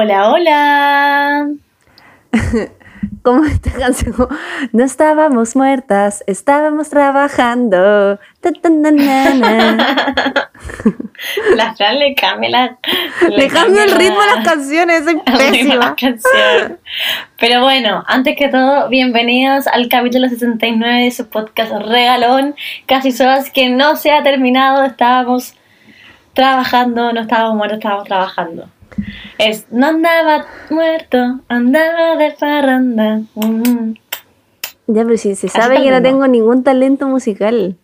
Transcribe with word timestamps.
Hola, 0.00 0.30
hola. 0.30 1.48
Como 3.24 3.44
esta 3.44 3.72
canción, 3.72 4.14
no 4.72 4.84
estábamos 4.84 5.56
muertas, 5.56 6.22
estábamos 6.28 6.88
trabajando. 6.88 8.20
La 11.56 11.74
Fran 11.74 11.98
le 11.98 12.14
cambia 12.14 12.48
la. 12.48 12.78
Le 13.28 13.46
el 13.46 13.90
ritmo 13.90 14.20
a 14.20 14.36
las 14.36 14.44
canciones, 14.44 15.02
pésima. 15.36 15.96
canción. 15.96 16.78
Pero 17.36 17.62
bueno, 17.62 18.04
antes 18.06 18.36
que 18.36 18.46
todo, 18.46 18.88
bienvenidos 18.88 19.66
al 19.66 19.88
capítulo 19.88 20.28
69 20.28 21.02
de 21.02 21.10
su 21.10 21.28
podcast 21.28 21.72
Regalón. 21.72 22.54
Casi 22.86 23.10
solas 23.10 23.50
que 23.50 23.68
no 23.68 23.96
se 23.96 24.12
ha 24.12 24.22
terminado, 24.22 24.84
estábamos 24.84 25.54
trabajando, 26.34 27.12
no 27.12 27.22
estábamos 27.22 27.56
muertos, 27.56 27.78
estábamos 27.78 28.04
trabajando. 28.04 28.68
Es, 29.38 29.66
no 29.70 29.86
andaba 29.86 30.46
muerto, 30.70 31.40
andaba 31.48 32.16
de 32.16 32.32
farranda. 32.32 33.20
Mm. 33.34 33.94
Ya, 34.88 35.04
pero 35.04 35.16
si 35.16 35.34
se 35.34 35.48
sabe 35.48 35.82
que 35.82 35.90
no 35.90 36.02
tengo 36.02 36.26
ningún 36.26 36.64
talento 36.64 37.06
musical. 37.08 37.76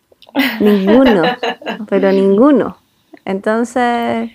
Ninguno. 0.60 1.22
pero 1.88 2.10
ninguno. 2.12 2.78
Entonces, 3.24 4.30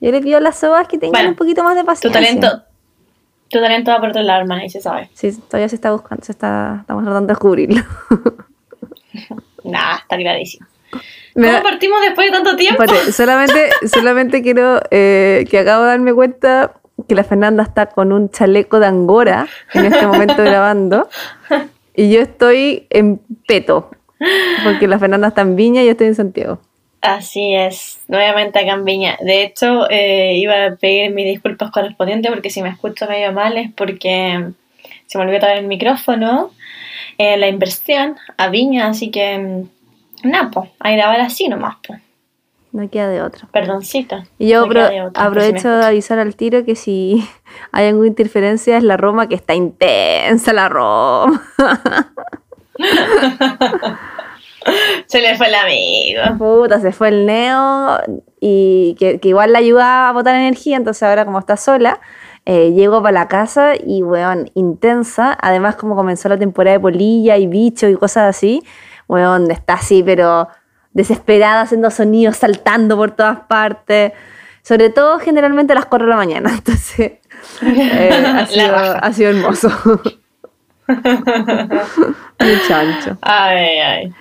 yo 0.00 0.10
le 0.12 0.20
pido 0.20 0.38
a 0.38 0.40
las 0.40 0.58
sobas 0.58 0.86
que 0.86 0.98
tengan 0.98 1.12
Bueno, 1.12 1.28
un 1.30 1.36
poquito 1.36 1.64
más 1.64 1.74
de 1.74 1.80
Tu 1.80 1.86
paciencia. 1.86 2.20
talento, 2.20 2.62
tu 3.48 3.58
talento 3.60 3.90
va 3.90 4.00
por 4.00 4.10
otro 4.10 4.22
lado, 4.22 4.42
hermana, 4.42 4.64
y 4.64 4.70
se 4.70 4.80
sabe. 4.80 5.10
Sí, 5.14 5.32
todavía 5.48 5.68
se 5.68 5.74
está 5.74 5.90
buscando, 5.92 6.24
se 6.24 6.32
está, 6.32 6.78
estamos 6.80 7.04
tratando 7.04 7.26
de 7.26 7.32
descubrirlo. 7.32 7.82
Nah, 9.64 9.96
está 9.98 10.16
clarísimo. 10.16 10.66
Me 11.38 11.46
¿Cómo 11.46 11.58
da- 11.58 11.62
partimos 11.62 12.00
después 12.00 12.26
de 12.26 12.32
tanto 12.32 12.56
tiempo? 12.56 12.82
Solamente, 13.12 13.70
solamente 13.86 14.42
quiero 14.42 14.80
eh, 14.90 15.46
que 15.48 15.60
acabo 15.60 15.84
de 15.84 15.90
darme 15.90 16.12
cuenta 16.12 16.72
que 17.08 17.14
la 17.14 17.22
Fernanda 17.22 17.62
está 17.62 17.86
con 17.86 18.12
un 18.12 18.28
chaleco 18.28 18.80
de 18.80 18.88
angora 18.88 19.46
en 19.72 19.84
este 19.84 20.04
momento 20.04 20.42
grabando 20.42 21.08
y 21.94 22.10
yo 22.10 22.20
estoy 22.20 22.88
en 22.90 23.20
peto 23.46 23.88
porque 24.64 24.88
la 24.88 24.98
Fernanda 24.98 25.28
está 25.28 25.42
en 25.42 25.54
Viña 25.54 25.82
y 25.82 25.84
yo 25.84 25.92
estoy 25.92 26.08
en 26.08 26.16
Santiago. 26.16 26.58
Así 27.02 27.54
es, 27.54 28.00
nuevamente 28.08 28.58
acá 28.58 28.72
en 28.72 28.84
Viña. 28.84 29.16
De 29.20 29.44
hecho, 29.44 29.88
eh, 29.88 30.34
iba 30.34 30.66
a 30.66 30.74
pedir 30.74 31.12
mis 31.12 31.24
disculpas 31.26 31.70
correspondientes 31.70 32.32
porque 32.32 32.50
si 32.50 32.62
me 32.62 32.68
escucho 32.70 33.06
medio 33.06 33.32
mal 33.32 33.56
es 33.56 33.70
porque 33.72 34.44
se 35.06 35.18
me 35.18 35.22
olvidó 35.22 35.38
traer 35.38 35.58
el 35.58 35.68
micrófono, 35.68 36.50
eh, 37.16 37.36
la 37.36 37.46
inversión 37.46 38.16
a 38.36 38.48
Viña, 38.48 38.88
así 38.88 39.12
que 39.12 39.38
mm, 39.38 39.77
nada, 40.24 40.50
pues, 40.50 40.70
a 40.80 40.90
grabar 40.90 41.20
así 41.20 41.48
nomás, 41.48 41.76
pues. 41.86 42.00
No 42.72 42.88
queda 42.90 43.08
de 43.08 43.22
otra. 43.22 43.48
Perdoncito. 43.50 44.22
Y 44.38 44.48
yo 44.48 44.66
No 44.66 44.72
de 44.72 45.02
otra, 45.02 45.22
si 45.22 45.26
aprovecho 45.26 45.70
de 45.70 45.86
avisar 45.86 46.18
al 46.18 46.36
tiro 46.36 46.64
que 46.64 46.76
si 46.76 47.26
hay 47.72 47.86
alguna 47.86 48.08
interferencia 48.08 48.76
es 48.76 48.84
la 48.84 48.96
Roma, 48.96 49.28
que 49.28 49.34
está 49.34 49.54
intensa 49.54 50.52
la 50.52 50.68
Roma. 50.68 51.42
Se 55.06 55.22
le 55.22 55.34
fue 55.36 55.48
el 55.48 55.54
amigo. 55.54 56.20
Puta, 56.36 56.78
se 56.78 56.92
fue 56.92 57.08
el 57.08 57.24
neo 57.24 57.98
y 58.38 58.94
que, 58.98 59.18
que 59.18 59.28
igual 59.28 59.52
la 59.52 59.60
ayuda 59.60 60.10
a 60.10 60.12
botar 60.12 60.34
energía, 60.34 60.76
entonces 60.76 61.02
ahora 61.04 61.24
como 61.24 61.38
está 61.38 61.56
sola, 61.56 62.00
eh, 62.44 62.72
llego 62.72 63.02
para 63.02 63.12
la 63.12 63.28
casa 63.28 63.74
y, 63.76 64.02
weón, 64.02 64.50
intensa. 64.54 65.36
Además, 65.40 65.76
como 65.76 65.96
comenzó 65.96 66.28
la 66.28 66.38
temporada 66.38 66.76
de 66.76 66.80
polilla 66.80 67.36
y 67.36 67.46
bicho 67.46 67.88
y 67.88 67.94
cosas 67.94 68.36
así, 68.36 68.62
weón, 69.08 69.50
está 69.50 69.74
así, 69.74 70.02
pero 70.04 70.48
desesperada, 70.92 71.62
haciendo 71.62 71.90
sonidos, 71.90 72.36
saltando 72.36 72.96
por 72.96 73.10
todas 73.12 73.40
partes. 73.40 74.12
Sobre 74.62 74.90
todo, 74.90 75.18
generalmente 75.18 75.72
a 75.72 75.76
las 75.76 75.86
4 75.86 76.06
de 76.06 76.10
la 76.10 76.16
mañana. 76.16 76.50
Entonces, 76.54 77.12
eh, 77.62 78.24
ha, 78.26 78.46
sido, 78.50 78.76
ha 78.76 79.12
sido 79.12 79.30
hermoso. 79.30 79.70
Muy 80.88 82.60
chancho. 82.66 83.16
Ay, 83.22 83.78
ay. 83.78 84.14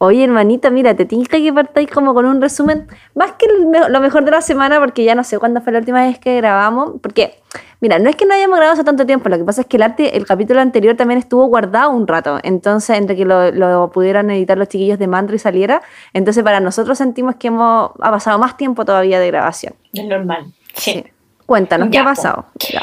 Oye, 0.00 0.22
hermanita, 0.22 0.70
mira, 0.70 0.94
te 0.94 1.04
tinca 1.06 1.38
que 1.38 1.52
partáis 1.52 1.90
como 1.90 2.14
con 2.14 2.24
un 2.24 2.40
resumen, 2.40 2.86
más 3.16 3.32
que 3.32 3.48
lo 3.48 4.00
mejor 4.00 4.24
de 4.24 4.30
la 4.30 4.40
semana, 4.40 4.78
porque 4.78 5.02
ya 5.02 5.16
no 5.16 5.24
sé 5.24 5.40
cuándo 5.40 5.60
fue 5.60 5.72
la 5.72 5.80
última 5.80 6.06
vez 6.06 6.20
que 6.20 6.36
grabamos, 6.36 7.00
porque, 7.02 7.40
mira, 7.80 7.98
no 7.98 8.08
es 8.08 8.14
que 8.14 8.24
no 8.24 8.32
hayamos 8.32 8.58
grabado 8.58 8.74
hace 8.74 8.84
tanto 8.84 9.04
tiempo, 9.06 9.28
lo 9.28 9.36
que 9.36 9.42
pasa 9.42 9.62
es 9.62 9.66
que 9.66 9.76
el 9.76 9.82
arte, 9.82 10.16
el 10.16 10.24
capítulo 10.24 10.60
anterior 10.60 10.96
también 10.96 11.18
estuvo 11.18 11.46
guardado 11.46 11.90
un 11.90 12.06
rato, 12.06 12.38
entonces, 12.44 12.96
entre 12.96 13.16
que 13.16 13.24
lo, 13.24 13.50
lo 13.50 13.90
pudieran 13.90 14.30
editar 14.30 14.56
los 14.56 14.68
chiquillos 14.68 15.00
de 15.00 15.08
Mantra 15.08 15.34
y 15.34 15.40
saliera, 15.40 15.82
entonces 16.12 16.44
para 16.44 16.60
nosotros 16.60 16.96
sentimos 16.96 17.34
que 17.34 17.48
hemos, 17.48 17.90
ha 18.00 18.10
pasado 18.12 18.38
más 18.38 18.56
tiempo 18.56 18.84
todavía 18.84 19.18
de 19.18 19.26
grabación. 19.26 19.74
Es 19.92 20.04
normal. 20.04 20.46
Sí. 20.74 21.04
Cuéntanos, 21.44 21.88
¿qué 21.90 21.98
ha 21.98 22.04
pasado? 22.04 22.46
Ya. 22.72 22.82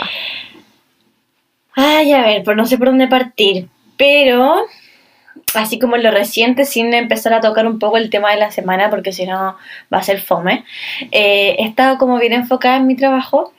Ay, 1.75 2.11
a 2.11 2.21
ver, 2.23 2.43
pues 2.43 2.57
no 2.57 2.65
sé 2.65 2.77
por 2.77 2.87
dónde 2.87 3.07
partir, 3.07 3.69
pero 3.95 4.65
así 5.53 5.79
como 5.79 5.96
en 5.96 6.03
lo 6.03 6.12
reciente, 6.12 6.66
sin 6.66 6.94
empezar 6.94 7.34
a 7.34 7.41
tocar 7.41 7.66
un 7.68 7.79
poco 7.79 7.97
el 7.97 8.09
tema 8.09 8.31
de 8.31 8.38
la 8.38 8.51
semana, 8.51 8.90
porque 8.90 9.12
si 9.12 9.25
no 9.25 9.57
va 9.94 9.97
a 9.97 10.03
ser 10.03 10.22
fome, 10.22 10.63
eh, 11.12 11.56
he 11.59 11.66
estado 11.66 11.97
como 11.97 12.18
bien 12.19 12.34
enfocada 12.34 12.78
en 12.78 12.88
mi 12.88 12.96
trabajo, 12.96 13.53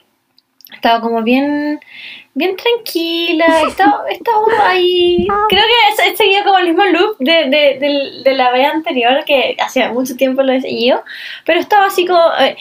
he 0.71 0.75
estado 0.75 1.01
como 1.01 1.23
bien, 1.23 1.79
bien 2.33 2.55
tranquila, 2.55 3.45
he 3.63 3.67
estado, 3.69 4.05
he 4.09 4.13
estado 4.13 4.45
ahí, 4.63 5.27
creo 5.49 5.63
que 5.63 6.09
he, 6.11 6.15
seguido 6.17 6.43
como 6.43 6.59
el 6.59 6.67
mismo 6.67 6.85
loop 6.85 7.15
de, 7.19 7.45
de, 7.45 7.77
del- 7.79 8.23
de 8.23 8.33
la 8.33 8.51
vez 8.51 8.67
anterior, 8.67 9.23
que 9.25 9.55
hacía 9.59 9.91
mucho 9.91 10.15
tiempo 10.15 10.43
lo 10.43 10.51
he 10.53 10.61
seguido, 10.61 11.03
pero 11.45 11.59
estaba 11.59 11.85
así 11.85 12.05
como, 12.05 12.21
eh, 12.39 12.57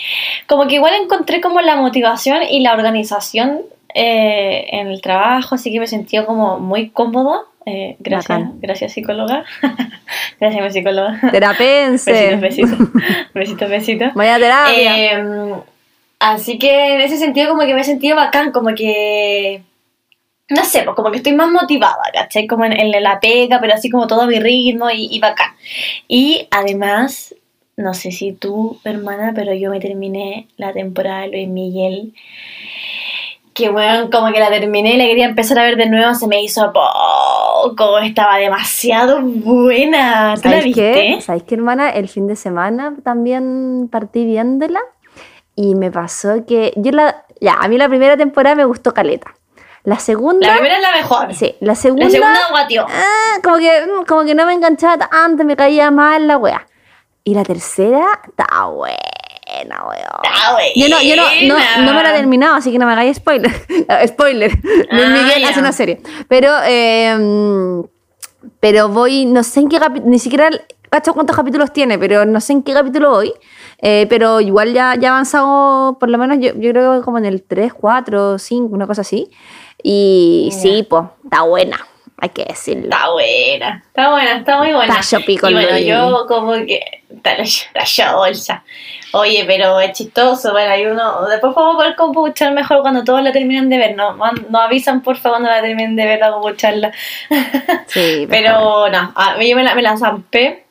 como 0.46 0.66
que 0.66 0.76
igual 0.76 0.94
encontré 1.02 1.40
como 1.40 1.60
la 1.60 1.76
motivación 1.76 2.42
y 2.48 2.60
la 2.60 2.72
organización 2.74 3.62
eh, 3.98 4.66
en 4.72 4.88
el 4.88 5.00
trabajo, 5.00 5.54
así 5.54 5.72
que 5.72 5.80
me 5.80 5.86
sentí 5.86 6.22
como 6.26 6.58
muy 6.58 6.90
cómodo. 6.90 7.46
Eh, 7.64 7.96
gracias, 7.98 8.28
Bacán. 8.28 8.60
gracias 8.60 8.92
psicóloga. 8.92 9.42
gracias 10.38 10.62
mi 10.62 10.70
psicóloga. 10.70 11.18
Terapense. 11.32 12.12
Besitos, 12.12 12.40
besitos. 12.42 12.78
Besitos, 13.34 13.70
besitos. 13.70 14.14
Vaya 14.14 14.38
terapia. 14.38 15.14
Eh, 15.14 15.54
así 16.20 16.58
que 16.58 16.94
en 16.94 17.00
ese 17.00 17.16
sentido 17.16 17.48
como 17.48 17.62
que 17.62 17.72
me 17.72 17.80
he 17.80 17.84
sentido 17.84 18.16
bacán, 18.16 18.52
como 18.52 18.74
que... 18.74 19.62
No 20.50 20.62
sé, 20.62 20.82
pues 20.82 20.94
como 20.94 21.10
que 21.10 21.16
estoy 21.16 21.32
más 21.32 21.48
motivada, 21.48 22.02
¿cachai? 22.12 22.46
Como 22.46 22.66
en, 22.66 22.74
en 22.74 23.02
la 23.02 23.18
pega, 23.18 23.60
pero 23.62 23.72
así 23.72 23.88
como 23.88 24.06
todo 24.06 24.22
a 24.22 24.26
mi 24.26 24.38
ritmo 24.38 24.90
y, 24.90 25.08
y 25.10 25.20
bacán. 25.20 25.54
Y 26.06 26.48
además, 26.50 27.34
no 27.78 27.94
sé 27.94 28.12
si 28.12 28.32
tú, 28.32 28.78
hermana, 28.84 29.32
pero 29.34 29.54
yo 29.54 29.70
me 29.70 29.80
terminé 29.80 30.48
la 30.58 30.74
temporada 30.74 31.22
de 31.22 31.28
Luis 31.28 31.48
Miguel. 31.48 32.12
Que 33.56 33.70
bueno, 33.70 34.10
como 34.10 34.30
que 34.32 34.38
la 34.38 34.50
terminé 34.50 34.94
y 34.94 34.96
la 34.98 35.06
quería 35.06 35.24
empezar 35.24 35.58
a 35.58 35.62
ver 35.62 35.76
de 35.76 35.86
nuevo, 35.86 36.14
se 36.14 36.26
me 36.26 36.42
hizo 36.42 36.70
poco, 36.74 37.98
estaba 37.98 38.36
demasiado 38.36 39.20
buena. 39.22 40.34
¿Tú 40.36 40.48
la 40.50 40.56
¿Sabéis 40.56 40.64
viste? 40.76 40.92
qué? 40.92 41.20
¿Sabéis 41.22 41.44
qué, 41.44 41.54
hermana? 41.54 41.88
El 41.88 42.08
fin 42.08 42.26
de 42.26 42.36
semana 42.36 42.94
también 43.02 43.88
partí 43.90 44.26
viéndola 44.26 44.80
y 45.54 45.74
me 45.74 45.90
pasó 45.90 46.44
que 46.46 46.74
yo 46.76 46.92
la... 46.92 47.24
Ya, 47.40 47.54
a 47.54 47.66
mí 47.68 47.78
la 47.78 47.88
primera 47.88 48.16
temporada 48.18 48.54
me 48.56 48.66
gustó 48.66 48.92
Caleta. 48.92 49.34
La 49.84 49.98
segunda... 49.98 50.46
La 50.46 50.54
primera 50.54 50.76
es 50.76 50.82
la 50.82 50.92
mejor. 50.92 51.32
Sí, 51.34 51.56
la 51.60 51.74
segunda... 51.74 52.04
La 52.04 52.10
segunda 52.10 52.40
guatió. 52.50 52.86
ah, 52.86 53.38
como, 53.42 53.56
que, 53.56 53.70
mm, 53.86 54.04
como 54.04 54.24
que 54.24 54.34
no 54.34 54.44
me 54.44 54.52
enganchaba 54.52 54.98
tanto, 54.98 55.44
me 55.44 55.56
caía 55.56 55.90
mal 55.90 56.26
la 56.26 56.36
wea. 56.36 56.66
Y 57.24 57.34
la 57.34 57.42
tercera 57.42 58.04
está 58.28 58.66
buena, 58.66 58.96
weón. 59.64 60.52
Buena. 60.52 60.72
Yo 60.74 60.88
no, 60.88 61.02
yo 61.02 61.16
no, 61.16 61.22
no, 61.48 61.86
no 61.86 61.94
me 61.94 62.02
la 62.02 62.10
he 62.12 62.16
terminado, 62.16 62.54
así 62.56 62.70
que 62.72 62.78
no 62.78 62.86
me 62.86 62.92
hagáis 62.92 63.16
spoiler. 63.16 63.50
spoiler. 64.08 64.52
Luis 64.90 65.04
Ah, 65.06 65.08
Miguel 65.22 65.40
ya. 65.42 65.48
hace 65.50 65.60
una 65.60 65.72
serie. 65.72 66.00
Pero, 66.28 66.50
eh, 66.66 67.82
pero 68.60 68.88
voy, 68.88 69.26
no 69.26 69.42
sé 69.42 69.60
en 69.60 69.68
qué 69.68 69.78
capítulo, 69.78 70.10
ni 70.10 70.18
siquiera 70.18 70.50
cacho 70.90 71.12
cuántos 71.14 71.36
capítulos 71.36 71.72
tiene, 71.72 71.98
pero 71.98 72.24
no 72.24 72.40
sé 72.40 72.52
en 72.52 72.62
qué 72.62 72.72
capítulo 72.72 73.10
voy. 73.10 73.32
Eh, 73.82 74.06
pero 74.08 74.40
igual 74.40 74.72
ya, 74.72 74.94
ya 74.98 75.08
ha 75.10 75.12
avanzado, 75.12 75.98
por 75.98 76.08
lo 76.08 76.16
menos 76.18 76.38
yo, 76.40 76.52
yo 76.54 76.70
creo 76.70 76.98
que 76.98 77.04
como 77.04 77.18
en 77.18 77.26
el 77.26 77.42
3, 77.42 77.74
4, 77.74 78.38
5, 78.38 78.74
una 78.74 78.86
cosa 78.86 79.02
así. 79.02 79.30
Y 79.82 80.48
Ya. 80.52 80.58
sí, 80.58 80.86
pues, 80.88 81.04
está 81.24 81.42
buena, 81.42 81.78
hay 82.18 82.28
que 82.30 82.44
decirlo. 82.44 82.84
Está 82.84 83.10
buena, 83.10 83.82
está 83.86 84.10
buena, 84.10 84.36
está 84.38 84.58
muy 84.58 84.72
buena. 84.72 84.98
Está 84.98 85.18
chopico 85.18 85.50
y 85.50 85.54
bueno, 85.54 85.78
yo 85.78 86.26
como 86.26 86.52
que. 86.52 86.80
Está 87.10 87.36
la, 87.36 87.44
la 87.74 87.84
ya 87.84 88.14
bolsa. 88.14 88.64
Oye, 89.12 89.44
pero 89.46 89.80
es 89.80 89.92
chistoso, 89.92 90.52
bueno, 90.52 90.72
hay 90.72 90.86
uno. 90.86 91.26
Después 91.28 91.54
vamos 91.54 91.74
a 91.74 91.78
poder 91.78 91.96
compuchar 91.96 92.52
mejor 92.52 92.82
cuando 92.82 93.04
todos 93.04 93.22
la 93.22 93.32
terminen 93.32 93.68
de 93.68 93.78
ver. 93.78 93.96
No, 93.96 94.16
no 94.16 94.60
avisan 94.60 95.02
porfa 95.02 95.30
cuando 95.30 95.48
la 95.48 95.60
terminen 95.62 95.96
de 95.96 96.04
ver 96.04 96.22
a 96.24 96.32
compucharla. 96.32 96.92
Sí, 97.86 98.26
Pero 98.30 98.88
no, 98.88 99.12
a 99.14 99.36
mí 99.38 99.48
yo 99.48 99.56
me 99.56 99.62
la, 99.64 99.74
me 99.74 99.82
la 99.82 99.96
zampé. 99.96 100.64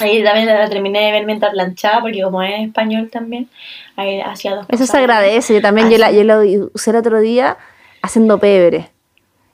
Ahí 0.00 0.24
también 0.24 0.46
la 0.46 0.68
terminé 0.68 1.00
de 1.00 1.12
ver 1.12 1.26
mientras 1.26 1.52
planchaba, 1.52 2.00
porque 2.00 2.22
como 2.22 2.42
es 2.42 2.66
español 2.66 3.10
también, 3.12 3.50
ahí 3.96 4.20
hacía 4.20 4.52
dos 4.52 4.64
Eso 4.68 4.78
cosas. 4.78 4.90
se 4.90 4.96
agradece. 4.98 5.54
Yo 5.54 5.60
también, 5.60 5.90
yo, 5.90 5.98
la, 5.98 6.10
yo 6.10 6.24
lo 6.24 6.40
usé 6.72 6.90
el 6.90 6.96
otro 6.96 7.20
día 7.20 7.58
haciendo 8.00 8.38
pebre. 8.38 8.88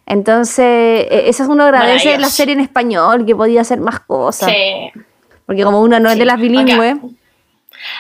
Entonces, 0.07 0.65
eh, 1.11 1.25
eso 1.27 1.43
es 1.43 1.49
uno 1.49 1.65
agradece 1.65 2.17
la 2.19 2.29
serie 2.29 2.55
en 2.55 2.61
español, 2.61 3.27
que 3.27 3.35
podía 3.35 3.61
hacer 3.63 3.81
más 3.81 4.01
cosas. 4.01 4.49
Sí. 4.51 4.91
Porque 5.45 5.63
como 5.65 5.81
una 5.83 6.01
no 6.01 6.09
es 6.11 6.19
de 6.19 6.25
las 6.25 6.41
bilingües, 6.41 6.97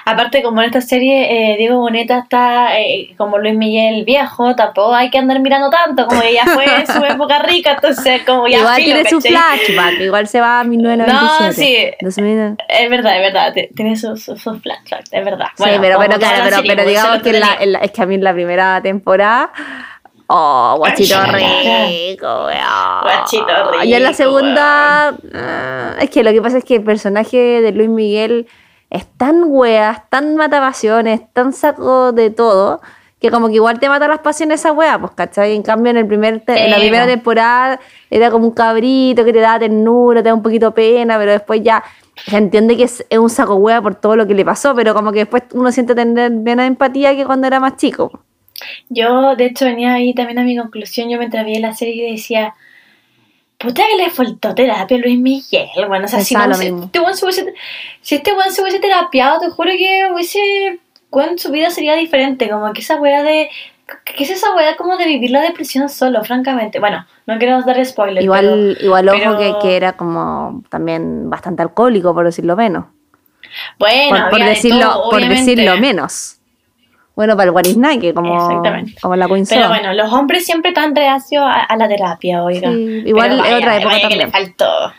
Aparte, 0.05 0.43
como 0.43 0.63
en 0.63 0.67
esta 0.67 0.81
serie 0.81 1.53
eh, 1.53 1.57
Diego 1.59 1.79
Boneta 1.79 2.19
está 2.19 2.81
eh, 2.81 3.15
como 3.19 3.39
Luis 3.39 3.55
Miguel 3.55 4.05
viejo, 4.05 4.57
tampoco 4.57 4.95
hay 4.95 5.11
que 5.11 5.19
andar 5.19 5.39
mirando 5.41 5.69
tanto, 5.71 6.07
como 6.07 6.23
ella 6.23 6.45
fue 6.47 6.65
en 6.65 6.87
su 6.93 7.05
época 7.05 7.41
rica, 7.41 7.73
entonces 7.75 8.23
como 8.25 8.49
ya 8.49 8.59
igual 8.59 8.77
filo, 8.77 8.95
tiene 8.95 9.11
su 9.11 9.21
flashback, 9.21 10.01
igual 10.01 10.27
se 10.29 10.41
va 10.41 10.61
a 10.61 10.65
1997. 10.65 11.99
No, 12.01 12.11
sí. 12.11 12.23
2000. 12.23 12.57
Es 12.69 12.91
verdad, 12.91 13.17
es 13.17 13.23
verdad, 13.33 13.55
tiene 13.77 13.97
sus 13.97 14.25
sus- 14.25 14.41
sus 14.43 14.61
flashbacks, 14.63 15.13
es 15.13 15.25
verdad. 15.25 15.49
Sí, 15.57 15.65
pero, 15.81 15.99
pero 15.99 16.19
claro, 16.19 16.39
la 16.39 16.45
pero, 16.51 16.63
pero 16.67 16.85
digamos 16.89 17.23
que 17.23 17.31
en 17.31 17.41
la, 17.41 17.57
en 17.61 17.73
la- 17.73 17.79
es 17.81 17.91
que 17.91 18.03
a 18.03 18.07
mí 18.07 18.15
en 18.15 18.25
la 18.25 18.33
primera 18.33 18.81
temporada. 18.83 19.53
Oh, 20.29 20.75
guachito 20.79 21.15
rico, 21.25 22.27
weón. 22.47 23.03
Guachito 23.03 23.47
Y 23.85 23.95
en 23.95 24.03
la 24.03 24.09
rico, 24.11 24.17
segunda. 24.17 25.09
ah, 25.35 25.95
es 26.01 26.11
que 26.11 26.25
lo 26.25 26.33
que 26.33 26.43
pasa 26.43 26.59
es 26.59 26.65
que 26.65 26.77
el 26.77 26.85
personaje 26.85 27.37
de 27.61 27.73
Luis 27.73 27.89
Miguel 27.89 28.49
es 28.91 29.07
tan 29.17 29.45
weas, 29.47 30.09
tan 30.11 30.37
mata 30.37 30.61
pasiones, 30.61 31.21
tan 31.33 31.53
saco 31.53 32.13
de 32.13 32.31
todo. 32.31 32.81
Que 33.19 33.31
como 33.31 33.49
que 33.49 33.55
igual 33.55 33.81
te 33.81 33.89
mata 33.89 34.07
las 34.09 34.19
pasiones 34.19 34.61
esa 34.61 34.73
wea, 34.73 34.99
pues, 34.99 35.13
¿cachai? 35.13 35.55
En 35.55 35.63
cambio, 35.63 35.91
en, 35.91 35.97
el 35.97 36.07
primer 36.07 36.41
te- 36.45 36.65
en 36.67 36.71
la 36.71 36.77
primera 36.77 37.05
po. 37.05 37.11
temporada 37.11 37.81
era 38.11 38.31
como 38.31 38.45
un 38.47 38.53
cabrito 38.53 39.25
que 39.25 39.33
te 39.33 39.41
da 39.41 39.59
ternura, 39.59 40.23
te 40.23 40.29
da 40.29 40.35
un 40.35 40.43
poquito 40.43 40.73
pena, 40.75 41.17
pero 41.19 41.31
después 41.33 41.63
ya 41.63 41.83
se 42.27 42.37
entiende 42.37 42.77
que 42.77 42.83
es, 42.85 43.07
es 43.09 43.19
un 43.19 43.31
saco 43.31 43.55
wea 43.55 43.81
por 43.81 43.95
todo 43.95 44.17
lo 44.17 44.27
que 44.27 44.35
le 44.35 44.45
pasó, 44.45 44.75
pero 44.75 44.93
como 44.93 45.13
que 45.13 45.21
después 45.21 45.45
uno 45.55 45.73
siente 45.73 45.95
tener 45.95 46.31
menos 46.31 46.67
empatía 46.67 47.17
que 47.17 47.25
cuando 47.25 47.47
era 47.47 47.59
más 47.59 47.77
chico. 47.77 48.21
Yo, 48.89 49.37
de 49.37 49.47
hecho, 49.47 49.65
venía 49.65 49.95
ahí 49.95 50.15
también 50.15 50.39
a 50.39 50.45
mi 50.45 50.57
conclusión. 50.57 51.09
Yo 51.09 51.19
mientras 51.19 51.45
vi 51.45 51.59
la 51.59 51.75
serie 51.75 52.09
y 52.09 52.13
decía, 52.13 52.55
puta 53.59 53.83
que 53.89 54.03
le 54.03 54.11
faltó 54.11 54.55
terapia 54.55 54.97
a 54.97 55.01
Luis 55.01 55.19
Miguel. 55.19 55.69
Bueno, 55.89 56.07
o 56.07 56.09
sea, 56.09 56.21
si, 56.21 56.35
no, 56.35 56.47
lo 56.47 56.55
si, 56.55 56.67
este 56.69 57.01
weón 57.01 57.17
se 57.17 57.25
hubiese, 57.25 57.55
si 58.01 58.15
este 58.17 58.33
weón 58.33 58.51
se 58.51 58.63
hubiese 58.63 58.81
terapiado, 58.81 59.41
te 59.41 59.51
juro 59.51 59.71
que 59.73 60.09
hubiese, 60.13 60.81
weón, 61.11 61.39
su 61.39 61.51
vida 61.51 61.71
sería 61.71 61.97
diferente. 61.97 62.49
Como 62.49 62.73
que 62.73 62.81
esa 62.81 62.97
weá 62.97 63.23
de, 63.23 63.49
¿qué 64.05 64.25
es 64.25 64.31
esa 64.31 64.55
weá 64.55 64.77
como 64.77 64.97
de 64.97 65.07
vivir 65.07 65.31
la 65.31 65.43
depresión 65.43 65.89
solo, 65.89 66.25
francamente? 66.25 66.81
Bueno, 66.81 67.07
no 67.27 67.39
quiero 67.39 67.63
dar 67.63 67.85
spoilers. 67.85 68.25
Igual, 68.25 68.79
igual 68.81 69.09
ojo 69.09 69.19
pero- 69.19 69.39
que, 69.39 69.55
que 69.63 69.77
era 69.77 69.95
como 69.95 70.63
también 70.71 71.29
bastante 71.31 71.63
alcohólico, 71.63 72.15
por 72.15 72.25
decirlo 72.25 72.57
menos. 72.57 72.87
bueno, 73.79 74.29
por, 74.31 74.43
decirlo, 74.43 74.81
todo, 74.81 75.11
por 75.11 75.21
decirlo 75.29 75.77
menos. 75.79 76.36
Bueno, 77.17 77.35
para 77.35 77.47
el 77.47 77.53
Guarisnaque, 77.53 78.13
como, 78.13 78.63
como 79.01 79.17
la 79.17 79.27
Queen 79.27 79.47
Pero 79.49 79.69
bueno, 79.69 79.95
los 79.95 80.13
hombres 80.13 80.45
siempre 80.45 80.71
están 80.71 80.95
reacios 80.95 81.43
a, 81.43 81.63
a 81.63 81.77
la 81.77 81.89
terapia, 81.89 82.45
oiga. 82.45 82.71
Sí, 82.71 83.03
igual 83.07 83.31
Pero 83.31 83.35
es 83.37 83.41
vaya, 83.41 83.57
otra 83.57 83.77
época 83.79 83.95
vaya 83.95 84.09
que 84.09 84.17
le 84.17 84.27
faltó. 84.29 84.93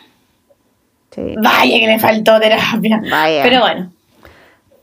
Sí. 1.12 1.34
Vaya 1.36 1.78
que 1.78 1.86
le 1.86 1.98
faltó 2.00 2.40
terapia. 2.40 3.00
Vaya. 3.08 3.42
Pero 3.44 3.60
bueno, 3.60 3.90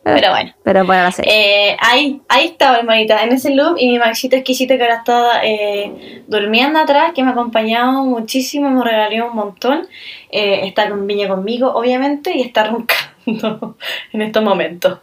pero 0.05 0.29
bueno. 0.29 0.53
Pero 0.61 0.85
bueno, 0.85 1.11
serie. 1.11 1.71
Eh, 1.71 1.77
ahí, 1.79 2.21
ahí 2.29 2.45
estaba, 2.45 2.77
hermanita, 2.77 3.23
en 3.23 3.33
ese 3.33 3.55
loop. 3.55 3.75
Y 3.79 3.87
mi 3.87 3.97
Maxito 3.97 4.35
exquisito 4.35 4.77
que 4.77 4.83
ahora 4.83 4.97
está 4.97 5.43
eh, 5.43 6.23
durmiendo 6.27 6.77
atrás, 6.77 7.11
que 7.15 7.23
me 7.23 7.29
ha 7.29 7.31
acompañado 7.31 8.03
muchísimo, 8.03 8.69
me 8.69 8.83
regaló 8.83 9.29
un 9.29 9.35
montón. 9.35 9.87
Eh, 10.29 10.67
está 10.67 10.89
con 10.89 11.07
Viña 11.07 11.27
conmigo, 11.27 11.73
obviamente, 11.73 12.37
y 12.37 12.41
está 12.41 12.65
roncando 12.65 13.77
en 14.13 14.21
estos 14.21 14.43
momentos. 14.43 14.99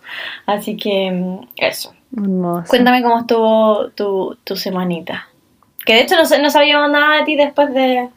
Así 0.46 0.76
que 0.76 1.10
mm, 1.10 1.48
eso. 1.56 1.92
Hermoso. 2.16 2.68
Cuéntame 2.68 3.02
cómo 3.02 3.20
estuvo 3.20 3.88
tu, 3.90 4.36
tu 4.44 4.56
semanita. 4.56 5.28
Que 5.84 5.94
de 5.94 6.00
hecho 6.02 6.14
no, 6.16 6.22
no 6.42 6.50
sabíamos 6.50 6.90
nada 6.90 7.18
de 7.18 7.24
ti 7.24 7.36
después 7.36 7.72
de, 7.74 8.08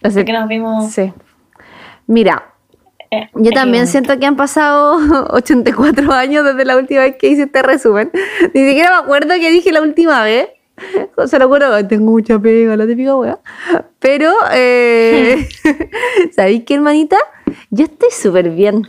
de 0.00 0.24
que 0.24 0.32
nos 0.32 0.48
vimos. 0.48 0.90
sí. 0.90 1.12
Mira, 2.08 2.54
eh, 3.10 3.28
yo 3.34 3.50
también 3.52 3.86
siento 3.86 4.18
que 4.18 4.26
han 4.26 4.36
pasado 4.36 4.98
84 5.30 6.12
años 6.12 6.44
desde 6.44 6.64
la 6.64 6.76
última 6.76 7.00
vez 7.00 7.16
que 7.16 7.28
hice 7.28 7.42
este 7.44 7.62
resumen. 7.62 8.10
Ni 8.54 8.68
siquiera 8.68 8.90
me 8.90 8.96
acuerdo 9.04 9.34
que 9.34 9.50
dije 9.50 9.72
la 9.72 9.82
última 9.82 10.22
vez. 10.22 10.48
Se 11.26 11.38
lo 11.38 11.48
juro, 11.48 11.86
tengo 11.86 12.10
mucha 12.10 12.38
pega, 12.38 12.76
la 12.76 12.86
típica 12.86 13.16
wea. 13.16 13.38
Pero, 13.98 14.32
eh, 14.52 15.48
¿sabéis 16.36 16.64
qué, 16.64 16.74
hermanita? 16.74 17.16
Yo 17.70 17.84
estoy 17.84 18.10
súper 18.10 18.50
bien. 18.50 18.86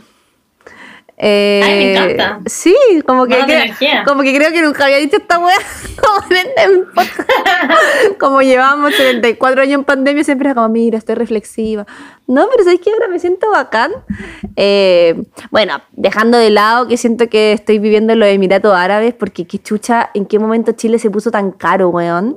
Eh, 1.20 1.60
Ay, 1.64 1.74
me 1.74 1.92
encanta. 1.92 2.40
Sí, 2.46 2.76
como 3.04 3.26
que, 3.26 3.36
creo, 3.44 4.04
como 4.06 4.22
que 4.22 4.32
creo 4.34 4.52
que 4.52 4.62
nunca 4.62 4.84
había 4.84 4.98
dicho 4.98 5.16
esta 5.16 5.38
wea. 5.38 5.56
Como, 5.98 6.18
este 6.30 8.14
como 8.18 8.40
llevamos 8.40 8.94
74 8.94 9.62
años 9.62 9.74
en 9.74 9.84
pandemia, 9.84 10.22
siempre 10.22 10.48
era 10.48 10.54
como, 10.54 10.68
mira, 10.68 10.96
estoy 10.96 11.16
reflexiva. 11.16 11.86
No, 12.28 12.46
pero 12.48 12.62
¿sabes 12.62 12.80
que 12.80 12.92
ahora 12.92 13.08
me 13.08 13.18
siento 13.18 13.50
bacán? 13.50 13.90
Eh, 14.54 15.20
bueno, 15.50 15.80
dejando 15.92 16.38
de 16.38 16.50
lado 16.50 16.86
que 16.86 16.96
siento 16.96 17.28
que 17.28 17.52
estoy 17.52 17.80
viviendo 17.80 18.12
en 18.12 18.20
los 18.20 18.28
Emiratos 18.28 18.74
Árabes, 18.74 19.12
porque 19.12 19.44
qué 19.44 19.58
chucha, 19.58 20.10
¿en 20.14 20.26
qué 20.26 20.38
momento 20.38 20.72
Chile 20.72 21.00
se 21.00 21.10
puso 21.10 21.32
tan 21.32 21.50
caro, 21.50 21.88
weón? 21.88 22.36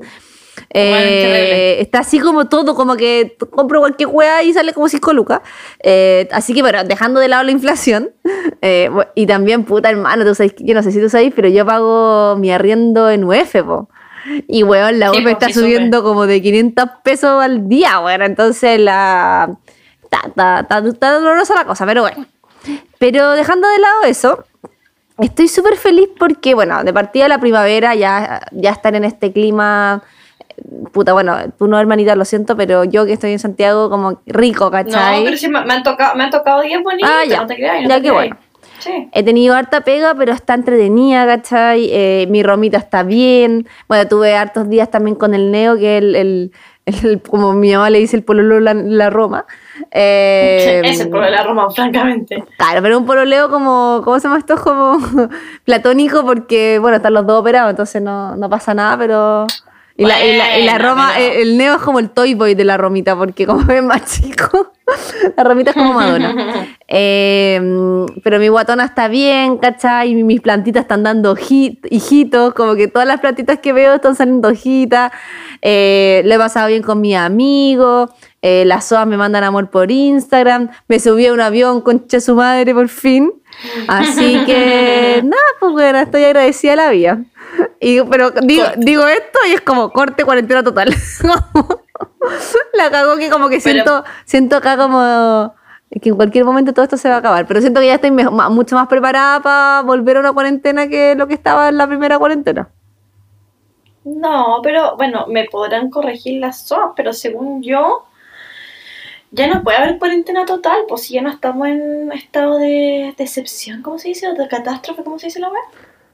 Eh, 0.69 1.77
está 1.79 1.99
así 1.99 2.19
como 2.19 2.47
todo, 2.47 2.75
como 2.75 2.95
que 2.95 3.37
compro 3.49 3.79
cualquier 3.79 4.09
hueá 4.09 4.43
y 4.43 4.53
sale 4.53 4.73
como 4.73 4.87
5 4.87 5.13
lucas. 5.13 5.41
Eh, 5.83 6.27
así 6.31 6.53
que, 6.53 6.61
bueno, 6.61 6.83
dejando 6.83 7.19
de 7.19 7.27
lado 7.27 7.43
la 7.43 7.51
inflación. 7.51 8.11
eh, 8.61 8.89
y 9.15 9.25
también, 9.25 9.65
puta 9.65 9.89
hermano, 9.89 10.25
tú 10.25 10.35
sabes, 10.35 10.55
yo 10.59 10.73
no 10.73 10.83
sé 10.83 10.91
si 10.91 10.99
tú 10.99 11.09
sabes, 11.09 11.33
pero 11.35 11.47
yo 11.49 11.65
pago 11.65 12.35
mi 12.37 12.51
arriendo 12.51 13.09
en 13.09 13.23
UF, 13.23 13.63
po. 13.63 13.89
Y, 14.47 14.63
weón, 14.63 14.99
la 14.99 15.11
Sí, 15.11 15.19
UF 15.19 15.27
está 15.27 15.49
subiendo 15.49 16.03
como 16.03 16.27
de 16.27 16.41
500 16.41 16.85
pesos 17.03 17.43
al 17.43 17.67
día, 17.67 17.99
weón. 17.99 18.21
Entonces, 18.21 18.79
la... 18.79 19.57
Está 20.11 21.11
dolorosa 21.11 21.55
la 21.55 21.65
cosa, 21.65 21.85
pero 21.85 22.01
bueno. 22.01 22.25
Pero 22.99 23.31
dejando 23.31 23.67
de 23.69 23.79
lado 23.79 24.03
eso, 24.03 24.45
Estoy 25.21 25.47
súper 25.47 25.77
feliz 25.77 26.09
porque, 26.17 26.55
bueno, 26.55 26.83
de 26.83 26.93
partida 26.93 27.23
de 27.25 27.29
la 27.29 27.39
primavera 27.39 27.93
ya, 27.93 28.41
ya 28.51 28.71
están 28.71 28.95
en 28.95 29.03
este 29.03 29.31
clima. 29.31 30.03
Puta, 30.91 31.13
bueno, 31.13 31.35
tú 31.57 31.67
no, 31.67 31.79
hermanita, 31.79 32.15
lo 32.15 32.25
siento, 32.25 32.55
pero 32.57 32.83
yo 32.83 33.05
que 33.05 33.13
estoy 33.13 33.31
en 33.31 33.39
Santiago, 33.39 33.89
como 33.89 34.21
rico, 34.25 34.65
No, 34.65 34.71
¿cachai? 34.71 35.23
pero 35.23 35.37
sí 35.37 35.47
me, 35.47 35.63
me 35.65 35.73
han 35.73 35.83
tocado, 35.83 36.15
me 36.15 36.23
han 36.25 36.29
tocado 36.31 36.61
días 36.61 36.81
bonitos, 36.83 37.09
Ah, 37.11 37.23
ya. 37.27 37.41
no 37.41 37.47
te 37.47 37.55
creas, 37.55 37.81
no 37.83 37.89
Ya, 37.89 37.95
te 37.95 38.01
qué 38.01 38.11
bueno. 38.11 38.37
Sí. 38.79 39.09
He 39.13 39.21
tenido 39.23 39.53
harta 39.55 39.81
pega, 39.81 40.15
pero 40.15 40.33
está 40.33 40.55
entretenida, 40.55 41.25
¿cachai? 41.27 41.87
Eh, 41.91 42.25
mi 42.31 42.41
romita 42.41 42.77
está 42.77 43.03
bien. 43.03 43.67
Bueno, 43.87 44.07
tuve 44.07 44.35
hartos 44.35 44.69
días 44.69 44.89
también 44.89 45.15
con 45.15 45.35
el 45.35 45.51
Neo, 45.51 45.77
que 45.77 45.97
es 45.97 46.03
el, 46.03 46.15
el- 46.15 46.51
el- 46.87 47.21
como 47.21 47.53
mi 47.53 47.71
mamá 47.73 47.91
le 47.91 47.99
dice, 47.99 48.17
el 48.17 48.23
pololo 48.23 48.59
la, 48.59 48.73
la 48.73 49.11
Roma. 49.11 49.45
Eh, 49.91 50.81
es 50.83 50.99
el 50.99 51.11
de 51.11 51.29
la 51.29 51.43
Roma, 51.43 51.69
francamente. 51.69 52.43
Claro, 52.57 52.81
pero 52.81 52.97
un 52.97 53.05
pololeo 53.05 53.49
como, 53.49 54.01
¿cómo 54.03 54.19
se 54.19 54.27
llama 54.27 54.39
esto? 54.39 54.55
Como 54.57 54.97
platónico 55.65 56.25
porque, 56.25 56.79
bueno, 56.79 56.97
están 56.97 57.13
los 57.13 57.27
dos 57.27 57.39
operados, 57.39 57.69
entonces 57.69 58.01
no, 58.01 58.35
no 58.35 58.49
pasa 58.49 58.73
nada, 58.73 58.97
pero... 58.97 59.45
Y, 59.97 60.05
la, 60.05 60.23
y 60.25 60.35
la- 60.37 60.57
y 60.57 60.63
la 60.65 60.73
Bueno, 60.73 60.89
Roma, 60.89 61.11
pero- 61.15 61.25
eh, 61.33 61.41
el 61.41 61.57
Neo 61.57 61.75
es 61.75 61.81
como 61.81 61.99
el 61.99 62.09
Toy 62.09 62.33
Boy 62.33 62.55
de 62.55 62.63
la 62.63 62.77
Romita, 62.77 63.15
porque 63.15 63.45
como 63.45 63.59
es 63.71 63.83
más 63.83 64.05
chico, 64.19 64.71
la 65.37 65.43
Romita 65.43 65.71
es 65.71 65.75
como 65.75 65.93
Madonna. 65.93 66.67
Eh, 66.93 67.57
pero 68.21 68.37
mi 68.37 68.49
guatona 68.49 68.83
está 68.83 69.07
bien, 69.07 69.57
¿cachai? 69.59 70.09
Y 70.11 70.23
mis 70.25 70.41
plantitas 70.41 70.81
están 70.81 71.03
dando 71.03 71.33
oji- 71.37 71.79
hijitos, 71.89 72.53
como 72.53 72.75
que 72.75 72.89
todas 72.89 73.07
las 73.07 73.21
plantitas 73.21 73.59
que 73.59 73.71
veo 73.71 73.95
están 73.95 74.13
saliendo 74.17 74.49
hojitas. 74.49 75.09
Eh, 75.61 76.21
lo 76.25 76.35
he 76.35 76.37
pasado 76.37 76.67
bien 76.67 76.81
con 76.83 76.99
mis 76.99 77.15
amigos. 77.15 78.09
Eh, 78.43 78.63
las 78.65 78.85
SOAS 78.87 79.05
me 79.07 79.17
mandan 79.17 79.43
amor 79.43 79.69
por 79.69 79.91
Instagram. 79.91 80.69
Me 80.87 80.99
subí 80.99 81.27
a 81.27 81.33
un 81.33 81.41
avión 81.41 81.81
con 81.81 82.05
su 82.09 82.35
madre 82.35 82.73
por 82.73 82.89
fin. 82.89 83.31
Así 83.87 84.43
que, 84.45 85.21
nada, 85.23 85.41
pues 85.59 85.71
bueno, 85.73 85.99
estoy 85.99 86.23
agradecida 86.23 86.73
a 86.73 86.75
la 86.77 86.89
vida. 86.89 87.19
Y, 87.79 88.01
pero 88.03 88.31
digo, 88.31 88.63
Corte. 88.65 88.79
digo 88.79 89.07
esto 89.07 89.39
y 89.49 89.53
es 89.53 89.61
como 89.61 89.91
corte 89.91 90.23
cuarentena 90.25 90.63
total. 90.63 90.89
la 92.73 92.89
cagó 92.89 93.17
que 93.17 93.29
como 93.29 93.49
que 93.49 93.59
Pero- 93.63 93.73
siento, 93.73 94.03
siento 94.25 94.55
acá 94.57 94.77
como 94.77 95.53
que 96.01 96.09
en 96.09 96.15
cualquier 96.15 96.45
momento 96.45 96.73
todo 96.73 96.83
esto 96.83 96.95
se 96.97 97.09
va 97.09 97.15
a 97.15 97.19
acabar. 97.19 97.45
Pero 97.47 97.59
siento 97.61 97.79
que 97.81 97.87
ya 97.87 97.95
estoy 97.95 98.11
mucho 98.11 98.75
más 98.75 98.87
preparada 98.87 99.39
para 99.41 99.81
volver 99.81 100.17
a 100.17 100.19
una 100.21 100.33
cuarentena 100.33 100.87
que 100.87 101.15
lo 101.15 101.27
que 101.27 101.33
estaba 101.33 101.69
en 101.69 101.77
la 101.77 101.87
primera 101.87 102.17
cuarentena. 102.17 102.69
No, 104.03 104.59
pero 104.63 104.95
bueno, 104.97 105.25
me 105.27 105.45
podrán 105.45 105.89
corregir 105.91 106.39
las 106.39 106.65
SOAS, 106.67 106.93
pero 106.95 107.13
según 107.13 107.61
yo, 107.61 108.05
ya 109.31 109.47
no 109.47 109.63
puede 109.63 109.77
haber 109.77 109.97
cuarentena 109.97 110.45
total, 110.45 110.81
pues 110.87 111.03
si 111.03 111.13
ya 111.13 111.21
no 111.21 111.29
estamos 111.29 111.67
en 111.67 112.11
estado 112.11 112.57
de 112.57 113.13
decepción, 113.17 113.81
¿cómo 113.81 113.97
se 113.97 114.09
dice? 114.09 114.27
O 114.27 114.33
de 114.33 114.47
catástrofe, 114.47 115.03
¿cómo 115.03 115.19
se 115.19 115.27
dice 115.27 115.39
la 115.39 115.49
web? 115.49 115.63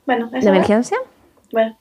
Bueno, 0.06 0.30
¿La 0.32 0.40
esa 0.40 0.50
wea. 0.52 0.58
emergencia? 0.58 0.98
Bueno, 1.52 1.76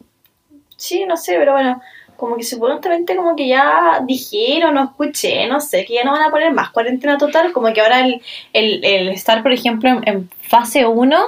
sí, 0.77 1.05
no 1.05 1.17
sé, 1.17 1.37
pero 1.39 1.53
bueno, 1.53 1.83
como 2.17 2.37
que 2.37 2.43
supuestamente 2.43 3.15
como 3.17 3.37
que 3.37 3.49
ya 3.49 4.03
dijeron, 4.07 4.75
no 4.75 4.85
escuché, 4.85 5.47
no 5.47 5.61
sé, 5.61 5.85
que 5.85 5.95
ya 5.95 6.05
no 6.05 6.13
van 6.13 6.23
a 6.23 6.31
poner 6.31 6.53
más 6.53 6.71
cuarentena 6.71 7.19
total, 7.19 7.53
como 7.53 7.73
que 7.73 7.83
ahora 7.83 8.01
el, 8.01 8.23
el, 8.55 8.85
el 8.85 9.09
estar, 9.09 9.43
por 9.43 9.53
ejemplo, 9.53 9.91
en, 9.91 10.09
en 10.09 10.31
fase 10.49 10.87
1, 10.87 11.19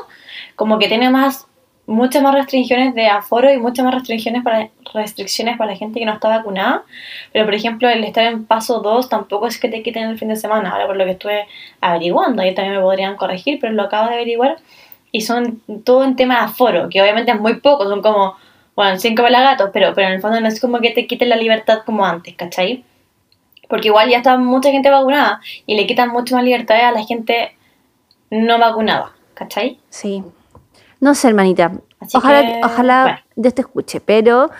como 0.56 0.78
que 0.78 0.88
tiene 0.88 1.10
más, 1.10 1.47
muchas 1.88 2.22
más 2.22 2.34
restricciones 2.34 2.94
de 2.94 3.06
aforo 3.06 3.50
y 3.50 3.56
muchas 3.56 3.82
más 3.82 3.94
restricciones 3.94 4.44
para, 4.44 4.68
restricciones 4.92 5.56
para 5.56 5.72
la 5.72 5.76
gente 5.76 5.98
que 5.98 6.04
no 6.04 6.12
está 6.12 6.28
vacunada, 6.28 6.84
pero 7.32 7.46
por 7.46 7.54
ejemplo 7.54 7.88
el 7.88 8.04
estar 8.04 8.24
en 8.24 8.44
paso 8.44 8.80
2 8.80 9.08
tampoco 9.08 9.46
es 9.46 9.58
que 9.58 9.70
te 9.70 9.82
quiten 9.82 10.10
el 10.10 10.18
fin 10.18 10.28
de 10.28 10.36
semana, 10.36 10.70
ahora 10.70 10.86
por 10.86 10.96
lo 10.96 11.06
que 11.06 11.12
estuve 11.12 11.46
averiguando, 11.80 12.42
ahí 12.42 12.54
también 12.54 12.76
me 12.76 12.82
podrían 12.82 13.16
corregir, 13.16 13.58
pero 13.58 13.72
lo 13.72 13.84
acabo 13.84 14.08
de 14.08 14.16
averiguar, 14.16 14.58
y 15.12 15.22
son 15.22 15.62
todo 15.82 16.04
en 16.04 16.14
tema 16.14 16.34
de 16.34 16.40
aforo, 16.42 16.90
que 16.90 17.00
obviamente 17.00 17.32
es 17.32 17.40
muy 17.40 17.54
poco, 17.60 17.88
son 17.88 18.02
como, 18.02 18.36
bueno, 18.76 18.98
cinco 18.98 19.22
pelagatos, 19.22 19.70
pero, 19.72 19.94
pero 19.94 20.08
en 20.08 20.14
el 20.14 20.20
fondo 20.20 20.38
no 20.42 20.48
es 20.48 20.60
como 20.60 20.80
que 20.80 20.90
te 20.90 21.06
quiten 21.06 21.30
la 21.30 21.36
libertad 21.36 21.80
como 21.86 22.04
antes, 22.04 22.34
¿cachai? 22.36 22.84
Porque 23.66 23.88
igual 23.88 24.10
ya 24.10 24.18
está 24.18 24.36
mucha 24.36 24.70
gente 24.70 24.90
vacunada 24.90 25.40
y 25.64 25.74
le 25.74 25.86
quitan 25.86 26.10
mucho 26.10 26.36
más 26.36 26.44
libertad 26.44 26.76
a 26.80 26.92
la 26.92 27.04
gente 27.04 27.56
no 28.30 28.58
vacunada, 28.58 29.12
¿cachai? 29.32 29.78
Sí. 29.88 30.22
No 31.00 31.14
sé, 31.14 31.28
hermanita. 31.28 31.72
Así 32.00 32.16
ojalá 32.16 32.42
que, 32.42 32.60
ojalá 32.64 33.02
bueno. 33.02 33.18
Dios 33.36 33.54
te 33.54 33.60
escuche, 33.62 34.00
pero 34.00 34.50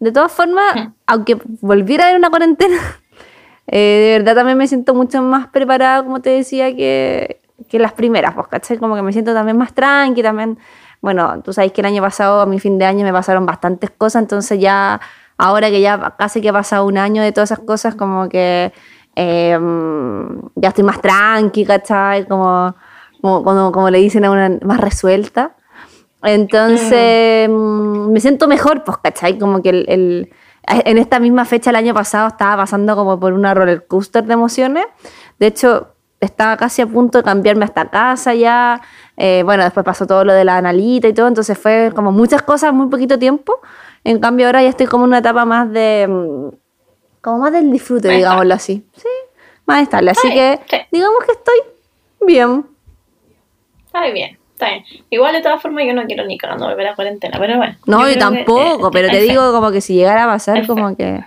de 0.00 0.12
todas 0.12 0.30
formas, 0.32 0.74
Hmm. 0.74 0.92
aunque 1.06 1.36
volviera 1.60 2.04
a 2.04 2.06
haber 2.08 2.18
una 2.18 2.30
cuarentena, 2.30 2.76
eh, 3.66 3.78
de 4.12 4.18
verdad 4.18 4.34
también 4.36 4.58
me 4.58 4.66
siento 4.68 4.94
mucho 4.94 5.22
más 5.22 5.48
preparada, 5.48 6.02
como 6.04 6.20
te 6.20 6.30
decía, 6.30 6.74
que, 6.74 7.40
que 7.68 7.78
las 7.78 7.92
primeras, 7.92 8.34
pues, 8.34 8.46
¿cachai? 8.48 8.78
Como 8.78 8.94
que 8.94 9.02
me 9.02 9.12
siento 9.12 9.34
también 9.34 9.56
más 9.56 9.72
tranqui, 9.74 10.22
también, 10.22 10.58
bueno, 11.00 11.40
tú 11.42 11.52
sabes 11.52 11.72
que 11.72 11.80
el 11.80 11.86
año 11.86 12.02
pasado, 12.02 12.40
a 12.40 12.46
mi 12.46 12.60
fin 12.60 12.78
de 12.78 12.84
año, 12.84 13.04
me 13.04 13.12
pasaron 13.12 13.44
bastantes 13.46 13.90
cosas, 13.90 14.22
entonces 14.22 14.60
ya, 14.60 15.00
ahora 15.36 15.68
que 15.70 15.80
ya 15.80 16.14
casi 16.18 16.40
que 16.40 16.48
ha 16.50 16.52
pasado 16.52 16.86
un 16.86 16.98
año 16.98 17.22
de 17.22 17.32
todas 17.32 17.50
esas 17.50 17.64
cosas, 17.64 17.94
como 17.96 18.28
que 18.28 18.72
eh, 19.16 19.58
ya 20.54 20.68
estoy 20.68 20.84
más 20.84 21.00
tranqui, 21.00 21.64
¿cachai? 21.64 22.26
Como, 22.26 22.74
como, 23.20 23.42
como, 23.44 23.72
como 23.72 23.90
le 23.90 23.98
dicen 23.98 24.24
a 24.24 24.30
una, 24.30 24.50
más 24.62 24.80
resuelta. 24.80 25.56
Entonces, 26.22 27.48
mm, 27.48 28.10
me 28.12 28.20
siento 28.20 28.48
mejor, 28.48 28.84
pues, 28.84 28.98
¿cachai? 28.98 29.38
Como 29.38 29.62
que 29.62 29.70
el, 29.70 29.84
el- 29.88 30.32
en 30.66 30.98
esta 30.98 31.18
misma 31.18 31.44
fecha 31.46 31.70
el 31.70 31.76
año 31.76 31.94
pasado 31.94 32.28
estaba 32.28 32.58
pasando 32.58 32.94
como 32.94 33.18
por 33.18 33.32
una 33.32 33.54
roller 33.54 33.86
coaster 33.86 34.24
de 34.24 34.34
emociones. 34.34 34.84
De 35.38 35.46
hecho, 35.46 35.94
estaba 36.20 36.56
casi 36.56 36.82
a 36.82 36.86
punto 36.86 37.18
de 37.18 37.24
cambiarme 37.24 37.64
hasta 37.64 37.88
casa 37.88 38.34
ya. 38.34 38.82
Eh, 39.16 39.42
bueno, 39.44 39.62
después 39.64 39.84
pasó 39.84 40.06
todo 40.06 40.24
lo 40.24 40.32
de 40.34 40.44
la 40.44 40.56
analita 40.58 41.08
y 41.08 41.14
todo, 41.14 41.28
entonces 41.28 41.56
fue 41.56 41.90
como 41.94 42.12
muchas 42.12 42.42
cosas 42.42 42.72
muy 42.74 42.88
poquito 42.88 43.18
tiempo. 43.18 43.60
En 44.04 44.18
cambio, 44.18 44.46
ahora 44.46 44.62
ya 44.62 44.68
estoy 44.68 44.86
como 44.86 45.04
en 45.04 45.08
una 45.10 45.18
etapa 45.18 45.44
más 45.44 45.70
de. 45.70 46.06
mm, 46.08 46.56
como 47.22 47.38
más 47.38 47.52
del 47.52 47.70
disfrute, 47.72 48.08
digámoslo 48.08 48.54
así. 48.54 48.86
Sí, 48.96 49.08
más 49.66 49.82
estable. 49.82 50.10
Así 50.10 50.28
Sí, 50.28 50.34
que, 50.34 50.60
sí. 50.68 50.76
digamos 50.92 51.18
que 51.24 51.32
estoy 51.32 51.56
bien. 52.26 52.66
Está 53.86 54.06
bien, 54.10 54.37
está 54.58 54.70
bien. 54.70 54.84
Igual 55.10 55.34
de 55.34 55.42
todas 55.42 55.62
formas 55.62 55.84
yo 55.86 55.94
no 55.94 56.04
quiero 56.06 56.24
ni 56.26 56.36
cagando 56.36 56.66
volver 56.66 56.88
a 56.88 56.94
cuarentena, 56.96 57.38
pero 57.38 57.56
bueno. 57.56 57.76
No, 57.86 58.00
yo, 58.06 58.14
que, 58.14 58.18
tampoco, 58.18 58.88
eh, 58.88 58.90
pero 58.92 59.08
te 59.08 59.18
fe. 59.18 59.22
digo 59.22 59.52
como 59.52 59.70
que 59.70 59.80
si 59.80 59.94
llegara 59.94 60.24
a 60.24 60.26
pasar, 60.26 60.60
fe. 60.62 60.66
como 60.66 60.96
que... 60.96 61.20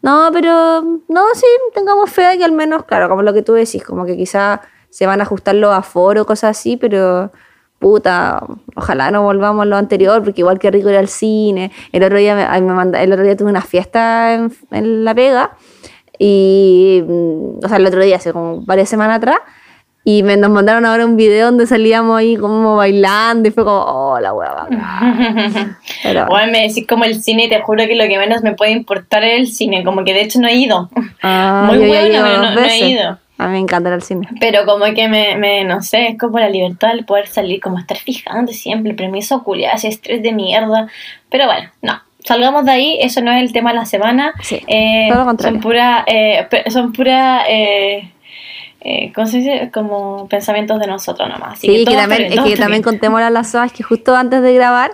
No, 0.00 0.30
pero 0.32 0.80
no, 1.08 1.22
sí, 1.34 1.46
tengamos 1.74 2.08
fe 2.10 2.22
de 2.22 2.38
que 2.38 2.44
al 2.44 2.52
menos, 2.52 2.84
claro, 2.84 3.08
como 3.08 3.22
lo 3.22 3.34
que 3.34 3.42
tú 3.42 3.54
decís, 3.54 3.82
como 3.84 4.06
que 4.06 4.16
quizá 4.16 4.60
se 4.90 5.06
van 5.06 5.18
a 5.20 5.24
ajustar 5.24 5.56
los 5.56 5.74
aforos, 5.74 6.24
cosas 6.24 6.56
así, 6.56 6.76
pero 6.76 7.32
puta, 7.80 8.40
ojalá 8.76 9.10
no 9.10 9.22
volvamos 9.22 9.62
a 9.62 9.64
lo 9.66 9.76
anterior, 9.76 10.22
porque 10.22 10.40
igual 10.42 10.58
que 10.60 10.70
rico 10.70 10.88
ir 10.88 10.96
al 10.96 11.08
cine. 11.08 11.72
El 11.92 12.04
otro 12.04 12.16
día, 12.16 12.34
me, 12.36 12.60
me 12.60 12.72
manda- 12.74 13.02
el 13.02 13.12
otro 13.12 13.24
día 13.24 13.36
tuve 13.36 13.50
una 13.50 13.60
fiesta 13.60 14.34
en, 14.34 14.52
en 14.70 15.04
La 15.04 15.14
Vega, 15.14 15.56
y, 16.18 17.02
mm, 17.06 17.64
o 17.64 17.68
sea, 17.68 17.76
el 17.76 17.86
otro 17.86 18.02
día, 18.02 18.16
hace 18.16 18.32
como 18.32 18.60
varias 18.62 18.88
semanas 18.88 19.18
atrás, 19.18 19.38
y 20.10 20.22
me, 20.22 20.38
nos 20.38 20.48
mandaron 20.50 20.86
ahora 20.86 21.04
un 21.04 21.16
video 21.16 21.44
donde 21.48 21.66
salíamos 21.66 22.18
ahí 22.18 22.34
como 22.38 22.76
bailando, 22.76 23.46
y 23.46 23.52
fue 23.52 23.62
como, 23.62 23.82
oh, 23.82 24.18
la. 24.18 24.32
Pero- 26.02 26.26
Bueno, 26.28 26.50
me 26.50 26.62
decís 26.66 26.86
como 26.88 27.04
el 27.04 27.22
cine, 27.22 27.46
te 27.48 27.60
juro 27.60 27.86
que 27.86 27.94
lo 27.94 28.04
que 28.04 28.16
menos 28.16 28.42
me 28.42 28.54
puede 28.54 28.70
importar 28.70 29.22
es 29.22 29.38
el 29.38 29.46
cine, 29.48 29.84
como 29.84 30.04
que 30.04 30.14
de 30.14 30.22
hecho 30.22 30.40
no 30.40 30.48
he 30.48 30.54
ido. 30.54 30.88
Ah, 31.22 31.64
Muy 31.66 31.76
bueno, 31.86 32.24
pero 32.24 32.42
no, 32.42 32.50
no 32.54 32.60
he 32.64 32.88
ido. 32.88 33.18
A 33.36 33.46
mí 33.48 33.52
me 33.52 33.58
encanta 33.58 33.92
al 33.92 34.00
cine. 34.02 34.26
Pero 34.40 34.64
como 34.64 34.86
que 34.94 35.08
me, 35.08 35.36
me, 35.36 35.62
no 35.64 35.82
sé, 35.82 36.08
es 36.08 36.18
como 36.18 36.38
la 36.38 36.48
libertad 36.48 36.88
del 36.94 37.04
poder 37.04 37.26
salir, 37.26 37.60
como 37.60 37.78
estar 37.78 37.98
fijando 37.98 38.50
siempre, 38.52 38.92
el 38.92 38.96
permiso 38.96 39.44
culiado, 39.44 39.76
ese 39.76 39.88
estrés 39.88 40.22
de 40.22 40.32
mierda. 40.32 40.88
Pero 41.28 41.44
bueno, 41.44 41.68
no, 41.82 42.00
salgamos 42.24 42.64
de 42.64 42.70
ahí, 42.72 42.98
eso 43.02 43.20
no 43.20 43.30
es 43.30 43.42
el 43.42 43.52
tema 43.52 43.72
de 43.72 43.76
la 43.76 43.84
semana. 43.84 44.32
Sí, 44.42 44.58
Eh, 44.66 45.08
todo 45.10 45.18
lo 45.20 45.26
contrario. 45.26 45.58
Son 45.58 45.62
pura, 45.62 46.04
eh, 46.06 46.48
son 46.70 46.92
pura, 46.94 47.42
eh, 47.46 48.10
eh. 48.80 49.12
Como 49.72 50.28
pensamientos 50.28 50.78
de 50.80 50.86
nosotros 50.86 51.28
nomás. 51.28 51.54
Así 51.54 51.66
Sí, 51.66 51.72
que 51.84 51.90
está 51.90 52.06
también, 52.06 52.32
es 52.32 52.40
que 52.40 52.56
también 52.56 52.82
contemos 52.82 53.20
a 53.20 53.30
las 53.30 53.50
soas 53.50 53.72
que 53.72 53.82
justo 53.82 54.14
antes 54.14 54.42
de 54.42 54.54
grabar, 54.54 54.92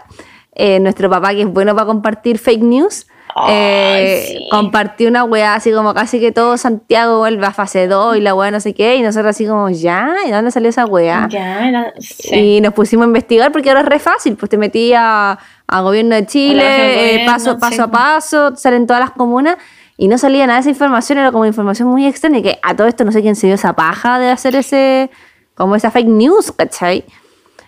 eh, 0.54 0.80
nuestro 0.80 1.10
papá, 1.10 1.30
que 1.34 1.42
es 1.42 1.48
bueno 1.48 1.74
para 1.74 1.86
compartir 1.86 2.38
fake 2.38 2.62
news, 2.62 3.06
Ay, 3.36 3.52
eh, 3.52 4.24
sí. 4.28 4.48
compartió 4.48 5.08
una 5.08 5.24
weá 5.24 5.54
así 5.54 5.72
como 5.72 5.92
casi 5.92 6.20
que 6.20 6.30
todo 6.30 6.56
Santiago 6.56 7.18
vuelve 7.18 7.44
a 7.44 7.50
fase 7.52 7.88
2 7.88 8.16
y 8.18 8.20
la 8.20 8.32
weá 8.34 8.52
no 8.52 8.60
sé 8.60 8.74
qué, 8.74 8.94
y 8.94 9.02
nosotros 9.02 9.30
así 9.30 9.44
como, 9.46 9.68
ya, 9.70 10.14
¿y 10.26 10.30
dónde 10.30 10.52
salió 10.52 10.68
esa 10.70 10.86
weá? 10.86 11.26
Ya, 11.28 11.68
era- 11.68 11.92
sí. 11.98 12.34
Y 12.36 12.60
nos 12.60 12.72
pusimos 12.74 13.04
a 13.04 13.06
investigar 13.08 13.50
porque 13.50 13.70
ahora 13.70 13.80
es 13.80 13.86
re 13.88 13.98
fácil, 13.98 14.36
pues 14.36 14.48
te 14.50 14.56
metí 14.56 14.92
a, 14.96 15.36
a 15.66 15.80
gobierno 15.80 16.14
de 16.14 16.26
Chile, 16.26 16.62
la 16.62 16.70
de 16.84 16.92
eh, 16.94 17.08
gobierno, 17.12 17.32
paso, 17.32 17.58
paso 17.58 17.74
sí. 17.74 17.80
a 17.82 17.86
paso, 17.88 18.56
salen 18.56 18.86
todas 18.86 19.00
las 19.00 19.10
comunas 19.10 19.56
y 19.96 20.08
no 20.08 20.18
salía 20.18 20.46
nada 20.46 20.58
de 20.58 20.60
esa 20.62 20.70
información, 20.70 21.18
era 21.18 21.32
como 21.32 21.46
información 21.46 21.88
muy 21.88 22.06
extraña, 22.06 22.42
que 22.42 22.58
a 22.62 22.74
todo 22.74 22.86
esto 22.86 23.04
no 23.04 23.12
sé 23.12 23.22
quién 23.22 23.36
se 23.36 23.46
dio 23.46 23.54
esa 23.54 23.74
paja 23.74 24.18
de 24.18 24.30
hacer 24.30 24.56
ese, 24.56 25.10
como 25.54 25.76
esa 25.76 25.90
fake 25.90 26.08
news, 26.08 26.52
¿cachai? 26.52 27.04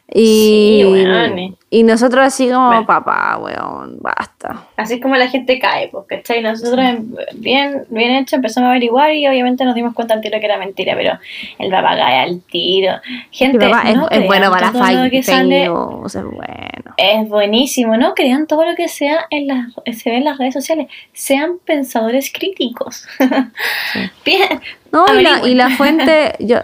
Y, 0.08 0.82
Sí, 0.82 0.84
weón. 0.84 1.56
y 1.68 1.82
nosotros 1.82 2.25
así 2.25 2.48
como, 2.48 2.68
Bueno. 2.68 2.86
papá, 2.86 3.38
weón, 3.38 3.98
basta. 4.00 4.64
Así 4.76 4.94
es 4.94 5.00
como 5.02 5.16
la 5.16 5.28
gente 5.28 5.58
cae, 5.58 5.88
pues, 5.88 6.04
¿cachai? 6.08 6.42
Nosotros, 6.42 6.78
bien, 7.34 7.84
bien 7.90 8.12
hecho, 8.12 8.36
empezamos 8.36 8.68
a 8.68 8.70
averiguar 8.70 9.12
y 9.14 9.26
obviamente 9.26 9.64
nos 9.64 9.75
dimos 9.75 9.94
cuenta 9.94 10.14
al 10.14 10.20
tiro 10.20 10.38
que 10.38 10.46
era 10.46 10.58
mentira, 10.58 10.94
pero 10.96 11.18
el 11.58 11.70
papá 11.72 11.96
cae 11.96 12.20
al 12.20 12.40
tiro. 12.42 12.92
Gente, 13.32 13.58
papá 13.68 13.82
es, 13.90 13.96
no 13.96 14.02
es 14.04 14.08
crean 14.10 14.26
bueno 14.26 14.50
para 14.52 14.70
todo 14.70 15.04
lo 15.04 15.10
que 15.10 15.22
sale 15.25 15.64
news, 15.68 16.14
es 16.14 16.25
bueno. 16.25 16.94
es 16.96 17.28
buenísimo, 17.28 17.96
¿no? 17.96 18.14
Crean 18.14 18.46
todo 18.46 18.64
lo 18.64 18.76
que 18.76 18.86
sea 18.86 19.26
en 19.30 19.48
las, 19.48 19.72
se 19.98 20.10
ve 20.10 20.18
en 20.18 20.25
las 20.25 20.38
redes 20.38 20.54
sociales. 20.54 20.86
Sean 21.12 21.58
pensadores 21.64 22.32
críticos. 22.32 23.08
Bien. 24.25 24.60
No, 24.92 25.04
y 25.18 25.22
la, 25.22 25.46
y 25.46 25.54
la 25.54 25.70
fuente, 25.70 26.34
yo, 26.38 26.58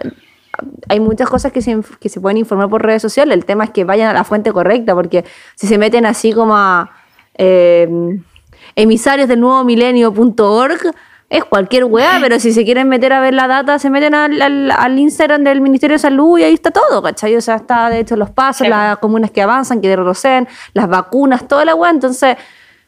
hay 0.89 0.99
muchas 0.99 1.29
cosas 1.29 1.51
que 1.51 1.61
se, 1.61 1.79
que 1.99 2.09
se 2.09 2.21
pueden 2.21 2.37
informar 2.37 2.69
por 2.69 2.83
redes 2.83 3.01
sociales. 3.01 3.33
El 3.35 3.45
tema 3.45 3.63
es 3.65 3.69
que 3.71 3.83
vayan 3.83 4.09
a 4.09 4.13
la 4.13 4.23
fuente 4.23 4.51
correcta, 4.51 4.93
porque 4.93 5.25
si 5.55 5.67
se 5.67 5.77
meten 5.77 6.05
así 6.05 6.31
como 6.33 6.55
a 6.55 6.91
eh, 7.37 7.87
emisarios 8.75 9.27
del 9.27 9.39
nuevo 9.39 9.63
milenio.org, 9.63 10.79
es 11.29 11.43
cualquier 11.45 11.85
weá, 11.85 12.19
pero 12.21 12.39
si 12.39 12.53
se 12.53 12.63
quieren 12.63 12.87
meter 12.89 13.11
a 13.11 13.19
ver 13.19 13.33
la 13.33 13.47
data, 13.47 13.79
se 13.79 13.89
meten 13.89 14.13
al, 14.13 14.39
al- 14.39 14.69
al 14.71 14.99
Instagram 14.99 15.43
del 15.43 15.61
Ministerio 15.61 15.95
de 15.95 15.99
Salud 15.99 16.37
y 16.37 16.43
ahí 16.43 16.53
está 16.53 16.69
todo, 16.69 17.01
¿cachai? 17.01 17.35
O 17.35 17.41
sea, 17.41 17.55
está 17.55 17.89
de 17.89 17.99
hecho 18.01 18.15
los 18.15 18.29
pasos, 18.29 18.65
Sí. 18.65 18.69
las 18.69 18.97
comunas 18.99 19.31
que 19.31 19.41
avanzan, 19.41 19.81
que 19.81 19.95
retroceden, 19.95 20.47
las 20.73 20.87
vacunas, 20.87 21.47
toda 21.47 21.65
la 21.65 21.73
weá. 21.73 21.89
Entonces, 21.89 22.37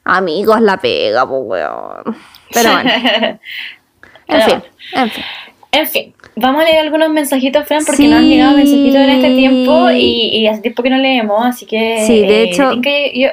amigos, 0.03 0.61
la 0.61 0.77
pega, 0.77 1.27
pues 1.27 1.41
weón. 1.43 2.17
Pero 2.53 2.71
bueno, 2.73 2.91
en 4.27 4.41
fin, 4.43 4.63
en 4.93 5.09
fin. 5.09 5.23
En 5.77 5.87
fin, 5.87 6.13
vamos 6.35 6.61
a 6.61 6.65
leer 6.65 6.79
algunos 6.79 7.09
mensajitos, 7.09 7.67
Fran, 7.67 7.83
porque 7.85 8.03
Sí. 8.03 8.07
nos 8.07 8.19
han 8.19 8.27
llegado 8.29 8.55
mensajitos 8.55 8.95
en 8.95 9.09
este 9.09 9.35
tiempo 9.35 9.89
y, 9.91 10.37
y 10.37 10.47
hace 10.47 10.61
tiempo 10.61 10.81
que 10.83 10.89
no 10.89 10.97
leemos, 10.97 11.45
así 11.45 11.65
que... 11.65 12.03
Sí, 12.07 12.19
de 12.21 12.43
eh, 12.43 12.43
hecho- 12.43 12.79
que 12.81 13.11
yo- 13.19 13.29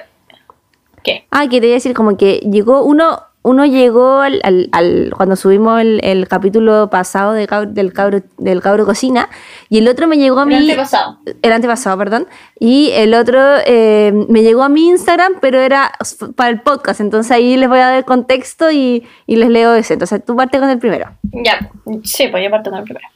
¿Qué? 1.04 1.24
Ah, 1.30 1.46
quería 1.48 1.72
decir 1.72 1.94
como 1.94 2.16
que 2.16 2.36
llegó 2.50 2.84
uno, 2.84 3.20
uno 3.42 3.66
llegó 3.66 4.20
al, 4.20 4.40
al- 4.44 4.68
al- 4.72 5.12
cuando 5.16 5.34
subimos 5.36 5.80
el, 5.80 6.00
el 6.04 6.28
capítulo 6.28 6.88
pasado 6.90 7.32
de 7.32 7.48
del 7.68 7.92
cabro, 7.92 8.20
del 8.38 8.60
cabro 8.62 8.86
cocina 8.86 9.28
y 9.68 9.78
el 9.78 9.88
otro 9.88 10.06
me 10.06 10.16
llegó 10.16 10.38
a 10.38 10.42
El 10.44 10.48
mí 10.48 10.54
antepasado. 10.56 11.18
el 11.42 11.52
antepasado, 11.52 11.98
perdón, 11.98 12.26
y 12.58 12.90
el 12.92 13.14
otro 13.14 13.40
eh, 13.66 14.12
me 14.28 14.42
llegó 14.42 14.62
a 14.62 14.68
mi 14.68 14.86
Instagram, 14.88 15.34
pero 15.40 15.58
era 15.60 15.90
para 16.36 16.50
el 16.50 16.60
podcast, 16.60 17.00
entonces 17.00 17.32
ahí 17.32 17.56
les 17.56 17.68
voy 17.68 17.78
a 17.78 17.86
dar 17.88 17.96
el 17.98 18.04
contexto 18.04 18.70
y, 18.70 19.06
y 19.26 19.36
les 19.36 19.48
leo 19.48 19.74
ese. 19.74 19.94
Entonces 19.94 20.24
tú 20.24 20.36
parte 20.36 20.58
con 20.60 20.70
el 20.70 20.78
primero. 20.78 21.10
Ya, 21.32 21.70
sí, 22.04 22.28
pues 22.28 22.44
yo 22.44 22.50
parto 22.50 22.70
con 22.70 22.78
el 22.78 22.84
primero. 22.84 23.06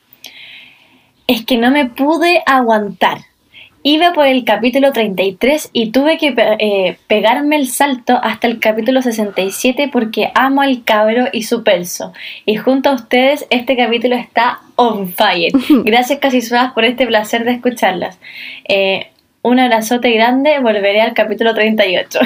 Es 1.28 1.44
que 1.44 1.56
no 1.58 1.70
me 1.70 1.86
pude 1.86 2.42
aguantar. 2.46 3.18
Iba 3.88 4.12
por 4.12 4.26
el 4.26 4.42
capítulo 4.42 4.90
33 4.90 5.70
y 5.72 5.92
tuve 5.92 6.18
que 6.18 6.34
eh, 6.58 6.98
pegarme 7.06 7.54
el 7.54 7.68
salto 7.68 8.18
hasta 8.20 8.48
el 8.48 8.58
capítulo 8.58 9.00
67 9.00 9.90
porque 9.92 10.32
amo 10.34 10.62
al 10.62 10.82
cabro 10.82 11.26
y 11.32 11.44
su 11.44 11.62
pelso. 11.62 12.12
Y 12.46 12.56
junto 12.56 12.88
a 12.88 12.94
ustedes 12.94 13.46
este 13.48 13.76
capítulo 13.76 14.16
está 14.16 14.58
on 14.74 15.08
fire. 15.08 15.52
Gracias 15.84 16.18
casi 16.18 16.40
suaves 16.40 16.72
por 16.72 16.84
este 16.84 17.06
placer 17.06 17.44
de 17.44 17.52
escucharlas. 17.52 18.18
Eh, 18.68 19.12
un 19.42 19.60
abrazote 19.60 20.10
grande, 20.10 20.58
volveré 20.58 21.00
al 21.00 21.14
capítulo 21.14 21.54
38. 21.54 22.18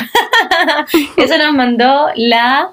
Eso 1.19 1.37
nos 1.37 1.53
mandó 1.53 2.07
la 2.15 2.71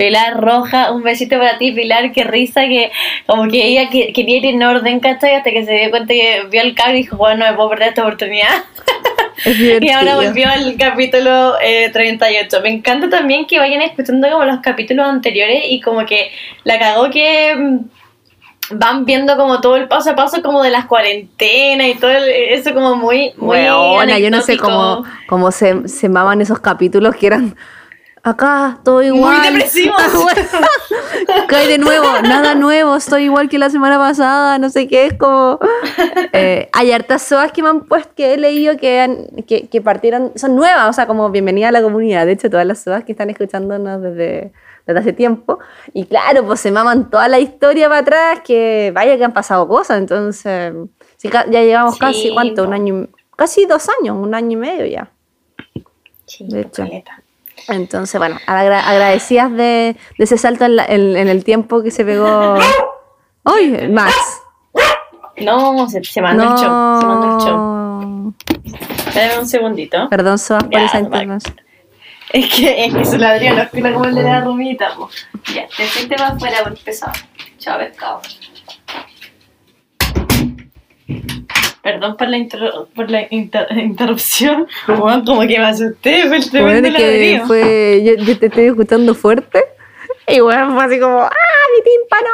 Pilar 0.00 0.40
Roja, 0.40 0.92
un 0.92 1.02
besito 1.02 1.36
para 1.36 1.58
ti, 1.58 1.72
Pilar, 1.72 2.10
qué 2.12 2.24
risa 2.24 2.62
que 2.62 2.90
como 3.26 3.48
que 3.48 3.66
ella 3.66 3.90
que- 3.90 4.14
quería 4.14 4.38
ir 4.38 4.46
en 4.46 4.62
orden, 4.62 4.98
¿cachai? 4.98 5.34
Hasta 5.34 5.50
que 5.50 5.62
se 5.66 5.74
dio 5.74 5.90
cuenta 5.90 6.14
que 6.14 6.44
vio 6.50 6.62
el 6.62 6.74
cabro 6.74 6.94
y 6.94 7.02
dijo, 7.02 7.18
bueno, 7.18 7.44
no 7.44 7.50
me 7.50 7.56
puedo 7.56 7.68
perder 7.68 7.88
esta 7.88 8.02
oportunidad. 8.02 8.48
Y 9.80 9.88
ahora 9.90 10.16
volvió 10.16 10.48
al 10.50 10.76
capítulo 10.78 11.54
eh, 11.62 11.88
38. 11.92 12.60
Me 12.62 12.68
encanta 12.70 13.08
también 13.08 13.46
que 13.46 13.58
vayan 13.58 13.80
escuchando 13.82 14.28
como 14.30 14.44
los 14.44 14.60
capítulos 14.60 15.06
anteriores 15.06 15.62
y 15.68 15.80
como 15.80 16.04
que 16.04 16.30
la 16.64 16.78
cagó 16.78 17.08
que 17.10 17.54
mm, 17.56 17.78
van 18.72 19.04
viendo 19.06 19.36
como 19.38 19.60
todo 19.62 19.76
el 19.76 19.88
paso 19.88 20.10
a 20.10 20.14
paso 20.14 20.42
como 20.42 20.62
de 20.62 20.70
las 20.70 20.84
cuarentenas 20.86 21.86
y 21.88 21.94
todo 21.94 22.10
el- 22.10 22.28
eso 22.28 22.74
como 22.74 22.96
muy, 22.96 23.32
muy 23.38 23.58
Weona, 23.58 24.18
yo 24.18 24.30
no 24.30 24.42
sé 24.42 24.58
cómo, 24.58 25.04
cómo 25.26 25.50
se, 25.52 25.88
se 25.88 26.08
maman 26.10 26.40
esos 26.42 26.60
capítulos 26.60 27.16
que 27.16 27.26
eran 27.28 27.56
acá, 28.22 28.80
todo 28.84 29.02
igual. 29.02 29.42
depresivos. 29.42 29.96
Cae 31.48 31.66
de 31.68 31.78
nuevo, 31.78 32.06
nada 32.22 32.54
nuevo, 32.54 32.96
estoy 32.96 33.24
igual 33.24 33.48
que 33.48 33.58
la 33.58 33.70
semana 33.70 33.98
pasada, 33.98 34.58
no 34.58 34.68
sé 34.70 34.86
qué, 34.88 35.06
es 35.06 35.14
como... 35.14 35.58
Eh, 36.32 36.68
hay 36.72 36.92
hartas 36.92 37.22
soas 37.22 37.52
que 37.52 37.62
me 37.62 37.68
han 37.68 37.82
puesto, 37.82 38.12
que 38.14 38.34
he 38.34 38.36
leído 38.36 38.76
que, 38.76 39.00
han- 39.00 39.26
que, 39.46 39.68
que 39.68 39.80
partieron, 39.80 40.32
son 40.36 40.54
nuevas, 40.56 40.88
o 40.88 40.92
sea, 40.92 41.06
como 41.06 41.30
bienvenida 41.30 41.68
a 41.68 41.72
la 41.72 41.82
comunidad. 41.82 42.26
De 42.26 42.32
hecho, 42.32 42.50
todas 42.50 42.66
las 42.66 42.80
soas 42.82 43.04
que 43.04 43.12
están 43.12 43.30
escuchándonos 43.30 44.00
desde, 44.02 44.52
desde 44.86 45.00
hace 45.00 45.12
tiempo. 45.12 45.58
Y 45.92 46.04
claro, 46.06 46.44
pues 46.46 46.60
se 46.60 46.70
maman 46.70 47.10
toda 47.10 47.28
la 47.28 47.38
historia 47.38 47.88
para 47.88 48.00
atrás, 48.00 48.40
que 48.44 48.92
vaya 48.94 49.16
que 49.16 49.24
han 49.24 49.32
pasado 49.32 49.66
cosas, 49.66 49.98
entonces... 49.98 50.72
sí, 51.16 51.28
ya 51.30 51.44
llevamos 51.62 51.94
Sí, 51.94 52.00
casi, 52.00 52.30
¿cuánto? 52.32 52.64
Un 52.64 52.72
año, 52.74 53.08
casi 53.36 53.66
dos 53.66 53.88
años, 54.00 54.16
un 54.16 54.34
año 54.34 54.52
y 54.52 54.56
medio 54.56 54.86
ya. 54.86 55.10
Sí, 56.26 56.46
De 56.48 56.60
hecho. 56.62 56.82
caleta. 56.84 57.22
Entonces, 57.68 58.18
bueno, 58.18 58.38
agra- 58.46 58.88
agradecidas 58.88 59.50
de, 59.52 59.96
de 60.18 60.24
ese 60.24 60.38
salto 60.38 60.64
en, 60.64 60.76
la- 60.76 60.86
en- 60.86 61.16
en 61.16 61.28
el 61.28 61.44
tiempo 61.44 61.82
que 61.82 61.90
se 61.90 62.04
pegó. 62.04 62.56
¡Uy! 63.44 63.88
Max. 63.88 64.14
No, 65.38 65.88
se, 65.88 66.04
se 66.04 66.20
mandó 66.20 66.42
el 66.42 66.48
show, 66.50 67.00
se 67.00 67.06
mandó 67.06 67.36
el 67.38 67.44
show. 67.44 68.34
Espérame 69.06 69.38
un 69.40 69.48
segundito. 69.48 70.08
Perdón, 70.10 70.38
Soas, 70.38 70.64
por 70.64 70.72
Ya, 70.72 70.84
esa 70.84 70.98
intervención. 71.00 71.60
Es 72.32 72.54
que, 72.54 72.84
es 72.84 72.94
que 72.94 73.04
su 73.04 73.16
ladrillo 73.16 73.54
no 73.56 73.62
escucha 73.62 73.92
como 73.92 74.04
el 74.04 74.14
de 74.14 74.22
la 74.22 74.40
rumita, 74.42 74.94
po. 74.96 75.08
Ya, 75.54 75.66
te 75.76 75.84
siente 75.86 76.16
más 76.18 76.38
fuera 76.38 76.58
porque 76.62 76.78
empezamos. 76.78 77.24
Chao, 77.58 77.78
pescado. 77.78 78.20
Perdón 81.82 82.16
por 82.16 82.28
la, 82.28 82.36
interru- 82.36 82.86
por 82.94 83.10
la 83.10 83.26
inter- 83.30 83.66
interrupción. 83.78 84.66
Juan, 84.86 85.24
como 85.24 85.40
que 85.42 85.58
me 85.58 85.64
asusté, 85.66 86.26
fue 86.28 86.36
el 86.38 86.50
Bueno, 86.50 86.50
tremendo 86.50 86.98
que 86.98 87.42
fue. 87.46 88.02
Yo, 88.04 88.14
yo 88.24 88.38
te 88.38 88.46
estoy 88.46 88.64
escuchando 88.66 89.14
fuerte. 89.14 89.64
Y 90.28 90.40
bueno, 90.40 90.74
fue 90.74 90.84
así 90.84 91.00
como. 91.00 91.20
¡Ah, 91.20 91.30
mi 91.76 91.84
tímpano! 91.84 92.30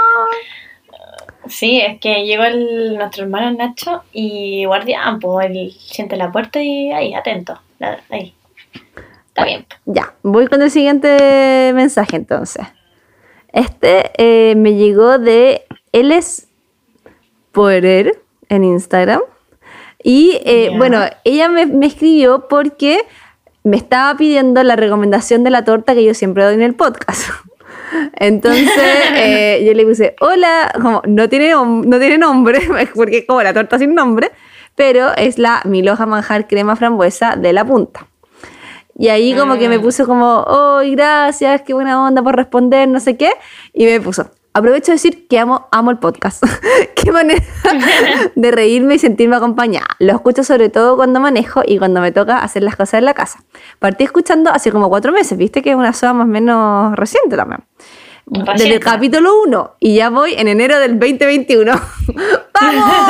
Sí, 1.48 1.80
es 1.80 2.00
que 2.00 2.24
llegó 2.24 2.42
el, 2.44 2.96
nuestro 2.96 3.22
hermano 3.22 3.52
Nacho 3.56 4.02
y 4.12 4.64
guardián, 4.64 5.20
pues 5.20 5.46
él 5.48 5.72
siente 5.78 6.16
la 6.16 6.32
puerta 6.32 6.60
y 6.60 6.90
ahí, 6.92 7.14
atento. 7.14 7.60
ahí. 8.10 8.34
Está 9.28 9.44
bien. 9.44 9.66
Ya, 9.84 10.14
voy 10.22 10.48
con 10.48 10.60
el 10.62 10.70
siguiente 10.72 11.70
mensaje 11.72 12.16
entonces. 12.16 12.66
Este 13.52 14.10
eh, 14.18 14.54
me 14.56 14.74
llegó 14.74 15.18
de 15.18 15.64
él 15.92 16.10
es 16.10 16.48
en 18.48 18.64
Instagram. 18.64 19.20
Y 20.08 20.40
eh, 20.44 20.70
bueno, 20.76 21.00
ella 21.24 21.48
me, 21.48 21.66
me 21.66 21.86
escribió 21.86 22.46
porque 22.46 23.00
me 23.64 23.76
estaba 23.76 24.16
pidiendo 24.16 24.62
la 24.62 24.76
recomendación 24.76 25.42
de 25.42 25.50
la 25.50 25.64
torta 25.64 25.94
que 25.94 26.04
yo 26.04 26.14
siempre 26.14 26.44
doy 26.44 26.54
en 26.54 26.62
el 26.62 26.76
podcast. 26.76 27.28
Entonces 28.14 28.70
eh, 29.16 29.64
yo 29.66 29.74
le 29.74 29.84
puse, 29.84 30.14
hola, 30.20 30.70
como 30.80 31.02
no 31.08 31.28
tiene, 31.28 31.50
no 31.50 31.98
tiene 31.98 32.18
nombre, 32.18 32.60
porque 32.94 33.18
es 33.18 33.26
como 33.26 33.42
la 33.42 33.52
torta 33.52 33.80
sin 33.80 33.96
nombre, 33.96 34.30
pero 34.76 35.12
es 35.16 35.40
la 35.40 35.60
Miloja 35.64 36.06
Manjar 36.06 36.46
Crema 36.46 36.76
Frambuesa 36.76 37.34
de 37.34 37.52
la 37.52 37.64
punta. 37.64 38.06
Y 38.96 39.08
ahí 39.08 39.34
como 39.34 39.58
que 39.58 39.68
me 39.68 39.78
Mm. 39.78 39.82
puso 39.82 40.06
como, 40.06 40.44
oh, 40.46 40.82
gracias, 40.86 41.62
qué 41.62 41.74
buena 41.74 42.00
onda 42.06 42.22
por 42.22 42.36
responder, 42.36 42.88
no 42.88 43.00
sé 43.00 43.16
qué. 43.16 43.32
Y 43.74 43.86
me 43.86 44.00
puso, 44.00 44.30
aprovecho 44.56 44.86
de 44.92 44.94
decir 44.96 45.26
que 45.28 45.38
amo, 45.38 45.68
amo 45.70 45.90
el 45.90 45.98
podcast. 45.98 46.42
qué 46.96 47.12
manera 47.12 47.42
de 48.34 48.50
reírme 48.50 48.94
y 48.94 48.98
sentirme 48.98 49.36
acompañada. 49.36 49.86
Lo 49.98 50.12
escucho 50.12 50.44
sobre 50.44 50.68
todo 50.68 50.96
cuando 50.96 51.20
manejo 51.20 51.62
y 51.66 51.78
cuando 51.78 52.00
me 52.00 52.12
toca 52.12 52.38
hacer 52.38 52.62
las 52.62 52.76
cosas 52.76 52.94
en 52.98 53.04
la 53.04 53.14
casa. 53.14 53.40
Partí 53.78 54.04
escuchando 54.04 54.50
hace 54.50 54.72
como 54.72 54.88
cuatro 54.88 55.12
meses, 55.12 55.36
viste 55.38 55.62
que 55.62 55.70
es 55.70 55.76
una 55.76 55.92
soda 55.92 56.12
más 56.14 56.24
o 56.24 56.28
menos 56.28 56.94
reciente 56.96 57.36
también. 57.36 57.60
Desde 58.28 58.40
el 58.42 58.46
Reciente. 58.58 58.80
capítulo 58.80 59.40
1 59.44 59.76
y 59.78 59.94
ya 59.94 60.10
voy 60.10 60.34
en 60.34 60.48
enero 60.48 60.80
del 60.80 60.98
2021. 60.98 61.72
¡Vamos! 62.60 63.08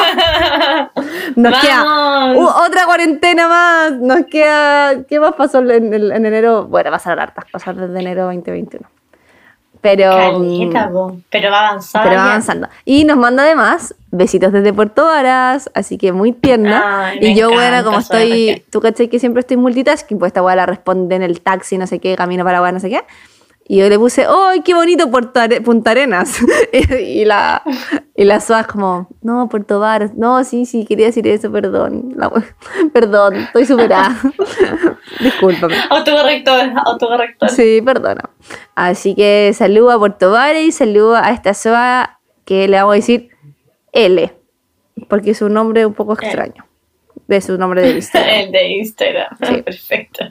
Nos 1.36 1.58
queda 1.60 1.84
¡Vamos! 1.84 2.36
uh, 2.36 2.66
otra 2.66 2.84
cuarentena 2.84 3.48
más. 3.48 3.92
Nos 3.92 4.26
queda. 4.26 5.04
¿Qué 5.08 5.18
más 5.18 5.32
pasó 5.34 5.60
en, 5.60 5.94
en- 5.94 6.12
en 6.12 6.26
enero? 6.26 6.66
Bueno, 6.66 6.90
pasaron 6.90 7.20
hartas 7.20 7.46
cosas 7.50 7.76
desde 7.78 7.98
enero 7.98 8.24
2021. 8.24 8.86
Pero. 9.86 10.10
Caleta, 10.10 10.90
mm. 10.90 11.22
Pero 11.30 11.50
va 11.52 11.68
avanzando. 11.68 12.08
pero 12.08 12.20
va 12.20 12.26
avanzando. 12.26 12.68
Y 12.84 13.04
nos 13.04 13.16
manda 13.16 13.44
además 13.44 13.94
besitos 14.10 14.52
desde 14.52 14.72
Puerto 14.72 15.04
Varas, 15.04 15.70
así 15.74 15.96
que 15.96 16.10
muy 16.10 16.32
tierna. 16.32 17.10
Ay, 17.10 17.18
y 17.20 17.34
yo, 17.36 17.50
bueno, 17.52 17.84
como 17.84 18.00
estoy, 18.00 18.64
tú 18.70 18.80
caché 18.80 19.08
que 19.08 19.20
siempre 19.20 19.40
estoy 19.40 19.58
multitasking, 19.58 20.18
pues 20.18 20.30
esta 20.30 20.42
weá 20.42 20.56
la 20.56 20.66
responde 20.66 21.14
en 21.14 21.22
el 21.22 21.40
taxi, 21.40 21.78
no 21.78 21.86
sé 21.86 22.00
qué, 22.00 22.16
camino 22.16 22.42
para 22.42 22.60
weá, 22.60 22.72
no 22.72 22.80
sé 22.80 22.88
qué. 22.88 23.04
Y 23.68 23.78
yo 23.78 23.88
le 23.88 23.98
puse, 23.98 24.24
¡ay, 24.28 24.60
qué 24.62 24.74
bonito 24.74 25.10
Puerto 25.10 25.40
Are- 25.40 25.60
Punta 25.60 25.90
Arenas! 25.90 26.38
y, 26.72 26.94
y 26.94 27.24
la, 27.24 27.62
y 28.14 28.22
la 28.24 28.40
Suaz 28.40 28.66
como, 28.68 29.08
no, 29.22 29.48
Puerto 29.48 29.80
Varas, 29.80 30.14
no, 30.14 30.44
sí, 30.44 30.66
sí, 30.66 30.84
quería 30.86 31.06
decir 31.06 31.26
eso, 31.26 31.50
perdón. 31.50 32.12
La 32.16 32.30
perdón, 32.92 33.34
estoy 33.36 33.66
superada. 33.66 34.16
Discúlpame. 35.20 35.74
Autocorrector, 35.90 36.72
autocorrector. 36.84 37.48
Sí, 37.50 37.82
perdona. 37.84 38.30
Así 38.74 39.14
que 39.14 39.50
saludo 39.54 39.90
a 39.90 39.98
Puerto 39.98 40.30
Varas 40.30 40.62
y 40.62 40.70
saludo 40.72 41.16
a 41.16 41.30
esta 41.30 41.52
SOA 41.52 42.20
que 42.44 42.68
le 42.68 42.76
vamos 42.76 42.92
a 42.92 42.96
decir 42.96 43.30
L, 43.92 44.32
porque 45.08 45.32
es 45.32 45.42
un 45.42 45.54
nombre 45.54 45.84
un 45.86 45.94
poco 45.94 46.12
extraño 46.12 46.64
de 47.26 47.40
su 47.40 47.58
nombre 47.58 47.82
de 47.82 47.90
Instagram. 47.96 48.34
El 48.36 48.52
de 48.52 48.68
Instagram. 48.68 49.36
Sí. 49.42 49.62
Perfecto. 49.62 50.24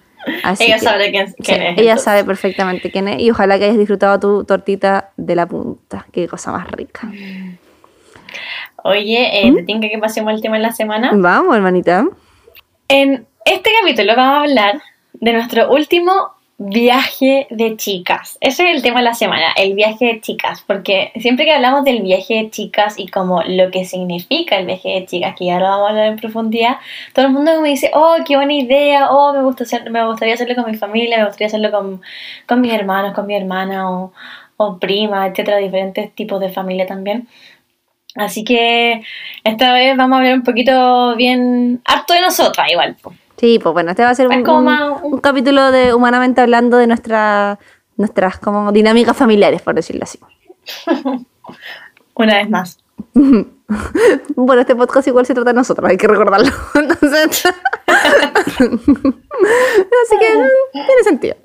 Así 0.43 0.65
Ella 0.65 0.75
que- 0.75 0.81
sabe 0.81 1.11
quién, 1.11 1.27
Sí, 1.27 1.35
es. 1.39 1.49
ella 1.51 1.69
entonces. 1.69 2.01
sabe 2.03 2.23
perfectamente 2.23 2.91
quién 2.91 3.07
es 3.07 3.21
y 3.21 3.29
ojalá 3.31 3.57
que 3.59 3.65
hayas 3.65 3.77
disfrutado 3.77 4.19
tu 4.19 4.43
tortita 4.45 5.11
de 5.17 5.35
la 5.35 5.45
punta. 5.47 6.05
Qué 6.11 6.27
cosa 6.27 6.51
más 6.51 6.69
rica. 6.71 7.09
Oye, 8.83 9.41
eh, 9.41 9.51
¿Mm? 9.51 9.55
¿te 9.55 9.63
tinca 9.63 9.89
que 9.89 9.97
pasemos 9.97 10.33
el 10.33 10.41
tema 10.41 10.57
de 10.57 10.63
la 10.63 10.71
semana? 10.71 11.11
Vamos, 11.13 11.55
hermanita. 11.55 12.05
En 12.87 13.25
este 13.45 13.69
capítulo 13.81 14.15
vamos 14.15 14.37
a 14.37 14.41
hablar 14.41 14.81
de 15.13 15.33
nuestro 15.33 15.71
último 15.71 16.34
viaje 16.57 17.47
de 17.49 17.75
chicas. 17.75 18.37
Ese 18.39 18.69
es 18.69 18.77
el 18.77 18.81
tema 18.81 18.99
de 18.99 19.05
la 19.05 19.13
semana, 19.13 19.47
el 19.57 19.73
viaje 19.73 20.05
de 20.05 20.21
chicas, 20.21 20.63
porque 20.65 21.11
siempre 21.19 21.45
que 21.45 21.51
hablamos 21.53 21.83
del 21.83 22.01
viaje 22.01 22.35
de 22.35 22.49
chicas 22.49 22.97
y 22.97 23.07
como 23.07 23.43
lo 23.43 23.71
que 23.71 23.83
significa 23.83 24.57
el 24.57 24.65
viaje 24.65 24.89
de 24.89 25.05
chicas, 25.05 25.35
que 25.37 25.45
ya 25.45 25.59
lo 25.59 25.65
vamos 25.65 25.87
a 25.87 25.89
hablar 25.89 26.07
en 26.07 26.15
profundidad, 26.15 26.77
todo 27.13 27.25
el 27.25 27.31
mundo 27.33 27.61
me 27.61 27.69
dice, 27.69 27.91
oh, 27.93 28.15
qué 28.25 28.37
buena 28.37 28.53
idea, 28.53 29.09
oh, 29.11 29.33
me, 29.33 29.41
gusta 29.43 29.65
hacer- 29.65 29.89
me 29.91 30.05
gustaría 30.07 30.35
hacerlo 30.35 30.55
con 30.55 30.71
mi 30.71 30.77
familia, 30.77 31.17
me 31.17 31.25
gustaría 31.25 31.47
hacerlo 31.47 31.71
con, 31.71 32.01
con 32.45 32.61
mis 32.61 32.73
hermanos, 32.73 33.13
con 33.13 33.27
mi 33.27 33.35
hermana 33.35 33.91
o, 33.91 34.13
o 34.57 34.79
prima, 34.79 35.27
etcétera, 35.27 35.57
diferentes 35.57 36.13
tipos 36.15 36.39
de 36.39 36.49
familia 36.49 36.85
también. 36.87 37.27
Así 38.15 38.45
que 38.45 39.03
esta 39.43 39.73
vez 39.73 39.97
vamos 39.97 40.15
a 40.15 40.19
hablar 40.19 40.35
un 40.35 40.43
poquito 40.43 41.15
bien 41.17 41.81
harto 41.83 42.13
de 42.13 42.21
nosotras 42.21 42.71
igual. 42.71 42.95
Sí, 43.37 43.59
pues 43.59 43.73
bueno, 43.73 43.91
este 43.91 44.03
va 44.03 44.09
a 44.09 44.15
ser 44.15 44.27
un, 44.27 45.19
capítulo 45.21 45.71
de 45.71 45.93
humanamente 45.93 46.41
hablando 46.41 46.77
de 46.77 46.87
nuestra, 46.87 47.59
nuestras 47.97 48.39
como 48.39 48.71
dinámicas 48.71 49.15
familiares, 49.15 49.61
por 49.61 49.75
decirlo 49.75 50.03
así. 50.03 50.19
Una 52.15 52.35
vez 52.35 52.49
más. 52.49 52.79
Bueno, 54.35 54.61
este 54.61 54.75
podcast 54.75 55.07
igual 55.07 55.25
se 55.25 55.33
trata 55.33 55.49
de 55.49 55.55
nosotros, 55.55 55.89
hay 55.89 55.97
que 55.97 56.07
recordarlo. 56.07 56.51
Entonces, 56.75 57.45
así 58.57 58.75
que 60.19 60.47
tiene 60.71 61.03
sentido. 61.03 61.35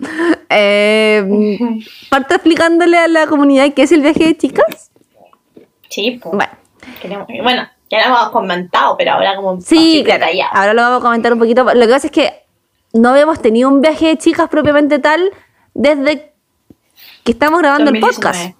Eh, 0.51 1.81
parto 2.11 2.35
explicándole 2.35 2.99
a 2.99 3.09
la 3.09 3.27
comunidad 3.27 3.73
qué 3.73 3.85
es 3.85 3.93
el 3.93 4.03
viaje 4.03 4.25
de 4.25 4.37
chicas. 4.37 4.91
Sí, 5.89 6.21
po. 6.23 6.33
Bueno, 6.33 6.53
Queremos- 7.01 7.27
bueno, 7.43 7.67
ya 7.91 8.09
lo 8.09 8.17
hemos 8.17 8.31
comentado, 8.31 8.97
pero 8.97 9.13
ahora 9.13 9.37
como 9.37 9.61
sí, 9.61 9.77
así 9.77 10.05
claro. 10.05 10.21
detallado. 10.27 10.51
Ahora 10.55 10.75
lo 10.75 10.83
vamos 10.83 10.99
a 11.01 11.03
comentar 11.03 11.33
un 11.33 11.39
poquito. 11.41 11.65
Lo 11.65 11.87
que 11.87 11.93
pasa 11.93 12.07
es 12.07 12.13
que 12.13 12.33
no 12.93 13.11
habíamos 13.11 13.41
tenido 13.41 13.69
un 13.69 13.81
viaje 13.81 14.07
de 14.09 14.17
chicas 14.19 14.49
propiamente 14.49 14.99
tal 14.99 15.31
desde 15.75 16.33
que 17.25 17.33
estamos 17.33 17.59
grabando 17.61 17.91
el 17.91 18.01
2019. 18.01 18.55
podcast. 18.55 18.57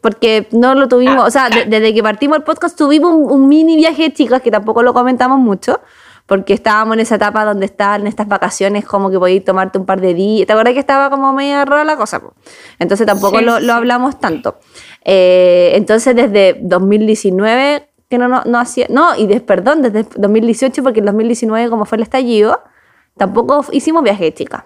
Porque 0.00 0.48
no 0.52 0.74
lo 0.74 0.86
tuvimos, 0.88 1.16
Ah, 1.18 1.26
o 1.26 1.30
sea, 1.30 1.48
de- 1.48 1.64
desde 1.64 1.94
que 1.94 2.02
partimos 2.02 2.36
el 2.36 2.44
podcast 2.44 2.76
tuvimos 2.76 3.12
un, 3.14 3.30
un 3.32 3.48
mini 3.48 3.74
viaje 3.76 4.02
de 4.02 4.12
chicas 4.12 4.42
que 4.42 4.50
tampoco 4.50 4.82
lo 4.82 4.92
comentamos 4.92 5.38
mucho, 5.38 5.80
porque 6.26 6.52
estábamos 6.52 6.94
en 6.94 7.00
esa 7.00 7.14
etapa 7.14 7.44
donde 7.46 7.64
estaban 7.66 8.06
estas 8.06 8.28
vacaciones 8.28 8.84
como 8.84 9.10
que 9.10 9.18
podías 9.18 9.44
tomarte 9.44 9.78
un 9.78 9.86
par 9.86 10.02
de 10.02 10.12
días. 10.12 10.46
¿Te 10.46 10.52
acuerdas 10.52 10.74
que 10.74 10.80
estaba 10.80 11.08
como 11.08 11.32
media 11.32 11.64
rara 11.64 11.84
la 11.84 11.96
cosa? 11.96 12.20
Entonces 12.78 13.06
tampoco 13.06 13.38
Sí, 13.38 13.44
lo, 13.46 13.56
sí, 13.58 13.62
lo 13.64 13.72
sí. 13.72 13.76
hablamos 13.78 14.20
tanto. 14.20 14.58
Eh, 15.04 15.72
entonces 15.74 16.14
desde 16.14 16.58
2019 16.60 17.88
que 18.14 18.18
no, 18.18 18.28
no, 18.28 18.42
no 18.44 18.58
hacía, 18.58 18.86
no, 18.90 19.14
y 19.16 19.26
des- 19.26 19.42
perdón, 19.42 19.82
desde 19.82 20.04
2018 20.16 20.82
porque 20.82 21.00
en 21.00 21.06
2019 21.06 21.68
como 21.70 21.84
fue 21.84 21.96
el 21.96 22.02
estallido, 22.02 22.60
tampoco 23.16 23.64
hicimos 23.72 24.02
viaje 24.02 24.24
de 24.24 24.34
chicas. 24.34 24.64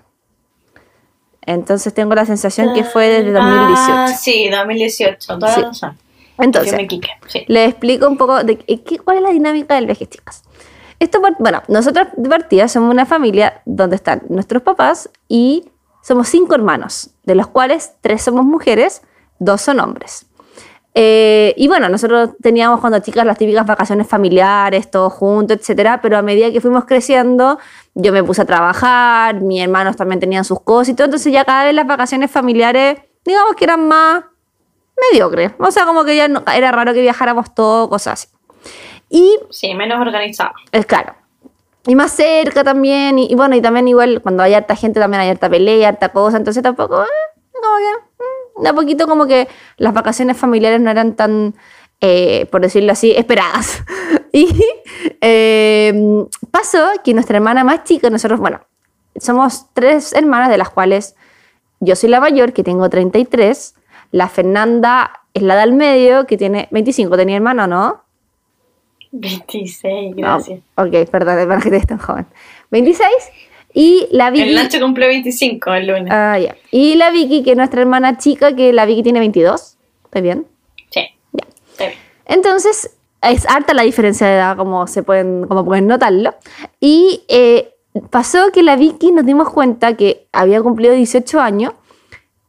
Entonces 1.43 1.95
tengo 1.95 2.15
la 2.15 2.27
sensación 2.27 2.75
que 2.75 2.85
fue 2.85 3.09
desde 3.09 3.33
2018. 3.33 3.93
Ah, 3.95 4.09
sí, 4.09 4.49
2018, 4.51 5.39
toda 5.39 5.55
Sí. 5.55 5.61
la 5.63 5.67
razón. 5.69 5.99
Entonces, 6.39 6.71
Fuimos 6.73 6.81
a 6.81 6.83
Iquique, 6.85 7.11
sí. 7.27 7.45
les 7.49 7.71
explico 7.71 8.07
un 8.07 8.17
poco 8.17 8.45
de 8.45 8.59
qué, 8.59 8.99
cuál 8.99 9.17
es 9.17 9.23
la 9.25 9.31
dinámica 9.31 9.75
del 9.75 9.87
viaje, 9.87 10.07
chicas. 10.07 10.45
Esto, 11.01 11.21
bueno, 11.39 11.63
nosotros 11.69 12.09
de 12.17 12.29
partida 12.29 12.69
somos 12.69 12.93
una 12.93 13.07
familia 13.07 13.63
donde 13.65 13.97
están 13.97 14.23
nuestros 14.29 14.63
papás 14.63 15.11
y 15.27 15.71
somos 16.03 16.29
cinco 16.29 16.55
hermanos, 16.55 17.11
de 17.25 17.35
los 17.35 17.49
cuales 17.49 17.93
tres 18.03 18.23
somos 18.23 18.45
mujeres, 18.45 19.03
dos 19.41 19.61
son 19.63 19.81
hombres. 19.81 20.27
Eh, 20.95 21.55
y 21.57 21.69
bueno, 21.69 21.89
nosotros 21.89 22.31
teníamos 22.43 22.81
cuando 22.81 22.99
chicas 23.01 23.25
las 23.25 23.39
típicas 23.39 23.65
vacaciones 23.67 24.07
familiares, 24.09 24.91
todos 24.91 25.13
juntos, 25.13 25.59
etcétera, 25.59 26.01
pero 26.03 26.17
a 26.19 26.23
medida 26.23 26.51
que 26.51 26.61
fuimos 26.61 26.85
creciendo, 26.87 27.59
yo 27.95 28.13
me 28.13 28.25
puse 28.25 28.43
a 28.43 28.45
trabajar, 28.45 29.41
mis 29.41 29.63
hermanos 29.63 29.97
también 29.97 30.19
tenían 30.19 30.45
sus 30.45 30.61
cosas 30.61 30.89
y 30.91 30.95
todo, 30.95 31.05
entonces 31.05 31.33
ya 31.33 31.45
cada 31.45 31.65
vez 31.65 31.75
las 31.75 31.87
vacaciones 31.87 32.31
familiares, 32.31 32.99
digamos 33.25 33.55
que 33.55 33.65
eran 33.65 33.87
más 33.87 34.25
mediocres. 35.13 35.53
O 35.59 35.71
sea, 35.71 35.85
como 35.85 36.05
que 36.05 36.17
ya 36.17 36.27
no- 36.27 36.43
era 36.53 36.73
raro 36.73 36.93
que 36.93 37.01
viajáramos 37.01 37.55
todos, 37.55 37.89
cosas 37.89 38.15
así. 38.15 38.29
Y 39.11 39.39
Sí, 39.51 39.75
menos 39.75 40.01
organizado. 40.01 40.51
es 40.73 40.85
claro. 40.87 41.15
Y 41.87 41.95
más 41.95 42.11
cerca 42.13 42.65
también. 42.65 43.19
Y, 43.19 43.27
y 43.31 43.35
bueno, 43.35 43.55
y 43.57 43.63
también 43.63 43.89
igual 43.89 44.21
cuando 44.21 44.43
hay 44.43 44.53
harta 44.55 44.75
gente 44.77 45.01
también 45.01 45.21
hay 45.23 45.31
harta 45.31 45.49
pelea, 45.49 45.89
harta 45.89 46.09
cosa. 46.11 46.37
Entonces 46.37 46.63
tampoco, 46.63 47.03
eh, 47.03 47.07
como 47.53 47.77
que, 47.79 47.93
mm, 48.25 48.28
de 48.61 48.69
a 48.69 48.73
poquito 48.75 49.07
como 49.07 49.27
que 49.27 49.49
las 49.77 49.93
vacaciones 49.95 50.37
familiares 50.37 50.81
no 50.81 50.91
eran 50.91 51.15
tan, 51.15 51.55
eh, 52.01 52.47
por 52.51 52.61
decirlo 52.61 52.93
así, 52.93 53.13
esperadas. 53.13 53.83
y 54.33 54.49
eh, 55.21 56.25
pasó 56.51 56.87
que 57.05 57.15
nuestra 57.15 57.37
hermana 57.39 57.65
más 57.65 57.85
chica, 57.85 58.11
nosotros, 58.11 58.41
bueno, 58.41 58.61
somos 59.17 59.67
tres 59.73 60.13
hermanas 60.13 60.49
de 60.49 60.59
las 60.59 60.71
cuales 60.71 61.15
yo 61.81 61.97
soy 61.97 62.09
la 62.11 62.21
mayor, 62.21 62.53
que 62.53 62.65
tengo 62.65 62.89
33. 62.89 63.75
La 64.11 64.29
Fernanda 64.29 65.23
es 65.35 65.43
la 65.43 65.57
del 65.57 65.73
medio, 65.73 66.27
que 66.27 66.37
tiene 66.37 66.69
25. 66.71 67.17
¿Tenía 67.17 67.37
hermano, 67.37 67.67
no? 67.67 68.03
26, 69.13 70.17
No, 70.17 70.23
gracias. 70.23 70.61
ok, 70.77 71.11
perdón, 71.11 71.49
para 71.49 71.61
que 71.61 71.71
te 71.71 71.81
tan 71.81 71.99
joven. 71.99 72.27
26. 72.71 73.09
Y 73.73 74.09
la 74.11 74.31
Vicky. 74.31 74.49
El 74.49 74.55
Nacho 74.55 74.81
cumple 74.81 75.07
25 75.07 75.75
el 75.75 75.87
lunes. 75.87 76.13
Ah, 76.13 76.39
ya. 76.39 76.57
Y 76.71 76.95
la 76.97 77.11
Vicky, 77.11 77.43
que 77.43 77.53
es 77.53 77.57
nuestra 77.57 77.81
hermana 77.81 78.19
chica, 78.19 78.55
que 78.57 78.73
la 78.73 78.87
Vicky 78.87 79.03
tiene 79.03 79.21
22. 79.21 79.77
¿Está 80.05 80.21
bien? 80.21 80.47
sí. 80.91 81.01
Ya. 81.33 81.47
Está 81.73 81.87
bien. 81.87 81.99
Entonces, 82.27 82.97
es 83.23 83.49
harta 83.49 83.75
la 83.75 83.83
diferencia 83.83 84.27
de 84.27 84.35
edad, 84.35 84.57
como, 84.57 84.87
se 84.87 85.03
pueden, 85.03 85.47
como 85.47 85.65
pueden 85.65 85.87
notarlo. 85.87 86.35
Y 86.81 87.23
eh, 87.29 87.75
pasó 88.11 88.51
que 88.53 88.63
la 88.63 88.77
Vicky 88.77 89.13
nos 89.13 89.27
dimos 89.27 89.51
cuenta 89.51 89.97
que 89.97 90.27
había 90.33 90.63
cumplido 90.63 90.95
18 90.95 91.41
años 91.41 91.73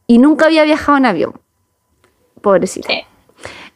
y 0.08 0.17
nunca 0.19 0.45
había 0.45 0.63
viajado 0.63 0.97
en 0.97 1.05
avión. 1.05 1.34
Pobrecita. 2.41 2.88
Sí. 2.88 3.01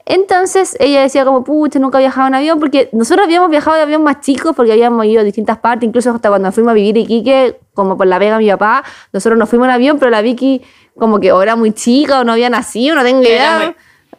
Entonces 0.06 0.76
ella 0.80 1.02
decía 1.02 1.24
como, 1.24 1.44
pucha, 1.44 1.80
nunca 1.80 1.98
he 1.98 2.02
viajado 2.02 2.28
en 2.28 2.36
avión, 2.36 2.60
porque 2.60 2.90
nosotros 2.92 3.26
habíamos 3.26 3.50
viajado 3.50 3.78
en 3.78 3.84
avión 3.84 4.04
más 4.04 4.20
chicos, 4.22 4.54
porque 4.56 4.74
habíamos 4.74 5.06
ido 5.06 5.22
a 5.22 5.24
distintas 5.24 5.58
partes, 5.60 5.88
incluso 5.88 6.12
hasta 6.12 6.30
cuando 6.30 6.52
fuimos 6.52 6.72
a 6.72 6.74
vivir 6.74 6.96
a 6.98 7.00
Iquique, 7.00 7.60
como 7.74 7.98
por 7.98 8.06
La 8.08 8.20
Vega 8.20 8.38
mi 8.38 8.50
papá, 8.50 8.84
nosotros 9.14 9.40
nos 9.40 9.50
fuimos 9.50 9.68
en 9.68 9.74
avión, 9.76 10.00
pero 10.00 10.12
la 10.12 10.22
Vicky 10.22 10.62
como 10.98 11.20
que 11.20 11.32
o 11.32 11.42
era 11.42 11.56
muy 11.56 11.72
chica 11.72 12.20
o 12.20 12.24
no 12.24 12.34
había 12.34 12.50
nacido, 12.50 12.96
no 12.96 13.04
tengo 13.04 13.22
idea. 13.24 13.60
muy- 13.66 13.76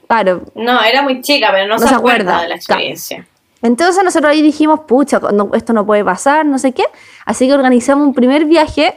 Claro. 0.08 0.42
No, 0.54 0.82
era 0.82 1.02
muy 1.02 1.20
chica, 1.22 1.48
pero 1.52 1.66
no, 1.66 1.74
No 1.74 1.80
se, 1.80 1.88
se 1.88 1.94
acuerda, 1.94 2.22
acuerda, 2.34 2.42
de 2.42 2.48
la 2.48 2.54
experiencia. 2.56 3.26
Entonces 3.62 4.04
nosotros 4.04 4.30
ahí 4.32 4.42
dijimos, 4.42 4.80
pucha, 4.86 5.18
no- 5.32 5.50
esto 5.54 5.72
no 5.72 5.84
puede 5.86 6.04
pasar, 6.04 6.44
no 6.46 6.58
sé 6.58 6.72
qué. 6.72 6.84
Así 7.24 7.46
que 7.46 7.54
organizamos 7.54 8.06
un 8.06 8.14
primer 8.14 8.44
viaje. 8.44 8.94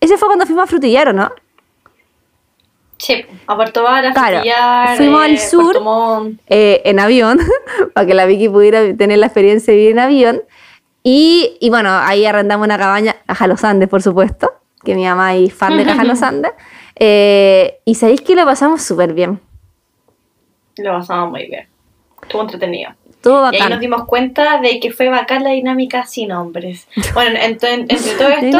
Ese 0.00 0.16
fue 0.16 0.28
cuando 0.28 0.46
fuimos 0.46 0.64
a 0.64 0.66
Frutillar, 0.66 1.08
¿o 1.08 1.12
no? 1.12 1.30
Sí, 3.04 3.22
a 3.46 3.54
Puerto 3.54 3.82
Vara, 3.82 4.14
Claro, 4.14 4.40
fuimos 4.96 5.22
al 5.22 5.32
eh, 5.32 5.38
sur. 5.38 5.76
Eh, 6.48 6.80
en 6.86 6.98
avión, 6.98 7.38
para 7.92 8.06
que 8.06 8.14
la 8.14 8.24
Vicky 8.24 8.48
pudiera 8.48 8.96
tener 8.96 9.18
la 9.18 9.26
experiencia 9.26 9.72
de 9.72 9.76
vivir 9.76 9.92
en 9.92 9.98
avión. 9.98 10.42
Y, 11.02 11.58
y 11.60 11.68
bueno, 11.68 11.90
ahí 11.90 12.24
arrendamos 12.24 12.64
una 12.64 12.78
cabaña, 12.78 13.14
Caja 13.26 13.46
Los 13.46 13.62
Andes, 13.62 13.90
por 13.90 14.00
supuesto, 14.00 14.50
que 14.82 14.94
mi 14.94 15.04
mamá 15.04 15.34
es 15.34 15.52
fan 15.52 15.76
de 15.76 15.84
Caja 15.84 16.02
Los 16.04 16.22
Andes. 16.22 16.52
Eh, 16.96 17.78
y 17.84 17.94
sabéis 17.94 18.22
que 18.22 18.34
lo 18.34 18.46
pasamos 18.46 18.80
súper 18.80 19.12
bien. 19.12 19.38
Lo 20.78 20.92
pasamos 20.92 21.30
muy 21.30 21.46
bien. 21.46 21.68
Estuvo 22.22 22.40
entretenido. 22.40 22.90
Todo 23.24 23.50
Y 23.52 23.56
ahí 23.56 23.62
nos 23.70 23.80
dimos 23.80 24.04
cuenta 24.04 24.60
de 24.60 24.78
que 24.78 24.92
fue 24.92 25.08
bacán 25.08 25.42
la 25.42 25.50
dinámica 25.50 26.06
sin 26.06 26.30
hombres. 26.30 26.86
Bueno, 27.14 27.36
en- 27.40 27.58
en- 27.60 27.80
entre 27.90 28.12
todo 28.16 28.28
esto, 28.28 28.58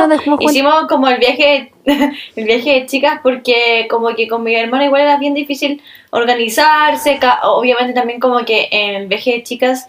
hicimos 0.51 0.87
como 0.89 1.07
el 1.09 1.19
viaje, 1.19 1.73
el 1.85 2.45
viaje 2.45 2.73
de 2.81 2.87
chicas 2.87 3.21
porque 3.23 3.87
como 3.91 4.09
que 4.17 4.27
con 4.27 4.43
mi 4.43 4.57
hermana 4.57 4.87
igual 4.87 5.03
era 5.03 5.19
bien 5.19 5.35
difícil 5.35 5.81
organizarse. 6.11 7.21
Obviamente 7.43 7.93
también 7.93 8.19
como 8.21 8.45
que 8.45 8.69
en 8.71 8.95
el 8.95 9.07
viaje 9.07 9.33
de 9.33 9.43
chicas, 9.43 9.89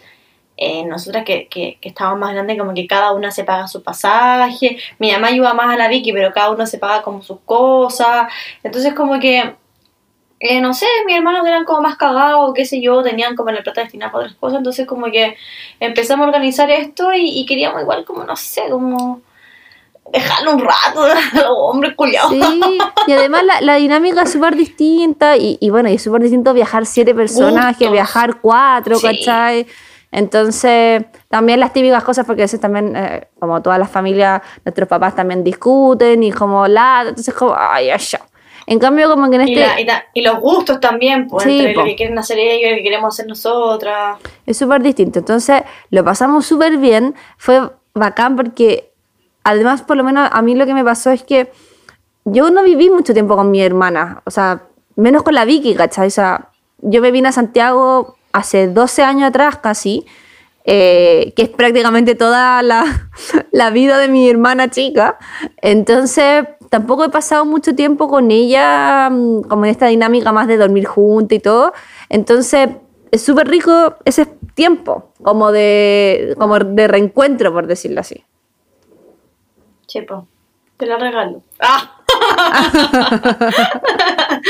eh, 0.57 0.83
nosotras 0.85 1.23
que, 1.25 1.47
que, 1.47 1.77
que 1.81 1.89
estábamos 1.89 2.19
más 2.19 2.33
grandes, 2.33 2.57
como 2.57 2.73
que 2.73 2.87
cada 2.87 3.11
una 3.13 3.31
se 3.31 3.43
paga 3.43 3.67
su 3.67 3.81
pasaje. 3.83 4.77
Mi 4.99 5.11
mamá 5.11 5.27
ayuda 5.27 5.53
más 5.53 5.73
a 5.73 5.77
la 5.77 5.87
Vicky, 5.87 6.11
pero 6.13 6.31
cada 6.33 6.51
uno 6.51 6.65
se 6.65 6.77
paga 6.77 7.01
como 7.01 7.21
sus 7.21 7.39
cosas. 7.45 8.27
Entonces 8.63 8.93
como 8.93 9.19
que 9.19 9.53
eh, 10.39 10.59
no 10.61 10.73
sé, 10.73 10.85
mis 11.05 11.15
hermanos 11.15 11.47
eran 11.47 11.63
como 11.65 11.81
más 11.81 11.95
cagados, 11.97 12.53
qué 12.53 12.65
sé 12.65 12.81
yo, 12.81 13.01
tenían 13.03 13.35
como 13.35 13.51
la 13.51 13.63
plata 13.63 13.81
destinada 13.81 14.11
para 14.11 14.25
otras 14.25 14.37
cosas, 14.39 14.57
entonces 14.57 14.85
como 14.85 15.05
que 15.07 15.35
empezamos 15.79 16.25
a 16.25 16.27
organizar 16.27 16.69
esto 16.69 17.13
y, 17.13 17.39
y 17.39 17.45
queríamos 17.45 17.81
igual 17.81 18.03
como, 18.05 18.23
no 18.23 18.35
sé, 18.35 18.63
como 18.69 19.21
dejarlo 20.11 20.53
un 20.53 20.59
rato 20.61 21.03
a 21.33 21.35
los 21.35 21.47
hombres 21.49 21.95
culiados. 21.95 22.31
Sí, 22.31 22.39
y 23.07 23.11
además 23.13 23.43
la, 23.43 23.61
la 23.61 23.75
dinámica 23.75 24.23
es 24.23 24.31
súper 24.31 24.55
distinta 24.55 25.35
y, 25.37 25.57
y 25.59 25.69
bueno, 25.69 25.89
y 25.89 25.95
es 25.95 26.03
súper 26.03 26.21
distinto 26.21 26.53
viajar 26.53 26.85
siete 26.85 27.15
personas 27.15 27.75
que 27.77 27.89
viajar 27.89 28.39
cuatro, 28.41 28.97
Sí. 28.97 29.07
¿cachai? 29.07 29.65
Entonces, 30.11 31.03
también 31.27 31.59
las 31.59 31.73
típicas 31.73 32.03
cosas, 32.03 32.25
porque 32.25 32.43
a 32.43 32.45
veces 32.45 32.61
también, 32.61 32.95
eh, 32.95 33.27
como 33.37 33.61
todas 33.61 33.77
las 33.77 33.89
familias, 33.89 34.41
nuestros 34.63 34.87
papás 34.87 35.13
también 35.15 35.43
discuten 35.43 36.23
y 36.23 36.31
como 36.31 36.67
la, 36.67 37.03
entonces 37.09 37.33
como, 37.33 37.53
ay, 37.57 37.89
ay, 37.89 37.99
ya. 37.99 38.21
En 38.67 38.79
cambio, 38.79 39.09
como 39.09 39.29
que 39.29 39.35
en 39.35 39.47
Y, 39.47 39.53
este 39.53 39.67
la- 39.67 39.79
y 39.81 39.85
la- 39.85 40.03
y 40.13 40.21
los 40.21 40.39
gustos 40.39 40.79
también, 40.79 41.27
pues, 41.27 41.43
Sí, 41.43 41.59
entre 41.59 41.73
po. 41.73 41.79
lo 41.81 41.85
que 41.85 41.95
quieren 41.95 42.17
hacer 42.17 42.39
ellos 42.39 42.67
y 42.67 42.69
lo 42.71 42.75
que 42.77 42.83
queremos 42.83 43.13
hacer 43.13 43.27
nosotras. 43.27 44.17
es 44.45 44.57
súper 44.57 44.81
distinto. 44.81 45.19
Entonces, 45.19 45.61
lo 45.91 46.03
pasamos 46.03 46.45
súper 46.45 46.77
bien. 46.77 47.13
Fue 47.37 47.69
bacán 47.93 48.35
porque, 48.35 48.91
además, 49.43 49.81
por 49.83 49.97
lo 49.97 50.03
menos 50.03 50.29
a 50.31 50.41
mí 50.41 50.55
lo 50.55 50.65
que 50.65 50.73
me 50.73 50.83
pasó 50.83 51.11
es 51.11 51.23
que 51.23 51.51
yo 52.25 52.49
no 52.49 52.63
viví 52.63 52.89
mucho 52.89 53.13
tiempo 53.13 53.35
con 53.35 53.51
mi 53.51 53.61
hermana. 53.61 54.21
O 54.25 54.31
sea, 54.31 54.63
menos 54.95 55.21
con 55.23 55.35
la 55.35 55.45
Vicky, 55.45 55.75
¿cachai? 55.75 56.07
O 56.07 56.11
sea, 56.11 56.49
yo 56.79 57.01
me 57.01 57.11
vine 57.11 57.27
a 57.27 57.31
Santiago 57.31 58.15
hace 58.33 58.67
12 58.67 59.03
años 59.03 59.29
atrás 59.29 59.57
casi, 59.57 60.05
eh, 60.65 61.33
que 61.35 61.43
es 61.43 61.49
prácticamente 61.49 62.15
toda 62.15 62.63
la, 62.63 62.83
la 63.51 63.69
vida 63.69 63.99
de 63.99 64.07
mi 64.07 64.27
hermana 64.27 64.69
chica. 64.71 65.17
Entonces, 65.61 66.45
tampoco 66.69 67.05
he 67.05 67.09
pasado 67.09 67.45
mucho 67.45 67.75
tiempo 67.75 68.07
con 68.07 68.31
ella, 68.31 69.09
mm, 69.09 69.43
como 69.43 69.65
en 69.65 69.71
esta 69.71 69.87
dinámica 69.87 70.31
más 70.31 70.47
de 70.47 70.57
dormir 70.57 70.85
juntos 70.85 71.35
y 71.35 71.39
todo. 71.39 71.73
Entonces, 72.09 72.69
es 73.11 73.23
súper 73.23 73.47
rico 73.47 73.95
ese 74.05 74.25
tiempo, 74.53 75.11
como 75.21 75.51
de, 75.51 76.35
como 76.37 76.57
de 76.59 76.87
reencuentro, 76.87 77.53
por 77.53 77.67
decirlo 77.67 78.01
así. 78.01 78.23
Chepo, 79.87 80.27
te 80.77 80.85
la 80.85 80.97
regalo. 80.97 81.41
¡Ah! 81.59 81.91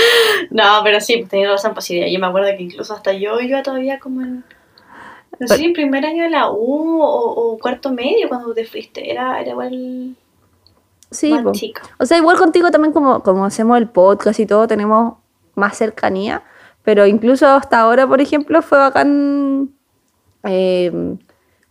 no, 0.51 0.82
pero 0.84 1.01
sí, 1.01 1.17
pues, 1.17 1.30
tenés 1.30 1.49
razón, 1.49 1.73
pues 1.73 1.86
sí, 1.86 1.99
yo 2.12 2.19
me 2.19 2.28
acuerdo 2.28 2.49
que 2.56 2.63
incluso 2.63 2.93
hasta 2.93 3.13
yo 3.13 3.39
iba 3.39 3.63
todavía 3.63 3.99
como 3.99 4.21
en, 4.21 4.43
no 5.39 5.47
sé, 5.47 5.58
si 5.58 5.65
en 5.65 5.73
primer 5.73 6.06
año 6.06 6.23
de 6.23 6.30
la 6.30 6.51
U 6.51 7.01
o, 7.01 7.54
o 7.54 7.58
cuarto 7.58 7.91
medio 7.91 8.30
cuando 8.30 8.54
te 8.54 8.65
fuiste, 8.65 9.12
era, 9.12 9.41
era 9.41 9.51
igual 9.51 10.15
Sí, 11.17 11.34
más 11.34 11.58
chica. 11.58 11.82
O 11.99 12.06
sea, 12.06 12.17
igual 12.17 12.38
contigo 12.38 12.71
también 12.71 12.93
como, 12.93 13.21
como 13.23 13.45
hacemos 13.45 13.78
el 13.78 13.88
podcast 13.89 14.39
y 14.39 14.45
todo, 14.45 14.67
tenemos 14.67 15.15
más 15.56 15.78
cercanía, 15.78 16.43
pero 16.84 17.06
incluso 17.06 17.47
hasta 17.47 17.80
ahora, 17.80 18.06
por 18.08 18.21
ejemplo, 18.21 18.62
fue 18.62 18.78
bacán 18.78 19.69
eh, 20.43 21.15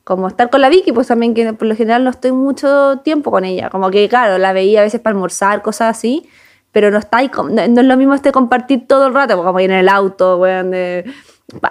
como 0.05 0.29
estar 0.29 0.51
con 0.51 0.61
la 0.61 0.69
Vicky, 0.69 0.93
pues 0.93 1.07
también 1.09 1.35
que 1.35 1.53
por 1.53 1.67
lo 1.69 1.77
general 1.77 2.05
no 2.05 2.11
estoy 2.11 2.33
mucho 2.33 2.99
tiempo 3.05 3.31
con 3.31 3.45
ella, 3.45 3.71
como 3.71 3.91
que 3.91 4.09
claro, 4.09 4.39
la 4.39 4.53
veía 4.53 4.81
a 4.81 4.85
veces 4.85 5.01
para 5.01 5.15
almorzar, 5.15 5.63
cosas 5.63 5.97
así, 5.97 6.29
pero 6.73 6.91
no 6.91 6.99
está 6.99 7.19
ahí, 7.19 7.31
no, 7.37 7.45
no 7.45 7.81
es 7.81 7.87
lo 7.87 7.97
mismo 7.97 8.15
este 8.15 8.33
compartir 8.33 8.87
todo 8.87 9.07
el 9.07 9.15
rato, 9.15 9.37
pues, 9.37 9.47
como 9.47 9.61
ir 9.61 9.71
en 9.71 9.79
el 9.79 9.89
auto, 9.89 10.39
weón, 10.39 10.73
de- 10.73 11.05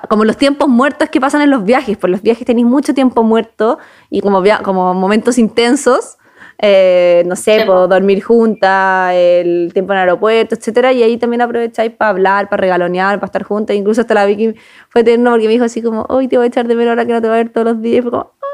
como 0.10 0.24
los 0.24 0.38
tiempos 0.38 0.70
muertos 0.70 1.10
que 1.10 1.20
pasan 1.20 1.42
en 1.42 1.50
los 1.50 1.64
viajes, 1.64 1.98
pues 1.98 2.10
los 2.10 2.22
viajes 2.22 2.46
tenéis 2.46 2.66
mucho 2.68 2.94
tiempo 2.94 3.24
muerto 3.24 3.80
y 4.10 4.22
como, 4.22 4.42
como 4.64 4.94
momentos 4.94 5.38
intensos, 5.38 6.18
eh, 6.66 7.24
no 7.26 7.36
sé, 7.36 7.60
Sí, 7.60 7.66
por 7.66 7.76
po. 7.76 7.88
dormir 7.90 8.24
juntas, 8.24 9.12
el 9.14 9.72
tiempo 9.74 9.92
en 9.92 9.98
el 9.98 10.02
aeropuerto, 10.04 10.56
etcétera, 10.56 10.94
y 10.94 11.04
ahí 11.04 11.18
también 11.18 11.42
aprovecháis 11.42 11.92
para 11.92 12.10
hablar, 12.12 12.48
para 12.48 12.62
regalonear, 12.62 13.20
para 13.20 13.26
estar 13.28 13.44
juntas, 13.44 13.76
incluso 13.76 14.00
hasta 14.00 14.14
la 14.14 14.26
Vicky 14.26 14.56
fue 14.90 15.04
tierno 15.04 15.32
porque 15.32 15.48
me 15.48 15.52
dijo 15.54 15.66
así 15.66 15.82
como, 15.82 16.06
hoy 16.08 16.30
te 16.30 16.38
voy 16.38 16.46
a 16.46 16.48
echar 16.48 16.66
de 16.68 16.76
menos 16.76 16.92
ahora 16.92 17.06
que 17.06 17.12
no 17.12 17.22
te 17.22 17.28
voy 17.28 17.36
a 17.36 17.38
ver 17.44 17.50
todos 17.50 17.66
los 17.68 17.82
días, 17.82 18.00
y 18.00 18.02
fue 18.04 18.12
como, 18.12 18.32
"Ah". 18.42 18.46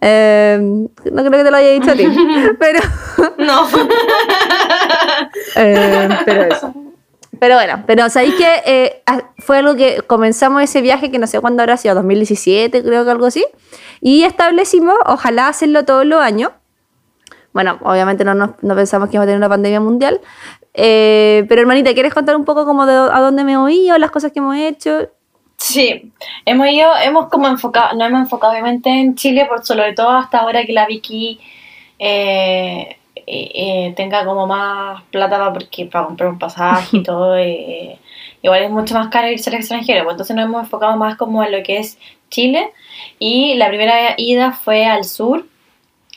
Eh, 0.00 0.58
no 0.60 0.88
creo 1.24 1.30
que 1.30 1.44
te 1.44 1.50
lo 1.50 1.56
haya 1.58 1.68
dicho 1.68 1.90
a 1.90 1.94
ti, 1.94 2.06
pero, 2.58 2.80
No. 3.36 3.66
eh, 5.56 6.08
pero 6.24 6.42
eso. 6.44 6.74
Pero 7.38 7.56
bueno, 7.56 7.82
pero 7.86 8.08
sabéis 8.08 8.34
que 8.36 8.46
eh, 8.66 9.02
ah, 9.06 9.22
fue 9.38 9.58
algo 9.58 9.74
que 9.74 10.02
comenzamos 10.06 10.62
ese 10.62 10.80
viaje 10.80 11.10
que 11.10 11.18
no 11.18 11.26
sé 11.26 11.40
cuándo 11.40 11.62
habrá 11.62 11.76
sido, 11.76 11.94
2017, 11.96 12.82
creo 12.84 13.04
que 13.04 13.10
algo 13.10 13.26
así. 13.26 13.44
Y 14.00 14.22
establecimos, 14.24 14.94
ojalá 15.06 15.48
hacerlo 15.48 15.84
todos 15.84 16.06
los 16.06 16.20
años. 16.20 16.50
Bueno, 17.52 17.78
obviamente 17.82 18.24
no, 18.24 18.34
no, 18.34 18.56
no 18.60 18.74
pensamos 18.74 19.08
que 19.08 19.16
íbamos 19.16 19.24
a 19.24 19.28
tener 19.28 19.38
una 19.38 19.48
pandemia 19.48 19.80
mundial. 19.80 20.20
Eh, 20.74 21.44
pero 21.48 21.60
hermanita, 21.60 21.92
¿quieres 21.92 22.14
contar 22.14 22.36
un 22.36 22.44
poco 22.44 22.64
como 22.64 22.86
de 22.86 22.94
a 22.94 23.20
dónde 23.20 23.44
me 23.44 23.52
he 23.52 23.72
ido, 23.74 23.98
las 23.98 24.10
cosas 24.10 24.32
que 24.32 24.38
hemos 24.38 24.56
hecho? 24.56 25.08
Sí, 25.58 26.12
hemos 26.44 26.68
ido, 26.68 26.90
hemos 27.04 27.28
como 27.28 27.46
enfocado, 27.46 27.96
no 27.96 28.04
hemos 28.04 28.22
enfocado 28.22 28.52
obviamente 28.52 28.88
en 28.88 29.14
Chile, 29.14 29.46
por 29.46 29.64
sobre 29.64 29.92
todo 29.92 30.10
hasta 30.10 30.38
ahora 30.38 30.64
que 30.64 30.72
la 30.72 30.86
Vicky 30.86 31.38
eh, 31.98 32.96
eh, 33.26 33.92
tenga 33.94 34.24
como 34.24 34.46
más 34.46 35.02
plata 35.10 35.38
para, 35.38 35.52
porque, 35.52 35.86
para 35.86 36.06
comprar 36.06 36.30
un 36.30 36.38
pasaje 36.38 36.96
y 36.96 37.02
todo. 37.04 37.38
igual 37.38 38.62
es 38.62 38.70
mucho 38.70 38.94
más 38.94 39.08
caro 39.08 39.30
irse 39.30 39.50
al 39.50 39.56
extranjero, 39.56 40.04
pues 40.04 40.14
entonces 40.14 40.34
nos 40.34 40.46
hemos 40.46 40.62
enfocado 40.62 40.96
más 40.96 41.16
como 41.16 41.44
en 41.44 41.52
lo 41.52 41.62
que 41.62 41.78
es 41.78 41.98
Chile. 42.30 42.70
Y 43.18 43.54
la 43.54 43.68
primera 43.68 44.14
ida 44.16 44.52
fue 44.52 44.86
al 44.86 45.04
sur, 45.04 45.46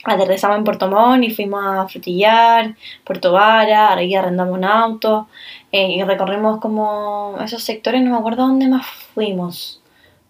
aterrizamos 0.06 0.58
en 0.58 0.64
Puerto 0.64 0.88
Montt 0.88 1.24
y 1.24 1.32
fuimos 1.32 1.64
a 1.66 1.88
Frutillar, 1.88 2.76
Puerto 3.04 3.32
Vara, 3.32 3.94
ahí 3.94 4.14
arrendamos 4.14 4.54
un 4.54 4.64
auto 4.64 5.28
eh, 5.72 5.92
y 5.92 6.04
recorrimos 6.04 6.60
como 6.60 7.38
esos 7.44 7.64
sectores, 7.64 8.02
no 8.02 8.12
me 8.12 8.18
acuerdo 8.18 8.48
dónde 8.48 8.68
más 8.68 8.86
fuimos, 9.14 9.82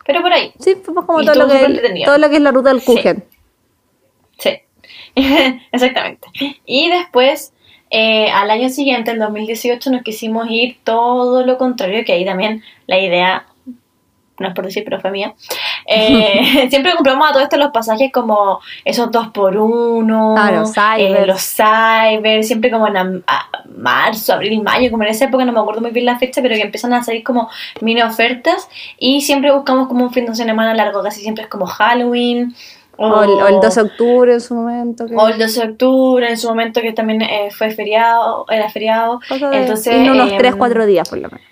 pero 0.05 0.21
por 0.21 0.33
ahí. 0.33 0.53
Sí, 0.59 0.75
fuimos 0.83 1.05
como 1.05 1.23
todo 1.23 1.35
lo, 1.35 1.47
que, 1.47 1.63
entretenido. 1.63 2.05
todo 2.05 2.17
lo 2.17 2.29
que 2.29 2.37
es 2.37 2.41
la 2.41 2.51
ruta 2.51 2.69
del. 2.69 2.83
Kuchen. 2.83 3.25
Sí, 4.37 4.59
exactamente. 5.71 6.27
Y 6.65 6.89
después, 6.89 7.53
eh, 7.89 8.29
al 8.31 8.49
año 8.49 8.69
siguiente, 8.69 9.11
el 9.11 9.19
2018, 9.19 9.91
nos 9.91 10.03
quisimos 10.03 10.47
ir 10.49 10.77
todo 10.83 11.45
lo 11.45 11.57
contrario, 11.57 12.05
que 12.05 12.13
ahí 12.13 12.25
también 12.25 12.63
la 12.87 12.99
idea, 12.99 13.45
no 14.39 14.47
es 14.47 14.53
por 14.53 14.65
decir, 14.65 14.83
pero 14.83 15.01
fue 15.01 15.11
mía. 15.11 15.35
Eh, 15.87 16.67
siempre 16.69 16.93
compramos 16.95 17.29
a 17.29 17.33
todo 17.33 17.43
esto 17.43 17.57
los 17.57 17.71
pasajes 17.71 18.11
como 18.11 18.59
esos 18.83 19.11
dos 19.11 19.27
por 19.29 19.55
uno, 19.57 20.35
Ah, 20.37 20.51
los 20.51 20.73
cybers. 20.73 21.19
eh, 21.19 21.25
los 21.27 21.41
cyber, 21.41 22.43
siempre 22.43 22.71
como 22.71 22.87
en 22.87 22.97
am- 22.97 23.23
a- 23.27 23.49
marzo, 23.77 24.33
abril, 24.33 24.61
mayo, 24.63 24.89
como 24.89 25.03
en 25.03 25.09
esa 25.09 25.25
época, 25.25 25.45
no 25.45 25.51
me 25.51 25.59
acuerdo 25.59 25.81
muy 25.81 25.91
bien 25.91 26.05
la 26.05 26.17
fecha, 26.17 26.41
pero 26.41 26.55
que 26.55 26.61
empiezan 26.61 26.93
a 26.93 27.03
salir 27.03 27.23
como 27.23 27.49
mini 27.81 28.01
ofertas 28.01 28.67
y 28.97 29.21
siempre 29.21 29.51
buscamos 29.51 29.87
como 29.87 30.03
un 30.05 30.11
fin 30.11 30.25
de 30.25 30.35
semana 30.35 30.73
largo, 30.73 31.03
casi 31.03 31.21
siempre 31.21 31.43
es 31.43 31.49
como 31.49 31.65
Halloween. 31.65 32.55
O, 32.97 33.23
el, 33.23 33.29
o 33.31 33.47
el 33.47 33.59
12 33.59 33.81
de 33.81 33.87
octubre 33.89 34.33
en 34.33 34.39
su 34.39 34.55
momento. 34.55 35.05
que- 35.05 35.15
O 35.17 35.27
el 35.27 35.37
12 35.37 35.59
de 35.65 35.71
octubre, 35.73 36.29
en 36.29 36.37
su 36.37 36.47
momento 36.47 36.79
que 36.81 36.93
también 36.93 37.21
eh, 37.21 37.49
fue 37.51 37.69
feriado, 37.71 38.45
era 38.49 38.69
feriado. 38.69 39.19
Entonces, 39.51 39.93
irnos 39.93 40.15
unos 40.15 40.31
em, 40.31 40.37
3, 40.37 40.55
4 40.55 40.85
días 40.85 41.09
por 41.09 41.17
lo 41.19 41.27
menos. 41.29 41.44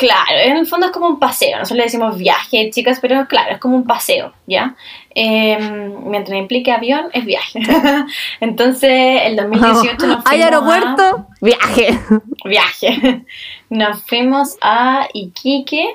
Claro, 0.00 0.30
en 0.42 0.56
el 0.56 0.66
fondo 0.66 0.86
es 0.86 0.92
como 0.92 1.08
un 1.08 1.18
paseo, 1.18 1.58
nosotros 1.58 1.76
le 1.76 1.82
decimos 1.84 2.16
viaje, 2.16 2.70
chicas, 2.70 2.98
pero 3.02 3.26
claro, 3.28 3.52
es 3.52 3.58
como 3.58 3.76
un 3.76 3.84
paseo, 3.86 4.32
¿ya? 4.46 4.74
Em, 5.14 6.08
mientras 6.08 6.38
implique 6.38 6.72
avión, 6.72 7.10
es 7.12 7.26
viaje. 7.26 7.58
Entonces, 8.40 9.20
el 9.24 9.36
2018 9.36 10.06
nos 10.06 10.24
fuimos 10.24 10.24
¿Hay 10.26 10.40
a- 10.40 10.44
aeropuerto? 10.46 11.26
Viaje. 11.42 11.98
viaje. 12.46 13.24
Nos 13.68 14.02
fuimos 14.04 14.56
a 14.62 15.06
Iquique 15.12 15.86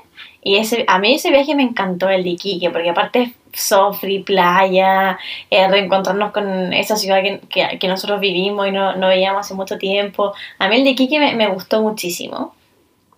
y 0.43 0.57
ese, 0.57 0.85
a 0.87 0.99
mí 0.99 1.15
ese 1.15 1.31
viaje 1.31 1.55
me 1.55 1.63
encantó 1.63 2.07
el 2.07 2.23
de 2.23 2.29
Iquique 2.31 2.69
porque 2.69 2.91
aparte 2.91 3.21
es 3.23 3.31
sofri, 3.59 4.19
playa, 4.19 5.17
eh, 5.49 5.67
reencontrarnos 5.67 6.31
con 6.31 6.73
esa 6.73 6.95
ciudad 6.95 7.23
que, 7.23 7.39
que- 7.49 7.79
que 7.79 7.87
nosotros 7.87 8.19
vivimos 8.19 8.67
y 8.67 8.71
no, 8.71 8.95
no 8.97 9.07
veíamos 9.07 9.41
hace 9.45 9.55
mucho 9.55 9.79
tiempo. 9.79 10.33
A 10.59 10.67
mí 10.67 10.75
el 10.75 10.83
de 10.83 10.91
Iquique 10.91 11.17
me, 11.19 11.33
me 11.33 11.47
gustó 11.47 11.81
muchísimo. 11.81 12.53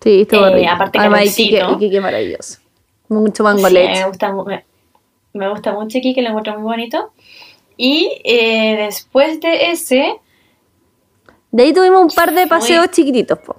Sí, 0.00 0.22
estuvo 0.22 0.46
Eh, 0.46 0.54
rico. 0.54 0.70
aparte 0.70 0.98
calorcito. 0.98 1.56
Iquique, 1.56 1.72
Iquique 1.72 2.00
maravilloso. 2.00 2.58
Mucho 3.08 3.36
Sí, 3.36 3.42
mango 3.42 3.66
mí 3.68 3.72
leche. 3.74 4.00
me 4.00 4.06
gusta, 4.06 4.32
me, 4.32 4.64
me 5.32 5.48
gusta 5.50 5.72
mucho 5.72 5.98
Iquique, 5.98 6.22
lo 6.22 6.28
encuentro 6.28 6.54
muy 6.54 6.62
bonito. 6.62 7.12
Y 7.76 8.10
eh, 8.24 8.76
después 8.78 9.40
de 9.40 9.70
ese, 9.70 10.16
De 11.50 11.62
ahí 11.62 11.72
tuvimos 11.72 12.02
un 12.02 12.08
par 12.10 12.32
de 12.34 12.46
paseos 12.46 12.90
chiquititos, 12.90 13.38
po. 13.38 13.56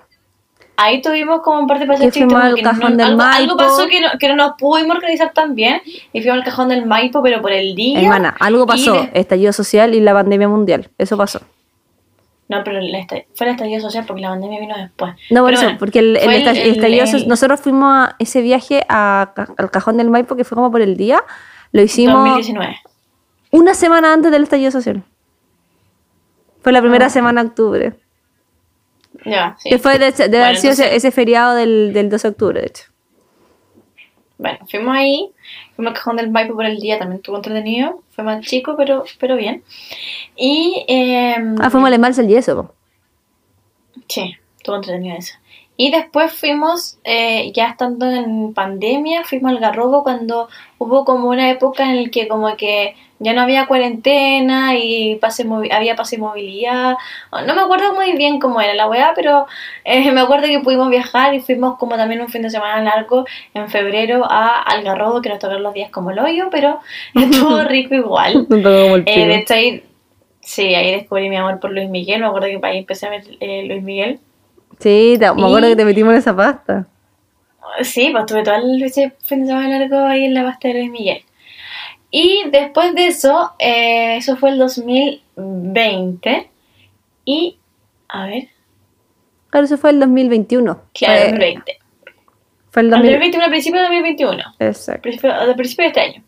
Ahí 0.78 1.02
tuvimos 1.02 1.41
como 1.41 1.60
un 1.60 1.67
par 1.67 1.80
de 1.80 1.88
paseos 1.88 2.13
Que 2.13 2.19
fuimos 2.25 2.41
chiquitos, 2.41 2.60
al 2.60 2.63
no- 2.63 2.80
Cajón 2.80 2.97
del 2.97 3.08
algo, 3.08 3.21
algo 3.21 3.56
Maipo. 3.56 3.58
pasó 3.58 3.88
que 3.88 3.99
no, 3.99 4.08
que 4.19 4.28
no 4.30 4.36
nos 4.36 4.52
pudimos 4.58 4.95
organizar 4.95 5.34
tan 5.34 5.56
bien 5.56 5.82
y 6.13 6.21
fuimos 6.21 6.38
al 6.38 6.43
cajón 6.45 6.69
del 6.69 6.86
Maipo, 6.86 7.21
pero 7.23 7.41
por 7.41 7.52
el 7.52 7.75
día. 7.75 7.99
Hermana, 7.99 8.36
algo 8.39 8.65
pasó. 8.65 8.93
de- 8.93 9.10
Estallido 9.13 9.52
social 9.52 9.93
y 9.95 9.99
la 9.99 10.13
pandemia 10.13 10.47
mundial. 10.47 10.89
Eso 10.97 11.17
pasó. 11.17 11.41
No, 12.49 12.63
pero 12.63 12.79
el 12.79 12.91
fue 13.35 13.47
el 13.47 13.53
estallido 13.53 13.79
social 13.79 14.05
porque 14.07 14.21
la 14.23 14.29
pandemia 14.29 14.59
vino 14.59 14.75
después. 14.75 15.13
No, 15.29 15.41
por 15.41 15.49
Pero 15.51 15.57
eso, 15.57 15.63
bueno, 15.67 15.79
porque 15.79 15.99
el, 15.99 16.17
el 16.17 16.31
estallido 16.73 17.05
social- 17.05 17.27
nosotros 17.27 17.62
fuimos 17.62 17.93
a 17.93 18.15
ese 18.19 18.41
viaje 18.41 18.83
a 18.89 19.31
al 19.57 19.69
Cajón 19.71 19.97
del 19.97 20.09
Maipo, 20.09 20.35
que 20.35 20.43
fue 20.43 20.55
como 20.55 20.71
por 20.71 20.81
el 20.81 20.97
día. 20.97 21.23
Lo 21.71 21.81
hicimos 21.83 22.15
2019. 22.27 22.77
una 23.51 23.73
semana 23.75 24.12
antes 24.13 24.31
del 24.31 24.43
estallido 24.43 24.71
social. 24.71 25.03
Fue 26.62 26.71
la 26.73 26.81
primera 26.81 27.05
Ah. 27.05 27.09
semana 27.09 27.43
de 27.43 27.49
octubre. 27.49 27.93
Ya, 29.25 29.55
sí. 29.59 29.69
Que 29.69 29.77
fue 29.79 29.99
de, 29.99 30.12
de 30.12 30.43
haber 30.43 30.57
sido 30.57 30.71
entonces- 30.73 30.93
ese 30.95 31.12
feriado 31.12 31.53
del, 31.55 31.93
del 31.93 32.09
12 32.09 32.27
de 32.27 32.31
octubre, 32.31 32.62
de 32.62 32.67
hecho. 32.67 32.83
Bueno, 34.38 34.57
fuimos 34.69 34.95
ahí, 34.97 35.29
fuimos 35.80 35.92
al 35.92 35.98
cajón 35.98 36.18
del 36.18 36.30
Maipo 36.30 36.56
por 36.56 36.65
el 36.65 36.78
día, 36.78 37.00
también 37.00 37.20
estuvo 37.20 37.38
entretenido. 37.38 38.04
Fue 38.12 38.26
más 38.26 38.46
chico, 38.46 38.76
pero, 38.78 39.06
pero 39.18 39.38
bien. 39.38 39.63
Y. 40.36 40.84
em, 40.89 41.56
Ah, 41.62 41.70
fuimos 41.70 41.88
al 41.88 41.94
embalse 41.94 42.20
el 42.22 42.28
yeso, 42.28 42.56
po. 42.63 42.74
Sí, 44.10 44.36
estuvo 44.58 44.76
entretenido 44.76 45.15
eso. 45.15 45.36
Y 45.82 45.92
después 45.92 46.34
fuimos, 46.34 47.00
eh, 47.06 47.54
ya 47.54 47.70
estando 47.70 48.06
en 48.12 48.54
pandemia, 48.54 49.24
fuimos 49.24 49.54
al 49.54 49.60
Garrobo 49.60 50.04
cuando 50.04 50.50
hubo 50.78 51.06
como 51.06 51.30
una 51.30 51.50
época 51.50 51.89
en 51.89 52.04
la 52.04 52.10
que 52.10 52.28
como 52.28 52.54
que 52.58 52.96
ya 53.20 53.32
no 53.32 53.39
había 53.39 53.65
cuarentena 53.65 54.76
y 54.78 55.15
pase 55.22 55.48
había 55.72 55.96
pase 55.96 56.18
movilidad. 56.18 56.98
No 57.32 57.56
me 57.56 57.62
acuerdo 57.62 57.94
muy 57.94 58.12
bien 58.18 58.42
cómo 58.42 58.60
era 58.60 58.74
la 58.74 58.89
weá, 58.89 59.13
pero 59.15 59.48
eh, 59.86 60.12
me 60.12 60.20
acuerdo 60.20 60.48
que 60.48 60.60
pudimos 60.60 60.89
viajar 60.89 61.34
y 61.34 61.39
fuimos 61.39 61.78
como 61.78 61.96
también 61.96 62.20
un 62.20 62.28
fin 62.28 62.42
de 62.42 62.50
semana 62.50 62.84
largo 62.84 63.24
en 63.54 63.70
febrero 63.70 64.26
a 64.30 64.62
Algarrobo, 64.62 65.22
que 65.22 65.30
nos 65.30 65.39
tocaron 65.39 65.63
los 65.63 65.74
días 65.74 65.92
como 65.92 66.12
el 66.12 66.20
hoyo, 66.20 66.50
pero 66.52 66.82
estuvo 67.15 67.63
rico 67.63 67.96
igual. 67.96 68.48
Eh, 69.06 69.28
de 69.28 69.36
hecho, 69.38 69.54
ahí, 69.54 69.82
sí, 70.42 70.76
ahí 70.76 70.92
descubrí 70.92 71.30
mi 71.30 71.38
amor 71.38 71.62
por 71.62 71.72
Luis 71.72 71.89
Miguel. 71.89 72.20
Me 72.20 72.28
acuerdo 72.28 72.48
que 72.48 72.68
ahí 72.68 72.80
empecé 72.80 73.06
a 73.06 73.12
ver 73.12 73.24
eh, 73.39 73.63
Luis 73.65 73.82
Miguel. 73.82 74.20
Sí, 74.80 75.18
te- 75.20 75.32
me 75.34 75.44
acuerdo 75.44 75.68
y- 75.68 75.72
que 75.72 75.76
te 75.76 75.86
metimos 75.86 76.13
en 76.13 76.20
esa 76.20 76.36
pasta. 76.36 76.88
Sí, 77.84 78.10
pues 78.12 78.26
tuve 78.26 78.44
todo 78.44 78.56
el 78.56 78.92
fin 79.22 79.42
de 79.42 79.46
semana 79.48 79.80
largo 79.80 80.00
ahí 80.06 80.26
en 80.26 80.34
la 80.34 80.44
pasta 80.44 80.68
de 80.70 80.74
Luis 80.76 80.89
Miguel. 80.92 81.24
Y 82.12 82.50
después 82.52 82.96
de 82.96 83.08
eso, 83.08 83.54
eh, 83.60 84.18
eso 84.18 84.36
fue 84.38 84.50
el 84.50 84.58
2020. 84.58 86.50
Y, 87.26 87.58
a 88.08 88.26
ver, 88.26 88.48
Claro, 89.52 89.65
eso 89.65 89.78
fue 89.78 89.89
el 89.92 90.00
2021. 90.00 90.82
claro, 90.94 91.13
Fue, 91.22 91.30
2020. 91.32 91.80
fue 92.72 92.82
el 92.82 92.86
El 92.88 92.92
2000. 92.92 93.12
2021, 93.12 93.44
al 93.46 93.50
principio 93.52 93.80
de 93.80 93.86
2021. 93.88 94.44
Exacto. 94.60 95.02
principio, 95.02 95.34
al 95.34 95.56
principio 95.56 95.84
de 95.84 95.88
este 95.89 96.02
año. 96.02 96.24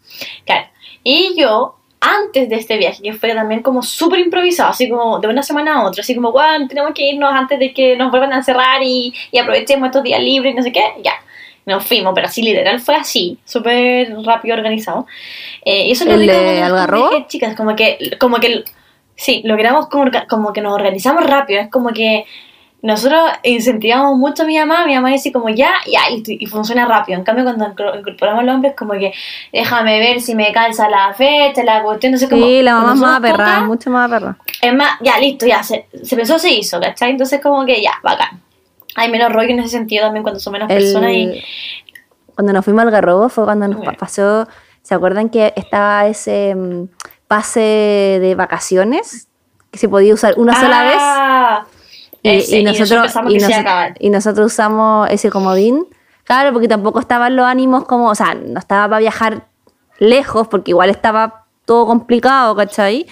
Claro. 0.45 0.67
Y 1.03 1.33
yo, 1.39 1.79
antes 2.01 2.49
de 2.49 2.55
este 2.55 2.77
viaje, 2.77 3.01
que 3.01 3.13
fue 3.13 3.33
también 3.33 3.61
como 3.61 3.83
súper 3.83 4.19
improvisado, 4.19 4.71
así 4.71 4.89
como 4.89 5.19
de 5.19 5.27
una 5.27 5.43
semana 5.43 5.75
a 5.75 5.83
otra, 5.85 6.01
así 6.01 6.15
como, 6.15 6.31
bueno, 6.31 6.67
tenemos 6.67 6.93
que 6.93 7.07
irnos 7.07 7.31
antes 7.31 7.59
de 7.59 7.71
que 7.73 7.95
nos 7.95 8.09
vuelvan 8.09 8.33
a 8.33 8.37
encerrar 8.37 8.81
y, 8.83 9.13
y 9.31 9.37
aprovechemos 9.37 9.87
estos 9.87 10.03
días 10.03 10.19
libres 10.19 10.53
y 10.53 10.57
no 10.57 10.63
sé 10.63 10.71
qué, 10.71 10.83
ya. 11.03 11.13
Nos 11.63 11.85
fuimos, 11.85 12.13
pero 12.15 12.25
así 12.25 12.41
literal 12.41 12.79
fue 12.79 12.95
así, 12.95 13.37
súper 13.45 14.11
rápido 14.25 14.55
organizado. 14.55 15.05
Eh, 15.63 15.85
y 15.85 15.91
eso 15.91 16.05
es 16.05 16.09
lo 16.09 16.15
¿El 16.15 16.21
rico 16.21 16.33
de 16.33 16.63
Algarrobo? 16.63 17.09
dije, 17.11 17.25
chicas, 17.27 17.55
como 17.55 17.75
que, 17.75 18.17
como 18.19 18.39
que, 18.39 18.63
sí, 19.15 19.43
logramos 19.45 19.87
como, 19.87 20.09
como 20.27 20.53
que 20.53 20.61
nos 20.61 20.73
organizamos 20.73 21.23
rápido, 21.23 21.61
es 21.61 21.69
como 21.69 21.89
que 21.89 22.25
nosotros 22.81 23.21
incentivamos 23.43 24.17
mucho 24.17 24.43
a 24.43 24.45
mi 24.45 24.57
mamá, 24.57 24.85
mi 24.85 24.95
mamá 24.95 25.09
dice 25.09 25.31
como 25.31 25.49
ya, 25.49 25.71
ya, 25.85 26.09
y, 26.09 26.23
y 26.25 26.45
funciona 26.47 26.85
rápido. 26.85 27.17
En 27.19 27.23
cambio, 27.23 27.43
cuando 27.43 27.65
inco- 27.65 27.99
incorporamos 27.99 28.41
al 28.41 28.49
hombre 28.49 28.69
es 28.71 28.75
como 28.75 28.93
que 28.93 29.13
déjame 29.53 29.99
ver 29.99 30.19
si 30.21 30.33
me 30.33 30.51
calza 30.51 30.89
la 30.89 31.13
fecha, 31.13 31.63
la 31.63 31.83
cuestión, 31.83 32.13
no 32.13 32.17
sé 32.17 32.27
cómo. 32.27 32.43
Sí, 32.43 32.61
la 32.63 32.75
mamá 32.75 32.93
es 32.93 32.99
más 32.99 33.19
perra, 33.21 33.59
mucho 33.61 33.89
más 33.91 34.09
perra. 34.09 34.37
Es 34.61 34.73
más, 34.73 34.91
ya, 35.01 35.19
listo, 35.19 35.45
ya, 35.45 35.61
se, 35.61 35.87
se 36.03 36.15
pensó, 36.15 36.39
se 36.39 36.51
hizo, 36.51 36.79
¿cachai? 36.79 37.11
Entonces 37.11 37.39
como 37.41 37.65
que 37.65 37.81
ya, 37.81 37.93
bacán. 38.03 38.41
Hay 38.95 39.09
menos 39.11 39.31
rollo 39.31 39.49
en 39.49 39.59
ese 39.59 39.69
sentido 39.69 40.05
también 40.05 40.23
cuando 40.23 40.39
son 40.39 40.53
menos 40.53 40.67
personas 40.67 41.11
y... 41.13 41.43
Cuando 42.35 42.51
nos 42.53 42.65
fuimos 42.65 42.83
al 42.83 42.91
Garrobo 42.91 43.29
fue 43.29 43.43
cuando 43.43 43.67
nos 43.67 43.95
pasó. 43.95 44.47
¿Se 44.81 44.95
acuerdan 44.95 45.29
que 45.29 45.53
estaba 45.55 46.07
ese 46.07 46.55
mm, 46.55 46.85
pase 47.27 47.59
de 48.19 48.33
vacaciones? 48.35 49.27
Que 49.69 49.77
se 49.77 49.87
podía 49.87 50.13
usar 50.13 50.33
una 50.37 50.59
sola 50.59 50.83
vez. 50.83 51.70
Ah, 52.23 52.29
Y, 52.29 52.37
ese, 52.37 52.59
y 52.59 52.63
nosotros, 52.63 53.13
y, 53.29 53.37
nos- 54.09 54.11
nosotros 54.25 54.53
usamos 54.53 55.09
ese 55.09 55.29
comodín. 55.29 55.85
Claro, 56.23 56.53
porque 56.53 56.67
tampoco 56.67 56.99
estaban 56.99 57.35
los 57.35 57.45
ánimos 57.45 57.85
como, 57.85 58.07
o 58.09 58.15
sea, 58.15 58.35
no 58.35 58.59
estaba 58.59 58.87
para 58.87 58.99
viajar 58.99 59.47
lejos, 59.99 60.47
porque 60.47 60.71
igual 60.71 60.89
estaba 60.89 61.45
todo 61.65 61.85
complicado, 61.87 62.55
¿cachai? 62.55 63.07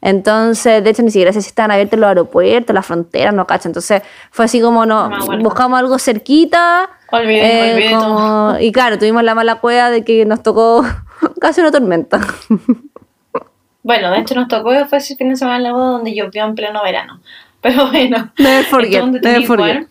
Entonces, 0.00 0.84
de 0.84 0.90
hecho, 0.90 1.02
ni 1.02 1.10
siquiera 1.10 1.32
sé 1.32 1.40
si 1.40 1.48
estaban 1.48 1.70
abiertos 1.70 1.98
los 1.98 2.08
aeropuertos, 2.08 2.74
las 2.74 2.84
fronteras, 2.84 3.32
no 3.32 3.46
cacho. 3.46 3.68
Entonces, 3.68 4.02
fue 4.30 4.44
así 4.44 4.60
como 4.60 4.84
no, 4.84 5.00
acuerdo. 5.04 5.42
buscamos 5.42 5.78
algo 5.78 5.98
cerquita. 5.98 6.90
Olvidé, 7.10 7.72
olvidé 7.72 7.90
como- 7.94 8.56
y 8.60 8.70
claro, 8.72 8.98
tuvimos 8.98 9.22
la 9.22 9.34
mala 9.34 9.56
cueva 9.60 9.90
de 9.90 10.04
que 10.04 10.24
nos 10.26 10.42
tocó 10.42 10.84
casi 11.40 11.60
una 11.62 11.70
tormenta. 11.70 12.20
Bueno, 13.82 14.10
de 14.10 14.18
hecho 14.20 14.34
nos 14.34 14.48
tocó, 14.48 14.70
fue 14.86 14.98
ese 14.98 15.16
fin 15.16 15.28
de 15.28 15.36
semana 15.36 15.58
en 15.58 15.62
la 15.64 15.72
boda 15.72 15.90
donde 15.92 16.14
llovió 16.14 16.44
en 16.44 16.54
pleno 16.54 16.82
verano. 16.82 17.20
Pero 17.64 17.88
bueno, 17.90 18.30
Never 18.36 18.64
forget, 18.66 19.02
never 19.06 19.42
forget. 19.46 19.88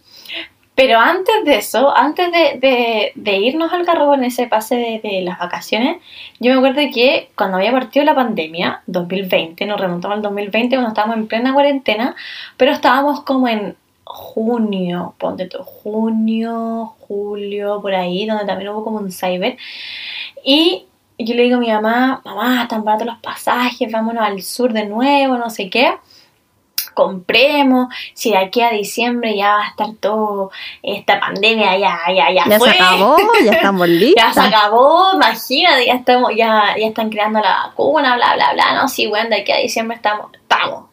Pero 0.75 0.99
antes 0.99 1.43
de 1.43 1.55
eso, 1.55 1.95
antes 1.95 2.31
de, 2.31 2.59
de, 2.59 3.11
de 3.15 3.37
irnos 3.37 3.73
al 3.73 3.83
carro 3.83 4.13
en 4.13 4.23
ese 4.25 4.45
pase 4.45 4.75
de, 4.75 5.01
de 5.03 5.21
las 5.23 5.39
vacaciones, 5.39 5.97
yo 6.39 6.51
me 6.51 6.57
acuerdo 6.57 6.81
que 6.93 7.31
cuando 7.35 7.57
había 7.57 7.71
partido 7.71 8.05
la 8.05 8.13
pandemia, 8.13 8.83
2020, 8.85 9.65
nos 9.65 9.81
remontamos 9.81 10.17
al 10.17 10.21
2020 10.21 10.75
cuando 10.75 10.89
estábamos 10.89 11.17
en 11.17 11.27
plena 11.27 11.51
cuarentena, 11.51 12.15
pero 12.57 12.73
estábamos 12.73 13.21
como 13.21 13.47
en 13.47 13.75
junio, 14.03 15.15
ponte 15.17 15.47
tú, 15.47 15.63
junio, 15.63 16.93
julio, 16.99 17.79
por 17.81 17.95
ahí, 17.95 18.27
donde 18.27 18.45
también 18.45 18.69
hubo 18.69 18.83
como 18.83 18.99
un 18.99 19.11
cyber. 19.11 19.57
Y 20.45 20.85
yo 21.17 21.33
le 21.33 21.43
digo 21.43 21.57
a 21.57 21.59
mi 21.59 21.71
mamá, 21.71 22.21
mamá, 22.23 22.61
están 22.61 22.83
baratos 22.83 23.07
los 23.07 23.17
pasajes, 23.17 23.91
vámonos 23.91 24.23
al 24.23 24.43
sur 24.43 24.73
de 24.73 24.85
nuevo, 24.85 25.37
no 25.37 25.49
sé 25.49 25.71
qué. 25.71 25.91
Compremos, 26.93 27.87
si 28.13 28.31
de 28.31 28.37
aquí 28.37 28.61
a 28.61 28.69
diciembre 28.71 29.35
ya 29.35 29.53
va 29.55 29.63
a 29.65 29.69
estar 29.69 29.87
todo, 29.99 30.51
esta 30.81 31.19
pandemia 31.19 31.77
ya, 31.77 31.99
ya, 32.15 32.31
ya, 32.31 32.45
Ya 32.49 32.57
fue. 32.59 32.69
se 32.71 32.75
acabó, 32.81 33.17
ya 33.45 33.51
estamos 33.51 33.87
Ya 33.87 33.93
listos. 33.93 34.33
se 34.33 34.41
acabó, 34.41 35.13
imagínate, 35.15 35.85
ya 35.85 35.93
estamos, 35.95 36.31
ya, 36.35 36.75
ya 36.79 36.87
están 36.87 37.09
creando 37.09 37.39
la 37.39 37.67
vacuna, 37.67 38.15
bla, 38.15 38.35
bla, 38.35 38.53
bla, 38.53 38.73
no, 38.75 38.87
sí, 38.87 39.07
bueno, 39.07 39.29
de 39.29 39.41
aquí 39.41 39.51
a 39.51 39.57
diciembre 39.57 39.95
estamos, 39.95 40.27
estamos. 40.33 40.85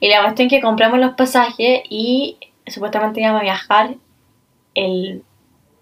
Y 0.00 0.08
la 0.08 0.22
cuestión 0.22 0.46
es 0.46 0.52
que 0.52 0.60
compramos 0.60 0.98
los 0.98 1.14
pasajes 1.14 1.82
y 1.88 2.36
supuestamente 2.66 3.20
íbamos 3.20 3.40
a 3.40 3.44
viajar 3.44 3.94
el 4.74 5.22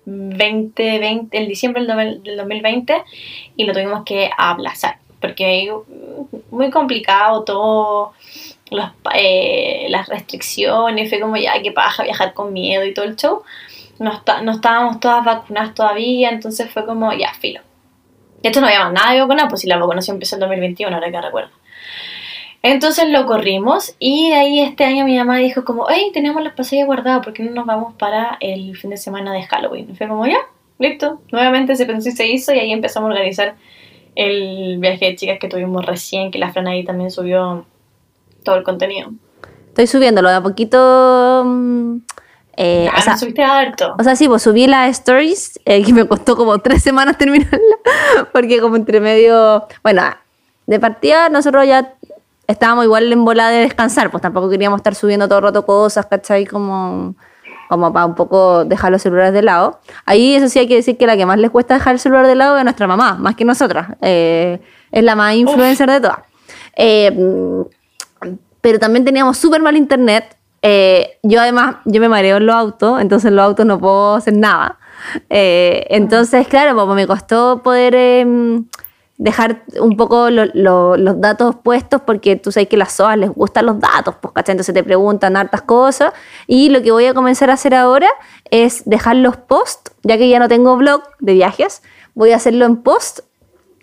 2020, 0.07 1.39
el 1.39 1.49
diciembre 1.49 1.85
del 1.85 1.89
do- 2.17 2.23
del 2.23 2.37
2020 2.37 3.03
y 3.57 3.65
lo 3.65 3.73
tuvimos 3.73 4.03
que 4.05 4.31
aplazar 4.37 4.99
porque 5.21 5.71
muy 6.51 6.71
complicado 6.71 7.45
todo 7.45 8.13
eh, 9.15 9.87
las 9.89 10.09
restricciones 10.09 11.09
fue 11.09 11.21
como 11.21 11.37
ya 11.37 11.61
que 11.63 11.73
paja 11.73 12.05
viajar 12.05 12.35
con 12.35 12.53
miedo 12.53 12.85
y 12.85 12.95
todo 12.95 13.05
el 13.05 13.17
show 13.17 13.43
no, 13.99 14.23
no 14.43 14.53
estábamos 14.53 15.01
todas 15.01 15.25
vacunadas 15.25 15.75
todavía 15.75 16.31
entonces 16.31 16.71
fue 16.71 16.87
como 16.87 17.13
ya 17.13 17.33
filo 17.35 17.61
de 18.43 18.49
hecho 18.49 18.61
no 18.61 18.69
habíamos 18.69 18.93
nada 18.93 19.13
de 19.13 19.21
vacuna 19.21 19.49
pues 19.49 19.63
si 19.63 19.67
la 19.67 19.77
vacunación 19.77 20.17
empezó 20.17 20.37
en 20.37 20.41
2021 20.41 20.95
ahora 20.95 21.11
que 21.11 21.21
recuerdo 21.21 21.51
entonces 22.63 23.09
lo 23.09 23.25
corrimos 23.25 23.97
y 23.99 24.31
de 24.31 24.35
ahí 24.35 24.61
este 24.61 24.85
año 24.85 25.07
mi 25.07 25.17
mamá 25.17 25.39
dijo 25.39 25.65
como, 25.65 25.87
hey, 25.89 26.11
tenemos 26.13 26.43
los 26.45 26.53
pasajes 26.53 26.85
guardados, 26.85 27.25
¿por 27.25 27.33
qué 27.33 27.43
no 27.43 27.53
nos 27.53 27.65
vamos 27.65 27.95
para 27.95 28.37
el 28.41 28.77
fin 28.77 28.91
de 28.91 28.99
semana 28.99 29.33
de 29.33 29.43
Halloween? 29.45 29.97
Fue 29.97 30.07
como, 30.07 30.27
ya, 30.27 30.39
listo. 30.79 31.23
Nuevamente 31.33 31.75
se 31.75 31.87
pensó 31.87 32.11
y 32.11 32.13
se 32.13 32.27
hizo 32.27 32.53
y 32.53 32.59
ahí 32.59 32.73
empezamos 32.73 33.09
a 33.09 33.13
organizar 33.13 33.55
el 34.15 34.77
viaje 34.79 35.07
de 35.07 35.17
chicas 35.17 35.39
que 35.39 35.49
tuvimos 35.49 35.87
recién, 35.87 36.31
que 36.31 36.39
la 36.39 36.53
Fran 36.53 36.69
ahí 36.69 36.85
también 36.85 37.11
subió 37.11 37.65
todo 38.43 38.57
el 38.57 38.63
contenido. 38.63 39.11
Estoy 39.69 39.87
subiéndolo 39.87 40.29
de 40.29 40.35
a 40.35 40.43
poquito. 40.43 41.43
mm, 41.47 41.97
eh, 42.57 42.91
ah, 42.93 42.97
o, 42.99 43.03
sea, 43.03 43.17
subiste 43.17 43.43
harto. 43.43 43.95
o 43.99 44.03
sea, 44.03 44.17
sí, 44.17 44.29
pues 44.29 44.43
subí 44.43 44.67
las 44.67 44.91
stories, 44.91 45.59
eh, 45.65 45.83
que 45.83 45.93
me 45.95 46.07
costó 46.07 46.37
como 46.37 46.59
tres 46.59 46.83
semanas 46.83 47.17
terminarla, 47.19 47.59
porque 48.33 48.61
como 48.61 48.77
entre 48.77 49.01
medio, 49.01 49.67
bueno, 49.83 50.03
de 50.67 50.79
partida 50.79 51.29
nosotros 51.31 51.67
ya 51.67 51.95
estábamos 52.47 52.85
igual 52.85 53.11
en 53.13 53.25
bola 53.25 53.49
de 53.49 53.61
descansar, 53.61 54.11
pues 54.11 54.21
tampoco 54.21 54.51
queríamos 54.51 54.79
estar 54.79 54.95
subiendo 54.95 55.29
todo 55.29 55.39
el 55.39 55.45
rato 55.45 55.65
cosas, 55.65 56.07
¿cachai? 56.07 56.45
Como, 56.45 57.15
como 57.69 57.93
para 57.93 58.05
un 58.05 58.15
poco 58.15 58.65
dejar 58.65 58.91
los 58.91 59.01
celulares 59.01 59.33
de 59.33 59.43
lado. 59.43 59.81
Ahí 60.05 60.35
eso 60.35 60.49
sí 60.49 60.59
hay 60.59 60.67
que 60.67 60.75
decir 60.75 60.99
que 60.99 61.07
la 61.07 61.17
que 61.17 61.25
más 61.25 61.39
les 61.39 61.51
cuesta 61.51 61.75
dejar 61.75 61.95
el 61.95 62.01
celular 62.01 62.27
de 62.27 62.35
lado 62.35 62.59
es 62.59 62.65
nuestra 62.65 62.87
mamá, 62.87 63.15
más 63.15 63.37
que 63.37 63.45
nosotras. 63.45 63.97
Eh, 64.03 64.61
es 64.91 65.05
la 65.05 65.15
más 65.15 65.35
influencer 65.35 65.89
de 65.89 66.01
todas. 66.01 66.19
Eh, 66.77 67.11
pero 68.61 68.79
también 68.79 69.05
teníamos 69.05 69.39
súper 69.39 69.63
mal 69.63 69.77
internet. 69.77 70.37
Eh, 70.63 71.19
yo 71.23 71.41
además, 71.41 71.77
yo 71.87 72.01
me 72.01 72.09
mareo 72.09 72.37
en 72.37 72.47
los 72.47 72.55
autos, 72.55 73.01
entonces 73.01 73.29
en 73.29 73.37
los 73.37 73.45
autos 73.45 73.65
no 73.67 73.79
puedo 73.79 74.15
hacer 74.17 74.37
nada. 74.37 74.79
Eh, 75.31 75.87
entonces, 75.91 76.47
claro, 76.49 76.75
pues 76.75 76.95
me 76.95 77.07
costó 77.07 77.63
poder 77.63 77.95
em, 77.95 78.67
dejar 79.17 79.63
un 79.81 79.97
poco 79.97 80.29
lo- 80.31 80.47
lo- 80.55 80.97
los 80.97 81.21
datos 81.21 81.55
puestos 81.63 82.03
porque 82.03 82.37
tú 82.37 82.53
sabes 82.53 82.69
que 82.69 82.77
a 82.77 82.81
las 82.81 82.93
SOAS 82.93 83.17
les 83.19 83.31
gustan 83.31 83.67
los 83.67 83.79
datos, 83.81 84.15
pues, 84.21 84.33
¿cachai? 84.35 84.53
Entonces 84.55 84.75
te 84.75 84.83
preguntan 84.85 85.37
hartas 85.37 85.63
cosas 85.63 86.13
y 86.47 86.69
lo 86.71 86.83
que 86.83 86.91
voy 86.91 87.07
a 87.07 87.15
comenzar 87.15 87.51
a 87.51 87.55
hacer 87.55 87.75
ahora 87.75 88.09
es 88.51 88.83
dejar 88.87 89.17
los 89.17 89.37
posts, 89.37 89.93
ya 90.03 90.17
que 90.19 90.29
ya 90.29 90.39
no 90.39 90.49
tengo 90.49 90.77
blog 90.77 91.03
de 91.21 91.33
viajes, 91.35 91.83
voy 92.15 92.33
a 92.33 92.37
hacerlo 92.37 92.65
en 92.67 92.77
post 92.83 93.21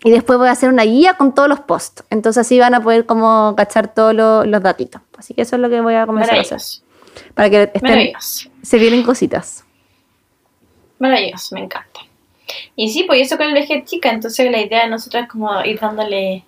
y 0.03 0.11
después 0.11 0.37
voy 0.39 0.47
a 0.47 0.51
hacer 0.51 0.69
una 0.69 0.83
guía 0.83 1.15
con 1.15 1.33
todos 1.33 1.49
los 1.49 1.59
posts. 1.61 2.03
Entonces 2.09 2.41
así 2.41 2.59
van 2.59 2.73
a 2.75 2.81
poder 2.81 3.05
como 3.05 3.53
cachar 3.57 3.93
todos 3.93 4.13
lo- 4.13 4.45
los 4.45 4.61
datitos. 4.61 5.01
Así 5.17 5.33
que 5.33 5.41
eso 5.41 5.55
es 5.55 5.61
lo 5.61 5.69
que 5.69 5.81
voy 5.81 5.95
a 5.95 6.05
comenzar 6.05 6.37
a 6.37 6.41
hacer. 6.41 6.59
Para 7.33 7.49
que 7.49 7.71
estén, 7.73 8.13
se 8.61 8.77
vienen 8.77 9.03
cositas. 9.03 9.63
Maravilloso, 10.99 11.55
me 11.55 11.61
encanta. 11.61 12.01
Y 12.75 12.89
sí, 12.89 13.03
pues 13.03 13.21
eso 13.21 13.37
con 13.37 13.47
el 13.47 13.53
viaje 13.53 13.83
chica, 13.85 14.09
entonces 14.09 14.49
la 14.51 14.61
idea 14.61 14.83
de 14.83 14.89
nosotros 14.89 15.23
es 15.23 15.29
como 15.29 15.63
ir 15.65 15.79
dándole 15.79 16.43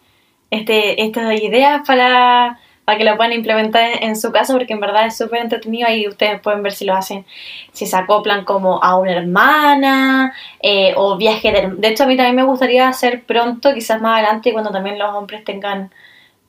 este, 0.49 1.03
estas 1.03 1.39
ideas 1.41 1.81
para, 1.85 2.59
para 2.89 2.97
que 2.97 3.03
lo 3.03 3.15
puedan 3.17 3.33
implementar 3.33 3.83
en, 3.83 4.03
en 4.09 4.15
su 4.15 4.31
casa, 4.31 4.51
porque 4.53 4.73
en 4.73 4.79
verdad 4.79 5.05
es 5.05 5.15
súper 5.15 5.41
entretenido 5.41 5.87
y 5.91 6.07
ustedes 6.07 6.41
pueden 6.41 6.63
ver 6.63 6.71
si 6.71 6.85
lo 6.85 6.95
hacen, 6.95 7.23
si 7.71 7.85
se 7.85 7.95
acoplan 7.95 8.45
como 8.45 8.83
a 8.83 8.97
una 8.97 9.11
hermana 9.11 10.33
eh, 10.59 10.93
o 10.97 11.15
viaje 11.15 11.51
de... 11.51 11.67
De 11.77 11.87
hecho, 11.89 12.05
a 12.05 12.07
mí 12.07 12.17
también 12.17 12.35
me 12.35 12.43
gustaría 12.43 12.87
hacer 12.87 13.21
pronto, 13.25 13.75
quizás 13.75 14.01
más 14.01 14.13
adelante, 14.17 14.53
cuando 14.53 14.71
también 14.71 14.97
los 14.97 15.13
hombres 15.13 15.43
tengan 15.43 15.91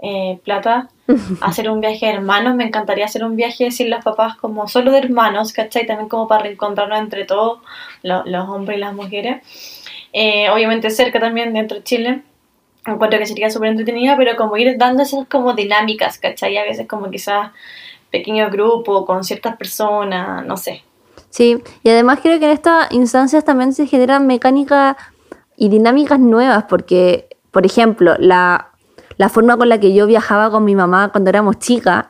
eh, 0.00 0.38
plata, 0.44 0.88
hacer 1.42 1.68
un 1.68 1.82
viaje 1.82 2.06
de 2.06 2.12
hermanos. 2.12 2.54
Me 2.54 2.64
encantaría 2.64 3.04
hacer 3.04 3.22
un 3.22 3.36
viaje 3.36 3.70
sin 3.70 3.90
los 3.90 4.02
papás 4.02 4.34
como 4.36 4.66
solo 4.66 4.92
de 4.92 4.98
hermanos, 5.00 5.52
¿cachai? 5.52 5.84
También 5.84 6.08
como 6.08 6.26
para 6.26 6.44
reencontrarnos 6.44 6.98
entre 7.00 7.26
todos, 7.26 7.58
lo- 8.02 8.24
los 8.24 8.48
hombres 8.48 8.78
y 8.78 8.80
las 8.80 8.94
mujeres. 8.94 9.42
Eh, 10.14 10.48
obviamente 10.48 10.88
cerca 10.88 11.20
también 11.20 11.52
dentro 11.52 11.76
de 11.76 11.84
Chile. 11.84 12.22
Encuentro 12.86 13.18
que 13.18 13.26
sería 13.26 13.50
súper 13.50 13.70
entretenida, 13.70 14.16
pero 14.16 14.36
como 14.36 14.56
ir 14.56 14.76
dando 14.78 15.02
esas 15.02 15.26
como 15.28 15.54
dinámicas, 15.54 16.18
¿cachai? 16.18 16.56
A 16.56 16.64
veces 16.64 16.86
como 16.88 17.10
quizás 17.10 17.50
pequeño 18.10 18.50
grupo 18.50 19.04
con 19.04 19.22
ciertas 19.24 19.56
personas, 19.56 20.44
no 20.46 20.56
sé. 20.56 20.82
Sí, 21.28 21.62
y 21.82 21.90
además 21.90 22.20
creo 22.22 22.38
que 22.38 22.46
en 22.46 22.52
estas 22.52 22.90
instancias 22.92 23.44
también 23.44 23.72
se 23.72 23.86
generan 23.86 24.26
mecánicas 24.26 24.96
y 25.56 25.68
dinámicas 25.68 26.18
nuevas, 26.18 26.64
porque, 26.68 27.28
por 27.50 27.66
ejemplo, 27.66 28.16
la, 28.18 28.70
la 29.16 29.28
forma 29.28 29.56
con 29.56 29.68
la 29.68 29.78
que 29.78 29.92
yo 29.94 30.06
viajaba 30.06 30.50
con 30.50 30.64
mi 30.64 30.74
mamá 30.74 31.10
cuando 31.12 31.30
éramos 31.30 31.58
chicas 31.58 32.06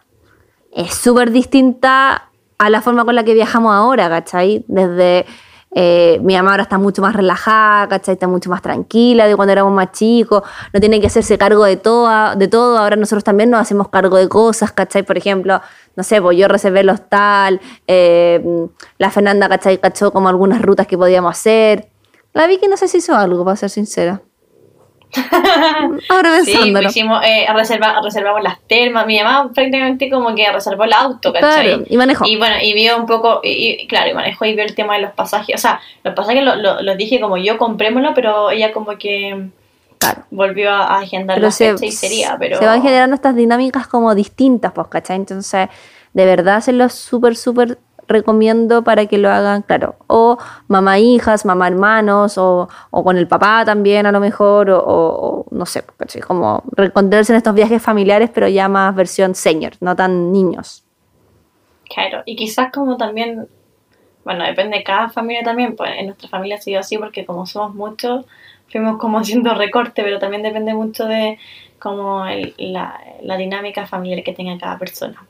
es 0.73 0.95
súper 0.95 1.33
distinta 1.33 2.31
a 2.59 2.71
la 2.71 2.81
forma 2.81 3.05
con 3.05 3.15
la 3.15 3.25
que 3.25 3.35
viajamos 3.35 3.75
ahora, 3.75 4.09
¿cachai? 4.09 4.65
Desde 4.69 5.27
eh, 5.73 6.19
mi 6.23 6.35
mamá 6.35 6.51
ahora 6.51 6.65
está 6.65 6.79
mucho 6.79 7.01
más 7.01 7.15
relajada, 7.15 7.89
¿cachai? 7.89 8.15
Está 8.15 8.27
mucho 8.27 8.51
más 8.51 8.61
tranquila 8.63 9.27
de 9.27 9.37
cuando 9.37 9.53
éramos 9.53 9.73
más 9.73 9.93
chicos, 9.93 10.43
no 10.73 10.81
tiene 10.81 11.01
que 11.01 11.07
hacerse 11.07 11.39
cargo 11.39 11.65
de 11.65 11.77
todo, 11.77 12.35
de 12.37 12.49
todo, 12.49 12.79
ahora 12.79 12.97
nosotros 12.97 13.23
también 13.23 13.51
nos 13.51 13.61
hacemos 13.61 13.89
cargo 13.89 14.17
de 14.17 14.29
cosas, 14.29 14.73
¿cachai? 14.73 15.03
Por 15.03 15.17
ejemplo, 15.17 15.61
no 15.97 16.03
sé, 16.03 16.21
pues 16.21 16.37
yo 16.37 16.49
reservé 16.49 16.81
el 16.81 16.91
hostal, 16.91 17.61
eh, 17.87 18.69
la 18.99 19.11
Fernanda, 19.11 19.49
¿cachai? 19.49 19.79
Cachó 19.79 20.13
como 20.13 20.29
algunas 20.29 20.61
rutas 20.63 20.87
que 20.87 20.99
podíamos 20.99 21.31
hacer. 21.31 21.89
La 22.33 22.47
Vicky 22.47 22.69
no 22.69 22.77
sé 22.77 22.89
si 22.89 22.99
hizo 22.99 23.15
algo, 23.15 23.45
para 23.45 23.57
ser 23.57 23.71
sincera. 23.71 24.23
Ahora 26.09 26.41
Sí, 26.45 26.53
pensándolo. 26.53 26.89
hicimos, 26.89 27.23
eh, 27.25 27.47
reserva- 27.53 28.01
reservamos 28.03 28.43
las 28.43 28.61
termas. 28.67 29.07
Mi 29.07 29.19
mamá 29.23 29.51
prácticamente 29.53 30.11
como 30.11 30.35
que 30.35 30.51
reservó 30.51 30.85
el 30.85 30.93
auto, 30.93 31.33
¿cachai? 31.33 31.67
Claro, 31.67 31.83
y 31.89 31.97
manejó. 31.97 32.27
Y 32.27 32.37
bueno, 32.37 32.57
y 32.63 32.73
vio 32.75 32.97
un 32.97 33.07
poco, 33.07 33.41
y, 33.43 33.81
y, 33.83 33.87
claro, 33.87 34.11
y 34.11 34.15
manejó 34.15 34.45
y 34.45 34.55
vio 34.55 34.65
el 34.65 34.75
tema 34.75 34.95
de 34.97 35.03
los 35.03 35.13
pasajes. 35.13 35.55
O 35.55 35.59
sea, 35.59 35.81
los 36.05 36.15
pasajes 36.15 36.43
los 36.45 36.57
lo, 36.59 36.81
los 36.83 36.97
dije 36.97 37.21
como 37.21 37.37
yo 37.37 37.59
comprémoslo, 37.59 38.15
pero 38.15 38.51
ella 38.51 38.73
como 38.73 38.97
que 38.99 39.49
Claro. 39.99 40.23
volvió 40.31 40.71
a, 40.71 40.85
a 40.85 40.99
agendar 41.01 41.37
Pero 41.37 41.49
la 41.49 41.53
se, 41.53 41.73
fecha 41.73 41.85
y 41.87 41.93
sería, 41.93 42.37
pero... 42.39 42.59
se 42.59 42.65
van 42.65 42.81
generando 42.83 43.15
estas 43.15 43.37
dinámicas 43.37 43.87
como 43.87 44.15
distintas, 44.15 44.73
pues, 44.73 44.87
¿cachai? 44.89 45.17
Entonces, 45.17 45.69
de 46.15 46.25
verdad 46.25 46.65
los 46.69 46.95
súper, 46.95 47.37
súper 47.37 47.79
recomiendo 48.11 48.85
para 48.85 49.07
que 49.07 49.19
lo 49.19 49.31
hagan, 49.31 49.63
claro, 49.63 49.97
o 50.09 50.39
mamá 50.69 50.99
hijas, 50.99 51.45
mamá 51.47 51.69
hermanos, 51.69 52.37
o, 52.39 52.69
o 52.91 53.05
con 53.05 53.17
el 53.19 53.27
papá 53.29 53.65
también 53.65 54.07
a 54.07 54.13
lo 54.13 54.21
mejor, 54.21 54.71
o, 54.71 54.79
o- 54.87 55.47
no 55.51 55.67
sé, 55.67 55.85
¿cachai? 55.97 56.23
Como 56.23 56.63
reencontrarse 56.73 57.33
en 57.33 57.39
estos 57.39 57.55
viajes 57.55 57.83
familiares, 57.83 58.31
pero 58.35 58.49
ya 58.49 58.69
más 58.69 58.95
versión 58.95 59.35
senior, 59.35 59.73
no 59.81 59.97
tan 59.97 60.33
niños. 60.33 60.85
Claro, 61.89 62.23
y 62.27 62.37
quizás 62.37 62.71
como 62.73 62.97
también, 62.97 63.49
bueno, 64.25 64.45
depende 64.45 64.79
de 64.79 64.85
cada 64.85 65.11
familia 65.11 65.43
también, 65.43 65.77
pues 65.77 65.91
en 65.99 66.07
nuestra 66.07 66.29
familia 66.29 66.57
ha 66.57 66.61
sido 66.61 66.81
así 66.81 66.99
porque 66.99 67.27
como 67.27 67.47
somos 67.47 67.75
muchos, 67.75 68.27
fuimos 68.69 68.99
como 68.99 69.19
haciendo 69.19 69.55
recorte, 69.55 70.03
pero 70.03 70.19
también 70.19 70.43
depende 70.43 70.75
mucho 70.75 71.07
de 71.07 71.39
como 71.81 72.27
el- 72.27 72.55
la, 72.59 73.01
la 73.23 73.37
dinámica 73.37 73.87
familiar 73.87 74.23
que 74.25 74.33
tenga 74.35 74.59
cada 74.59 74.79
persona. 74.79 75.27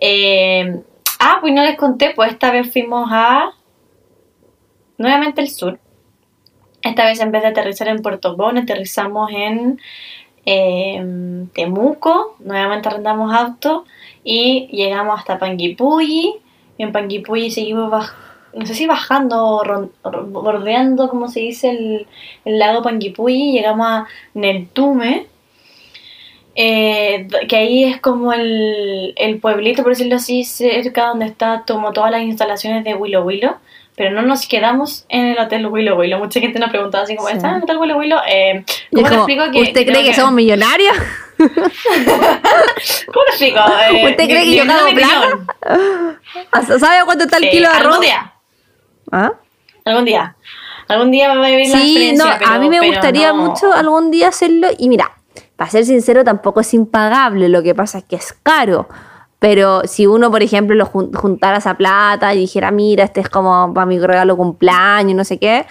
Eh, 0.00 0.82
ah, 1.24 1.38
pues 1.40 1.52
no 1.54 1.62
les 1.62 1.76
conté, 1.76 2.12
pues 2.16 2.32
esta 2.32 2.50
vez 2.50 2.70
fuimos 2.72 3.08
a 3.12 3.52
nuevamente 4.98 5.40
el 5.40 5.48
sur. 5.48 5.78
Esta 6.82 7.04
vez 7.04 7.20
en 7.20 7.30
vez 7.30 7.42
de 7.42 7.48
aterrizar 7.48 7.86
en 7.88 8.02
Puerto 8.02 8.36
Montt, 8.36 8.58
aterrizamos 8.58 9.30
en 9.32 9.80
eh, 10.44 11.46
Temuco, 11.54 12.36
nuevamente 12.40 12.88
arrendamos 12.88 13.32
auto 13.32 13.84
y 14.24 14.66
llegamos 14.72 15.18
hasta 15.18 15.38
Panguipulli. 15.38 16.34
En 16.78 16.90
Panguipulli 16.90 17.50
seguimos 17.52 17.90
baj- 17.92 18.14
no 18.54 18.66
sé 18.66 18.74
si 18.74 18.86
bajando 18.86 19.62
bordeando, 20.02 21.08
como 21.08 21.28
se 21.28 21.40
dice, 21.40 21.70
el, 21.70 22.06
el 22.44 22.58
lago 22.58 22.82
Panguipulli. 22.82 23.52
Llegamos 23.52 23.86
a 23.86 24.06
Neltume, 24.34 25.28
eh, 26.54 27.26
que 27.48 27.56
ahí 27.56 27.84
es 27.84 28.00
como 28.00 28.32
el, 28.32 29.14
el 29.16 29.38
pueblito, 29.40 29.82
por 29.82 29.92
decirlo 29.92 30.16
así, 30.16 30.44
cerca 30.44 31.06
donde 31.06 31.26
está 31.26 31.64
como 31.66 31.92
todas 31.92 32.10
las 32.10 32.22
instalaciones 32.22 32.84
de 32.84 32.94
Willow 32.94 33.24
Willow. 33.24 33.56
Pero 33.94 34.10
no 34.12 34.22
nos 34.22 34.46
quedamos 34.48 35.04
en 35.10 35.26
el 35.26 35.38
hotel 35.38 35.66
Willow 35.66 35.98
Willow. 35.98 36.18
Mucha 36.18 36.40
gente 36.40 36.58
nos 36.58 36.70
preguntaba 36.70 37.04
así 37.04 37.14
como, 37.14 37.28
Sí. 37.28 37.36
¿estás 37.36 37.50
en 37.50 37.56
el 37.58 37.62
hotel 37.64 37.76
Willow 37.76 37.98
Willow? 37.98 38.20
Eh, 38.26 38.64
Y 38.90 38.94
¿Cómo 38.96 39.06
es 39.06 39.10
te 39.10 39.16
como, 39.18 39.28
explico 39.28 39.50
que 39.52 39.60
¿Usted 39.68 39.86
cree 39.86 40.04
que 40.04 40.14
somos 40.14 40.32
millonarios? 40.32 40.96
¿Cómo 41.38 43.24
te 43.26 43.30
explico? 43.30 43.58
Eh, 43.92 44.10
¿Usted 44.10 44.24
cree 44.24 44.44
que 44.44 44.56
yo 44.56 44.66
cago 44.66 44.88
una 44.88 44.92
opinión. 44.92 45.46
¿Sabe 46.80 47.04
cuánto 47.04 47.24
está 47.24 47.36
el 47.36 47.44
Sí, 47.44 47.50
kilo 47.50 47.68
de 47.68 47.74
arroz? 47.76 47.86
Algún 47.94 48.00
día, 48.06 48.32
¿Ah? 49.12 49.32
algún 49.84 50.04
día. 50.04 50.36
Algún 50.88 51.10
día 51.10 51.34
va 51.34 51.46
a 51.46 51.50
vivir 51.50 51.68
la 51.68 51.76
Sí, 51.78 51.82
experiencia, 51.90 52.24
no, 52.26 52.38
pero- 52.38 52.50
a 52.50 52.58
mí 52.58 52.68
me 52.68 52.86
gustaría 52.86 53.28
no. 53.32 53.36
mucho 53.36 53.72
algún 53.72 54.10
día 54.10 54.28
hacerlo. 54.28 54.68
Y 54.78 54.88
mira, 54.88 55.10
para 55.62 55.70
ser 55.70 55.84
sincero, 55.84 56.24
tampoco 56.24 56.58
es 56.60 56.74
impagable. 56.74 57.48
Lo 57.48 57.62
que 57.62 57.72
pasa 57.72 57.98
es 57.98 58.04
que 58.04 58.16
es 58.16 58.32
caro. 58.42 58.88
Pero 59.38 59.82
si 59.84 60.08
uno, 60.08 60.28
por 60.28 60.42
ejemplo, 60.42 60.74
lo 60.74 60.86
jun- 60.86 61.14
juntara 61.14 61.58
esa 61.58 61.74
plata 61.74 62.34
y 62.34 62.38
dijera, 62.38 62.72
mira, 62.72 63.04
este 63.04 63.20
es 63.20 63.28
como 63.28 63.72
para 63.72 63.86
mi 63.86 63.96
regalo 64.00 64.36
cumpleaños, 64.36 65.14
no 65.16 65.24
sé 65.24 65.38
qué, 65.38 65.66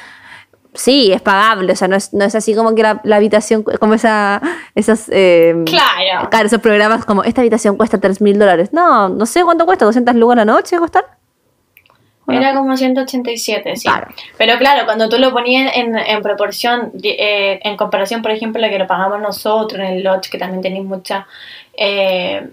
sí, 0.73 1.11
es 1.11 1.21
pagable. 1.21 1.73
O 1.73 1.75
sea, 1.75 1.89
no 1.89 1.97
es, 1.97 2.13
no 2.13 2.23
es 2.23 2.35
así 2.35 2.55
como 2.55 2.73
que 2.73 2.83
la, 2.83 3.01
la 3.03 3.17
habitación, 3.17 3.63
como 3.63 3.93
esa, 3.95 4.41
esos, 4.75 5.09
eh, 5.09 5.61
Claro. 5.65 6.29
claro, 6.29 6.45
esos 6.47 6.61
programas 6.61 7.03
como, 7.03 7.23
esta 7.25 7.41
habitación 7.41 7.75
cuesta 7.75 7.99
3 7.99 8.21
mil 8.21 8.39
dólares. 8.39 8.69
No, 8.71 9.09
no 9.09 9.25
sé 9.25 9.43
cuánto 9.43 9.65
cuesta, 9.65 9.83
200 9.83 10.15
lucas 10.15 10.37
la 10.37 10.45
noche 10.45 10.77
costar. 10.77 11.05
Era 12.33 12.53
como 12.53 12.75
187, 12.75 13.75
sí. 13.75 13.87
Claro. 13.87 14.07
Pero 14.37 14.57
claro, 14.57 14.85
cuando 14.85 15.09
tú 15.09 15.17
lo 15.17 15.31
ponías 15.31 15.75
en, 15.75 15.97
en 15.97 16.21
proporción, 16.21 16.91
eh, 17.03 17.59
en 17.63 17.77
comparación, 17.77 18.21
por 18.21 18.31
ejemplo, 18.31 18.61
a 18.63 18.65
lo 18.67 18.71
que 18.71 18.79
lo 18.79 18.87
pagamos 18.87 19.21
nosotros 19.21 19.79
en 19.81 19.97
el 19.97 20.03
lodge, 20.03 20.29
que 20.29 20.37
también 20.37 20.61
tenéis 20.61 20.85
mucha. 20.85 21.27
eh, 21.77 22.47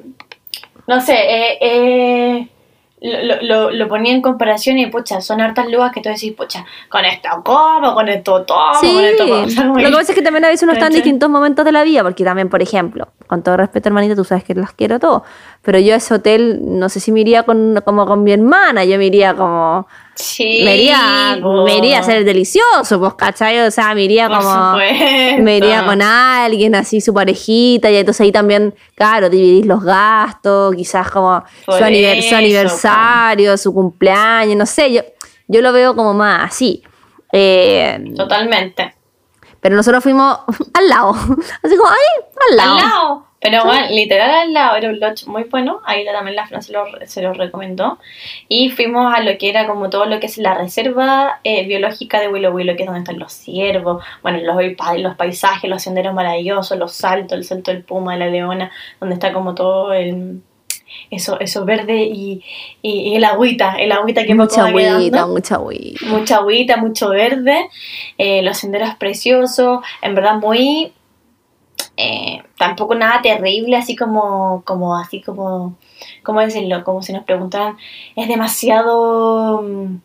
no 0.86 1.00
sé, 1.02 1.14
eh, 1.14 1.58
eh, 1.60 2.48
lo, 3.00 3.42
lo- 3.42 3.70
lo, 3.70 3.88
ponía 3.88 4.12
en 4.12 4.22
comparación 4.22 4.78
y 4.78 4.86
pucha, 4.86 5.20
son 5.20 5.40
hartas 5.40 5.68
lugas 5.68 5.92
que 5.92 6.00
tú 6.00 6.08
decís, 6.08 6.32
pucha, 6.34 6.64
con 6.88 7.04
esto 7.04 7.28
como, 7.44 7.94
con 7.94 8.08
esto 8.08 8.42
tomo, 8.44 8.74
Sí, 8.80 8.92
con 8.92 9.04
esto 9.04 9.28
como. 9.28 9.42
O 9.44 9.48
sea, 9.48 9.62
como 9.66 9.78
lo 9.78 9.88
que 9.88 9.94
pasa 9.94 10.12
es 10.12 10.18
que 10.18 10.22
también 10.24 10.44
a 10.44 10.48
veces 10.48 10.62
uno 10.64 10.72
está 10.72 10.86
en 10.86 10.92
distintos 10.94 11.30
momentos 11.30 11.64
de 11.64 11.72
la 11.72 11.84
vida, 11.84 12.02
porque 12.02 12.24
también, 12.24 12.48
por 12.48 12.60
ejemplo, 12.62 13.08
con 13.26 13.42
todo 13.42 13.56
respeto, 13.56 13.88
hermanita, 13.88 14.16
tú 14.16 14.24
sabes 14.24 14.44
que 14.44 14.54
las 14.54 14.72
quiero 14.72 14.98
todo, 14.98 15.22
pero 15.62 15.78
yo 15.78 15.94
a 15.94 15.96
ese 15.98 16.14
hotel 16.14 16.58
no 16.62 16.88
sé 16.88 17.00
si 17.00 17.12
me 17.12 17.20
iría 17.20 17.44
con, 17.44 17.80
como 17.84 18.04
con 18.06 18.24
mi 18.24 18.32
hermana, 18.32 18.84
yo 18.84 18.98
me 18.98 19.06
iría 19.06 19.34
como, 19.34 19.86
Sí, 20.20 20.62
me 20.64 20.76
iría, 20.76 21.38
me 21.64 21.76
iría 21.76 22.00
a 22.00 22.02
ser 22.02 22.24
delicioso, 22.24 22.98
pues, 22.98 23.14
¿cachai? 23.14 23.60
O 23.60 23.70
sea, 23.70 23.94
me 23.94 24.02
iría 24.02 24.26
Por 24.28 24.38
como, 24.38 24.70
supuesto. 24.72 25.42
me 25.42 25.56
iría 25.58 25.86
con 25.86 26.02
alguien 26.02 26.74
así, 26.74 27.00
su 27.00 27.14
parejita, 27.14 27.88
y 27.88 27.96
entonces 27.96 28.22
ahí 28.22 28.32
también, 28.32 28.74
claro, 28.96 29.30
dividís 29.30 29.64
los 29.64 29.82
gastos, 29.84 30.74
quizás 30.74 31.08
como 31.12 31.44
su, 31.64 31.72
eso, 31.72 32.36
aniversario, 32.36 33.56
su 33.56 33.72
cumpleaños, 33.72 34.56
no 34.56 34.66
sé, 34.66 34.92
yo, 34.92 35.02
yo 35.46 35.62
lo 35.62 35.72
veo 35.72 35.94
como 35.94 36.12
más 36.14 36.50
así. 36.52 36.82
Eh, 37.32 38.02
Totalmente. 38.16 38.94
pero 39.60 39.76
nosotros 39.76 40.02
fuimos 40.02 40.36
al 40.74 40.88
lado. 40.88 41.12
Así 41.62 41.76
como, 41.76 41.90
ahí, 41.90 42.24
al 42.50 42.56
lado. 42.56 42.70
Al 42.72 42.76
lado. 42.82 43.27
Pero 43.40 43.64
bueno, 43.64 43.86
literal 43.90 44.30
al 44.30 44.52
lado, 44.52 44.76
era 44.76 44.88
un 44.88 44.98
lodge 44.98 45.26
muy 45.26 45.44
bueno. 45.44 45.80
Ahí 45.84 46.02
la- 46.04 46.12
también 46.12 46.34
la 46.34 46.46
Fran 46.48 46.60
se 46.62 46.72
lo, 46.72 46.84
se 47.06 47.22
lo 47.22 47.32
recomendó. 47.34 47.98
Y 48.48 48.70
fuimos 48.70 49.14
a 49.14 49.20
lo 49.20 49.38
que 49.38 49.48
era 49.48 49.66
como 49.68 49.90
todo 49.90 50.06
lo 50.06 50.18
que 50.18 50.26
es 50.26 50.38
la 50.38 50.54
reserva 50.54 51.38
eh, 51.44 51.64
biológica 51.66 52.20
de 52.20 52.28
Willow 52.28 52.52
Willow, 52.52 52.74
que 52.76 52.82
es 52.82 52.86
donde 52.86 53.00
están 53.00 53.18
los 53.20 53.32
ciervos, 53.32 54.02
bueno, 54.22 54.38
los, 54.38 54.56
los 55.00 55.14
paisajes, 55.16 55.70
los 55.70 55.82
senderos 55.82 56.14
maravillosos, 56.14 56.76
los 56.76 56.92
saltos, 56.92 57.38
el 57.38 57.44
salto 57.44 57.70
del 57.70 57.84
puma, 57.84 58.14
de 58.14 58.18
la 58.18 58.26
leona, 58.26 58.72
donde 59.00 59.14
está 59.14 59.32
como 59.32 59.54
todo 59.54 59.92
el. 59.92 60.40
Eso, 61.10 61.38
eso 61.38 61.64
verde 61.66 61.96
y, 62.04 62.42
y, 62.82 63.10
y 63.10 63.16
el 63.16 63.24
agüita, 63.24 63.76
el 63.78 63.92
agüita 63.92 64.24
que 64.24 64.34
mucha 64.34 64.66
agüita, 64.66 64.98
quedando 64.98 65.28
mucha 65.28 65.54
agüita. 65.56 66.06
mucha 66.06 66.36
agüita, 66.36 66.76
mucho 66.78 67.10
verde, 67.10 67.68
eh, 68.16 68.42
los 68.42 68.56
senderos 68.56 68.94
preciosos, 68.96 69.80
en 70.02 70.14
verdad 70.14 70.36
muy, 70.36 70.92
eh, 72.00 72.44
tampoco 72.56 72.94
nada 72.94 73.20
terrible, 73.22 73.76
así 73.76 73.96
como, 73.96 74.62
como, 74.64 74.96
así 74.96 75.20
como, 75.20 75.76
¿cómo 76.22 76.40
decirlo? 76.40 76.84
Como 76.84 77.02
si 77.02 77.12
nos 77.12 77.24
preguntaran, 77.24 77.76
es 78.14 78.28
demasiado 78.28 79.62
mm, 79.62 79.96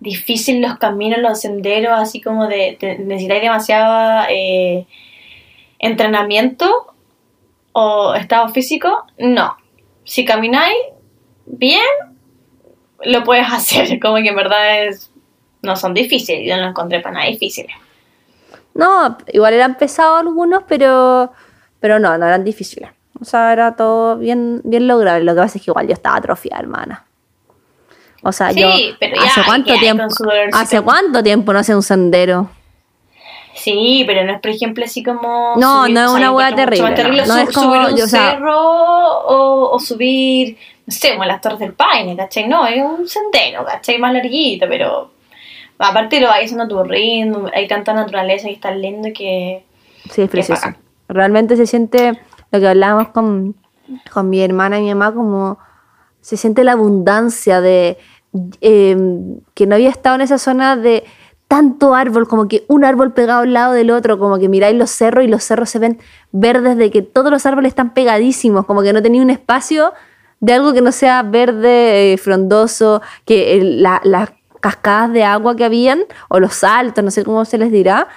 difícil 0.00 0.60
los 0.60 0.78
caminos, 0.78 1.20
los 1.20 1.40
senderos, 1.40 1.92
así 1.92 2.20
como 2.20 2.48
de, 2.48 2.76
necesitáis 2.98 3.42
demasiado 3.42 4.26
eh, 4.28 4.84
entrenamiento 5.78 6.92
o 7.70 8.14
estado 8.14 8.48
físico, 8.48 9.04
no. 9.16 9.56
Si 10.02 10.24
camináis 10.24 10.76
bien, 11.46 11.86
lo 13.04 13.22
puedes 13.22 13.46
hacer, 13.52 14.00
como 14.00 14.16
que 14.16 14.30
en 14.30 14.36
verdad 14.36 14.86
es, 14.88 15.12
no 15.62 15.76
son 15.76 15.94
difíciles, 15.94 16.48
yo 16.48 16.56
no 16.56 16.62
los 16.62 16.70
encontré 16.70 16.98
para 16.98 17.14
nada 17.14 17.26
difíciles. 17.26 17.70
No, 18.78 19.18
igual 19.32 19.52
eran 19.54 19.74
pesados 19.76 20.20
algunos, 20.20 20.62
pero, 20.68 21.32
pero 21.80 21.98
no, 21.98 22.16
no 22.16 22.24
eran 22.26 22.44
difíciles. 22.44 22.90
O 23.20 23.24
sea, 23.24 23.52
era 23.52 23.74
todo 23.74 24.16
bien, 24.16 24.60
bien 24.64 24.86
lograble. 24.86 25.24
Lo 25.24 25.34
que 25.34 25.40
pasa 25.40 25.58
es 25.58 25.64
que 25.64 25.70
igual 25.72 25.88
yo 25.88 25.92
estaba 25.94 26.16
atrofiada, 26.16 26.60
hermana. 26.62 27.04
O 28.22 28.30
sea, 28.32 28.52
Sí, 28.52 28.60
yo 28.60 28.68
pero 29.00 29.16
ya, 29.16 29.22
hace 29.24 29.40
cuánto 29.44 29.74
ya, 29.74 29.80
tiempo, 29.80 30.04
hace 30.52 30.80
cuánto 30.80 31.22
tiempo 31.22 31.52
no 31.52 31.58
hace 31.58 31.74
un 31.74 31.82
sendero. 31.82 32.48
Sí, 33.54 34.04
pero 34.06 34.22
no 34.24 34.32
es, 34.34 34.40
por 34.40 34.50
ejemplo, 34.52 34.84
así 34.84 35.02
como. 35.02 35.54
No, 35.56 35.88
no 35.88 36.04
es 36.04 36.10
una 36.12 36.30
hueá 36.30 36.54
terrible, 36.54 37.26
no. 37.26 37.36
Es 37.36 37.50
como- 37.52 37.74
subir 37.74 37.92
un 37.92 37.96
yo, 37.98 38.04
o 38.04 38.08
sea- 38.08 38.30
cerro 38.32 38.56
o, 38.60 39.70
o 39.74 39.80
subir, 39.80 40.56
no 40.86 40.92
sé, 40.94 41.10
como 41.12 41.24
las 41.24 41.40
Torres 41.40 41.58
del 41.58 41.72
Paine, 41.74 42.16
¿cachai? 42.16 42.46
No, 42.46 42.64
es 42.66 42.80
un 42.80 43.08
sendero, 43.08 43.64
¿cachai? 43.64 43.98
Más 43.98 44.12
larguito, 44.12 44.66
pero. 44.68 45.10
Aparte 45.78 46.20
lo 46.20 46.28
vais 46.28 46.44
haciendo 46.44 46.64
a 46.64 46.68
tu 46.68 46.82
ritmo, 46.82 47.46
hay 47.54 47.68
tanta 47.68 47.92
naturaleza 47.94 48.48
y 48.48 48.54
es 48.54 48.60
tan 48.60 48.80
lindo 48.80 49.08
que. 49.14 49.64
Sí, 50.10 50.22
es 50.22 50.30
precioso. 50.30 50.68
Realmente 51.08 51.56
se 51.56 51.66
siente 51.66 52.20
lo 52.50 52.60
que 52.60 52.68
hablábamos 52.68 53.08
con, 53.08 53.54
con 54.12 54.28
mi 54.28 54.40
hermana 54.42 54.78
y 54.78 54.82
mi 54.82 54.88
mamá, 54.94 55.14
como 55.14 55.58
se 56.20 56.36
siente 56.36 56.64
la 56.64 56.72
abundancia 56.72 57.60
de 57.60 57.96
eh, 58.60 58.96
que 59.54 59.66
no 59.66 59.74
había 59.76 59.88
estado 59.90 60.16
en 60.16 60.22
esa 60.22 60.38
zona 60.38 60.76
de 60.76 61.04
tanto 61.46 61.94
árbol, 61.94 62.28
como 62.28 62.46
que 62.46 62.64
un 62.68 62.84
árbol 62.84 63.12
pegado 63.14 63.40
al 63.40 63.52
lado 63.54 63.72
del 63.72 63.90
otro, 63.90 64.18
como 64.18 64.38
que 64.38 64.48
miráis 64.50 64.76
los 64.76 64.90
cerros 64.90 65.24
y 65.24 65.28
los 65.28 65.42
cerros 65.44 65.70
se 65.70 65.78
ven 65.78 65.98
verdes 66.30 66.76
de 66.76 66.90
que 66.90 67.00
todos 67.00 67.30
los 67.30 67.46
árboles 67.46 67.70
están 67.70 67.94
pegadísimos, 67.94 68.66
como 68.66 68.82
que 68.82 68.92
no 68.92 69.00
tenía 69.00 69.22
un 69.22 69.30
espacio 69.30 69.92
de 70.40 70.52
algo 70.52 70.74
que 70.74 70.82
no 70.82 70.92
sea 70.92 71.22
verde, 71.22 72.12
eh, 72.12 72.16
frondoso, 72.18 73.00
que 73.24 73.56
el- 73.56 73.82
la- 73.82 74.00
las 74.04 74.30
cascadas 74.60 75.12
de 75.12 75.24
agua 75.24 75.56
que 75.56 75.64
habían, 75.64 76.00
o 76.28 76.40
los 76.40 76.54
saltos, 76.54 77.02
no 77.04 77.10
sé 77.10 77.24
cómo 77.24 77.44
se 77.44 77.58
les 77.58 77.70
dirá, 77.72 78.08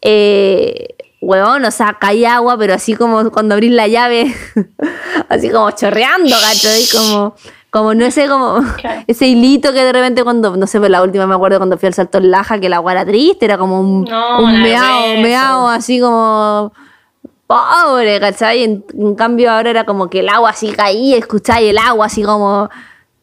eh, 0.00 0.96
huevón, 1.20 1.64
o 1.64 1.70
sea, 1.70 1.96
cae 2.00 2.26
agua, 2.26 2.58
pero 2.58 2.74
así 2.74 2.94
como 2.94 3.30
cuando 3.30 3.54
abrís 3.54 3.72
la 3.72 3.86
llave, 3.88 4.34
así 5.28 5.50
como 5.50 5.70
chorreando, 5.70 6.34
¿cachai? 6.40 6.82
Como, 6.92 7.34
como 7.70 7.94
no 7.94 8.10
sé, 8.10 8.28
como 8.28 8.60
Claro. 8.76 9.02
ese 9.06 9.26
hilito 9.28 9.72
que 9.72 9.84
de 9.84 9.92
repente 9.92 10.24
cuando, 10.24 10.56
no 10.56 10.66
sé, 10.66 10.78
pues 10.78 10.90
la 10.90 11.02
última 11.02 11.26
me 11.26 11.34
acuerdo 11.34 11.58
cuando 11.58 11.78
fui 11.78 11.86
al 11.86 11.94
Salto 11.94 12.18
en 12.18 12.30
Laja, 12.30 12.58
que 12.58 12.66
el 12.66 12.72
agua 12.72 12.92
era 12.92 13.04
triste, 13.06 13.44
era 13.44 13.56
como 13.58 13.80
un, 13.80 14.04
No, 14.04 14.40
un 14.42 14.62
meao, 14.62 15.20
meao, 15.22 15.68
así 15.68 16.00
como 16.00 16.72
pobre, 17.46 18.18
¿cachai? 18.18 18.64
En, 18.64 18.84
en 18.98 19.14
cambio 19.14 19.50
ahora 19.52 19.70
era 19.70 19.84
como 19.84 20.08
que 20.08 20.20
el 20.20 20.28
agua 20.28 20.50
así 20.50 20.72
caía, 20.72 21.16
escucháis 21.18 21.70
el 21.70 21.78
agua 21.78 22.06
así 22.06 22.22
como, 22.22 22.68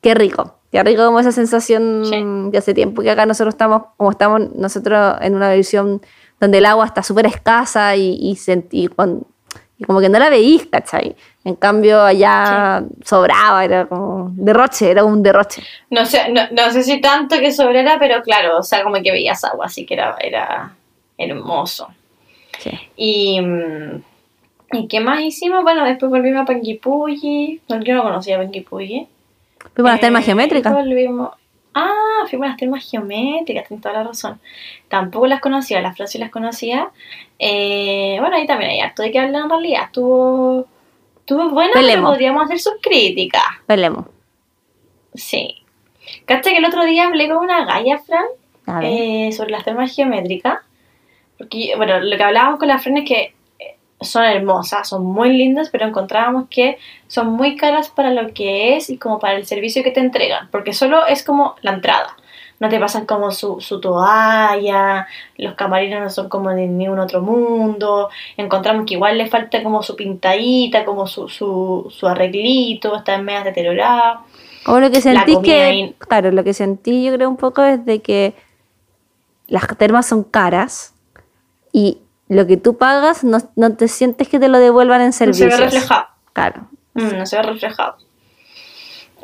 qué 0.02 0.14
rico. 0.14 0.59
Qué 0.72 0.84
rico 0.84 1.06
como 1.06 1.20
esa 1.20 1.32
sensación 1.32 2.04
Sí. 2.06 2.22
de 2.52 2.58
hace 2.58 2.74
tiempo 2.74 3.02
que 3.02 3.10
acá 3.12 3.26
nosotros 3.26 3.54
estamos, 3.56 3.84
como 3.98 4.12
estamos 4.12 4.54
nosotros 4.56 5.16
en 5.22 5.36
una 5.36 5.50
versión 5.50 6.02
donde 6.40 6.60
el 6.60 6.66
agua 6.66 6.86
está 6.86 7.02
súper 7.04 7.26
escasa 7.26 7.96
y, 7.96 8.18
y, 8.22 8.34
sent- 8.36 8.68
y 8.72 8.88
como 9.86 10.00
que 10.02 10.10
no 10.10 10.20
la 10.20 10.30
veís, 10.30 10.66
¿cachai? 10.68 11.16
En 11.46 11.56
cambio, 11.56 12.02
allá 12.02 12.84
sobraba, 13.04 13.64
era 13.66 13.88
como 13.88 14.30
derroche, 14.34 14.92
era 14.92 15.04
un 15.06 15.24
derroche. 15.24 15.64
No 15.90 16.06
sé, 16.06 16.30
no, 16.32 16.42
no 16.52 16.70
sé 16.72 16.84
si 16.84 17.00
tanto 17.02 17.40
que 17.40 17.52
sobrara, 17.52 17.98
pero 17.98 18.22
claro, 18.22 18.58
o 18.60 18.64
sea, 18.64 18.84
como 18.84 19.02
que 19.02 19.12
veías 19.12 19.44
agua, 19.46 19.66
así 19.68 19.86
que 19.86 19.94
era, 19.96 20.16
era 20.22 20.74
hermoso. 21.18 21.88
Sí. 22.60 22.72
Y, 22.98 23.42
mm, 23.42 24.02
¿y 24.74 24.88
qué 24.88 25.00
más 25.00 25.22
hicimos? 25.22 25.64
Bueno, 25.64 25.86
después 25.86 26.12
volvimos 26.12 26.42
a 26.42 26.46
Panguipulli. 26.46 27.62
No, 27.70 27.80
yo 27.82 27.94
no 27.96 28.04
conocía 28.04 28.38
Panguipulli. 28.38 29.08
Fuimos 29.76 29.90
a 29.90 29.94
las 29.94 30.02
termas 30.02 30.24
Eh, 30.24 30.26
geométricas. 30.26 30.74
Volvimos. 30.74 31.30
Ah, 31.74 32.26
fuimos 32.30 32.46
a 32.46 32.50
las 32.50 32.58
termas 32.58 32.90
geométricas, 32.90 33.68
tienes 33.68 33.82
toda 33.84 33.94
la 33.96 34.04
razón. 34.04 34.40
Tampoco 34.88 35.28
las 35.28 35.40
conocía, 35.40 35.82
las 35.82 35.96
frases 35.96 36.20
las 36.20 36.32
conocía. 36.32 36.90
Eh, 37.38 38.18
bueno, 38.20 38.36
ahí 38.36 38.48
también 38.48 38.72
hay 38.72 38.80
harto 38.80 39.04
de 39.04 39.12
que 39.12 39.20
hablar 39.20 39.44
en 39.44 39.50
realidad. 39.50 39.84
Estuvo, 39.86 40.66
estuvo 41.20 41.50
bueno, 41.50 41.72
pero 41.76 42.02
podríamos 42.04 42.44
hacer 42.46 42.60
sus 42.60 42.74
críticas. 42.82 43.44
Pelemos. 43.66 44.06
Sí. 45.14 45.56
¿Cacha 46.26 46.50
que 46.50 46.58
el 46.58 46.66
otro 46.66 46.86
día 46.86 47.06
hablé 47.06 47.28
con 47.28 47.38
una 47.38 47.66
galla, 47.66 48.00
Fran? 48.00 48.26
Eh, 48.84 49.32
sobre 49.32 49.52
las 49.52 49.64
termas 49.64 49.96
geométricas. 49.96 50.60
Porque, 51.38 51.74
bueno, 51.78 52.00
lo 52.00 52.18
que 52.18 52.24
hablábamos 52.24 52.60
con 52.60 52.68
la 52.68 52.80
Fran 52.80 52.98
es 52.98 53.08
que 53.08 53.22
eh, 53.22 53.34
son 54.02 54.24
hermosas, 54.24 54.88
son 54.88 55.06
muy 55.06 55.36
lindas, 55.36 55.70
pero 55.70 55.86
encontrábamos 55.86 56.46
que 56.50 56.78
son 57.08 57.34
muy 57.34 57.56
caras 57.56 57.90
para 57.90 58.12
lo 58.12 58.34
que 58.34 58.76
es 58.76 58.90
y 58.90 58.98
como 58.98 59.20
para 59.20 59.36
el 59.36 59.46
servicio 59.46 59.84
que 59.84 59.92
te 59.92 60.00
entregan, 60.00 60.50
porque 60.52 60.74
solo 60.74 61.06
es 61.06 61.24
como 61.24 61.56
la 61.62 61.74
entrada. 61.74 62.16
No 62.60 62.68
te 62.68 62.78
pasan 62.78 63.06
como 63.06 63.32
su, 63.32 63.62
su 63.62 63.80
toalla, 63.80 65.08
los 65.38 65.54
camarines 65.54 66.02
no 66.02 66.10
son 66.10 66.28
como 66.28 66.50
de 66.50 66.68
ningún 66.68 67.00
otro 67.00 67.22
mundo. 67.22 68.10
Encontramos 68.36 68.86
que 68.86 68.96
igual 68.96 69.18
le 69.18 69.28
falta 69.28 69.64
como 69.64 69.82
su 69.82 69.96
pintadita, 69.96 70.84
como 70.84 71.08
su, 71.08 71.30
su, 71.30 71.88
su 71.90 72.06
arreglito, 72.06 72.98
está 72.98 73.18
medio 73.18 73.46
deteriorado. 73.46 74.26
O 74.66 74.80
lo 74.82 74.92
que 74.92 75.00
sentí 75.00 75.42
que, 75.42 75.96
claro, 76.00 76.32
lo 76.32 76.44
que 76.44 76.54
sentí 76.54 77.06
yo 77.06 77.14
creo 77.14 77.30
un 77.30 77.38
poco 77.38 77.64
es 77.64 77.86
de 77.86 78.02
que 78.02 78.36
las 79.48 79.66
termas 79.78 80.06
son 80.06 80.24
caras 80.24 80.94
y 81.72 82.00
lo 82.30 82.48
que 82.48 82.56
tú 82.58 82.78
pagas 82.78 83.24
no, 83.24 83.40
no 83.56 83.74
te 83.76 83.88
sientes 83.90 84.30
que 84.30 84.40
te 84.40 84.48
lo 84.48 84.60
devuelvan 84.60 85.02
en 85.02 85.08
No 85.08 85.12
se 85.12 85.18
servicios. 85.18 85.52
ve 85.60 85.66
reflejado. 85.66 86.06
Claro. 86.34 86.68
Mm, 86.94 87.18
no 87.18 87.26
se 87.26 87.36
ve 87.38 87.44
reflejado. 87.44 87.96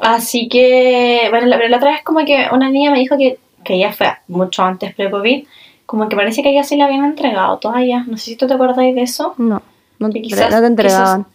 Así 0.01 0.49
que, 0.49 1.27
bueno, 1.29 1.47
la, 1.47 1.55
pero 1.57 1.69
la 1.69 1.77
otra 1.77 1.91
vez 1.91 2.03
como 2.03 2.25
que 2.25 2.47
una 2.51 2.69
niña 2.69 2.91
me 2.91 2.99
dijo 2.99 3.17
que, 3.17 3.39
que 3.63 3.75
ella 3.75 3.93
fue 3.93 4.11
mucho 4.27 4.63
antes 4.63 4.93
pre-COVID, 4.93 5.45
como 5.85 6.09
que 6.09 6.15
parece 6.15 6.43
que 6.43 6.49
ella 6.49 6.63
sí 6.63 6.75
la 6.75 6.85
habían 6.85 7.05
entregado 7.05 7.57
todavía. 7.59 8.03
No 8.07 8.17
sé 8.17 8.25
si 8.25 8.35
tú 8.35 8.47
te 8.47 8.55
acordáis 8.55 8.93
de 8.95 9.03
eso. 9.03 9.35
No, 9.37 9.61
no, 9.99 10.09
te- 10.09 10.21
quizás- 10.21 10.51
no 10.51 10.59
te 10.59 10.67
entregaban. 10.67 11.25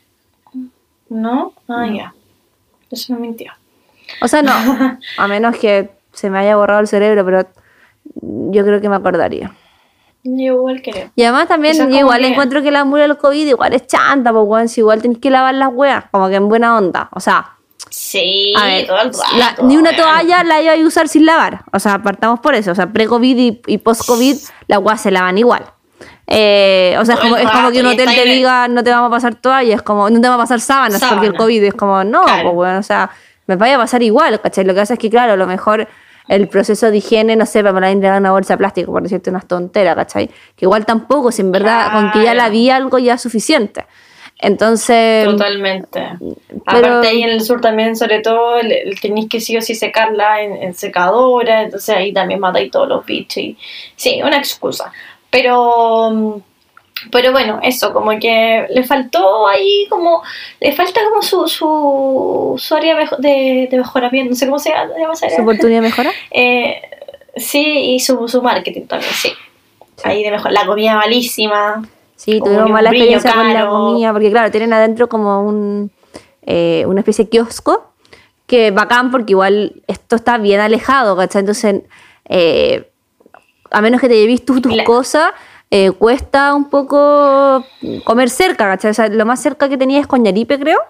¿No? 1.09 1.53
Ah, 1.69 1.87
ya. 1.93 2.15
Eso 2.91 3.15
me 3.15 3.21
mintió. 3.21 3.53
O 4.21 4.29
sea, 4.29 4.43
no, 4.43 4.53
a 5.19 5.29
menos 5.29 5.57
que 5.57 5.91
se 6.13 6.29
me 6.31 6.39
haya 6.41 6.57
borrado 6.57 6.81
el 6.81 6.87
cerebro, 6.89 7.25
pero 7.25 7.47
yo 8.53 8.65
creo 8.65 8.81
que 8.81 8.89
me 8.89 8.97
acordaría. 8.97 9.53
Yo 10.23 10.53
igual 10.55 10.83
creo. 10.83 11.11
Y 11.17 11.23
además 11.23 11.49
también 11.49 11.77
yo 11.77 11.99
igual 11.99 12.21
que- 12.21 12.29
encuentro 12.29 12.63
que 12.63 12.71
la 12.71 12.85
mula 12.85 13.03
del 13.05 13.17
COVID 13.17 13.47
igual 13.47 13.73
es 13.73 13.87
chanta, 13.87 14.33
pues 14.33 14.45
weón, 14.47 14.69
si 14.69 14.81
igual 14.81 15.01
tenés 15.01 15.19
que 15.19 15.31
lavar 15.31 15.55
las 15.55 15.71
weas, 15.73 16.05
como 16.11 16.29
que 16.29 16.35
en 16.37 16.49
buena 16.49 16.77
onda. 16.77 17.09
O 17.13 17.21
sea, 17.21 17.53
Sí, 17.89 18.53
a 18.57 18.65
ver, 18.67 18.87
todo 18.87 18.99
el 18.99 19.09
rato. 19.13 19.23
la- 19.37 19.57
ni 19.67 19.77
una 19.77 19.91
weón. 19.91 20.03
toalla 20.03 20.45
la 20.45 20.61
iba 20.63 20.75
a 20.75 20.87
usar 20.87 21.09
sin 21.09 21.25
lavar. 21.27 21.63
O 21.73 21.79
sea, 21.79 22.03
partamos 22.03 22.41
por 22.41 22.55
eso. 22.55 22.71
O 22.71 22.75
sea, 22.75 22.87
pre-COVID 22.93 23.37
y, 23.39 23.61
y 23.67 23.79
post-COVID, 23.79 24.37
las 24.69 24.79
weas 24.81 25.01
se 25.01 25.11
lavan 25.11 25.39
igual. 25.39 25.65
Eh, 26.27 26.97
o 27.01 27.05
sea, 27.05 27.17
es 27.17 27.21
como, 27.21 27.37
es 27.37 27.51
como 27.51 27.71
que 27.73 27.81
un 27.81 27.87
hotel 27.87 28.09
te 28.15 28.25
diga 28.25 28.69
no 28.69 28.85
te 28.85 28.91
vamos 28.91 29.09
a 29.09 29.11
pasar 29.11 29.35
toallas, 29.35 29.77
es 29.77 29.83
como 29.83 30.09
no 30.09 30.21
te 30.21 30.29
vamos 30.29 30.41
a 30.41 30.45
pasar 30.45 30.61
sábanas 30.61 31.01
porque 31.01 31.27
el 31.27 31.33
Sábana. 31.33 31.39
COVID 31.39 31.65
es 31.65 31.75
como, 31.75 32.05
no, 32.05 32.23
Claro. 32.23 32.43
pues 32.45 32.55
bueno, 32.55 32.79
o 32.79 32.83
sea, 32.85 33.11
me 33.47 33.57
vaya 33.57 33.75
a 33.75 33.79
pasar 33.79 34.03
igual, 34.05 34.41
¿cachai? 34.41 34.65
Lo 34.65 34.73
que 34.75 34.81
pasa 34.81 34.93
es 34.95 35.01
que, 35.01 35.11
claro, 35.11 35.33
a 35.33 35.37
lo 35.37 35.47
mejor 35.49 35.89
el 36.37 36.49
proceso 36.49 36.91
de 36.91 36.97
higiene, 36.99 37.35
no 37.37 37.45
sé, 37.45 37.61
para 37.61 37.73
me 37.73 37.81
la 37.81 37.91
entregar 37.91 38.21
una 38.21 38.31
bolsa 38.33 38.55
de 38.55 38.59
plástico, 38.59 38.93
por 38.93 39.03
decirte 39.03 39.31
unas 39.31 39.47
tonteras, 39.47 39.97
¿cachai? 39.97 40.29
Que 40.57 40.65
igual 40.65 40.87
tampoco, 40.87 41.33
si 41.33 41.43
en 41.43 41.51
verdad, 41.53 41.93
con 41.93 42.13
que 42.13 42.19
ya 42.25 42.35
la 42.35 42.45
Claro. 42.45 42.53
vi 42.53 42.71
algo 42.71 42.99
ya 42.99 43.15
es 43.15 43.21
suficiente. 43.21 43.85
Entonces, 44.43 45.27
Totalmente. 45.27 46.09
pero- 46.19 46.37
Aparte 46.65 47.09
ahí 47.09 47.23
en 47.23 47.31
el 47.31 47.43
sur 47.43 47.61
también, 47.61 47.97
sobre 47.97 48.21
todo, 48.21 48.59
el, 48.59 48.73
el 48.73 49.01
tenéis 49.01 49.29
que 49.29 49.41
sí 49.41 49.57
o 49.57 49.61
sí 49.61 49.75
secarla 49.75 50.41
en, 50.43 50.55
en 50.57 50.75
secadora, 50.75 51.63
entonces 51.63 51.95
ahí 51.95 52.13
también 52.13 52.41
matáis 52.41 52.71
todos 52.71 52.89
los 52.89 53.05
bichos. 53.05 53.37
Y, 53.39 53.59
sí, 53.97 54.21
una 54.23 54.39
excusa. 54.39 54.93
Pero, 55.31 56.11
mm, 56.11 56.35
pero 57.11 57.33
bueno, 57.33 57.61
eso, 57.63 57.93
como 57.93 58.11
que 58.19 58.67
le 58.71 58.85
faltó 58.85 59.47
ahí 59.49 59.87
como, 59.89 60.23
le 60.61 60.73
falta 60.73 61.01
como 61.09 61.23
su, 61.23 61.47
su, 61.49 62.55
su 62.59 62.75
área 62.75 62.97
de, 63.19 63.69
de 63.71 63.77
mejoramiento, 63.77 64.31
no 64.31 64.37
sé 64.37 64.47
cómo 64.47 64.59
se 64.59 64.71
llama. 64.71 65.15
¿su 65.17 65.43
oportunidad 65.43 65.83
mejora? 65.83 66.11
Eh, 66.31 66.81
sí, 67.37 67.95
y 67.95 68.01
su, 68.01 68.27
su 68.29 68.43
marketing 68.43 68.87
también, 68.87 69.13
sí. 69.13 69.33
Ahí 70.05 70.23
de 70.23 70.31
mejor. 70.31 70.53
La 70.53 70.65
comida 70.67 70.95
malísima. 70.97 71.83
Sí, 72.17 72.41
tuvimos 72.45 72.71
mala 72.71 72.91
experiencia 72.91 73.33
con 73.33 73.53
la 73.53 73.67
comida, 73.69 74.13
porque 74.13 74.31
claro, 74.31 74.51
tienen 74.51 74.73
adentro 74.73 75.09
como 75.09 75.43
un, 75.43 75.91
eh, 76.43 76.85
una 76.87 77.01
especie 77.01 77.25
de 77.25 77.31
kiosco, 77.31 77.93
que 78.47 78.71
bacán 78.73 79.11
porque 79.11 79.33
igual 79.33 79.83
esto 79.87 80.17
está 80.17 80.37
bien 80.39 80.61
alejado, 80.61 81.17
¿cachai? 81.17 81.41
Entonces, 81.41 81.83
eh, 82.29 82.91
a 83.71 83.81
menos 83.81 84.01
que 84.01 84.09
te 84.09 84.15
lleves 84.17 84.45
tú 84.45 84.61
tus 84.61 84.75
La- 84.75 84.85
cosas, 84.85 85.31
eh, 85.71 85.91
cuesta 85.93 86.55
un 86.55 86.69
poco 86.69 87.65
comer 88.05 88.31
cerca, 88.31 88.67
¿cachai? 88.67 88.91
O 88.91 88.95
sea, 88.95 89.09
lo 89.09 89.25
más 89.25 89.41
cerca 89.41 89.69
que 89.69 89.79
tenía 89.79 90.01
es 90.01 90.07
Coñaripe, 90.07 90.59
creo. 90.59 90.81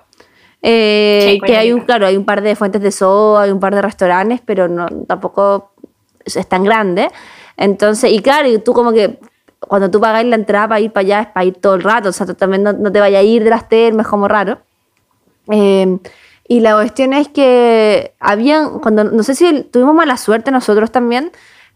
Eh, 0.63 1.33
Sí, 1.33 1.41
que 1.41 1.57
hay 1.57 1.73
un, 1.73 1.81
claro, 1.81 2.07
hay 2.07 2.17
un 2.17 2.25
par 2.25 2.43
de 2.43 2.55
fuentes 2.57 2.83
de 2.83 2.91
soda, 2.91 3.43
hay 3.43 3.51
un 3.51 3.61
par 3.61 3.75
de 3.75 3.83
restaurantes, 3.83 4.41
pero 4.45 4.69
no, 4.69 4.87
tampoco 5.07 5.73
es, 6.25 6.37
es 6.37 6.49
tan 6.49 6.65
grande. 6.65 7.11
Entonces, 7.57 8.11
y 8.13 8.21
claro, 8.21 8.49
y 8.49 8.59
tú 8.59 8.73
como 8.73 8.93
que 8.93 9.19
cuando 9.61 9.91
tú 9.91 10.01
pagáis 10.01 10.27
la 10.27 10.37
entrada 10.37 10.69
para 10.69 10.81
ir 10.81 10.93
para 10.93 11.03
allá 11.03 11.21
es 11.21 11.27
para 11.29 11.45
ir 11.45 11.55
todo 11.55 11.75
el 11.75 11.83
rato, 11.83 12.09
o 12.09 12.13
sea, 12.13 12.27
tú 12.27 12.35
también 12.35 12.63
no, 12.63 12.73
no 12.73 12.91
te 12.91 13.01
vayas 13.01 13.21
a 13.21 13.23
ir 13.23 13.45
de 13.45 13.51
las 13.51 13.69
termas, 13.69 14.07
como 14.09 14.29
raro. 14.29 14.59
Eh, 15.51 15.99
y 16.49 16.61
la 16.61 16.75
cuestión 16.75 17.13
es 17.13 17.29
que 17.29 18.15
habían, 18.19 18.81
cuando, 18.81 19.05
no 19.05 19.23
sé 19.23 19.35
si 19.35 19.63
tuvimos 19.65 19.95
mala 19.95 20.17
suerte 20.17 20.51
nosotros 20.51 20.91
también, 20.91 21.31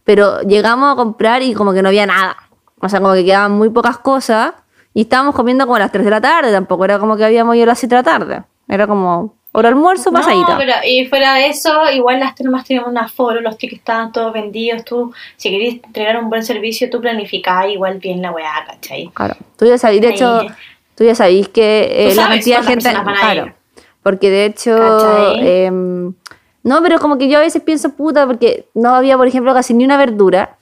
pero 0.05 0.41
llegamos 0.43 0.93
a 0.93 0.97
comprar 0.97 1.43
y 1.43 1.55
como 1.55 1.73
que 1.73 1.83
no 1.83 1.89
había 1.89 2.07
nada. 2.07 2.37
O 2.85 2.89
sea, 2.89 3.01
como 3.01 3.15
que 3.15 3.25
quedaban 3.25 3.53
muy 3.53 3.71
pocas 3.71 3.99
cosas 3.99 4.53
y 4.93 5.03
estábamos 5.03 5.35
comiendo 5.35 5.65
como 5.65 5.77
a 5.77 5.81
las 5.81 5.93
3 5.93 6.05
de 6.05 6.11
la 6.11 6.21
tarde, 6.21 6.53
tampoco 6.53 6.85
era 6.85 6.99
como 6.99 7.17
que 7.17 7.25
habíamos 7.25 7.57
ido 7.57 7.65
a 7.65 7.67
las 7.69 7.79
7 7.79 7.95
de 7.95 7.99
la 7.99 8.05
tarde. 8.05 8.43
Era 8.69 8.87
como 8.87 9.35
hora 9.53 9.69
almuerzo, 9.69 10.13
pasadita. 10.13 10.53
No, 10.53 10.59
pero 10.59 10.73
y 10.87 11.07
fuera 11.07 11.35
de 11.35 11.49
eso, 11.49 11.73
igual 11.93 12.21
las 12.21 12.35
termas 12.35 12.65
tienen 12.65 12.87
un 12.87 12.99
aforo, 12.99 13.41
los 13.41 13.57
tickets 13.57 13.81
estaban 13.81 14.13
todos 14.13 14.33
vendidos. 14.33 14.85
Tú, 14.85 15.13
si 15.37 15.51
querías 15.51 15.77
entregar 15.83 16.17
un 16.19 16.29
buen 16.29 16.45
servicio, 16.45 16.91
tú 16.91 17.01
planificabas 17.01 17.69
igual 17.71 17.99
bien 17.99 18.21
la 18.21 18.33
weá, 18.33 18.65
¿cachai? 18.67 19.11
Claro, 19.15 19.37
tú 19.57 19.65
ya 19.65 19.79
sabéis, 19.79 20.03
de 20.03 20.09
Ahí. 20.09 20.15
hecho, 20.15 20.47
tú 20.95 21.05
ya 21.05 21.15
sabéis 21.15 21.49
que 21.49 21.89
eh, 21.91 22.11
Tú 22.11 22.17
la 22.17 22.29
cantidad 22.29 22.61
de 22.61 22.67
gente. 22.67 22.91
Claro, 22.91 23.55
porque 24.03 24.31
de 24.31 24.45
hecho. 24.45 25.37
Em, 25.39 26.13
no, 26.65 26.83
pero 26.83 26.99
como 26.99 27.19
que 27.19 27.29
yo 27.29 27.39
a 27.39 27.43
veces 27.43 27.63
pienso, 27.63 27.91
puta, 27.91 28.27
porque 28.27 28.67
no 28.75 28.95
había, 28.95 29.17
por 29.17 29.29
ejemplo, 29.29 29.53
casi 29.53 29.75
ni 29.75 29.85
una 29.85 29.99
verdura. 29.99 30.57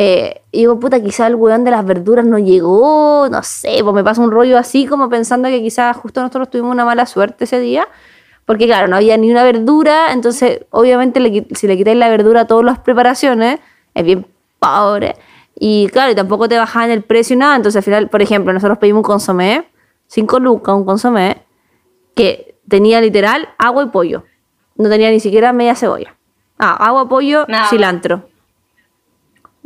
Eh, 0.00 0.42
y 0.52 0.58
digo, 0.58 0.78
puta, 0.78 1.02
quizá 1.02 1.26
el 1.26 1.34
weón 1.34 1.64
de 1.64 1.72
las 1.72 1.84
verduras 1.84 2.24
no 2.24 2.38
llegó, 2.38 3.26
no 3.28 3.42
sé, 3.42 3.78
pues 3.82 3.92
me 3.92 4.04
pasa 4.04 4.20
un 4.22 4.30
rollo 4.30 4.56
así, 4.56 4.86
como 4.86 5.08
pensando 5.08 5.48
que 5.48 5.60
quizás 5.60 5.96
justo 5.96 6.20
nosotros 6.20 6.50
tuvimos 6.50 6.70
una 6.70 6.84
mala 6.84 7.04
suerte 7.04 7.46
ese 7.46 7.58
día. 7.58 7.88
Porque 8.44 8.66
claro, 8.66 8.86
no 8.86 8.94
había 8.94 9.16
ni 9.16 9.28
una 9.28 9.42
verdura, 9.42 10.12
entonces 10.12 10.60
obviamente 10.70 11.18
le 11.18 11.48
si 11.52 11.66
le 11.66 11.76
quitáis 11.76 11.96
la 11.96 12.08
verdura 12.10 12.42
a 12.42 12.46
todas 12.46 12.64
las 12.64 12.78
preparaciones, 12.78 13.58
es 13.92 14.04
bien 14.04 14.24
pobre. 14.60 15.16
Y 15.58 15.88
claro, 15.88 16.12
y 16.12 16.14
tampoco 16.14 16.48
te 16.48 16.56
bajaban 16.56 16.92
el 16.92 17.02
precio 17.02 17.34
y 17.34 17.38
nada. 17.40 17.56
Entonces 17.56 17.78
al 17.78 17.82
final, 17.82 18.08
por 18.08 18.22
ejemplo, 18.22 18.52
nosotros 18.52 18.78
pedimos 18.78 19.00
un 19.00 19.02
consomé, 19.02 19.68
5 20.06 20.38
lucas, 20.38 20.76
un 20.76 20.84
consomé, 20.84 21.42
que 22.14 22.54
tenía 22.68 23.00
literal 23.00 23.48
agua 23.58 23.82
y 23.82 23.86
pollo. 23.86 24.22
No 24.76 24.88
tenía 24.88 25.10
ni 25.10 25.18
siquiera 25.18 25.52
media 25.52 25.74
cebolla. 25.74 26.14
Ah, 26.56 26.86
agua, 26.86 27.08
pollo, 27.08 27.46
cilantro. 27.68 28.28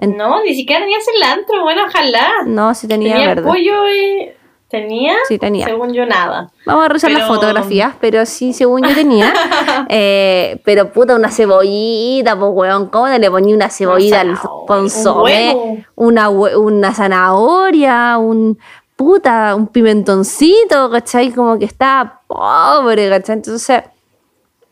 En- 0.02 0.16
No, 0.16 0.42
ni 0.42 0.54
siquiera 0.54 0.80
tenía 0.82 0.98
cilantro, 1.00 1.62
bueno, 1.62 1.82
ojalá. 1.86 2.28
No, 2.46 2.74
sí 2.74 2.86
tenía, 2.88 3.12
Tenía 3.14 3.28
verde. 3.28 3.42
pollo 3.48 3.88
y... 3.90 4.30
¿Tenía? 4.68 5.16
Sí, 5.28 5.38
tenía. 5.38 5.66
Según 5.66 5.92
yo, 5.92 6.06
nada. 6.06 6.50
Vamos 6.64 6.86
a 6.86 6.88
revisar 6.88 7.10
las 7.10 7.26
fotografías, 7.28 7.94
pero 8.00 8.24
sí, 8.24 8.54
según 8.54 8.82
yo 8.82 8.94
tenía. 8.94 9.32
Eh, 9.90 10.60
pero 10.64 10.90
puta, 10.92 11.14
una 11.14 11.30
cebollita, 11.30 12.38
pues 12.38 12.50
weón, 12.54 12.86
¿cómo 12.88 13.06
le 13.08 13.30
ponía 13.30 13.54
una 13.54 13.68
cebollita 13.68 14.20
al 14.22 14.30
un 14.30 14.66
consomé? 14.66 15.84
Una, 15.94 16.30
una 16.30 16.94
zanahoria, 16.94 18.16
un 18.16 18.58
puta, 18.96 19.54
un 19.54 19.66
pimentoncito, 19.66 20.90
¿cachai? 20.90 21.32
Como 21.32 21.58
que 21.58 21.66
está 21.66 22.20
pobre, 22.26 23.10
¿cachai? 23.10 23.36
Entonces, 23.36 23.82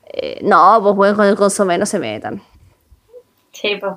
eh, 0.07 0.39
no, 0.43 0.81
pues 0.83 0.97
weón, 0.97 1.17
con 1.17 1.27
el 1.27 1.37
consomé 1.37 1.77
no 1.77 1.85
se 1.85 1.99
metan. 1.99 2.41
Sí, 3.53 3.77
pues. 3.79 3.93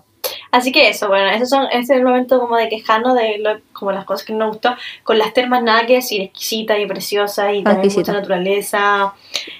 Así 0.53 0.71
que 0.71 0.87
eso, 0.87 1.07
bueno, 1.07 1.29
esos 1.31 1.49
son, 1.49 1.65
ese 1.71 1.79
es 1.79 1.89
el 1.89 2.03
momento 2.03 2.39
como 2.39 2.55
de 2.57 2.69
quejarnos 2.69 3.15
de 3.15 3.39
lo- 3.39 3.59
como 3.73 3.91
las 3.91 4.05
cosas 4.05 4.23
que 4.23 4.33
no 4.33 4.39
nos 4.45 4.49
gustó. 4.49 4.75
Con 5.03 5.17
las 5.17 5.33
termas 5.33 5.63
nada 5.63 5.87
que 5.87 5.95
decir, 5.95 6.21
exquisita 6.21 6.77
y 6.77 6.85
preciosa 6.85 7.51
y 7.51 7.63
también 7.63 7.85
Exquisita. 7.85 8.11
mucha 8.11 8.21
naturaleza. 8.21 9.13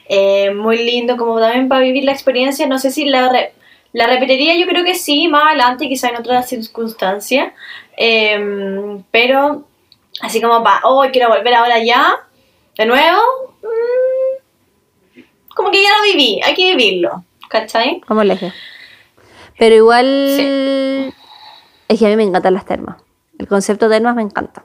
Eh, 0.07 0.51
muy 0.51 0.77
lindo 0.83 1.17
como 1.17 1.39
también 1.39 1.67
para 1.67 1.81
vivir 1.81 2.03
la 2.03 2.11
experiencia. 2.11 2.67
No 2.67 2.77
sé 2.77 2.91
si 2.91 3.05
la, 3.05 3.27
re- 3.29 3.53
la 3.91 4.05
repetiría, 4.05 4.55
yo 4.55 4.67
creo 4.67 4.83
que 4.85 4.93
sí, 4.93 5.27
más 5.27 5.45
adelante, 5.47 5.89
quizá 5.89 6.09
en 6.09 6.17
otras 6.17 6.47
circunstancias. 6.47 7.53
Eh, 7.97 8.99
pero 9.09 9.65
así 10.21 10.41
como 10.41 10.63
para, 10.63 10.81
oh, 10.83 11.03
quiero 11.11 11.29
volver 11.29 11.55
ahora 11.55 11.79
ya, 11.83 12.13
de 12.77 12.85
nuevo. 12.85 13.19
mm, 13.63 15.19
como 15.55 15.71
que 15.71 15.81
ya 15.81 15.89
lo 15.89 16.03
viví, 16.03 16.39
hay 16.43 16.53
que 16.53 16.75
vivirlo, 16.75 17.23
¿cachai? 17.49 17.99
Como 18.01 18.21
dije. 18.21 18.51
Pero 19.57 19.75
igual 19.75 20.05
es 21.87 21.99
que 21.99 22.05
a 22.05 22.09
mí 22.09 22.15
me 22.15 22.23
encantan 22.23 22.53
las 22.53 22.65
termas. 22.65 22.97
El 23.37 23.47
concepto 23.47 23.87
de 23.89 23.95
termas 23.97 24.15
me 24.15 24.21
encanta. 24.21 24.63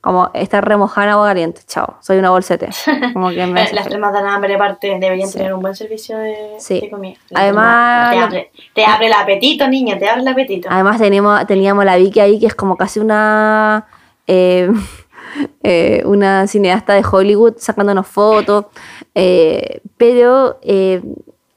Como 0.00 0.30
estar 0.34 0.62
remojada 0.68 1.06
en 1.06 1.12
agua 1.14 1.28
caliente, 1.28 1.62
chao. 1.66 1.96
Soy 2.02 2.18
una 2.18 2.28
bolsete. 2.30 2.68
Como 3.14 3.30
que 3.30 3.46
me 3.46 3.62
hace 3.62 3.74
Las 3.74 3.88
termas 3.88 4.12
dan 4.12 4.26
hambre, 4.26 4.54
aparte, 4.54 4.98
deberían 5.00 5.28
Sí. 5.28 5.38
tener 5.38 5.54
un 5.54 5.60
buen 5.62 5.74
servicio 5.74 6.18
de, 6.18 6.56
Sí. 6.58 6.78
de 6.80 6.90
comida. 6.90 7.16
La 7.30 7.40
Además, 7.40 8.10
Te 8.12 8.18
abre, 8.18 8.50
te 8.74 8.84
abre 8.84 9.06
el 9.06 9.12
apetito, 9.14 9.66
niña, 9.66 9.98
te 9.98 10.06
abre 10.08 10.20
el 10.20 10.28
apetito. 10.28 10.68
Además 10.70 10.98
teníamos, 11.00 11.46
teníamos 11.46 11.86
la 11.86 11.96
Vicky 11.96 12.20
ahí 12.20 12.38
que 12.38 12.46
es 12.46 12.54
como 12.54 12.76
casi 12.76 13.00
una 13.00 13.86
eh, 14.26 14.70
eh, 15.62 16.02
una 16.04 16.46
cineasta 16.48 16.92
de 16.92 17.02
Hollywood 17.10 17.54
sacándonos 17.56 18.06
fotos. 18.06 18.66
eh, 19.14 19.80
pero 19.96 20.58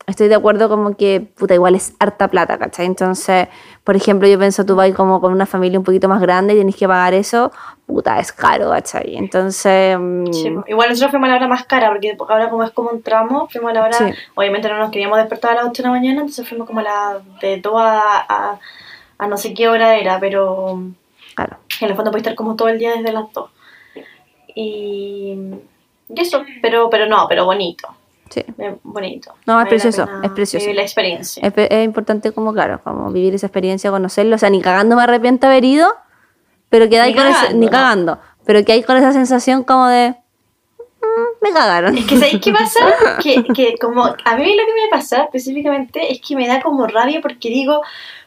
estoy 0.08 0.30
de 0.30 0.36
acuerdo 0.36 0.70
como 0.70 0.96
que 0.96 1.20
puta 1.22 1.54
igual 1.54 1.76
es 1.76 1.94
harta 2.00 2.30
plata, 2.30 2.58
¿cachai? 2.58 2.86
Entonces, 2.86 3.48
por 3.84 3.96
ejemplo, 3.96 4.28
yo 4.28 4.40
pienso 4.40 4.66
tú 4.66 4.76
vas 4.76 4.92
como 4.94 5.20
con 5.22 5.34
una 5.34 5.46
familia 5.46 5.78
un 5.78 5.84
poquito 5.86 6.08
más 6.08 6.22
grande 6.22 6.54
y 6.56 6.58
tenés 6.58 6.76
que 6.78 6.88
pagar 6.88 7.14
eso, 7.14 7.52
puta, 7.86 8.18
es 8.20 8.32
caro, 8.32 8.70
¿cachai? 8.70 9.18
Entonces, 9.18 9.98
mm, 10.00 10.32
Sí, 10.32 10.50
po. 10.50 10.64
Igual 10.68 10.90
nosotros 10.90 11.12
fuimos 11.12 11.28
a 11.28 11.32
la 11.32 11.38
hora 11.38 11.48
más 11.50 11.66
cara, 11.66 11.90
porque 11.90 12.16
ahora 12.18 12.50
como 12.50 12.64
es 12.64 12.72
como 12.72 12.90
un 12.90 13.02
tramo, 13.04 13.48
fuimos 13.52 13.72
a 13.72 13.74
la 13.74 13.84
hora, 13.84 13.94
Sí. 13.94 14.06
obviamente 14.36 14.70
no 14.70 14.78
nos 14.78 14.92
queríamos 14.92 15.18
despertar 15.18 15.52
a 15.52 15.56
las 15.56 15.66
8 15.66 15.84
de 15.84 15.90
la 15.90 15.94
mañana, 15.94 16.22
entonces 16.22 16.48
fuimos 16.48 16.68
como 16.68 16.80
a 16.80 16.84
la 16.84 17.20
de 17.42 17.58
2 17.60 17.74
a, 17.76 18.26
a, 18.28 18.60
a 19.18 19.28
no 19.28 19.36
sé 19.38 19.54
qué 19.54 19.68
hora 19.68 19.98
era, 19.98 20.20
pero 20.22 20.80
claro. 21.36 21.58
en 21.82 21.90
el 21.90 21.96
fondo 21.96 22.12
puede 22.12 22.22
estar 22.22 22.36
como 22.36 22.56
todo 22.56 22.70
el 22.70 22.80
día 22.80 22.94
desde 22.96 23.12
las 23.12 23.32
2. 23.34 23.50
Y, 24.56 25.38
y 26.10 26.22
eso, 26.22 26.44
pero, 26.62 26.90
pero 26.90 27.06
no, 27.08 27.26
pero 27.28 27.46
bonito, 27.46 27.90
Sí. 28.30 28.44
bonito. 28.84 29.32
No, 29.46 29.54
es 29.54 29.58
Vale 29.66 29.70
precioso, 29.70 30.08
es 30.24 30.32
precioso. 30.32 30.64
Vivir 30.66 30.76
la 30.76 30.82
experiencia. 30.84 31.42
Es, 31.48 31.54
es 31.56 31.86
importante 31.86 32.32
como, 32.32 32.54
claro, 32.54 32.82
como 32.84 33.12
vivir 33.12 33.36
esa 33.36 33.48
experiencia, 33.48 33.90
conocerlo. 33.92 34.36
O 34.36 34.40
sea, 34.40 34.50
ni 34.50 34.62
cagando 34.62 34.96
me 34.96 35.04
arrepiento 35.04 35.48
haber 35.48 35.64
ido, 35.66 35.88
pero 36.70 36.90
que 36.90 37.00
hay 37.00 37.14
con 37.16 37.26
ese- 37.28 37.34
cagando, 37.34 37.58
ni 37.60 37.66
no. 37.66 37.72
cagando. 37.72 38.20
Pero 38.46 38.64
que 38.66 38.72
hay 38.74 38.84
con 38.84 38.98
esa 38.98 39.12
sensación 39.14 39.64
como 39.64 39.88
de 39.88 40.12
"Mm, 41.02 41.44
me 41.44 41.52
cagaron. 41.52 41.98
Es 41.98 42.06
que 42.06 42.18
¿sabéis 42.18 42.40
qué 42.42 42.52
pasa? 42.52 42.80
Que, 43.22 43.44
que 43.44 43.76
como 43.78 44.04
a 44.06 44.36
mí 44.38 44.56
lo 44.56 44.66
que 44.66 44.74
me 44.74 44.90
pasa 44.92 45.24
específicamente 45.24 46.12
es 46.12 46.20
que 46.22 46.36
me 46.36 46.48
da 46.48 46.62
como 46.62 46.88
rabia 46.88 47.20
porque 47.22 47.50
digo, 47.50 47.82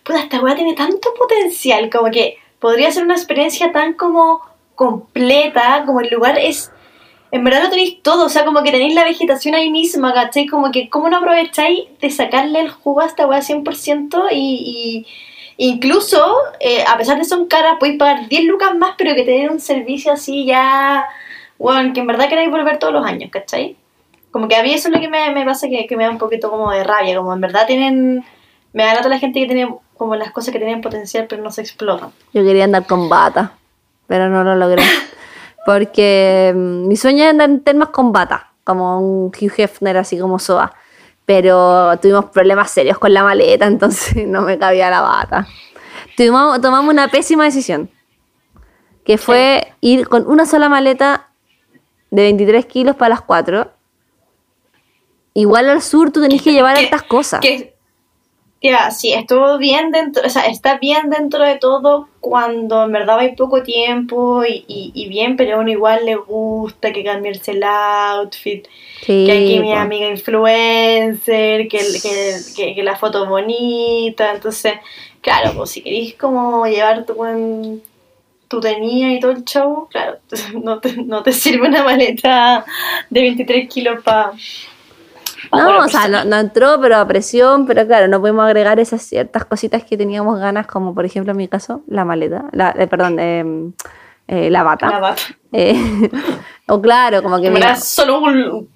puta, 0.04 0.20
esta 0.20 0.40
weá 0.40 0.54
tiene 0.54 0.74
tanto 0.74 1.12
potencial, 1.18 1.88
como 1.90 2.10
que 2.10 2.36
podría 2.58 2.90
ser 2.90 3.04
una 3.04 3.14
experiencia 3.14 3.72
tan 3.72 3.94
como 3.94 4.40
completa, 4.74 5.84
como 5.86 6.00
el 6.00 6.08
lugar 6.10 6.38
es... 6.38 6.70
En 7.32 7.44
verdad 7.44 7.64
lo 7.64 7.70
tenéis 7.70 8.02
todo, 8.02 8.26
o 8.26 8.28
sea, 8.28 8.44
como 8.44 8.62
que 8.62 8.72
tenéis 8.72 8.94
la 8.94 9.04
vegetación 9.04 9.54
ahí 9.54 9.70
misma, 9.70 10.12
¿cachai? 10.12 10.46
Como 10.46 10.70
que, 10.72 10.88
¿cómo 10.88 11.08
no 11.08 11.18
aprovecháis 11.18 11.84
de 12.00 12.10
sacarle 12.10 12.60
el 12.60 12.70
jugo 12.70 13.00
a 13.00 13.06
esta 13.06 13.26
weá 13.26 13.40
100% 13.40 14.28
y... 14.32 14.36
y 14.36 15.06
Incluso, 15.62 16.36
eh, 16.58 16.82
a 16.88 16.96
pesar 16.96 17.18
de 17.18 17.24
son 17.26 17.46
caras, 17.46 17.76
podéis 17.78 17.98
pagar 17.98 18.28
10 18.28 18.44
lucas 18.44 18.74
más, 18.76 18.94
pero 18.96 19.14
que 19.14 19.24
tener 19.24 19.50
un 19.50 19.60
servicio 19.60 20.10
así 20.10 20.46
ya 20.46 21.04
bueno, 21.60 21.92
que 21.92 22.00
en 22.00 22.06
verdad 22.06 22.30
queréis 22.30 22.50
volver 22.50 22.78
todos 22.78 22.94
los 22.94 23.04
años, 23.04 23.30
¿cachai? 23.30 23.76
Como 24.30 24.48
que 24.48 24.56
a 24.56 24.62
mí 24.62 24.72
eso 24.72 24.88
es 24.88 24.94
lo 24.94 25.00
que 25.00 25.08
me, 25.08 25.30
me 25.34 25.44
pasa 25.44 25.68
que, 25.68 25.86
que 25.86 25.94
me 25.94 26.04
da 26.04 26.10
un 26.10 26.16
poquito 26.16 26.50
como 26.50 26.70
de 26.70 26.82
rabia, 26.82 27.14
como 27.18 27.34
en 27.34 27.40
verdad 27.42 27.66
tienen, 27.66 28.24
me 28.72 28.82
da 28.82 28.94
lata 28.94 29.10
la 29.10 29.18
gente 29.18 29.40
que 29.40 29.46
tiene 29.46 29.68
como 29.94 30.16
las 30.16 30.32
cosas 30.32 30.52
que 30.52 30.58
tienen 30.58 30.80
potencial 30.80 31.26
pero 31.28 31.42
no 31.42 31.50
se 31.50 31.60
explotan. 31.60 32.12
Yo 32.32 32.42
quería 32.42 32.64
andar 32.64 32.86
con 32.86 33.10
bata, 33.10 33.52
pero 34.06 34.30
no 34.30 34.42
lo 34.42 34.56
logré. 34.56 34.82
Porque 35.66 36.52
mm, 36.54 36.88
mi 36.88 36.96
sueño 36.96 37.24
es 37.24 37.30
andar 37.30 37.50
en 37.50 37.60
termas 37.62 37.88
con 37.90 38.12
bata, 38.12 38.52
como 38.64 38.98
un 39.00 39.26
Hugh 39.28 39.52
Hefner, 39.56 39.96
así 39.96 40.18
como 40.18 40.38
Soa. 40.38 40.72
Pero 41.26 41.96
tuvimos 42.00 42.26
problemas 42.26 42.70
serios 42.70 42.98
con 42.98 43.12
la 43.14 43.22
maleta, 43.22 43.66
entonces 43.68 44.26
no 44.26 44.42
me 44.42 44.58
cabía 44.58 44.90
la 44.90 45.00
bata. 45.02 45.46
Tuvimos, 46.16 46.60
tomamos 46.60 46.92
una 46.92 47.08
pésima 47.08 47.44
decisión, 47.44 47.90
que 49.04 49.16
fue 49.18 49.72
ir 49.80 50.08
con 50.08 50.26
una 50.26 50.44
sola 50.46 50.68
maleta 50.68 51.28
de 52.10 52.22
23 52.22 52.66
kilos 52.66 52.96
para 52.96 53.10
las 53.10 53.20
4. 53.22 53.70
Igual 55.34 55.68
al 55.68 55.80
sur 55.82 56.10
tú 56.10 56.20
tenés 56.20 56.42
que 56.42 56.52
llevar 56.52 56.76
Que- 56.76 56.84
estas 56.84 57.02
cosas. 57.04 57.40
Que, 57.40 57.69
ya, 58.62 58.90
sí, 58.90 59.12
estuvo 59.12 59.56
bien 59.56 59.90
dentro, 59.90 60.22
o 60.26 60.28
sea, 60.28 60.42
está 60.42 60.78
bien 60.78 61.08
dentro 61.08 61.44
de 61.44 61.56
todo 61.56 62.08
cuando 62.20 62.84
en 62.84 62.92
verdad 62.92 63.18
hay 63.20 63.34
poco 63.34 63.62
tiempo 63.62 64.44
y, 64.44 64.64
y, 64.68 64.92
y 64.94 65.08
bien, 65.08 65.36
pero 65.36 65.56
a 65.56 65.60
uno 65.60 65.70
igual 65.70 66.04
le 66.04 66.16
gusta 66.16 66.92
que 66.92 67.02
cambiarse 67.02 67.52
el 67.52 67.62
outfit. 67.64 68.66
Sí, 69.00 69.24
que 69.24 69.32
aquí 69.32 69.60
mi 69.60 69.72
amiga 69.72 70.08
influencer, 70.08 71.68
que, 71.68 71.78
que, 71.78 72.36
que, 72.54 72.74
que 72.74 72.82
la 72.82 72.96
foto 72.96 73.26
bonita, 73.26 74.32
entonces, 74.34 74.74
claro, 75.22 75.52
pues 75.54 75.70
si 75.70 75.82
queréis 75.82 76.14
como 76.16 76.66
llevar 76.66 77.06
tu 77.06 77.14
buen 77.14 77.82
tu 78.50 78.60
tenía 78.60 79.14
y 79.14 79.20
todo 79.20 79.30
el 79.30 79.44
show, 79.44 79.86
claro, 79.88 80.18
no 80.62 80.80
te, 80.80 80.96
no 80.96 81.22
te 81.22 81.32
sirve 81.32 81.68
una 81.68 81.84
maleta 81.84 82.66
de 83.08 83.20
23 83.20 83.68
kilos 83.68 84.02
para... 84.02 84.32
No, 85.56 85.84
o 85.84 85.88
sea, 85.88 86.08
no, 86.08 86.24
no 86.24 86.36
entró, 86.36 86.80
pero 86.80 86.96
a 86.96 87.06
presión, 87.06 87.66
pero 87.66 87.86
claro, 87.86 88.08
no 88.08 88.20
podemos 88.20 88.44
agregar 88.44 88.78
esas 88.78 89.02
ciertas 89.02 89.44
cositas 89.44 89.82
que 89.84 89.96
teníamos 89.96 90.38
ganas, 90.38 90.66
como 90.66 90.94
por 90.94 91.04
ejemplo 91.04 91.32
en 91.32 91.38
mi 91.38 91.48
caso, 91.48 91.82
la 91.88 92.04
maleta, 92.04 92.44
la, 92.52 92.74
eh, 92.78 92.86
perdón, 92.86 93.18
eh, 93.18 93.72
eh, 94.28 94.50
la 94.50 94.62
bata. 94.62 94.88
La 94.88 95.00
bata. 95.00 95.22
Eh, 95.52 96.10
o 96.68 96.80
claro, 96.80 97.22
como 97.22 97.40
que 97.40 97.48
es 97.48 97.84
solo 97.84 98.20
un, 98.20 98.68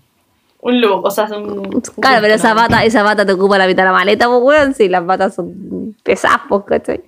un 0.60 0.80
look, 0.80 1.04
o 1.04 1.10
sea, 1.10 1.26
un... 1.26 1.80
Claro, 2.00 2.18
pero 2.20 2.34
esa 2.34 2.54
bata, 2.54 2.84
esa 2.84 3.02
bata 3.04 3.24
te 3.24 3.32
ocupa 3.32 3.56
la 3.56 3.66
mitad 3.66 3.84
de 3.84 3.90
la 3.90 3.92
maleta, 3.92 4.26
pues 4.26 4.40
weón, 4.42 4.74
si 4.74 4.88
las 4.88 5.06
batas 5.06 5.36
son 5.36 5.94
pesadas, 6.02 6.40
pues, 6.48 6.64
¿cachai? 6.66 7.04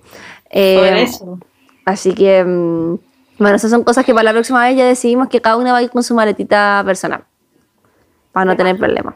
Eso. 0.49 1.39
Así 1.83 2.13
que, 2.13 2.43
mm, 2.43 2.97
bueno, 3.37 3.55
esas 3.55 3.71
son 3.71 3.83
cosas 3.83 4.05
que 4.05 4.13
para 4.13 4.23
la 4.23 4.31
próxima 4.31 4.63
vez 4.63 4.77
ya 4.77 4.85
decidimos 4.85 5.27
que 5.27 5.41
cada 5.41 5.57
una 5.57 5.73
va 5.73 5.79
a 5.79 5.83
ir 5.83 5.89
con 5.89 6.03
su 6.03 6.15
maletita 6.15 6.81
personal, 6.85 7.23
para 8.31 8.45
no 8.45 8.55
tener 8.55 8.77
problemas. 8.77 9.15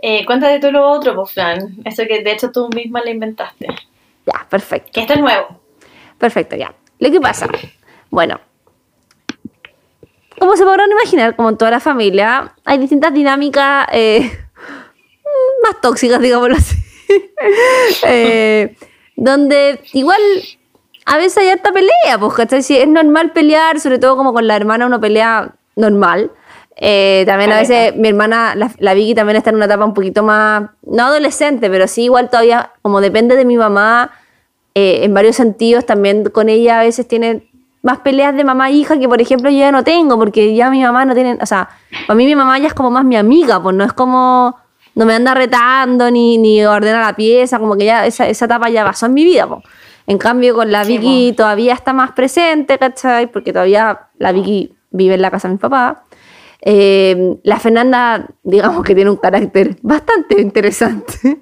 Eh, 0.00 0.24
cuéntate 0.26 0.60
tú 0.60 0.70
lo 0.70 0.88
otro, 0.88 1.14
pues, 1.14 1.32
Fran. 1.32 1.76
Eso 1.84 2.04
que 2.06 2.22
de 2.22 2.32
hecho 2.32 2.50
tú 2.50 2.68
misma 2.74 3.02
lo 3.02 3.10
inventaste. 3.10 3.66
Ya, 4.26 4.46
perfecto. 4.48 4.90
Que 4.92 5.00
esto 5.00 5.14
es 5.14 5.20
nuevo. 5.20 5.60
Perfecto, 6.18 6.56
ya. 6.56 6.74
Lo 6.98 7.10
que 7.10 7.20
pasa, 7.20 7.46
bueno, 8.10 8.40
como 10.38 10.56
se 10.56 10.64
podrán 10.64 10.90
imaginar, 10.90 11.36
como 11.36 11.50
en 11.50 11.58
toda 11.58 11.70
la 11.70 11.80
familia, 11.80 12.54
hay 12.64 12.78
distintas 12.78 13.12
dinámicas 13.12 13.86
eh, 13.92 14.30
más 15.62 15.80
tóxicas, 15.80 16.20
digámoslo 16.20 16.56
así. 16.56 16.76
Eh, 18.02 18.76
donde 19.14 19.80
igual 19.92 20.20
a 21.04 21.16
veces 21.16 21.38
hay 21.38 21.50
harta 21.50 21.72
pelea, 21.72 22.18
pues, 22.18 22.34
¿cachai? 22.34 22.62
Sí, 22.62 22.76
es 22.76 22.88
normal 22.88 23.32
pelear, 23.32 23.78
sobre 23.78 23.98
todo 23.98 24.16
como 24.16 24.32
con 24.32 24.46
la 24.46 24.56
hermana 24.56 24.86
uno 24.86 25.00
pelea 25.00 25.54
normal. 25.76 26.32
Eh, 26.78 27.24
también 27.26 27.50
a 27.52 27.56
veces 27.56 27.96
mi 27.96 28.08
hermana, 28.08 28.54
la, 28.54 28.70
la 28.78 28.92
Vicky, 28.92 29.14
también 29.14 29.36
está 29.36 29.50
en 29.50 29.56
una 29.56 29.64
etapa 29.64 29.84
un 29.84 29.94
poquito 29.94 30.22
más, 30.22 30.64
no 30.82 31.04
adolescente, 31.04 31.70
pero 31.70 31.88
sí 31.88 32.04
igual 32.04 32.28
todavía, 32.28 32.72
como 32.82 33.00
depende 33.00 33.34
de 33.34 33.46
mi 33.46 33.56
mamá, 33.56 34.10
eh, 34.74 35.04
en 35.04 35.14
varios 35.14 35.36
sentidos, 35.36 35.86
también 35.86 36.24
con 36.24 36.50
ella 36.50 36.80
a 36.80 36.82
veces 36.82 37.08
tiene 37.08 37.48
más 37.82 38.00
peleas 38.00 38.36
de 38.36 38.44
mamá 38.44 38.68
e 38.68 38.72
hija 38.72 38.98
que, 38.98 39.08
por 39.08 39.22
ejemplo, 39.22 39.48
yo 39.48 39.58
ya 39.58 39.72
no 39.72 39.84
tengo, 39.84 40.18
porque 40.18 40.54
ya 40.54 40.68
mi 40.70 40.82
mamá 40.82 41.06
no 41.06 41.14
tiene, 41.14 41.38
o 41.40 41.46
sea, 41.46 41.70
para 42.06 42.14
mí 42.14 42.26
mi 42.26 42.36
mamá 42.36 42.58
ya 42.58 42.66
es 42.66 42.74
como 42.74 42.90
más 42.90 43.04
mi 43.04 43.16
amiga, 43.16 43.62
pues 43.62 43.74
no 43.74 43.84
es 43.84 43.94
como, 43.94 44.56
no 44.94 45.06
me 45.06 45.14
anda 45.14 45.32
retando 45.32 46.10
ni, 46.10 46.36
ni 46.36 46.62
ordena 46.62 47.00
la 47.00 47.16
pieza, 47.16 47.58
como 47.58 47.76
que 47.76 47.86
ya 47.86 48.04
esa, 48.04 48.28
esa 48.28 48.44
etapa 48.44 48.68
ya 48.68 48.84
pasó 48.84 49.06
en 49.06 49.14
mi 49.14 49.24
vida, 49.24 49.46
pues. 49.46 49.62
En 50.08 50.18
cambio, 50.18 50.54
con 50.54 50.70
la 50.70 50.84
Sí, 50.84 50.98
Vicky 50.98 51.32
todavía 51.36 51.74
está 51.74 51.92
más 51.92 52.12
presente, 52.12 52.78
¿cachai? 52.78 53.26
Porque 53.26 53.52
todavía 53.52 54.08
la 54.18 54.30
Vicky 54.30 54.72
vive 54.90 55.14
en 55.14 55.22
la 55.22 55.30
casa 55.30 55.48
de 55.48 55.54
mi 55.54 55.58
papá. 55.58 56.04
Eh, 56.62 57.36
la 57.42 57.58
Fernanda, 57.60 58.26
digamos 58.42 58.84
que 58.84 58.94
tiene 58.94 59.10
un 59.10 59.16
carácter 59.16 59.76
bastante 59.82 60.40
interesante. 60.40 61.38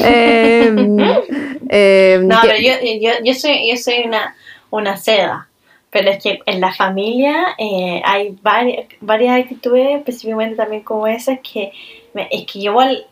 Eh, 0.00 0.74
eh, 1.68 2.20
No, 2.22 2.40
que- 2.40 2.48
pero 2.48 2.60
yo, 2.60 2.72
yo, 3.00 3.10
yo 3.24 3.34
soy, 3.34 3.70
yo 3.70 3.76
soy 3.76 4.04
una, 4.06 4.34
una 4.70 4.96
seda. 4.96 5.48
Pero 5.90 6.10
es 6.10 6.22
que 6.22 6.40
en 6.44 6.60
la 6.60 6.74
familia 6.74 7.54
eh, 7.56 8.02
hay 8.04 8.36
varias, 8.42 8.86
varias 9.00 9.40
actitudes, 9.40 9.96
específicamente 9.96 10.56
también 10.56 10.82
como 10.82 11.06
esas, 11.06 11.38
que 11.40 11.72
me- 12.12 12.28
es 12.30 12.44
que 12.46 12.60
yo 12.60 12.72
igual 12.72 13.06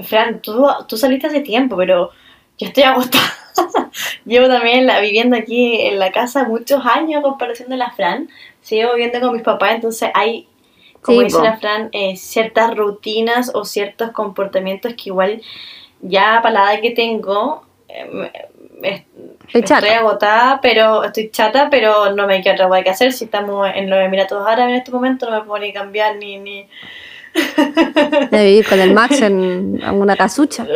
Fran, 0.00 0.40
tú, 0.42 0.66
tú 0.88 0.96
saliste 0.96 1.28
hace 1.28 1.40
tiempo, 1.40 1.76
pero 1.76 2.10
yo 2.58 2.66
estoy 2.66 2.82
agotada. 2.82 3.32
Llevo 4.26 4.48
también 4.48 4.86
la, 4.86 5.00
viviendo 5.00 5.36
aquí 5.36 5.80
en 5.80 5.98
la 5.98 6.10
casa 6.12 6.44
muchos 6.44 6.84
años 6.84 7.20
a 7.20 7.22
comparación 7.22 7.70
de 7.70 7.76
la 7.78 7.90
Fran. 7.90 8.28
Sigo 8.62 8.92
viviendo 8.94 9.20
con 9.20 9.32
mis 9.32 9.42
papás, 9.42 9.72
entonces 9.74 10.10
hay, 10.14 10.46
como 11.00 11.18
Sí, 11.18 11.24
dice 11.24 11.38
po. 11.38 11.44
la 11.44 11.56
Fran, 11.58 11.88
eh, 11.92 12.16
ciertas 12.16 12.76
rutinas 12.76 13.50
o 13.54 13.64
ciertos 13.64 14.10
comportamientos 14.12 14.94
que 14.94 15.04
igual 15.06 15.40
ya 16.02 16.40
para 16.42 16.54
la 16.64 16.72
edad 16.74 16.82
que 16.82 16.90
tengo 16.90 17.64
eh, 17.88 18.30
me- 18.80 19.06
Estoy 19.46 19.62
chata. 19.62 19.86
estoy 19.86 19.98
agotada, 19.98 20.60
pero 20.62 21.02
estoy 21.04 21.30
chata, 21.30 21.68
pero 21.70 22.12
no 22.14 22.26
me 22.26 22.40
queda 22.40 22.54
otra 22.54 22.68
cosa 22.68 22.82
que 22.82 22.90
hacer. 22.90 23.12
Si 23.12 23.24
estamos 23.24 23.68
en 23.74 23.90
los 23.90 23.98
Emiratos 24.00 24.46
Árabes 24.46 24.70
en 24.72 24.78
este 24.78 24.90
momento, 24.92 25.28
no 25.28 25.38
me 25.40 25.44
puedo 25.44 25.60
ni 25.62 25.72
cambiar 25.72 26.16
ni... 26.16 26.38
ni... 26.38 26.66
De 28.30 28.44
vivir 28.44 28.66
con 28.68 28.80
el 28.80 28.92
Max 28.94 29.20
en 29.22 29.80
una 29.92 30.16
casucha. 30.16 30.66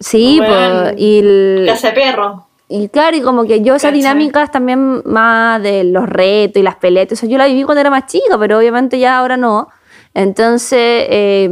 Sí, 0.00 0.36
Bueno, 0.38 0.92
y, 0.96 1.18
el- 1.20 1.64
Casa 1.66 1.88
de 1.88 1.94
perro. 1.94 2.46
Y 2.68 2.88
claro, 2.88 3.16
y 3.16 3.20
como 3.22 3.44
que 3.44 3.60
yo 3.60 3.74
esas 3.74 3.90
¿Cachai? 3.90 3.98
dinámicas 3.98 4.50
también 4.50 5.02
más 5.04 5.62
de 5.62 5.84
los 5.84 6.08
retos 6.08 6.60
y 6.60 6.62
las 6.62 6.76
peleas, 6.76 7.12
o 7.12 7.16
sea, 7.16 7.28
yo 7.28 7.38
la 7.38 7.46
viví 7.46 7.62
cuando 7.64 7.80
era 7.80 7.90
más 7.90 8.06
chica, 8.06 8.38
pero 8.38 8.58
obviamente 8.58 8.98
ya 8.98 9.18
ahora 9.18 9.36
no. 9.36 9.68
Entonces, 10.14 11.06
eh, 11.10 11.50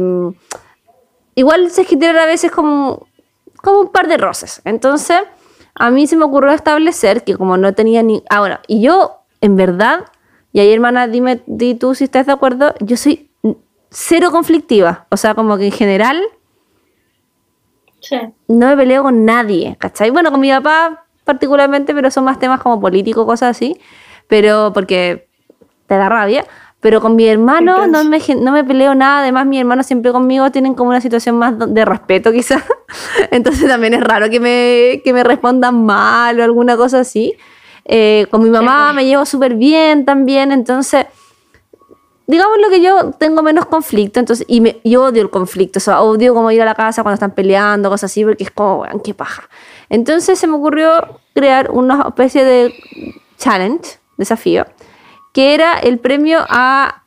igual 1.35 1.69
se 1.69 1.83
genera 1.85 2.23
a 2.23 2.25
veces 2.25 2.51
como, 2.51 3.07
como 3.57 3.81
un 3.81 3.89
par 3.89 4.07
de 4.07 4.17
roces. 4.17 4.61
Entonces, 4.65 5.17
a 5.75 5.89
mí 5.91 6.07
se 6.07 6.15
me 6.15 6.25
ocurrió 6.25 6.51
establecer 6.51 7.23
que 7.23 7.35
como 7.35 7.57
no 7.57 7.73
tenía 7.73 8.03
ni... 8.03 8.23
Ah, 8.29 8.39
bueno, 8.39 8.59
y 8.67 8.81
yo, 8.81 9.17
en 9.41 9.55
verdad, 9.55 10.05
y 10.51 10.59
ahí 10.61 10.71
hermana, 10.71 11.07
dime 11.07 11.41
di 11.45 11.75
tú 11.75 11.93
si 11.95 12.05
estás 12.05 12.25
de 12.25 12.31
acuerdo, 12.31 12.73
yo 12.79 12.95
soy 12.97 13.29
cero 13.89 14.31
conflictiva. 14.31 15.07
O 15.09 15.17
sea, 15.17 15.35
como 15.35 15.57
que 15.57 15.65
en 15.65 15.71
general 15.71 16.21
Sí. 17.99 18.17
no 18.47 18.67
me 18.67 18.75
peleo 18.77 19.01
con 19.03 19.23
nadie, 19.25 19.77
¿cachai? 19.79 20.09
Bueno, 20.09 20.29
con 20.31 20.39
mi 20.41 20.49
papá 20.49 21.02
particularmente, 21.23 21.93
pero 21.93 22.11
son 22.11 22.25
más 22.25 22.39
temas 22.39 22.61
como 22.61 22.79
políticos, 22.79 23.25
cosas 23.25 23.55
así, 23.55 23.79
pero 24.27 24.71
porque 24.73 25.27
te 25.87 25.95
da 25.95 26.09
rabia. 26.09 26.45
Pero 26.79 26.99
con 26.99 27.15
mi 27.15 27.25
hermano 27.25 27.87
no 27.87 28.03
me, 28.03 28.19
no 28.41 28.51
me 28.51 28.63
peleo 28.65 28.93
nada, 28.93 29.21
además 29.21 29.45
mi 29.45 29.57
hermano 29.57 29.83
siempre 29.83 30.11
conmigo 30.11 30.51
tienen 30.51 30.73
como 30.73 30.89
una 30.89 30.99
situación 30.99 31.37
más 31.37 31.53
de 31.57 31.85
respeto 31.85 32.31
quizás, 32.33 32.61
entonces 33.31 33.69
también 33.69 33.93
es 33.93 34.03
raro 34.03 34.29
que 34.29 34.41
me, 34.41 35.01
que 35.01 35.13
me 35.13 35.23
respondan 35.23 35.85
mal 35.85 36.37
o 36.39 36.43
alguna 36.43 36.75
cosa 36.75 36.99
así. 36.99 37.35
Eh, 37.85 38.27
con 38.31 38.43
mi 38.43 38.49
mamá 38.49 38.91
me 38.91 39.05
llevo 39.05 39.25
súper 39.25 39.55
bien 39.55 40.03
también, 40.03 40.51
entonces 40.51 41.05
digamos 42.27 42.57
lo 42.61 42.69
que 42.69 42.81
yo 42.81 43.11
tengo 43.11 43.43
menos 43.43 43.65
conflicto, 43.65 44.19
entonces, 44.19 44.45
y 44.49 44.61
me, 44.61 44.79
yo 44.83 45.05
odio 45.05 45.21
el 45.21 45.29
conflicto, 45.29 45.79
o 45.79 45.81
sea, 45.81 46.01
odio 46.01 46.33
como 46.33 46.51
ir 46.51 46.61
a 46.61 46.65
la 46.65 46.75
casa 46.75 47.03
cuando 47.03 47.15
están 47.15 47.31
peleando, 47.31 47.89
cosas 47.89 48.11
así, 48.11 48.23
porque 48.23 48.43
es 48.43 48.51
como, 48.51 48.81
weón, 48.81 48.99
qué 49.01 49.13
paja. 49.13 49.49
Entonces 49.89 50.39
se 50.39 50.47
me 50.47 50.55
ocurrió 50.55 51.19
crear 51.33 51.71
una 51.71 52.03
especie 52.07 52.43
de 52.43 52.73
challenge, 53.37 53.97
desafío, 54.17 54.65
que 55.33 55.53
era 55.53 55.73
el 55.79 55.99
premio 55.99 56.39
a, 56.47 57.03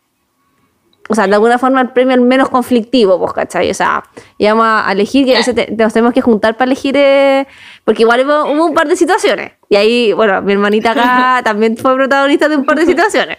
o 1.08 1.14
sea, 1.14 1.26
de 1.28 1.34
alguna 1.34 1.58
forma 1.58 1.80
el 1.80 1.90
premio 1.90 2.14
al 2.14 2.20
menos 2.20 2.48
conflictivo, 2.48 3.18
pues, 3.18 3.32
¿cachai? 3.32 3.70
O 3.70 3.74
sea, 3.74 4.02
íbamos 4.38 4.66
a 4.66 4.90
elegir, 4.90 5.24
que 5.24 5.34
a 5.34 5.38
veces 5.38 5.54
te- 5.54 5.70
nos 5.76 5.92
tenemos 5.92 6.12
que 6.12 6.20
juntar 6.20 6.56
para 6.56 6.66
elegir, 6.70 6.96
eh, 6.96 7.46
porque 7.84 8.02
igual 8.02 8.26
hubo, 8.26 8.52
hubo 8.52 8.66
un 8.66 8.74
par 8.74 8.88
de 8.88 8.96
situaciones, 8.96 9.52
y 9.68 9.76
ahí, 9.76 10.12
bueno, 10.12 10.42
mi 10.42 10.52
hermanita 10.52 10.90
acá 10.90 11.40
también 11.44 11.76
fue 11.76 11.94
protagonista 11.94 12.48
de 12.48 12.56
un 12.56 12.64
par 12.64 12.78
de 12.78 12.86
situaciones. 12.86 13.38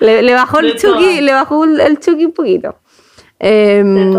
Le, 0.00 0.22
le 0.22 0.34
bajó 0.34 0.58
el 0.60 0.76
todas. 0.80 1.22
le 1.22 1.32
bajó 1.32 1.64
el, 1.64 1.80
el 1.80 1.98
Chucky 2.00 2.24
un 2.26 2.32
poquito. 2.32 2.76
Em, 3.38 4.10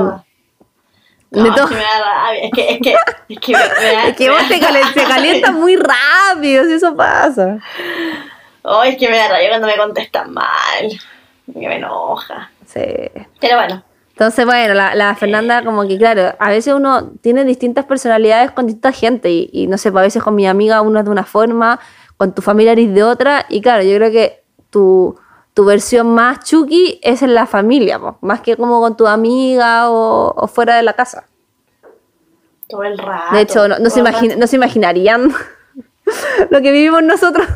De 1.31 1.41
No, 1.41 1.55
es 1.55 1.61
que 1.61 1.75
me 1.75 1.81
da 1.81 2.01
rabia, 2.03 2.43
es 2.43 2.51
que, 2.51 2.69
es 2.71 2.79
que, 2.81 2.95
es 3.29 3.39
que 3.39 3.51
me, 3.53 3.59
da- 3.59 4.03
Es 4.07 4.15
que 4.17 4.29
vos 4.29 4.47
te, 4.47 5.03
calientas 5.07 5.53
muy 5.53 5.75
rápido, 5.75 6.65
si 6.65 6.73
eso 6.73 6.95
pasa. 6.95 7.59
Oh, 8.63 8.83
es 8.83 8.97
que 8.97 9.09
me 9.09 9.17
da 9.17 9.27
rabia 9.29 9.49
cuando 9.49 9.67
me 9.67 9.77
contestan 9.77 10.33
mal. 10.33 10.89
Que 11.53 11.67
me 11.67 11.75
enoja. 11.77 12.51
Sí. 12.65 12.81
Pero 13.39 13.55
bueno, 13.57 13.83
Entonces, 14.11 14.45
bueno, 14.45 14.73
la, 14.73 14.93
la 14.95 15.15
Fernanda, 15.15 15.63
como 15.63 15.87
que, 15.87 15.97
claro, 15.97 16.35
a 16.39 16.49
veces 16.49 16.73
uno 16.73 17.11
tiene 17.21 17.43
distintas 17.45 17.85
personalidades 17.85 18.51
con 18.51 18.65
distinta 18.67 18.91
gente. 18.91 19.29
Y, 19.31 19.49
y 19.53 19.67
no 19.67 19.77
sé, 19.77 19.91
pues, 19.91 20.01
a 20.01 20.03
veces 20.05 20.23
con 20.23 20.35
mi 20.35 20.47
amiga 20.47 20.81
uno 20.81 20.99
es 20.99 21.05
de 21.05 21.11
una 21.11 21.23
forma, 21.25 21.79
con 22.17 22.33
tu 22.35 22.41
familia 22.41 22.73
eres 22.73 22.93
de 22.93 23.03
otra. 23.03 23.45
Y 23.49 23.61
claro, 23.61 23.83
yo 23.83 23.95
creo 23.97 24.11
que 24.11 24.43
tu, 24.69 25.19
tu 25.53 25.65
versión 25.65 26.13
más 26.13 26.39
chuki 26.45 26.99
es 27.03 27.21
en 27.21 27.33
la 27.33 27.45
familia, 27.45 27.99
más 28.21 28.41
que 28.41 28.55
como 28.55 28.79
con 28.81 28.95
tu 28.95 29.07
amiga 29.07 29.89
o, 29.89 30.33
o 30.35 30.47
fuera 30.47 30.75
de 30.77 30.83
la 30.83 30.93
casa. 30.93 31.25
todo 32.67 32.83
el 32.83 32.97
rato. 32.97 33.35
De 33.35 33.41
hecho, 33.41 33.67
no, 33.67 33.79
no 33.79 33.89
se, 33.89 33.99
imagina- 33.99 34.35
no 34.35 34.47
se 34.47 34.55
imaginarían 34.55 35.33
lo 36.49 36.61
que 36.61 36.71
vivimos 36.71 37.03
nosotros. 37.03 37.47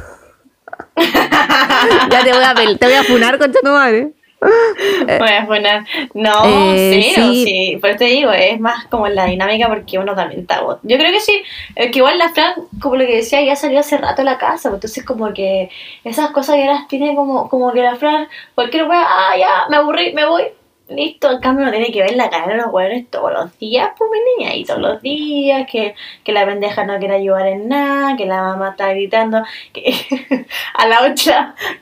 ya 0.95 2.23
te 2.23 2.33
voy 2.33 2.43
a, 2.43 2.55
te 2.77 2.85
voy 2.85 2.95
a 2.95 3.03
funar 3.03 3.37
con 3.37 3.51
tu 3.51 3.59
madre. 3.63 4.13
A 5.19 5.45
poner. 5.45 5.83
No, 6.13 6.31
Eh, 6.45 7.11
cero, 7.13 7.27
sí. 7.31 7.43
sí. 7.45 7.77
Por 7.79 7.89
eso 7.91 7.99
te 7.99 8.05
digo, 8.05 8.31
es 8.31 8.59
más 8.59 8.85
como 8.85 9.07
la 9.07 9.25
dinámica 9.25 9.67
porque 9.67 9.97
uno 9.97 10.15
también 10.15 10.41
está. 10.41 10.61
Yo 10.83 10.97
creo 10.97 11.11
que 11.11 11.19
sí, 11.19 11.43
que 11.75 11.91
igual 11.99 12.17
la 12.17 12.29
Fran, 12.29 12.53
como 12.81 12.95
lo 12.95 13.05
que 13.05 13.17
decía, 13.17 13.41
ya 13.41 13.55
salió 13.55 13.79
hace 13.79 13.97
rato 13.97 14.21
de 14.21 14.25
la 14.25 14.37
casa. 14.37 14.69
pues, 14.69 14.75
Entonces, 14.75 15.05
como 15.05 15.33
que 15.33 15.69
esas 16.03 16.31
cosas 16.31 16.57
ya 16.57 16.65
las 16.67 16.87
tiene 16.87 17.15
como, 17.15 17.49
como 17.49 17.71
que 17.71 17.81
la 17.81 17.95
Fran, 17.95 18.27
cualquier 18.55 18.87
wea, 18.87 19.05
ah, 19.07 19.37
ya, 19.37 19.65
me 19.69 19.77
aburrí, 19.77 20.13
me 20.13 20.25
voy. 20.25 20.43
Listo, 20.89 21.31
en 21.31 21.39
cambio, 21.39 21.65
no 21.65 21.71
tiene 21.71 21.91
que 21.93 22.01
ver 22.01 22.15
la 22.17 22.29
cara 22.29 22.47
de 22.47 22.57
los 22.57 22.67
hueones 22.67 23.09
todos 23.09 23.31
los 23.31 23.57
días, 23.57 23.91
pues 23.97 24.11
mi 24.11 24.43
niña, 24.43 24.53
y 24.53 24.65
todos 24.65 24.81
los 24.81 25.01
días, 25.01 25.65
que, 25.71 25.95
que 26.25 26.31
la 26.33 26.45
pendeja 26.45 26.83
no 26.83 26.99
quiere 26.99 27.15
ayudar 27.15 27.47
en 27.47 27.69
nada, 27.69 28.17
que 28.17 28.25
la 28.25 28.41
mamá 28.41 28.71
está 28.71 28.89
gritando, 28.89 29.43
que 29.71 29.95
a 30.73 30.87
las 30.87 31.01
8, 31.03 31.31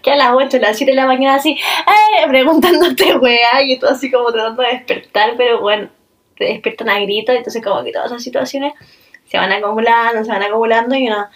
que 0.03 0.11
a 0.11 0.15
las 0.15 0.33
8, 0.35 0.57
a 0.57 0.59
las 0.59 0.77
7 0.77 0.91
de 0.91 0.95
la 0.95 1.07
mañana 1.07 1.35
así, 1.35 1.51
eh, 1.51 2.27
preguntándote, 2.27 3.15
weá, 3.17 3.63
y 3.63 3.79
todo 3.79 3.89
así 3.89 4.11
como 4.11 4.31
tratando 4.31 4.61
de 4.61 4.69
despertar, 4.69 5.33
pero 5.35 5.61
bueno, 5.61 5.89
te 6.37 6.45
despiertan 6.45 6.89
a 6.89 6.99
gritos, 6.99 7.35
entonces 7.35 7.63
como 7.63 7.83
que 7.83 7.91
todas 7.91 8.11
esas 8.11 8.23
situaciones 8.23 8.73
se 9.25 9.37
van 9.39 9.51
acumulando, 9.51 10.23
se 10.23 10.31
van 10.31 10.43
acumulando 10.43 10.93
y 10.93 11.07
uno, 11.07 11.27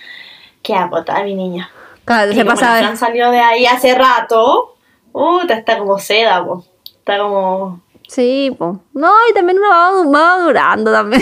qué 0.62 0.76
agotada 0.76 1.24
mi 1.24 1.34
niña. 1.34 1.72
Claro, 2.06 2.32
Y 2.32 2.36
se 2.36 2.46
pasa 2.46 2.96
salió 2.96 3.32
de 3.32 3.40
ahí 3.40 3.66
hace 3.66 3.96
rato, 3.96 4.76
uh, 5.14 5.42
está 5.50 5.80
como 5.80 5.98
seda, 5.98 6.46
po. 6.46 6.64
Está 7.06 7.20
como... 7.20 7.82
Sí, 8.08 8.56
pues. 8.58 8.78
No, 8.96 9.14
y 9.30 9.34
también 9.36 9.60
uno 9.60 9.70
va, 9.70 10.06
va 10.06 10.44
durando 10.44 10.92
también. 10.92 11.22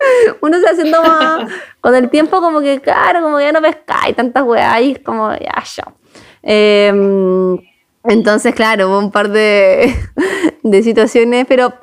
uno 0.40 0.60
se 0.60 0.68
haciendo 0.68 1.02
más. 1.02 1.50
Con 1.80 1.92
el 1.96 2.08
tiempo, 2.08 2.40
como 2.40 2.60
que, 2.60 2.80
claro, 2.80 3.20
como 3.20 3.40
ya 3.40 3.50
no 3.50 3.60
pesca 3.60 4.08
y 4.08 4.12
tantas 4.12 4.44
weas, 4.44 4.80
y 4.80 4.92
es 4.92 5.00
como, 5.00 5.32
ya, 5.32 5.60
ya. 5.64 5.92
Em, 6.40 7.58
entonces, 8.04 8.54
claro, 8.54 8.88
hubo 8.88 9.00
un 9.00 9.10
par 9.10 9.28
de, 9.30 9.92
de 10.62 10.82
situaciones, 10.84 11.46
pero 11.48 11.74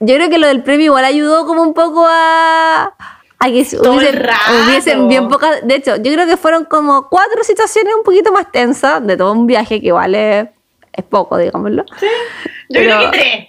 yo 0.00 0.16
creo 0.16 0.28
que 0.28 0.38
lo 0.38 0.48
del 0.48 0.64
premio 0.64 0.86
igual 0.86 1.04
ayudó 1.04 1.46
como 1.46 1.62
un 1.62 1.74
poco 1.74 2.04
a. 2.08 2.92
A 3.38 3.46
que 3.48 3.52
hubiesen, 3.52 4.26
hubiesen 4.66 5.08
bien 5.08 5.28
pocas. 5.28 5.64
De 5.64 5.76
hecho, 5.76 5.94
yo 5.94 6.12
creo 6.12 6.26
que 6.26 6.36
fueron 6.36 6.64
como 6.64 7.08
cuatro 7.08 7.44
situaciones 7.44 7.94
un 7.94 8.02
poquito 8.02 8.32
más 8.32 8.50
tensas 8.50 9.06
de 9.06 9.16
todo 9.16 9.30
un 9.30 9.46
viaje 9.46 9.80
que 9.80 9.88
igual 9.88 10.14
es, 10.96 11.04
poco, 11.04 11.36
digámoslo. 11.38 11.84
Yo 11.84 11.94
Pero- 12.68 12.96
creo 12.98 13.10
que 13.10 13.18
tres. 13.18 13.48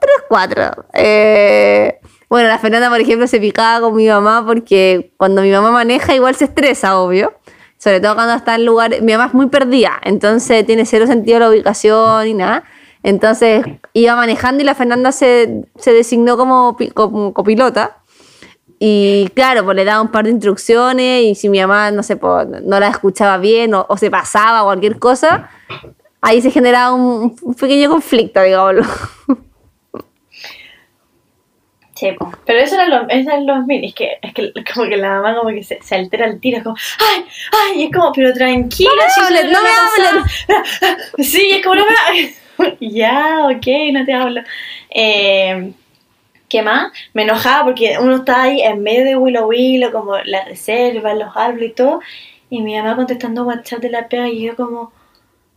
tres, 0.00 0.16
cuatro. 0.28 0.84
Eh, 0.92 1.98
bueno, 2.28 2.48
la 2.48 2.58
Fernanda, 2.58 2.88
por 2.90 3.00
ejemplo, 3.00 3.26
se 3.26 3.38
picaba 3.40 3.80
con 3.80 3.94
mi 3.96 4.08
mamá 4.08 4.44
porque 4.46 5.12
cuando 5.16 5.42
mi 5.42 5.50
mamá 5.50 5.70
maneja 5.70 6.14
igual 6.14 6.34
se 6.34 6.44
estresa, 6.46 6.98
obvio. 6.98 7.32
Sobre 7.78 8.00
todo 8.00 8.14
cuando 8.14 8.34
está 8.34 8.54
en 8.54 8.64
lugares... 8.64 9.02
Mi 9.02 9.12
mamá 9.12 9.26
es 9.26 9.34
muy 9.34 9.46
perdida, 9.46 10.00
entonces 10.04 10.64
tiene 10.64 10.86
cero 10.86 11.06
sentido 11.06 11.38
la 11.38 11.50
ubicación 11.50 12.26
y 12.26 12.34
nada. 12.34 12.64
Entonces 13.02 13.64
iba 13.92 14.16
manejando 14.16 14.62
y 14.62 14.66
la 14.66 14.74
Fernanda 14.74 15.12
se, 15.12 15.64
se 15.76 15.92
designó 15.92 16.36
como, 16.38 16.76
como 16.94 17.34
copilota. 17.34 17.98
Y 18.78 19.28
claro, 19.34 19.64
pues 19.64 19.76
le 19.76 19.84
daba 19.84 20.00
un 20.02 20.08
par 20.08 20.24
de 20.24 20.30
instrucciones 20.30 21.22
y 21.24 21.34
si 21.34 21.48
mi 21.48 21.60
mamá, 21.60 21.90
no 21.90 22.02
sé, 22.02 22.16
pues, 22.16 22.46
no 22.64 22.80
la 22.80 22.88
escuchaba 22.88 23.36
bien 23.38 23.74
o, 23.74 23.84
o 23.88 23.96
se 23.98 24.10
pasaba 24.10 24.62
o 24.62 24.66
cualquier 24.66 24.98
cosa, 24.98 25.50
ahí 26.24 26.40
se 26.40 26.50
generaba 26.50 26.94
un, 26.94 27.36
un 27.42 27.54
pequeño 27.54 27.90
conflicto, 27.90 28.42
digámoslo. 28.42 28.82
Sí, 31.94 32.08
pero 32.44 32.58
eso 32.58 32.74
era 32.74 32.88
los, 32.88 33.06
eso 33.08 33.30
los 33.40 33.66
mil. 33.66 33.84
Es 33.84 33.94
que, 33.94 34.18
es 34.20 34.34
que 34.34 34.52
como 34.74 34.88
que 34.88 34.96
la 34.96 35.20
mamá 35.20 35.36
como 35.36 35.50
que 35.50 35.62
se, 35.62 35.80
se 35.80 35.94
altera 35.94 36.26
el 36.26 36.40
tiro, 36.40 36.58
es 36.58 36.64
como, 36.64 36.76
¡ay! 36.98 37.24
¡ay! 37.52 37.82
Y 37.82 37.84
es 37.84 37.92
como, 37.92 38.12
pero 38.12 38.32
tranquila, 38.32 38.90
No 38.90 38.96
me 38.96 39.06
eso 39.06 39.52
no 39.52 39.62
me 39.62 39.68
pasar". 39.68 40.98
Sí, 41.18 41.52
es 41.52 41.62
como, 41.62 41.76
no 41.76 41.84
me 41.86 42.34
ya, 42.80 43.46
ok, 43.46 43.66
no 43.92 44.04
te 44.04 44.12
hablo. 44.12 44.40
Eh, 44.90 45.72
¿Qué 46.48 46.62
más? 46.62 46.92
Me 47.12 47.22
enojaba 47.22 47.64
porque 47.64 47.96
uno 48.00 48.16
está 48.16 48.42
ahí 48.42 48.60
en 48.60 48.82
medio 48.82 49.04
de 49.04 49.16
Willow 49.16 49.48
Willow, 49.48 49.92
como 49.92 50.16
la 50.18 50.44
reserva, 50.44 51.14
los 51.14 51.36
árboles 51.36 51.70
y 51.70 51.74
todo, 51.74 52.00
y 52.50 52.60
mi 52.60 52.76
mamá 52.76 52.96
contestando 52.96 53.44
WhatsApp 53.44 53.80
de 53.80 53.90
la 53.90 54.08
pega 54.08 54.28
y 54.28 54.42
yo 54.42 54.56
como, 54.56 54.92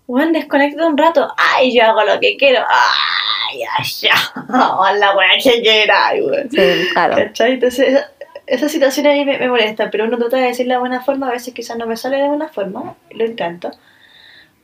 Bueno, 0.08 0.32
desconecto 0.32 0.88
un 0.88 0.97
rato. 0.97 1.28
Ay, 1.38 1.76
yo 1.78 1.84
hago 1.84 2.03
lo 2.03 2.20
que 2.20 2.38
quiero. 2.38 2.60
Ay, 2.70 3.60
ya, 3.60 3.84
ya. 4.10 4.93
la 4.97 5.16
weá 5.16 5.30
que 5.43 5.62
quiera, 5.62 6.12
weón. 6.14 6.49
Sí, 6.49 6.88
claro. 6.93 7.16
¿Cachai? 7.16 7.53
Entonces, 7.53 7.88
esa, 7.89 8.12
esa 8.47 8.70
situación 8.70 9.05
ahí 9.08 9.26
me, 9.26 9.38
me 9.38 9.49
molesta, 9.49 9.89
pero 9.91 10.05
uno 10.05 10.18
trata 10.18 10.38
de 10.38 10.43
decirla 10.47 10.76
de 10.76 10.80
buena 10.80 11.01
forma, 11.01 11.28
a 11.28 11.32
veces 11.32 11.53
quizás 11.53 11.78
no 11.78 11.86
me 11.88 11.97
sale 11.97 12.18
de 12.18 12.28
buena 12.28 12.47
forma, 12.47 12.95
lo 13.12 13.26
intento. 13.26 13.72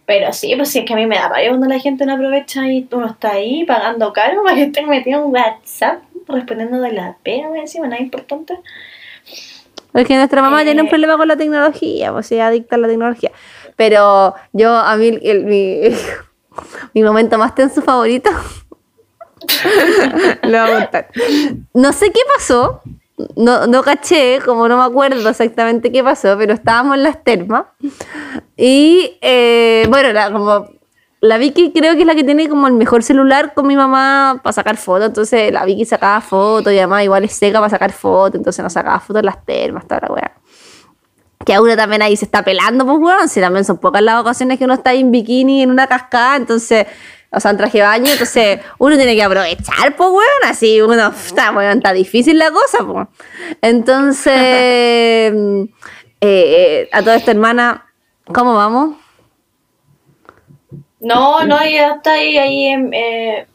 Pero 0.05 0.33
sí, 0.33 0.53
pues 0.55 0.69
sí, 0.69 0.79
es 0.79 0.85
que 0.85 0.93
a 0.93 0.97
mí 0.97 1.05
me 1.05 1.15
da 1.15 1.29
rabia 1.29 1.49
cuando 1.49 1.67
la 1.67 1.79
gente 1.79 2.05
no 2.05 2.13
aprovecha 2.13 2.67
y 2.67 2.87
uno 2.91 3.07
está 3.07 3.31
ahí 3.31 3.63
pagando 3.65 4.11
caro 4.11 4.43
para 4.43 4.55
que 4.55 4.63
estén 4.63 4.87
metido 4.89 5.23
en 5.25 5.31
WhatsApp 5.31 6.01
respondiendo 6.27 6.79
de 6.81 6.91
la 6.91 7.15
pega, 7.23 7.49
me 7.49 7.59
encima, 7.59 7.87
nada 7.87 8.01
importante. 8.01 8.57
Porque 9.93 10.15
nuestra 10.15 10.41
mamá 10.41 10.61
Eh. 10.61 10.65
tiene 10.65 10.81
un 10.81 10.89
problema 10.89 11.17
con 11.17 11.27
la 11.27 11.37
tecnología, 11.37 12.11
pues 12.11 12.31
ella 12.31 12.47
adicta 12.47 12.75
a 12.75 12.79
la 12.79 12.87
tecnología. 12.87 13.31
Pero 13.75 14.33
yo, 14.51 14.75
a 14.75 14.95
mí, 14.97 15.19
el- 15.21 15.45
mi, 15.45 15.81
mi 16.93 17.03
momento 17.03 17.37
más 17.37 17.55
tenso 17.55 17.81
favorito, 17.81 18.29
lo 20.43 20.49
voy 20.49 20.55
a 20.71 20.79
contar. 20.79 21.07
No 21.73 21.93
sé 21.93 22.11
qué 22.11 22.19
pasó, 22.35 22.81
no, 23.35 23.67
no 23.67 23.83
caché, 23.83 24.39
como 24.43 24.67
no 24.67 24.77
me 24.77 24.83
acuerdo 24.83 25.29
exactamente 25.29 25.91
qué 25.91 26.03
pasó, 26.03 26.35
pero 26.37 26.53
estábamos 26.53 26.95
en 26.97 27.03
las 27.03 27.23
termas. 27.23 27.65
Y 28.57 29.17
eh, 29.21 29.85
bueno, 29.89 30.11
la, 30.13 30.31
como 30.31 30.67
la 31.21 31.37
Vicky 31.37 31.71
creo 31.71 31.93
que 31.95 32.01
es 32.01 32.07
la 32.07 32.15
que 32.15 32.23
tiene 32.23 32.49
como 32.49 32.67
el 32.67 32.73
mejor 32.73 33.03
celular 33.03 33.53
con 33.53 33.67
mi 33.67 33.75
mamá 33.75 34.39
para 34.43 34.53
sacar 34.53 34.77
fotos. 34.77 35.07
Entonces 35.07 35.51
la 35.53 35.65
Vicky 35.65 35.85
sacaba 35.85 36.19
fotos 36.21 36.73
y 36.73 36.77
además 36.77 37.03
igual 37.03 37.23
es 37.23 37.33
seca 37.33 37.59
para 37.59 37.69
sacar 37.69 37.91
fotos. 37.91 38.35
Entonces 38.35 38.63
nos 38.63 38.73
sacaba 38.73 38.99
fotos 38.99 39.21
en 39.21 39.25
las 39.27 39.45
termas, 39.45 39.87
toda 39.87 40.01
la 40.07 40.13
weá. 40.13 40.31
Que 41.45 41.53
a 41.53 41.61
uno 41.61 41.75
también 41.75 42.01
ahí 42.01 42.15
se 42.15 42.25
está 42.25 42.43
pelando, 42.43 42.85
pues 42.85 42.97
weón. 42.99 43.29
Si 43.29 43.39
también 43.39 43.65
son 43.65 43.77
pocas 43.77 44.01
las 44.01 44.21
ocasiones 44.21 44.57
que 44.57 44.65
uno 44.65 44.75
está 44.75 44.91
ahí 44.91 45.01
en 45.01 45.11
bikini 45.11 45.63
en 45.63 45.71
una 45.71 45.87
cascada, 45.87 46.35
entonces, 46.35 46.87
o 47.31 47.39
sea, 47.39 47.51
en 47.51 47.57
traje 47.57 47.79
de 47.79 47.83
baño, 47.83 48.11
entonces 48.11 48.59
uno 48.77 48.95
tiene 48.95 49.15
que 49.15 49.23
aprovechar, 49.23 49.95
pues 49.95 50.09
weón. 50.09 50.43
Así 50.45 50.81
uno, 50.81 51.07
está, 51.07 51.51
weón, 51.51 51.77
está 51.77 51.93
difícil 51.93 52.37
la 52.37 52.51
cosa, 52.51 52.85
pues. 52.85 53.07
Entonces, 53.61 54.33
eh, 54.35 55.67
eh, 56.21 56.89
a 56.91 57.01
toda 57.01 57.15
esta 57.15 57.31
hermana, 57.31 57.85
¿cómo 58.33 58.55
vamos? 58.55 58.97
No, 61.03 61.43
no, 61.43 61.57
ya 61.65 61.95
está 61.95 62.13
ahí, 62.13 62.37
ahí 62.37 62.67
em, 62.67 62.89
eh, 62.93 63.45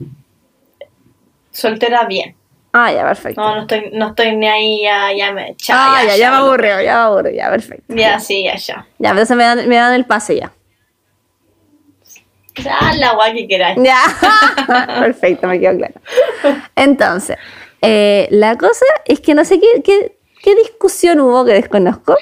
soltera 1.50 2.04
bien. 2.04 2.37
Ah, 2.72 2.92
ya, 2.92 3.04
perfecto. 3.04 3.40
No, 3.40 3.54
no 3.54 3.60
estoy, 3.62 3.90
no 3.92 4.08
estoy 4.08 4.36
ni 4.36 4.46
ahí, 4.46 4.82
ya, 4.82 5.12
ya 5.12 5.32
me 5.32 5.56
ah, 5.70 6.02
ya, 6.06 6.16
ya, 6.16 6.30
me 6.30 6.36
aburrió, 6.36 6.80
ya 6.82 6.94
me 6.94 7.00
aburrió, 7.00 7.32
ya, 7.32 7.50
perfecto. 7.50 7.94
Ya, 7.94 8.20
sí, 8.20 8.44
ya, 8.44 8.56
ya. 8.56 8.86
Ya, 8.98 9.10
entonces 9.10 9.36
me 9.36 9.44
dan, 9.44 9.68
me 9.68 9.76
dan 9.76 9.94
el 9.94 10.04
pase 10.04 10.36
ya. 10.36 10.52
Ah, 12.68 12.92
la 12.96 13.14
guay 13.14 13.34
que 13.34 13.48
queráis. 13.48 13.78
Ya, 13.82 14.02
perfecto, 15.00 15.46
me 15.46 15.60
quedó 15.60 15.76
claro. 15.78 15.94
Entonces, 16.76 17.36
eh, 17.82 18.28
la 18.30 18.56
cosa 18.56 18.84
es 19.06 19.20
que 19.20 19.34
no 19.34 19.44
sé 19.44 19.60
qué, 19.60 19.82
qué, 19.82 20.18
qué 20.42 20.54
discusión 20.56 21.20
hubo 21.20 21.44
que 21.44 21.54
desconozco, 21.54 22.16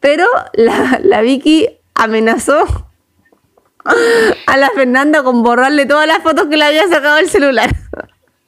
pero 0.00 0.26
la, 0.54 0.98
la 1.02 1.20
Vicky 1.20 1.68
amenazó 1.94 2.64
a 4.46 4.56
la 4.56 4.70
Fernanda 4.70 5.22
con 5.22 5.42
borrarle 5.42 5.86
todas 5.86 6.06
las 6.06 6.18
fotos 6.18 6.46
que 6.46 6.56
le 6.56 6.64
había 6.64 6.88
sacado 6.88 7.18
el 7.18 7.28
celular. 7.28 7.70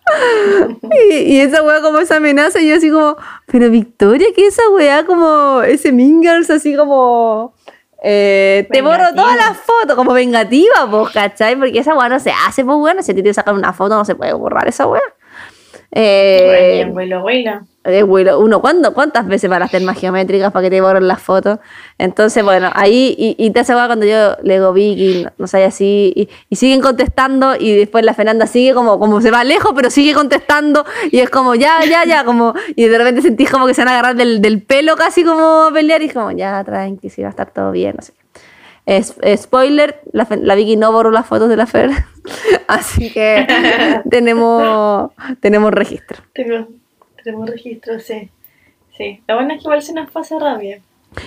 Y, 1.11 1.15
y 1.15 1.41
esa 1.41 1.63
weá 1.63 1.83
como 1.83 1.99
esa 1.99 2.17
amenaza, 2.17 2.61
y 2.61 2.69
yo 2.69 2.77
así 2.77 2.91
como, 2.91 3.17
pero 3.47 3.71
Victoria, 3.71 4.29
que 4.35 4.47
esa 4.47 4.63
weá 4.71 5.05
como 5.05 5.63
ese 5.63 5.93
Mingers 5.93 6.49
así 6.51 6.77
como, 6.77 7.55
eh, 8.03 8.67
te 8.71 8.83
borro 8.83 9.15
todas 9.15 9.37
las 9.37 9.57
fotos, 9.57 9.97
como 9.97 10.13
vengativa, 10.13 10.89
pues, 10.91 11.13
¿cachai? 11.13 11.57
Porque 11.57 11.79
esa 11.79 11.95
weá 11.95 12.09
no 12.09 12.21
se 12.21 12.31
hace, 12.31 12.65
pues 12.65 12.77
bueno, 12.79 13.03
si 13.03 13.13
a 13.13 13.15
ti 13.15 13.23
te 13.23 13.35
sacan 13.35 13.57
una 13.57 13.73
foto 13.73 13.97
no 13.97 14.05
se 14.05 14.15
puede 14.15 14.33
borrar 14.33 14.69
esa 14.69 14.87
weá. 14.87 15.03
Eh, 15.93 16.85
abuela. 17.15 17.65
eh, 17.85 18.03
bueno, 18.03 18.39
uno, 18.39 18.61
¿cuándo, 18.61 18.93
¿cuántas 18.93 19.27
veces 19.27 19.49
para 19.49 19.65
hacer 19.65 19.81
más 19.83 19.99
geométricas 19.99 20.53
para 20.53 20.65
que 20.65 20.71
te 20.71 20.81
borren 20.81 21.07
las 21.07 21.23
fotos? 21.23 21.59
Entonces, 21.99 22.43
bueno, 22.45 22.71
ahí, 22.75 23.15
y, 23.17 23.37
y 23.39 23.51
te 23.51 23.61
hace 23.61 23.73
cuando 23.73 24.05
yo 24.05 24.37
le 24.43 24.55
digo 24.55 24.73
Vicky, 24.73 25.25
no, 25.25 25.33
no 25.39 25.47
sé, 25.47 25.65
así, 25.65 26.13
y, 26.17 26.29
y 26.51 26.57
siguen 26.57 26.81
contestando, 26.81 27.55
y 27.59 27.75
después 27.77 28.05
la 28.05 28.15
Fernanda 28.15 28.47
sigue 28.47 28.75
como, 28.75 28.99
como 28.99 29.21
se 29.21 29.31
va 29.31 29.45
lejos, 29.45 29.73
pero 29.75 29.91
sigue 29.91 30.13
contestando, 30.15 30.85
y 31.11 31.21
es 31.21 31.31
como, 31.31 31.55
ya, 31.55 31.85
ya, 31.89 32.05
ya, 32.05 32.25
como, 32.25 32.55
y 32.75 32.87
de 32.87 32.99
repente 32.99 33.23
sentís 33.23 33.51
como 33.51 33.67
que 33.67 33.75
se 33.75 33.83
van 33.83 33.89
a 33.89 33.93
agarrar 33.93 34.17
del, 34.17 34.43
del 34.43 34.63
pelo 34.63 34.97
casi 34.97 35.25
como 35.25 35.65
a 35.65 35.73
pelear, 35.73 36.03
y 36.03 36.07
es 36.07 36.13
como, 36.13 36.33
ya, 36.33 36.63
tranqui, 36.65 37.09
sí 37.09 37.23
va 37.23 37.29
a 37.29 37.31
estar 37.31 37.51
todo 37.51 37.71
bien, 37.71 37.95
no 37.97 38.03
sé. 38.03 38.13
Es, 38.87 39.17
spoiler, 39.37 40.01
la, 40.13 40.27
la 40.31 40.55
Vicky 40.55 40.77
no 40.77 40.93
borró 40.93 41.11
las 41.11 41.27
fotos 41.27 41.49
de 41.49 41.57
la 41.57 41.67
Fer, 41.67 41.91
así 42.69 43.13
que 43.13 43.47
tenemos, 44.11 45.11
tenemos 45.41 45.73
registro. 45.73 46.23
Tengo, 46.33 46.69
tenemos 47.23 47.51
registro, 47.51 47.99
sí. 47.99 48.31
Sí. 48.97 49.21
Lo 49.27 49.35
bueno 49.35 49.53
es 49.55 49.59
que 49.59 49.65
igual 49.65 49.83
se 49.83 49.93
nos 49.93 50.11
pasa 50.11 50.39
rápido. 50.39 50.79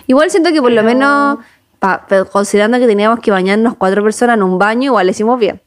Igual 0.08 0.32
siento 0.32 0.52
que 0.52 0.62
por 0.62 0.72
lo 0.72 0.84
menos, 0.84 1.40
pa- 1.80 2.06
considerando 2.32 2.80
que 2.80 2.88
teníamos 2.88 3.20
que 3.20 3.30
bañarnos 3.32 3.76
cuatro 3.76 4.02
personas 4.04 4.38
en 4.38 4.44
un 4.44 4.58
baño, 4.58 4.86
igual 4.86 5.06
le 5.06 5.12
hicimos 5.12 5.38
bien. 5.40 5.62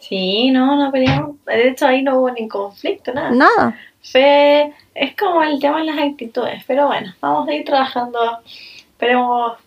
Sí, 0.00 0.50
no, 0.50 0.76
no 0.82 0.90
peleamos. 0.90 1.36
De 1.44 1.68
hecho, 1.68 1.86
ahí 1.86 2.02
no 2.02 2.18
hubo 2.18 2.30
ni 2.30 2.48
conflicto, 2.48 3.12
nada. 3.12 3.30
Nada. 3.30 3.78
Fue, 4.02 4.72
es 4.94 5.14
como 5.16 5.42
el 5.42 5.60
tema 5.60 5.78
de 5.80 5.84
las 5.84 5.98
actitudes, 5.98 6.62
pero 6.66 6.86
bueno, 6.86 7.12
vamos 7.20 7.48
a 7.48 7.54
ir 7.54 7.64
trabajando. 7.64 8.18
Esperemos, 8.92 9.58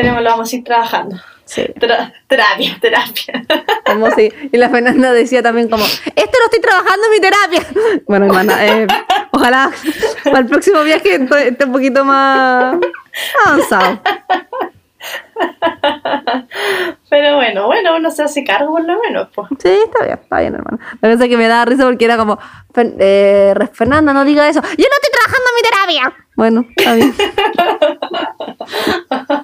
esperemos, 0.00 0.22
lo 0.22 0.30
vamos 0.30 0.52
a 0.52 0.56
ir 0.56 0.64
trabajando. 0.64 1.16
Sí. 1.44 1.62
Tra- 1.78 2.12
terapia, 2.28 2.78
terapia. 2.80 3.44
Como 3.84 4.10
si, 4.12 4.32
y 4.52 4.56
la 4.56 4.68
Fernanda 4.70 5.12
decía 5.12 5.42
también 5.42 5.68
como, 5.68 5.84
esto 5.84 6.38
lo 6.38 6.44
estoy 6.44 6.60
trabajando 6.60 7.06
en 7.06 7.10
mi 7.12 7.20
terapia. 7.20 8.02
Bueno, 8.06 8.26
hermana, 8.26 8.66
eh, 8.66 8.86
ojalá 9.32 9.70
para 10.24 10.38
el 10.38 10.46
próximo 10.46 10.82
viaje 10.82 11.16
esté 11.48 11.64
un 11.64 11.72
poquito 11.72 12.04
más 12.04 12.76
avanzado. 13.44 14.00
Pero 17.08 17.36
bueno, 17.36 17.66
bueno, 17.66 17.96
uno 17.96 18.10
se 18.10 18.22
hace 18.22 18.44
cargo 18.44 18.72
por 18.72 18.84
lo 18.84 19.00
menos, 19.00 19.28
pues. 19.34 19.48
Sí, 19.60 19.68
está 19.86 20.04
bien, 20.04 20.18
está 20.22 20.40
bien, 20.40 20.54
hermana. 20.54 20.78
La 21.00 21.10
cosa 21.12 21.26
que 21.28 21.36
me 21.36 21.48
daba 21.48 21.64
risa 21.64 21.84
porque 21.84 22.04
era 22.04 22.16
como, 22.16 22.38
"Fer- 22.72 22.94
eh, 23.00 23.54
Fernanda, 23.72 24.12
no 24.12 24.24
diga 24.24 24.48
eso. 24.48 24.60
Yo 24.60 24.68
no 24.68 24.74
estoy 24.76 25.10
trabajando 25.10 25.48
en 25.48 25.54
mi 25.56 25.62
terapia. 25.68 26.12
Bueno, 26.36 26.64
está 26.76 26.94
bien. 26.94 27.14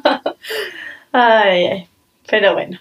Ay, 1.13 1.67
ay. 1.67 1.89
Pero 2.29 2.55
bueno. 2.55 2.79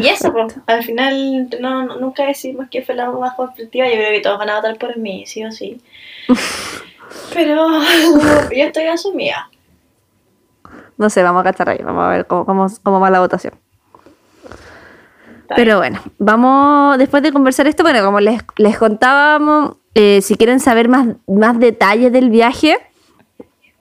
Y 0.00 0.08
eso, 0.08 0.32
pues, 0.32 0.54
al 0.66 0.84
final 0.84 1.48
no, 1.60 1.84
no- 1.84 1.96
nunca 1.98 2.26
decimos 2.26 2.66
que 2.70 2.82
fue 2.82 2.94
la 2.94 3.10
más 3.10 3.34
conflictiva. 3.34 3.86
Yo 3.86 3.94
creo 3.94 4.10
que 4.10 4.20
todos 4.20 4.38
van 4.38 4.50
a 4.50 4.56
votar 4.56 4.76
por 4.76 4.96
mí, 4.98 5.24
sí 5.26 5.44
o 5.44 5.50
sí. 5.52 5.80
Pero 7.32 7.66
yo 8.50 8.64
estoy 8.64 8.84
asumida. 8.84 9.48
No 10.98 11.08
sé, 11.08 11.22
vamos 11.22 11.40
a 11.40 11.44
cachar 11.44 11.70
ahí, 11.70 11.78
vamos 11.82 12.04
a 12.04 12.08
ver 12.08 12.26
cómo, 12.26 12.44
cómo, 12.44 12.66
cómo 12.82 13.00
va 13.00 13.08
la 13.10 13.20
votación. 13.20 13.54
Pero 15.56 15.78
bueno, 15.78 15.98
vamos, 16.18 16.98
después 16.98 17.22
de 17.22 17.32
conversar 17.32 17.66
esto, 17.66 17.82
bueno, 17.82 18.04
como 18.04 18.20
les, 18.20 18.42
les 18.58 18.76
contábamos, 18.76 19.76
eh, 19.94 20.20
si 20.20 20.34
quieren 20.36 20.60
saber 20.60 20.88
más, 20.90 21.08
más 21.26 21.58
detalles 21.58 22.12
del 22.12 22.28
viaje, 22.28 22.76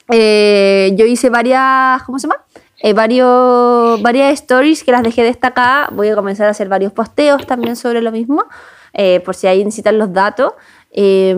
eh, 0.10 0.94
yo 0.96 1.06
hice 1.06 1.30
varias, 1.30 2.02
¿cómo 2.04 2.20
se 2.20 2.28
llama? 2.30 2.42
Eh, 2.80 2.94
varios, 2.94 4.02
varias 4.02 4.34
stories 4.34 4.84
que 4.84 4.92
las 4.92 5.04
dejé 5.04 5.24
destacadas. 5.24 5.90
Voy 5.92 6.10
a 6.10 6.16
comenzar 6.16 6.48
a 6.48 6.52
hacer 6.52 6.70
varios 6.70 6.94
posteos 6.94 7.46
también 7.48 7.76
sobre 7.76 8.02
lo 8.02 8.12
mismo, 8.12 8.46
eh, 8.94 9.20
por 9.22 9.36
si 9.36 9.48
ahí 9.48 9.64
necesitan 9.64 9.98
los 9.98 10.14
datos. 10.14 10.54
eh, 10.92 11.36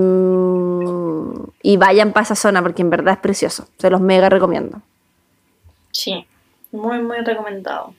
y 1.61 1.77
vayan 1.77 2.13
para 2.13 2.23
esa 2.23 2.35
zona 2.35 2.61
porque 2.61 2.81
en 2.81 2.89
verdad 2.89 3.15
es 3.15 3.19
precioso. 3.19 3.67
Se 3.77 3.89
los 3.89 3.99
mega 3.99 4.29
recomiendo. 4.29 4.81
Sí, 5.91 6.25
muy, 6.71 7.01
muy 7.01 7.17
recomendado. 7.17 7.93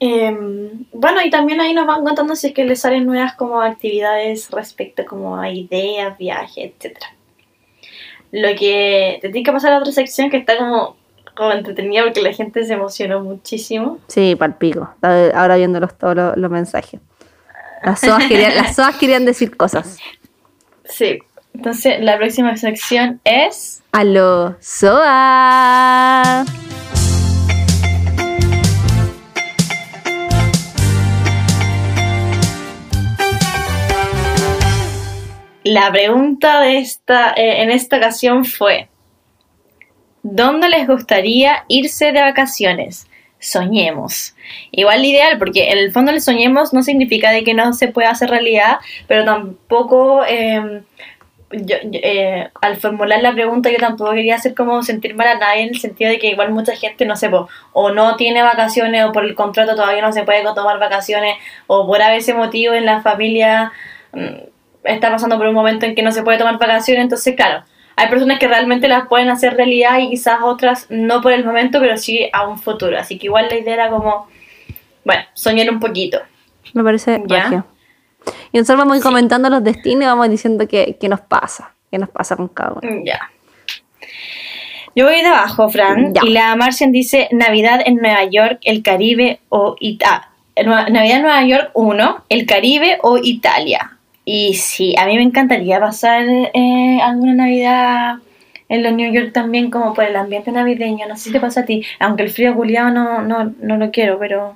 Em, 0.00 0.84
bueno, 0.92 1.22
y 1.24 1.30
también 1.30 1.60
ahí 1.60 1.74
nos 1.74 1.86
van 1.86 2.04
contando 2.04 2.34
si 2.34 2.48
es 2.48 2.54
que 2.54 2.64
les 2.64 2.80
salen 2.80 3.06
nuevas 3.06 3.36
como 3.36 3.60
actividades 3.60 4.50
respecto 4.50 5.04
como 5.04 5.38
a 5.38 5.50
ideas, 5.50 6.18
viajes, 6.18 6.72
etcétera. 6.72 7.14
Lo 8.32 8.48
que 8.58 9.18
te 9.20 9.28
tiene 9.28 9.44
que 9.44 9.52
pasar 9.52 9.72
a 9.74 9.78
otra 9.78 9.92
sección 9.92 10.30
que 10.30 10.38
está 10.38 10.58
como, 10.58 10.96
como 11.34 11.52
entretenida 11.52 12.04
porque 12.04 12.22
la 12.22 12.32
gente 12.32 12.64
se 12.64 12.74
emocionó 12.74 13.20
muchísimo. 13.20 13.98
Sí, 14.08 14.36
palpico. 14.36 14.94
Ahora 15.02 15.56
viendo 15.56 15.80
los, 15.80 15.96
todos 15.96 16.14
los, 16.14 16.36
los 16.36 16.50
mensajes. 16.50 17.00
Las 17.84 18.00
soas, 18.00 18.24
querían, 18.26 18.54
las 18.56 18.76
soas 18.76 18.96
querían 18.96 19.24
decir 19.24 19.56
cosas. 19.56 19.98
Sí, 20.84 21.18
entonces 21.54 22.00
la 22.00 22.16
próxima 22.16 22.56
sección 22.56 23.20
es... 23.24 23.82
¡Aló, 23.92 24.56
soa! 24.60 26.44
La 35.64 35.92
pregunta 35.92 36.60
de 36.60 36.78
esta, 36.78 37.32
eh, 37.32 37.62
en 37.62 37.70
esta 37.70 37.98
ocasión 37.98 38.44
fue, 38.44 38.88
¿dónde 40.22 40.68
les 40.68 40.86
gustaría 40.86 41.64
irse 41.68 42.12
de 42.12 42.20
vacaciones? 42.20 43.06
soñemos. 43.42 44.36
Igual 44.70 45.04
ideal, 45.04 45.36
porque 45.36 45.70
en 45.70 45.78
el 45.78 45.92
fondo 45.92 46.12
el 46.12 46.20
soñemos 46.22 46.72
no 46.72 46.82
significa 46.82 47.32
de 47.32 47.42
que 47.42 47.54
no 47.54 47.72
se 47.72 47.88
pueda 47.88 48.10
hacer 48.10 48.30
realidad, 48.30 48.78
pero 49.08 49.24
tampoco... 49.24 50.24
Eh, 50.26 50.82
yo, 51.52 51.76
eh, 51.82 52.48
al 52.62 52.76
formular 52.76 53.20
la 53.22 53.34
pregunta 53.34 53.70
yo 53.70 53.76
tampoco 53.76 54.12
quería 54.12 54.36
hacer 54.36 54.54
como 54.54 54.82
sentir 54.82 55.14
mal 55.14 55.28
a 55.28 55.38
nadie 55.38 55.64
en 55.64 55.68
el 55.68 55.80
sentido 55.80 56.10
de 56.10 56.18
que 56.18 56.28
igual 56.28 56.50
mucha 56.50 56.74
gente 56.74 57.04
no 57.04 57.14
sé 57.14 57.30
o 57.72 57.90
no 57.90 58.16
tiene 58.16 58.42
vacaciones 58.42 59.04
o 59.04 59.12
por 59.12 59.24
el 59.24 59.34
contrato 59.34 59.74
todavía 59.74 60.00
no 60.00 60.12
se 60.12 60.24
puede 60.24 60.42
tomar 60.42 60.78
vacaciones 60.78 61.36
o 61.66 61.86
por 61.86 62.00
ese 62.00 62.32
motivo 62.32 62.72
en 62.72 62.86
la 62.86 63.02
familia 63.02 63.72
mm, 64.12 64.46
está 64.84 65.10
pasando 65.10 65.36
por 65.36 65.46
un 65.46 65.54
momento 65.54 65.84
en 65.84 65.94
que 65.94 66.02
no 66.02 66.12
se 66.12 66.22
puede 66.22 66.38
tomar 66.38 66.58
vacaciones 66.58 67.04
entonces 67.04 67.36
claro 67.36 67.64
hay 67.96 68.08
personas 68.08 68.38
que 68.38 68.48
realmente 68.48 68.88
las 68.88 69.06
pueden 69.06 69.28
hacer 69.28 69.54
realidad 69.56 69.98
y 69.98 70.10
quizás 70.10 70.38
otras 70.42 70.86
no 70.90 71.20
por 71.20 71.32
el 71.32 71.44
momento 71.44 71.80
pero 71.80 71.96
sí 71.96 72.28
a 72.32 72.46
un 72.48 72.58
futuro 72.58 72.98
así 72.98 73.18
que 73.18 73.26
igual 73.26 73.48
la 73.50 73.58
idea 73.58 73.74
era 73.74 73.90
como 73.90 74.28
bueno 75.04 75.22
soñar 75.34 75.70
un 75.70 75.80
poquito 75.80 76.20
me 76.74 76.82
parece 76.82 77.22
¿Ya? 77.26 77.64
Y 78.52 78.58
nosotros 78.58 78.86
vamos 78.86 79.02
comentando 79.02 79.48
los 79.50 79.64
destinos 79.64 80.04
y 80.04 80.06
vamos 80.06 80.30
diciendo 80.30 80.66
qué, 80.68 80.96
nos 81.08 81.20
pasa, 81.20 81.74
qué 81.90 81.98
nos 81.98 82.08
pasa 82.08 82.36
con 82.36 82.48
cada 82.48 82.72
uno. 82.72 83.02
Ya. 83.04 83.30
Yo 84.94 85.06
voy 85.06 85.22
de 85.22 85.26
abajo, 85.26 85.68
Fran, 85.70 86.12
y 86.22 86.30
la 86.30 86.54
Marcian 86.54 86.92
dice 86.92 87.28
Navidad 87.32 87.80
en 87.84 87.96
Nueva 87.96 88.24
York, 88.24 88.58
el 88.62 88.82
Caribe 88.82 89.40
o 89.48 89.76
Italia. 89.80 90.28
Navidad 90.54 91.16
en 91.16 91.22
Nueva 91.22 91.44
York, 91.46 91.70
uno, 91.72 92.24
el 92.28 92.44
Caribe 92.44 92.98
o 93.02 93.16
Italia. 93.16 93.91
Y 94.24 94.54
sí, 94.54 94.94
a 94.98 95.06
mí 95.06 95.16
me 95.16 95.22
encantaría 95.22 95.80
pasar 95.80 96.24
eh, 96.28 97.00
alguna 97.02 97.34
Navidad 97.34 98.16
en 98.68 98.82
los 98.82 98.92
New 98.92 99.12
York 99.12 99.32
también, 99.32 99.70
como 99.70 99.94
por 99.94 100.04
el 100.04 100.16
ambiente 100.16 100.52
navideño. 100.52 101.06
No 101.08 101.16
sé 101.16 101.24
si 101.24 101.32
te 101.32 101.40
pasa 101.40 101.60
a 101.60 101.64
ti, 101.64 101.84
aunque 101.98 102.22
el 102.22 102.30
frío 102.30 102.54
culiado 102.54 102.90
no, 102.90 103.22
no, 103.22 103.52
no 103.60 103.76
lo 103.76 103.90
quiero, 103.90 104.18
pero. 104.18 104.54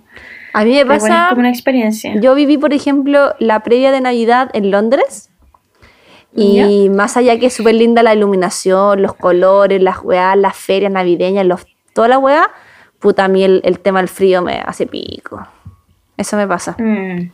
A 0.53 0.65
mí 0.65 0.73
me 0.73 0.87
pasa. 0.87 1.27
como 1.29 1.41
una 1.41 1.51
experiencia. 1.51 2.15
Yo 2.17 2.35
viví, 2.35 2.57
por 2.57 2.73
ejemplo, 2.73 3.35
la 3.39 3.61
previa 3.61 3.93
de 3.93 4.01
Navidad 4.01 4.51
en 4.55 4.71
Londres. 4.71 5.31
Y 6.39 6.91
más 6.91 7.17
allá 7.17 7.39
que 7.39 7.47
es 7.47 7.55
súper 7.55 7.75
linda 7.77 8.03
la 8.03 8.15
iluminación, 8.15 9.01
los 9.01 9.15
colores, 9.15 9.81
las 9.81 10.03
weas, 10.03 10.37
las 10.37 10.55
ferias 10.55 10.93
navideñas, 10.93 11.47
los, 11.47 11.67
toda 11.95 12.09
la 12.09 12.19
wea, 12.19 12.51
puta, 12.99 13.25
a 13.25 13.29
mí 13.29 13.43
el, 13.43 13.81
tema 13.81 14.01
del 14.01 14.09
frío 14.09 14.43
me 14.43 14.63
hace 14.65 14.87
pico. 14.87 15.47
Eso 16.19 16.37
me 16.37 16.47
pasa. 16.47 16.77
Mm. 16.79 17.31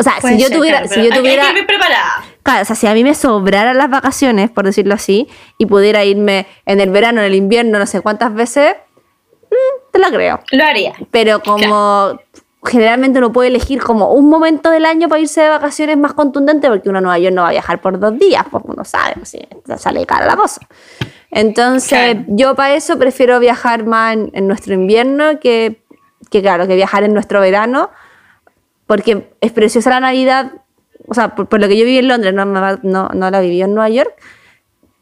O 0.00 0.02
sea, 0.02 0.20
si 0.20 0.38
yo 0.38 0.50
tuviera. 0.50 0.86
si 0.88 1.02
yo 1.02 1.10
tuviera 1.14 1.48
hay 1.48 1.54
que 1.54 1.64
preparada. 1.64 2.24
Claro, 2.42 2.62
o 2.62 2.64
sea, 2.64 2.74
si 2.74 2.86
a 2.86 2.94
mí 2.94 3.04
me 3.04 3.14
sobraran 3.14 3.76
las 3.76 3.90
vacaciones, 3.90 4.50
por 4.50 4.64
decirlo 4.64 4.94
así, 4.94 5.28
y 5.58 5.66
pudiera 5.66 6.04
irme 6.04 6.46
en 6.64 6.80
el 6.80 6.90
verano, 6.90 7.20
en 7.20 7.26
el 7.26 7.34
invierno, 7.34 7.78
no 7.78 7.86
sé 7.86 8.00
cuántas 8.00 8.34
veces, 8.34 8.76
mm, 9.50 9.92
te 9.92 9.98
la 9.98 10.08
creo. 10.08 10.40
Lo 10.52 10.64
haría. 10.64 10.94
Pero 11.10 11.42
como 11.42 12.18
generalmente 12.64 13.18
uno 13.18 13.32
puede 13.32 13.48
elegir 13.48 13.82
como 13.82 14.12
un 14.12 14.28
momento 14.28 14.70
del 14.70 14.84
año 14.84 15.08
para 15.08 15.20
irse 15.20 15.40
de 15.40 15.48
vacaciones 15.48 15.96
más 15.96 16.12
contundente, 16.14 16.68
porque 16.68 16.88
uno 16.88 16.98
a 16.98 17.00
Nueva 17.00 17.18
York 17.18 17.34
no 17.34 17.42
va 17.42 17.48
a 17.48 17.52
viajar 17.52 17.80
por 17.80 17.98
dos 17.98 18.18
días, 18.18 18.44
pues 18.50 18.64
uno 18.66 18.84
sabe, 18.84 19.14
pues, 19.14 19.36
sale 19.80 20.04
cara 20.06 20.26
la 20.26 20.36
cosa. 20.36 20.60
Entonces, 21.30 22.18
yo 22.26 22.54
para 22.54 22.74
eso 22.74 22.98
prefiero 22.98 23.38
viajar 23.38 23.84
más 23.84 24.16
en, 24.32 24.48
nuestro 24.48 24.74
invierno 24.74 25.38
que, 25.40 25.82
que, 26.30 26.42
claro, 26.42 26.66
que 26.66 26.74
viajar 26.74 27.04
en 27.04 27.14
nuestro 27.14 27.40
verano, 27.40 27.90
porque 28.90 29.28
es 29.40 29.52
preciosa 29.52 29.88
la 29.90 30.00
Navidad, 30.00 30.50
o 31.06 31.14
sea, 31.14 31.36
por, 31.36 31.60
lo 31.60 31.68
que 31.68 31.78
yo 31.78 31.84
viví 31.84 31.98
en 31.98 32.08
Londres, 32.08 32.34
no, 32.34 32.44
no, 32.44 33.08
no 33.08 33.30
la 33.30 33.40
viví 33.40 33.62
en 33.62 33.72
Nueva 33.72 33.88
York, 33.88 34.12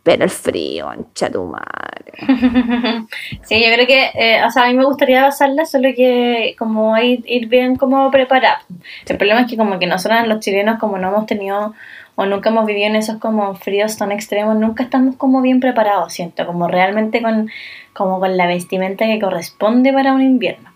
pero 0.03 0.25
el 0.25 0.29
frío, 0.29 0.91
ancha 0.91 1.31
tu 1.31 1.45
madre. 1.45 2.13
sí, 3.45 3.65
yo 3.65 3.73
creo 3.73 3.87
que, 3.87 4.11
eh, 4.13 4.45
o 4.45 4.51
sea, 4.51 4.65
a 4.65 4.67
mí 4.69 4.75
me 4.75 4.85
gustaría 4.85 5.23
pasarla, 5.23 5.65
solo 5.65 5.89
que 5.97 6.55
como 6.59 6.99
ir, 6.99 7.25
ir 7.27 7.49
bien 7.49 7.77
como 7.77 8.11
preparado. 8.11 8.59
El 9.07 9.17
problema 9.17 9.41
es 9.41 9.47
que 9.47 9.57
como 9.57 9.79
que 9.79 9.87
nosotros 9.87 10.29
los 10.29 10.41
chilenos 10.41 10.79
como 10.79 10.99
no 10.99 11.09
hemos 11.09 11.25
tenido 11.25 11.73
o 12.15 12.27
nunca 12.27 12.51
hemos 12.51 12.67
vivido 12.67 12.89
en 12.89 12.97
esos 12.97 13.17
como 13.17 13.55
fríos 13.55 13.97
tan 13.97 14.13
extremos, 14.13 14.55
nunca 14.55 14.83
estamos 14.83 15.17
como 15.17 15.41
bien 15.41 15.61
preparados, 15.61 16.13
siento, 16.13 16.45
como 16.45 16.69
realmente 16.69 17.23
con, 17.23 17.49
como 17.95 18.21
con 18.21 18.37
la 18.37 18.47
vestimenta 18.47 19.07
que 19.07 19.19
corresponde 19.19 19.95
para 19.95 20.13
un 20.13 20.21
invierno. 20.21 20.75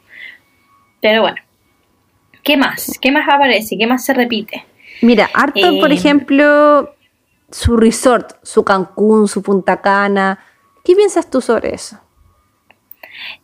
Pero 1.03 1.21
bueno, 1.21 1.43
¿qué 2.43 2.57
más? 2.57 2.99
¿Qué 3.01 3.13
más 3.13 3.29
aparece? 3.29 3.77
¿Qué 3.79 3.87
más 3.87 4.05
se 4.05 4.15
repite? 4.15 4.65
Mira, 5.01 5.31
harto, 5.35 5.79
por 5.81 5.91
eh, 5.91 5.95
ejemplo, 5.95 6.95
su 7.51 7.77
resort, 7.77 8.33
su 8.43 8.65
Cancún, 8.65 9.29
su 9.29 9.43
Punta 9.43 9.81
Cana. 9.81 10.39
¿Qué 10.85 10.95
piensas 10.95 11.29
tú 11.31 11.41
sobre 11.41 11.75
eso? 11.75 11.99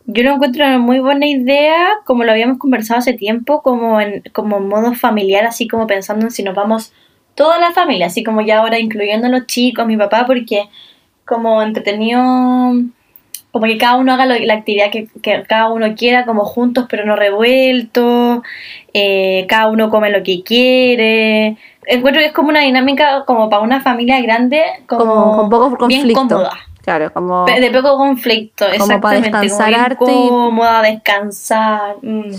Yo 0.05 0.23
lo 0.23 0.33
encuentro 0.33 0.65
una 0.65 0.79
muy 0.79 0.99
buena 0.99 1.27
idea, 1.27 1.99
como 2.05 2.23
lo 2.23 2.31
habíamos 2.31 2.57
conversado 2.57 2.99
hace 2.99 3.13
tiempo, 3.13 3.61
como 3.61 4.01
en 4.01 4.23
como 4.33 4.59
modo 4.59 4.93
familiar, 4.93 5.45
así 5.45 5.67
como 5.67 5.87
pensando 5.87 6.25
en 6.25 6.31
si 6.31 6.43
nos 6.43 6.55
vamos 6.55 6.93
toda 7.35 7.59
la 7.59 7.71
familia, 7.71 8.07
así 8.07 8.23
como 8.23 8.41
ya 8.41 8.59
ahora 8.59 8.79
incluyendo 8.79 9.27
a 9.27 9.29
los 9.29 9.45
chicos, 9.45 9.85
mi 9.85 9.95
papá, 9.95 10.25
porque 10.25 10.69
como 11.25 11.61
entretenido, 11.61 12.73
como 13.51 13.65
que 13.65 13.77
cada 13.77 13.95
uno 13.95 14.13
haga 14.13 14.25
la 14.25 14.53
actividad 14.53 14.91
que, 14.91 15.07
cada 15.47 15.69
uno 15.69 15.95
quiera, 15.95 16.25
como 16.25 16.45
juntos 16.45 16.85
pero 16.89 17.05
no 17.05 17.15
revueltos, 17.15 18.41
eh, 18.93 19.45
cada 19.49 19.67
uno 19.69 19.89
come 19.89 20.11
lo 20.11 20.21
que 20.23 20.43
quiere, 20.43 21.57
encuentro 21.85 22.21
que 22.21 22.27
es 22.27 22.33
como 22.33 22.49
una 22.49 22.61
dinámica 22.61 23.25
como 23.25 23.49
para 23.49 23.63
una 23.63 23.81
familia 23.81 24.21
grande, 24.21 24.61
como, 24.87 25.35
con 25.35 25.49
poco 25.49 25.77
conflicto. 25.77 26.05
Bien 26.05 26.15
cómoda. 26.15 26.51
Claro, 26.81 27.11
como 27.13 27.45
de 27.45 27.71
poco 27.71 27.97
conflicto, 27.97 28.65
como 28.79 29.01
para 29.01 29.19
descansar 29.19 29.97
cómoda, 29.97 30.81
descansar. 30.81 31.97
Mm, 32.01 32.31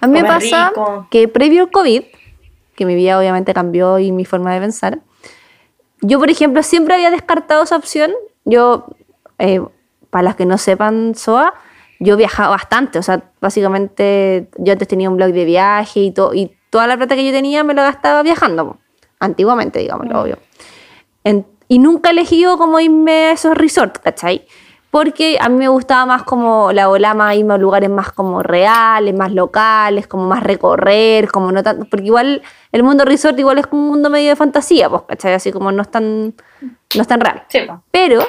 a 0.00 0.06
mí 0.06 0.12
me 0.12 0.24
pasa 0.24 0.72
que 1.10 1.26
previo 1.26 1.62
al 1.62 1.70
COVID, 1.70 2.02
que 2.76 2.86
mi 2.86 2.94
vida 2.94 3.18
obviamente 3.18 3.54
cambió 3.54 3.98
y 3.98 4.12
mi 4.12 4.24
forma 4.24 4.52
de 4.54 4.60
pensar, 4.60 4.98
yo 6.00 6.18
por 6.18 6.30
ejemplo 6.30 6.62
siempre 6.62 6.94
había 6.94 7.10
descartado 7.10 7.62
esa 7.62 7.76
opción. 7.76 8.12
Yo, 8.44 8.86
eh, 9.38 9.60
para 10.10 10.22
las 10.22 10.36
que 10.36 10.46
no 10.46 10.58
sepan 10.58 11.14
SOA, 11.14 11.54
yo 12.00 12.16
viajaba 12.16 12.50
bastante, 12.50 12.98
o 12.98 13.02
sea, 13.02 13.22
básicamente 13.40 14.48
yo 14.56 14.72
antes 14.72 14.88
tenía 14.88 15.10
un 15.10 15.16
blog 15.16 15.32
de 15.32 15.44
viaje 15.44 16.00
y, 16.00 16.10
todo 16.12 16.34
y 16.34 16.56
toda 16.70 16.86
la 16.86 16.96
plata 16.96 17.16
que 17.16 17.24
yo 17.24 17.32
tenía 17.32 17.64
me 17.64 17.74
lo 17.74 17.82
gastaba 17.82 18.22
viajando 18.22 18.78
antiguamente, 19.20 19.80
digamos, 19.80 20.06
mm. 20.06 20.16
obvio. 20.16 20.38
y 21.68 21.78
nunca 21.78 22.10
he 22.10 22.12
elegido 22.12 22.56
como 22.56 22.80
irme 22.80 23.26
a 23.26 23.32
esos 23.32 23.56
resorts, 23.56 23.98
¿cachai? 23.98 24.46
Porque 24.90 25.36
a 25.38 25.50
mí 25.50 25.56
me 25.56 25.68
gustaba 25.68 26.06
más 26.06 26.22
como 26.22 26.72
la 26.72 26.86
volama 26.86 27.34
irme 27.34 27.54
a 27.54 27.58
lugares 27.58 27.90
más 27.90 28.10
como 28.10 28.42
reales, 28.42 29.14
más 29.14 29.32
locales, 29.32 30.06
como 30.06 30.26
más 30.26 30.42
recorrer, 30.42 31.30
como 31.30 31.52
no 31.52 31.62
tanto, 31.62 31.84
porque 31.90 32.06
igual 32.06 32.42
el 32.72 32.82
mundo 32.82 33.04
resort 33.04 33.38
igual 33.38 33.58
es 33.58 33.66
como 33.66 33.82
un 33.82 33.88
mundo 33.88 34.08
medio 34.08 34.30
de 34.30 34.36
fantasía, 34.36 34.88
pues, 34.88 35.02
¿cachai? 35.02 35.34
Así 35.34 35.52
como 35.52 35.72
no 35.72 35.82
es 35.82 35.90
tan, 35.90 36.34
no 36.62 37.02
es 37.02 37.06
tan 37.06 37.20
real. 37.20 37.44
Pero, 37.90 38.22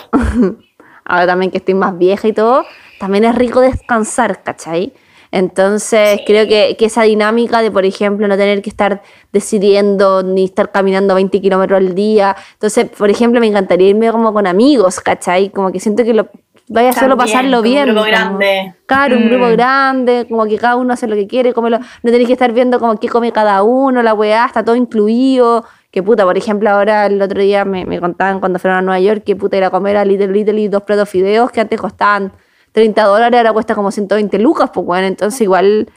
ahora 1.09 1.27
también 1.27 1.51
que 1.51 1.57
estoy 1.57 1.73
más 1.73 1.97
vieja 1.97 2.27
y 2.27 2.33
todo, 2.33 2.63
también 2.99 3.25
es 3.25 3.35
rico 3.35 3.59
descansar, 3.59 4.43
¿cachai? 4.43 4.93
Entonces, 5.31 6.21
creo 6.25 6.47
que, 6.47 6.75
esa 6.79 7.03
dinámica 7.03 7.61
de, 7.61 7.69
por 7.69 7.85
ejemplo, 7.85 8.27
no 8.27 8.37
tener 8.37 8.61
que 8.61 8.69
estar 8.69 9.01
decidiendo 9.31 10.23
ni 10.23 10.45
estar 10.45 10.71
caminando 10.71 11.13
20 11.15 11.39
kilómetros 11.41 11.77
al 11.77 11.93
día. 11.93 12.35
Entonces, 12.53 12.89
por 12.89 13.09
ejemplo, 13.09 13.39
me 13.39 13.47
encantaría 13.47 13.89
irme 13.89 14.11
como 14.11 14.33
con 14.33 14.47
amigos, 14.47 14.99
¿cachai? 14.99 15.49
Como 15.49 15.71
que 15.71 15.79
siento 15.79 16.03
que 16.03 16.13
lo, 16.13 16.29
vaya 16.67 16.93
solo 16.93 17.15
pasarlo 17.15 17.61
bien. 17.61 17.89
Un 17.89 17.95
grupo 17.95 18.07
grande. 18.07 18.73
Claro, 18.87 19.17
un 19.17 19.29
grupo 19.29 19.45
mm. 19.45 19.51
grande, 19.51 20.25
como 20.27 20.45
que 20.45 20.57
cada 20.57 20.77
uno 20.77 20.93
hace 20.93 21.07
lo 21.07 21.15
que 21.15 21.27
quiere, 21.27 21.53
come 21.53 21.69
no 21.69 21.79
tenéis 22.03 22.27
que 22.27 22.33
estar 22.33 22.51
viendo 22.51 22.79
como 22.79 22.99
qué 22.99 23.07
come 23.07 23.31
cada 23.31 23.61
uno, 23.61 24.01
la 24.01 24.13
weá, 24.13 24.45
está 24.45 24.63
todo 24.63 24.75
incluido. 24.75 25.65
Que 25.91 26.03
puta, 26.03 26.23
por 26.23 26.37
ejemplo, 26.37 26.69
ahora 26.69 27.07
el 27.07 27.21
otro 27.21 27.41
día 27.41 27.65
me, 27.65 27.85
me 27.85 27.99
contaban 27.99 28.39
cuando 28.39 28.59
fueron 28.59 28.77
a 28.77 28.81
Nueva 28.81 28.99
York 28.99 29.23
que 29.25 29.35
puta 29.35 29.57
ir 29.57 29.63
a 29.63 29.71
comer 29.71 29.97
a 29.97 30.05
Little 30.05 30.27
Little 30.27 30.59
y 30.61 30.67
dos 30.67 30.83
platos 30.83 31.09
fideos 31.09 31.51
que 31.51 31.61
antes 31.61 31.79
costaban 31.79 32.31
30 32.71 33.03
dólares, 33.03 33.37
ahora 33.37 33.53
cuesta 33.53 33.75
como 33.75 33.91
120 33.91 34.37
lucas, 34.39 34.69
pues 34.73 34.85
bueno, 34.85 35.07
entonces 35.07 35.41
igual 35.41 35.89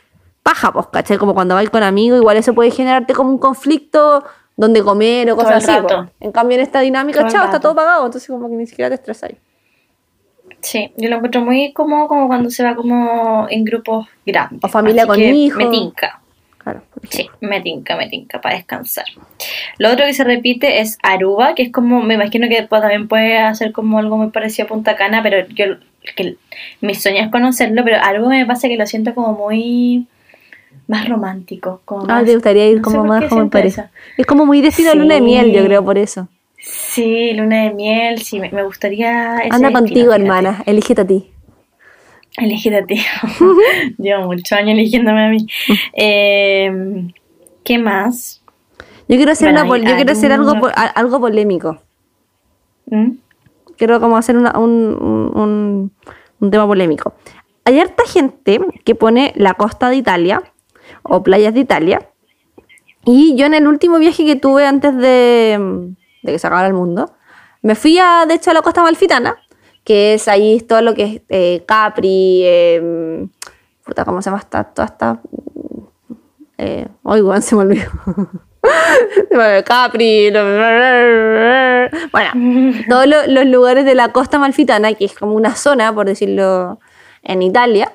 paja, 0.42 0.72
pues, 0.72 0.86
¿cachai? 0.88 1.18
Como 1.18 1.34
cuando 1.34 1.54
vais 1.54 1.70
con 1.70 1.82
amigos, 1.82 2.18
igual 2.18 2.36
eso 2.36 2.54
puede 2.54 2.70
generarte 2.70 3.14
como 3.14 3.30
un 3.30 3.38
conflicto 3.38 4.24
donde 4.56 4.82
comer 4.82 5.30
o 5.30 5.36
cosas 5.36 5.68
así. 5.68 5.82
Pues. 5.82 6.10
En 6.20 6.32
cambio, 6.32 6.56
en 6.56 6.62
esta 6.62 6.80
dinámica, 6.80 7.26
chao, 7.28 7.44
está 7.44 7.60
todo 7.60 7.74
pagado, 7.74 8.06
entonces 8.06 8.28
como 8.28 8.48
que 8.48 8.56
ni 8.56 8.66
siquiera 8.66 8.88
te 8.88 8.94
estresáis. 8.94 9.36
Sí, 10.60 10.92
yo 10.96 11.08
lo 11.08 11.16
encuentro 11.16 11.40
muy 11.40 11.72
cómodo 11.72 12.06
como 12.06 12.28
cuando 12.28 12.48
se 12.48 12.62
va 12.62 12.74
como 12.76 13.46
en 13.50 13.64
grupos 13.64 14.06
grandes. 14.24 14.60
O 14.62 14.68
familia 14.68 15.06
con 15.06 15.18
hijos. 15.18 15.58
Me 15.58 15.70
tinca. 15.70 16.21
Claro, 16.62 16.82
sí, 17.08 17.28
me 17.40 17.60
tinca, 17.60 17.96
me 17.96 18.08
tinca 18.08 18.40
para 18.40 18.56
descansar. 18.56 19.04
Lo 19.78 19.90
otro 19.90 20.06
que 20.06 20.14
se 20.14 20.22
repite 20.22 20.80
es 20.80 20.96
Aruba, 21.02 21.54
que 21.54 21.64
es 21.64 21.72
como, 21.72 22.02
me 22.02 22.14
imagino 22.14 22.48
que 22.48 22.62
también 22.62 23.08
puede 23.08 23.38
hacer 23.38 23.72
como 23.72 23.98
algo 23.98 24.16
muy 24.16 24.30
parecido 24.30 24.66
a 24.66 24.68
Punta 24.68 24.94
Cana, 24.94 25.22
pero 25.22 25.46
yo 25.48 25.76
que 26.16 26.36
mi 26.80 26.94
sueño 26.94 27.22
es 27.22 27.30
conocerlo, 27.30 27.84
pero 27.84 27.96
algo 28.02 28.28
me 28.28 28.46
pasa 28.46 28.68
que 28.68 28.76
lo 28.76 28.86
siento 28.86 29.14
como 29.14 29.32
muy 29.34 30.06
más 30.86 31.08
romántico. 31.08 31.80
Como 31.84 32.06
ah, 32.08 32.22
te 32.24 32.34
gustaría 32.34 32.68
ir 32.68 32.82
como 32.82 33.04
más 33.04 33.24
como 33.28 33.48
parece. 33.50 33.84
Es 34.16 34.26
como 34.26 34.46
muy 34.46 34.60
destino 34.60 34.90
a 34.90 34.94
luna 34.94 35.14
de 35.14 35.20
miel, 35.20 35.52
yo 35.52 35.64
creo, 35.64 35.84
por 35.84 35.98
eso. 35.98 36.28
Sí, 36.58 37.32
luna 37.34 37.64
de 37.64 37.74
miel, 37.74 38.22
sí, 38.22 38.38
me, 38.38 38.62
gustaría... 38.62 39.38
Anda 39.50 39.72
contigo, 39.72 40.12
hermana, 40.12 40.62
elígete 40.66 41.00
a 41.00 41.06
ti. 41.06 41.32
Elegir 42.36 42.74
a 42.74 42.84
ti. 42.86 43.02
Llevo 43.98 44.24
muchos 44.26 44.52
años 44.52 44.70
eligiéndome 44.70 45.26
a 45.26 45.28
mí. 45.28 45.46
Eh, 45.92 46.70
¿Qué 47.64 47.78
más? 47.78 48.42
Yo 49.08 49.16
quiero 49.16 49.32
hacer, 49.32 49.52
Bueno, 49.52 49.70
una 49.70 49.90
yo 49.90 49.96
quiero 49.96 50.12
hacer 50.12 50.32
algo, 50.32 50.54
algo 50.94 51.20
polémico. 51.20 51.78
¿Mm? 52.86 53.10
Quiero 53.76 54.00
como 54.00 54.16
hacer 54.16 54.36
una- 54.36 54.58
un, 54.58 54.70
un- 54.70 55.32
un- 55.40 55.92
un 56.40 56.50
tema 56.50 56.66
polémico. 56.66 57.14
Hay 57.64 57.78
harta 57.78 58.04
gente 58.06 58.60
que 58.84 58.94
pone 58.94 59.32
la 59.36 59.54
costa 59.54 59.88
de 59.90 59.96
Italia 59.96 60.42
o 61.02 61.22
playas 61.22 61.54
de 61.54 61.60
Italia. 61.60 62.08
Y 63.04 63.34
yo 63.36 63.46
en 63.46 63.54
el 63.54 63.66
último 63.66 63.98
viaje 63.98 64.24
que 64.24 64.36
tuve 64.36 64.66
antes 64.66 64.96
de, 64.96 65.58
de 66.22 66.32
que 66.32 66.38
se 66.38 66.46
acabara 66.46 66.68
el 66.68 66.74
mundo, 66.74 67.12
me 67.62 67.74
fui 67.74 67.98
a, 67.98 68.24
de 68.26 68.34
hecho, 68.34 68.50
a 68.50 68.54
la 68.54 68.62
costa 68.62 68.82
malfitana, 68.82 69.36
que 69.84 70.14
es 70.14 70.28
ahí 70.28 70.60
todo 70.60 70.80
lo 70.82 70.94
que 70.94 71.02
es 71.04 71.20
eh, 71.28 71.64
Capri, 71.66 72.42
eh, 72.44 73.26
puta, 73.84 74.04
¿cómo 74.04 74.22
se 74.22 74.30
llama? 74.30 74.40
esta- 74.40 74.64
toda 74.64 74.86
esta... 74.86 75.20
Eh, 76.58 76.86
Ay, 77.04 77.20
weón, 77.22 77.42
se 77.42 77.56
me 77.56 77.62
olvidó. 77.62 77.90
Se 79.28 79.36
me 79.36 79.44
olvidó. 79.44 79.64
Capri. 79.64 80.30
lo- 80.30 80.44
Bueno, 82.12 82.30
todos 82.88 83.06
lo- 83.06 83.26
los 83.26 83.46
lugares 83.46 83.84
de 83.84 83.94
la 83.96 84.12
costa 84.12 84.38
malfitana, 84.38 84.94
que 84.94 85.04
es 85.06 85.14
como 85.18 85.32
una 85.34 85.56
zona, 85.56 85.92
por 85.92 86.06
decirlo, 86.06 86.78
en 87.22 87.42
Italia. 87.42 87.92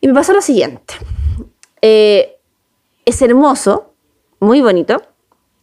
Y 0.00 0.08
me 0.08 0.14
pasó 0.14 0.32
lo 0.32 0.40
siguiente. 0.40 0.94
Eh, 1.82 2.36
es 3.04 3.20
hermoso, 3.20 3.92
muy 4.40 4.62
bonito. 4.62 5.02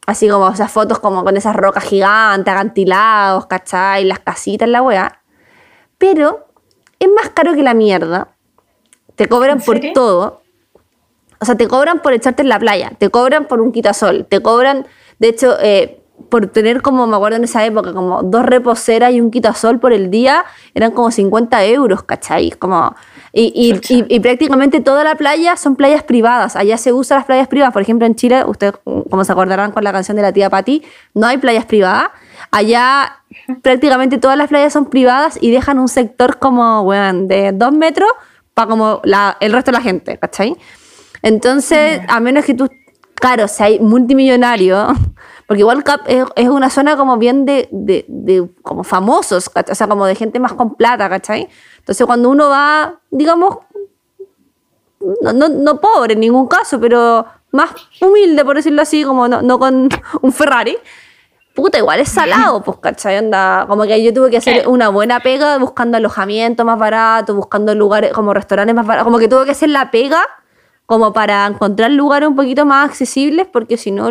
Así 0.10 0.28
como 0.28 0.50
esas 0.50 0.72
fotos 0.72 0.98
como 0.98 1.24
con 1.24 1.38
esas 1.38 1.56
rocas 1.56 1.84
gigantes, 1.84 2.52
acantilados, 2.52 3.46
¿cachai? 3.46 4.06
Las 4.06 4.18
casitas, 4.18 4.68
la 4.68 4.82
weá. 4.82 5.22
Pero 6.00 6.48
es 6.98 7.08
más 7.16 7.30
caro 7.30 7.54
que 7.54 7.62
la 7.62 7.76
mierda. 7.76 8.30
Te 9.14 9.28
cobran 9.28 9.60
¿En 9.60 9.64
por 9.64 9.80
todo. 9.94 10.42
O 11.40 11.46
sea, 11.46 11.54
te 11.54 11.68
cobran 11.68 12.02
por 12.02 12.14
echarte 12.14 12.42
en 12.42 12.50
la 12.50 12.58
playa, 12.58 12.92
te 12.98 13.12
cobran 13.12 13.46
por 13.46 13.62
un 13.62 13.72
quitasol, 13.72 14.26
te 14.26 14.42
cobran, 14.42 14.88
de 15.20 15.28
hecho, 15.28 15.56
eh, 15.62 15.99
por 16.30 16.48
tener 16.48 16.82
como, 16.82 17.08
me 17.08 17.16
acuerdo 17.16 17.38
en 17.38 17.44
esa 17.46 17.66
época, 17.66 17.94
como 17.94 18.22
dos 18.24 18.46
reposeras 18.46 19.14
y 19.14 19.22
un 19.22 19.32
quitasol 19.32 19.80
por 19.80 19.94
el 19.94 20.12
día, 20.12 20.44
eran 20.76 20.92
como 20.92 21.12
50 21.12 21.64
euros, 21.66 22.04
¿cachai? 22.04 22.52
Como, 22.52 22.96
y, 23.32 23.52
y- 23.56 23.94
y- 23.94 24.06
y 24.16 24.20
prácticamente 24.20 24.82
toda 24.82 25.04
la 25.04 25.16
playa 25.16 25.56
son 25.56 25.76
playas 25.76 26.04
privadas. 26.04 26.56
Allá 26.56 26.78
se 26.78 26.92
usan 26.94 27.18
las 27.20 27.26
playas 27.26 27.48
privadas. 27.48 27.74
Por 27.74 27.82
ejemplo, 27.82 28.06
en 28.06 28.16
Chile, 28.16 28.44
ustedes, 28.46 28.74
como 28.84 29.24
se 29.24 29.32
acordarán 29.32 29.72
con 29.72 29.84
la 29.84 29.92
canción 29.92 30.18
de 30.18 30.24
la 30.24 30.34
tía 30.34 30.50
Patti, 30.50 30.84
no 31.14 31.28
hay 31.28 31.38
playas 31.38 31.66
privadas. 31.66 32.10
Allá 32.52 33.18
prácticamente 33.62 34.18
todas 34.18 34.38
las 34.38 34.50
playas 34.50 34.74
son 34.74 34.86
privadas 34.90 35.38
y 35.42 35.52
dejan 35.52 35.80
un 35.80 35.88
sector 35.88 36.40
como, 36.40 36.82
weón, 36.82 37.28
de 37.28 37.52
dos 37.54 37.72
metros 37.72 38.10
para 38.54 38.68
como 38.68 39.00
la- 39.04 39.38
el 39.40 39.54
resto 39.54 39.72
de 39.72 39.78
la 39.78 39.84
gente, 39.84 40.18
¿cachai? 40.18 40.58
Entonces, 41.22 42.02
a 42.08 42.20
menos 42.20 42.46
que 42.46 42.54
tú, 42.54 42.70
claro, 43.16 43.48
seas 43.48 43.80
multimillonario, 43.82 44.88
porque 45.50 45.62
igual 45.62 45.84
Cap 45.84 46.02
es, 46.06 46.26
es 46.36 46.48
una 46.48 46.70
zona 46.70 46.96
como 46.96 47.18
bien 47.18 47.44
de, 47.44 47.68
de, 47.72 48.06
de 48.08 48.48
como 48.62 48.84
famosos, 48.84 49.50
¿cachai? 49.50 49.72
o 49.72 49.76
sea, 49.76 49.88
como 49.88 50.06
de 50.06 50.14
gente 50.14 50.40
más 50.40 50.54
con 50.54 50.76
plata, 50.76 51.10
¿cachai? 51.10 51.50
Entonces, 51.80 52.06
cuando 52.06 52.30
uno 52.30 52.50
va, 52.50 53.00
digamos, 53.10 53.58
no, 55.24 55.34
no, 55.34 55.50
no 55.50 55.82
pobre 55.82 56.14
en 56.14 56.20
ningún 56.20 56.46
caso, 56.48 56.80
pero 56.80 57.26
más 57.52 57.72
humilde, 58.00 58.46
por 58.46 58.58
decirlo 58.58 58.84
así, 58.84 59.04
como 59.04 59.28
no, 59.28 59.42
no 59.42 59.58
con 59.58 59.90
un 60.22 60.32
Ferrari, 60.32 60.78
puta, 61.56 61.80
igual 61.80 62.00
es 62.00 62.10
salado, 62.10 62.62
pues, 62.62 62.78
¿cachai? 62.78 63.18
Onda, 63.18 63.66
como 63.68 63.86
que 63.86 64.04
yo 64.04 64.14
tuve 64.14 64.30
que 64.30 64.38
hacer 64.38 64.68
una 64.68 64.90
buena 64.90 65.20
pega 65.20 65.58
buscando 65.58 65.98
alojamiento 65.98 66.64
más 66.64 66.78
barato, 66.78 67.34
buscando 67.34 67.74
lugares, 67.74 68.14
como 68.14 68.36
restaurantes 68.36 68.76
más 68.76 68.86
baratos, 68.86 69.06
como 69.06 69.18
que 69.18 69.28
tuve 69.28 69.46
que 69.46 69.52
hacer 69.54 69.70
la 69.70 69.90
pega 69.90 70.28
como 70.90 71.14
para 71.14 71.46
encontrar 71.46 71.92
lugares 71.92 72.28
un 72.28 72.36
poquito 72.36 72.66
más 72.66 72.90
accesibles, 72.90 73.46
porque 73.46 73.78
si 73.78 73.92
no 73.92 74.10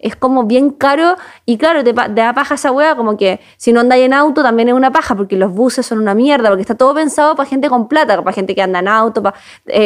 es 0.00 0.16
como 0.16 0.42
bien 0.42 0.70
caro 0.70 1.14
y 1.44 1.56
claro, 1.56 1.84
te, 1.84 1.92
te 1.94 2.10
da 2.10 2.32
paja 2.34 2.56
esa 2.56 2.72
wea, 2.72 2.96
como 2.96 3.16
que 3.16 3.38
si 3.56 3.72
no 3.72 3.78
andáis 3.78 4.04
en 4.06 4.12
auto 4.12 4.42
también 4.42 4.68
es 4.68 4.74
una 4.74 4.90
paja, 4.90 5.14
porque 5.14 5.36
los 5.36 5.52
buses 5.52 5.86
son 5.86 6.00
una 6.00 6.14
mierda, 6.16 6.48
porque 6.48 6.62
está 6.62 6.74
todo 6.74 6.94
pensado 6.94 7.36
para 7.36 7.48
gente 7.48 7.68
con 7.68 7.86
plata, 7.86 8.20
para 8.20 8.34
gente 8.34 8.56
que 8.56 8.62
anda 8.62 8.80
en 8.80 8.88
auto, 8.88 9.22
para 9.22 9.36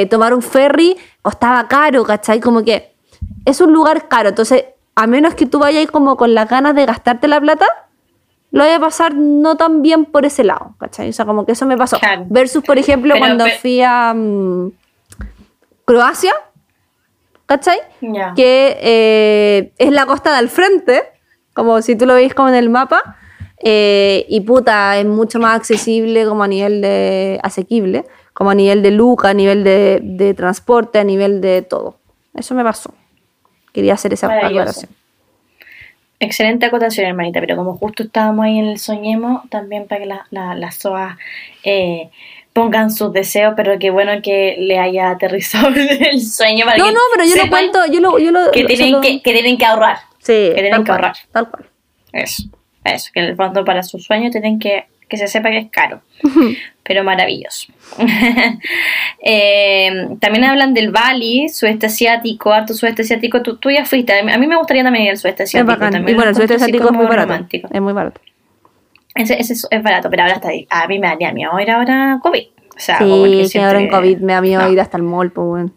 tomar 0.09 0.33
un 0.33 0.41
ferry 0.41 0.97
costaba 1.21 1.69
caro, 1.69 2.05
¿cachai? 2.05 2.41
Como 2.41 2.65
que 2.65 2.95
es 3.45 3.61
un 3.61 3.75
lugar 3.75 4.09
caro, 4.09 4.31
entonces 4.31 4.65
a 4.95 5.07
menos 5.07 5.35
que 5.35 5.45
tú 5.45 5.59
vayas 5.59 5.91
como 5.91 6.17
con 6.17 6.33
las 6.33 6.49
ganas 6.49 6.75
de 6.75 6.87
gastarte 6.87 7.29
la 7.29 7.39
plata, 7.39 7.67
lo 8.51 8.65
voy 8.65 8.73
a 8.73 8.81
pasar 8.81 9.15
no 9.15 9.57
tan 9.59 9.83
bien 9.83 10.07
por 10.07 10.25
ese 10.25 10.43
lado, 10.43 10.75
¿cachai? 10.79 11.11
O 11.11 11.13
sea, 11.13 11.27
como 11.27 11.45
que 11.45 11.53
eso 11.53 11.67
me 11.67 11.77
pasó. 11.77 11.99
Claro. 11.99 12.25
Versus, 12.31 12.65
por 12.65 12.79
ejemplo, 12.79 13.13
Pero- 13.13 13.27
cuando 13.27 13.45
pero- 13.45 13.59
fui 13.59 13.83
a 13.83 14.15
mm, 14.15 14.73
Croacia, 15.85 16.33
¿cachai? 17.47 17.79
Ya. 18.01 18.33
Que 18.35 18.77
eh, 18.81 19.73
es 19.79 19.91
la 19.93 20.07
costa 20.07 20.37
del 20.37 20.49
frente, 20.49 21.03
como 21.55 21.83
si 21.83 21.97
tú 21.97 22.07
lo 22.07 22.15
veis 22.15 22.35
como 22.35 22.49
en 22.49 22.55
el 22.55 22.69
mapa, 22.71 23.17
eh, 23.63 24.25
y 24.29 24.41
puta, 24.43 24.97
es 24.99 25.05
mucho 25.07 25.39
más 25.39 25.57
accesible 25.57 26.25
como 26.27 26.43
a 26.45 26.49
nivel 26.49 26.81
de 26.81 27.39
asequible, 27.43 28.05
como 28.33 28.51
a 28.51 28.55
nivel 28.55 28.83
de 28.83 28.91
luca, 28.93 29.31
a 29.31 29.35
nivel 29.35 29.65
de, 29.65 30.01
de 30.03 30.33
transporte, 30.35 30.99
a 30.99 31.05
nivel 31.05 31.41
de 31.41 31.63
todo. 31.63 31.97
Eso 32.35 32.55
me 32.55 32.63
pasó. 32.65 32.95
Quería 33.73 33.95
hacer 33.95 34.13
esa 34.13 34.29
aclaración. 34.47 34.91
Excelente 36.23 36.67
acotación, 36.67 37.07
hermanita, 37.07 37.41
pero 37.41 37.57
como 37.57 37.77
justo 37.77 38.03
estábamos 38.03 38.45
ahí 38.45 38.59
en 38.59 38.67
el 38.67 38.79
soñemo, 38.79 39.43
también 39.51 39.87
para 39.89 40.01
que 40.03 40.07
la- 40.07 40.27
la- 40.31 40.55
las 40.55 40.75
SOAS 40.77 41.17
eh, 41.65 42.11
pongan 42.53 42.91
sus 42.91 43.13
deseos, 43.13 43.55
pero 43.57 43.79
qué 43.79 43.91
bueno 43.91 44.13
que 44.23 44.57
le 44.59 44.79
haya 44.79 45.11
aterrizado 45.11 45.69
el 45.77 46.21
sueño 46.21 46.65
para 46.67 46.79
No, 46.79 46.87
que 46.87 46.93
no, 46.93 47.01
pero 47.15 47.29
yo 47.29 47.37
lo 47.37 47.49
cuento, 47.51 47.87
yo 47.87 48.01
lo... 48.01 48.19
Yo 48.19 48.31
lo 48.33 48.51
que 48.51 48.65
tienen 48.65 49.01
que, 49.01 49.23
que 49.23 49.33
tienen 49.33 49.57
que 49.57 49.65
ahorrar. 49.65 49.99
Sí, 50.19 50.33
que 50.33 50.55
tienen 50.55 50.71
tal 50.73 50.81
que 50.81 50.87
cual, 50.87 50.97
ahorrar. 50.99 51.17
Tal 51.33 51.49
cual. 51.51 51.65
Eso, 52.13 52.43
eso, 52.85 53.11
que 53.15 53.21
en 53.21 53.27
el 53.27 53.37
fondo 53.37 53.65
para 53.65 53.83
su 53.83 53.99
sueño 53.99 54.31
tienen 54.31 54.59
que, 54.59 54.87
que 55.09 55.17
se 55.17 55.29
sepa 55.29 55.51
que 55.51 55.59
es 55.59 55.71
caro, 55.71 56.03
pero 56.83 57.05
maravilloso. 57.05 57.73
Eh, 59.23 60.09
también 60.19 60.45
hablan 60.45 60.73
del 60.73 60.91
Bali, 60.91 61.51
sudeste 61.51 61.87
asiático, 61.87 62.53
harto 62.55 62.73
sudeste 62.73 63.03
asiático. 63.03 63.43
Tú, 63.43 63.57
tú 63.59 63.71
ya 63.71 63.85
fuiste, 63.85 64.19
a 64.19 64.39
mí, 64.39 64.47
me 64.47 64.57
gustaría 64.57 64.83
también 64.83 65.05
ir 65.05 65.11
al 65.11 65.19
sudeste 65.19 65.43
Es 65.43 65.51
asiático. 65.51 65.73
bacán. 65.73 65.93
también 65.93 66.15
Y 66.15 66.17
bueno, 66.17 66.31
el 66.31 66.35
sudeste 66.37 66.55
asiático 66.55 66.87
es 66.87 66.93
muy 66.93 67.05
barato. 67.05 67.29
romántico. 67.29 67.69
Es 67.71 67.81
muy 67.83 67.93
barato. 67.93 68.21
Ese, 69.15 69.41
ese 69.41 69.53
es, 69.55 69.67
es 69.71 69.83
barato, 69.83 70.09
pero 70.11 70.23
ahora 70.23 70.35
está 70.35 70.49
ahí. 70.49 70.67
A 70.71 70.87
mí 70.87 70.99
me 70.99 71.09
daría 71.09 71.33
miedo 71.33 71.59
ir 71.61 71.71
ahora 71.71 72.19
COVID. 72.23 72.43
O 72.77 72.79
sea, 72.83 72.99
Sí, 72.99 73.49
que 73.53 73.61
ahora 73.61 73.81
en 73.81 73.89
COVID 73.91 74.19
me 74.19 74.33
da 74.35 74.41
miedo 74.41 74.63
no. 74.63 74.71
ir 74.73 74.81
hasta 74.81 74.97
el 74.97 75.03
mall, 75.03 75.31
pues, 75.33 75.47
bueno. 75.47 75.73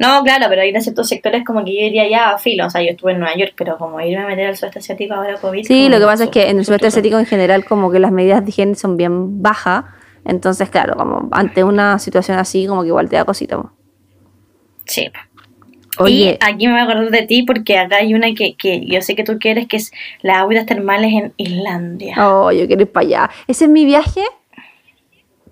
No, 0.00 0.22
claro, 0.24 0.46
pero 0.48 0.64
ir 0.64 0.76
a 0.76 0.80
ciertos 0.80 1.08
sectores 1.08 1.44
como 1.44 1.64
que 1.64 1.72
yo 1.74 1.86
iría 1.86 2.08
ya 2.08 2.30
a 2.30 2.38
filo. 2.38 2.66
O 2.66 2.70
sea, 2.70 2.82
yo 2.82 2.90
estuve 2.90 3.12
en 3.12 3.20
Nueva 3.20 3.36
York, 3.36 3.54
pero 3.56 3.78
como 3.78 4.00
irme 4.00 4.22
a 4.24 4.26
meter 4.26 4.48
al 4.48 4.56
sudeste 4.56 4.80
asiático 4.80 5.14
ahora 5.14 5.36
COVID. 5.40 5.64
Sí, 5.64 5.88
lo 5.88 5.98
que 5.98 6.04
pasa 6.04 6.24
es 6.24 6.30
que 6.30 6.50
en 6.50 6.58
el 6.58 6.64
su- 6.64 6.68
sudeste 6.68 6.86
su- 6.90 6.94
asiático 6.98 7.18
en 7.18 7.26
general 7.26 7.64
como 7.64 7.90
que 7.90 7.98
las 8.00 8.10
medidas 8.12 8.42
de 8.44 8.50
higiene 8.50 8.74
son 8.74 8.96
bien 8.96 9.40
bajas, 9.42 9.84
entonces 10.24 10.68
claro, 10.70 10.96
como 10.96 11.28
ante 11.32 11.64
una 11.64 11.98
situación 12.00 12.38
así 12.38 12.66
como 12.66 12.82
que 12.82 12.88
igual 12.88 13.08
te 13.08 13.16
da 13.16 13.24
cosita. 13.24 13.56
po. 13.62 13.70
Sí. 14.84 15.10
Oye, 15.98 16.38
Y 16.40 16.44
aquí 16.44 16.66
me 16.66 16.72
voy 16.74 16.80
a 16.80 16.84
acordar 16.84 17.10
de 17.10 17.22
ti 17.22 17.42
porque 17.42 17.78
acá 17.78 17.96
hay 17.96 18.14
una 18.14 18.32
que, 18.34 18.54
que 18.56 18.84
yo 18.86 19.00
sé 19.02 19.14
que 19.14 19.24
tú 19.24 19.38
quieres, 19.38 19.66
que 19.66 19.76
es 19.78 19.92
las 20.22 20.38
aguas 20.38 20.64
termales 20.66 21.12
en 21.12 21.32
Islandia. 21.36 22.14
oh, 22.26 22.50
yo 22.52 22.66
quiero 22.66 22.82
ir 22.82 22.90
para 22.92 23.06
allá. 23.06 23.30
Ese 23.46 23.64
es 23.64 23.70
mi 23.70 23.84
viaje 23.84 24.22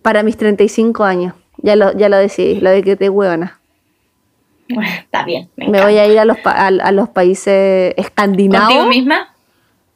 para 0.02 0.22
mis 0.22 0.36
35 0.36 1.04
años. 1.04 1.34
Ya 1.58 1.74
lo, 1.74 1.92
ya 1.96 2.08
lo 2.08 2.16
decidí, 2.18 2.60
lo 2.60 2.70
decreté 2.70 3.08
huevona. 3.08 3.58
Está 4.68 5.24
bien. 5.24 5.48
Me, 5.56 5.68
Me 5.68 5.82
voy 5.82 5.96
a 5.98 6.06
ir 6.06 6.18
a 6.18 6.24
los, 6.24 6.38
pa- 6.38 6.52
a, 6.52 6.66
a 6.66 6.92
los 6.92 7.08
países 7.08 7.94
escandinavos. 7.96 8.68
¿Contigo 8.68 8.88
misma? 8.88 9.32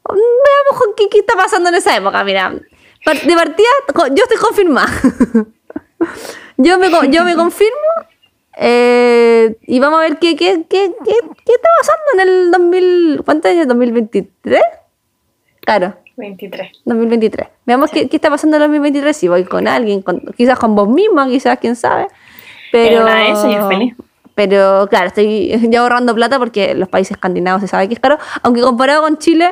Veamos 0.09 0.83
con 0.83 0.95
qué, 0.97 1.09
qué 1.11 1.19
está 1.19 1.35
pasando 1.35 1.69
en 1.69 1.75
esa 1.77 1.97
época, 1.97 2.25
mira. 2.25 2.51
De 2.53 3.35
partida, 3.35 3.67
yo 4.15 4.23
estoy 4.25 4.37
confirmada. 4.39 4.89
yo, 6.57 6.79
me, 6.79 6.89
yo 7.11 7.25
me 7.25 7.35
confirmo 7.37 7.77
eh, 8.63 9.57
y 9.63 9.81
vamos 9.81 9.99
a 10.01 10.03
ver 10.03 10.19
qué, 10.19 10.37
qué, 10.37 10.65
qué, 10.69 10.93
qué, 11.05 11.15
qué 11.47 11.53
está 11.55 11.69
pasando 11.81 12.03
en 12.15 12.21
el 12.29 12.51
2000... 12.51 13.23
¿Cuánto 13.25 13.49
es? 13.49 13.67
¿2023? 13.67 14.61
Claro, 15.63 15.95
23. 16.17 16.71
2023. 16.85 17.49
Veamos 17.65 17.91
qué, 17.91 18.09
qué 18.09 18.17
está 18.17 18.29
pasando 18.29 18.57
en 18.57 18.63
el 18.63 18.69
2023. 18.69 19.17
Si 19.17 19.29
voy 19.29 19.45
con 19.45 19.67
alguien, 19.67 20.03
con- 20.03 20.21
quizás 20.37 20.59
con 20.59 20.75
vos 20.75 20.89
misma, 20.89 21.27
quizás, 21.29 21.59
quién 21.59 21.75
sabe. 21.75 22.09
Pero, 22.71 23.05
de 23.07 23.55
yo 23.55 23.69
feliz. 23.69 23.95
Pero 24.35 24.87
claro, 24.91 25.07
estoy 25.09 25.51
ya 25.71 25.81
ahorrando 25.81 26.15
plata 26.15 26.39
porque 26.39 26.75
los 26.75 26.89
países 26.89 27.13
escandinavos 27.13 27.63
se 27.63 27.69
sabe 27.69 27.89
que 27.89 27.95
es 27.95 28.01
caro. 28.01 28.19
Aunque 28.43 28.61
comparado 28.61 29.03
con 29.03 29.17
Chile, 29.19 29.51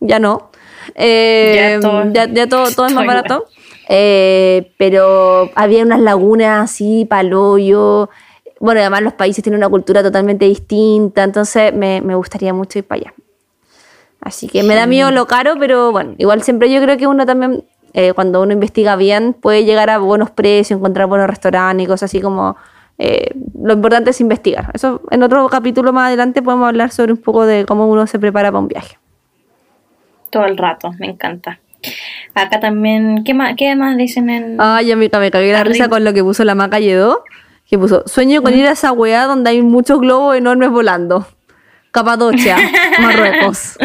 ya 0.00 0.18
no. 0.18 0.50
Eh, 0.96 1.76
Ya 1.76 1.80
todo- 1.80 2.12
ya, 2.12 2.26
ya 2.26 2.48
todo, 2.48 2.64
todo 2.74 2.86
es 2.86 2.92
más 2.94 3.06
barato. 3.06 3.46
Eh, 3.88 4.72
pero 4.78 5.50
había 5.54 5.82
unas 5.84 6.00
lagunas 6.00 6.64
así, 6.70 7.06
paloyo. 7.08 8.08
Bueno, 8.60 8.80
además 8.80 9.02
los 9.02 9.14
países 9.14 9.42
tienen 9.42 9.58
una 9.58 9.68
cultura 9.68 10.02
totalmente 10.02 10.44
distinta. 10.44 11.24
Entonces 11.24 11.74
me, 11.74 12.00
me 12.00 12.14
gustaría 12.14 12.54
mucho 12.54 12.78
ir 12.78 12.84
para 12.84 13.00
allá. 13.00 13.14
Así 14.20 14.46
que 14.46 14.62
me 14.62 14.76
da 14.76 14.86
miedo 14.86 15.10
lo 15.10 15.26
caro, 15.26 15.54
pero 15.58 15.90
bueno, 15.90 16.14
igual 16.18 16.42
siempre 16.42 16.70
yo 16.70 16.80
creo 16.80 16.96
que 16.96 17.08
uno 17.08 17.26
también 17.26 17.64
eh, 17.94 18.12
cuando 18.12 18.42
uno 18.42 18.52
investiga 18.52 18.94
bien, 18.94 19.32
puede 19.32 19.64
llegar 19.64 19.90
a 19.90 19.98
buenos 19.98 20.30
precios, 20.30 20.78
encontrar 20.78 21.08
buenos 21.08 21.26
restaurantes 21.26 21.84
y 21.84 21.88
cosas 21.88 22.10
así 22.10 22.20
como... 22.20 22.56
eh, 22.98 23.32
lo 23.62 23.72
importante 23.72 24.10
es 24.10 24.20
investigar. 24.20 24.70
Eso 24.74 25.00
en 25.10 25.22
otro 25.22 25.48
capítulo 25.48 25.92
más 25.92 26.08
adelante 26.08 26.42
podemos 26.42 26.68
hablar 26.68 26.90
sobre 26.90 27.12
un 27.12 27.18
poco 27.18 27.46
de 27.46 27.64
cómo 27.64 27.88
uno 27.88 28.06
se 28.06 28.18
prepara 28.18 28.50
para 28.50 28.60
un 28.60 28.68
viaje. 28.68 28.98
Todo 30.28 30.44
el 30.44 30.58
rato, 30.58 30.92
me 30.98 31.06
encanta. 31.06 31.58
Acá 32.34 32.60
también, 32.60 33.24
¿qué 33.24 33.32
más, 33.32 33.54
qué 33.56 33.74
más 33.74 33.96
dicen 33.96 34.28
en...? 34.28 34.60
Ay, 34.60 34.92
amiga, 34.92 35.18
me 35.18 35.30
cagué 35.30 35.50
la 35.50 35.64
risa 35.64 35.88
con 35.88 36.04
lo 36.04 36.12
que 36.12 36.22
puso 36.22 36.44
la 36.44 36.54
Maca 36.54 36.78
Lledó, 36.78 37.24
que 37.70 37.78
puso, 37.78 38.02
sueño 38.06 38.42
con 38.42 38.52
ir 38.52 38.66
a 38.66 38.72
esa 38.72 38.92
weá 38.92 39.26
donde 39.26 39.50
hay 39.50 39.62
muchos 39.62 40.00
globos 40.00 40.36
enormes 40.36 40.70
volando. 40.70 41.26
Capadocia, 41.92 42.56
Marruecos. 43.00 43.78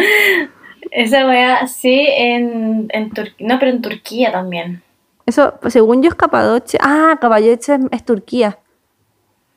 Esa 0.90 1.26
weá, 1.26 1.66
sí, 1.66 2.06
en, 2.08 2.88
en 2.90 3.10
Turquía, 3.10 3.46
no, 3.48 3.58
pero 3.58 3.70
en 3.70 3.82
Turquía 3.82 4.32
también. 4.32 4.82
Eso, 5.26 5.54
según 5.68 6.02
yo, 6.02 6.08
es 6.08 6.14
Capadocia. 6.14 6.78
Ah, 6.82 7.16
Capadocia 7.20 7.52
es, 7.76 7.80
es 7.90 8.04
Turquía. 8.04 8.58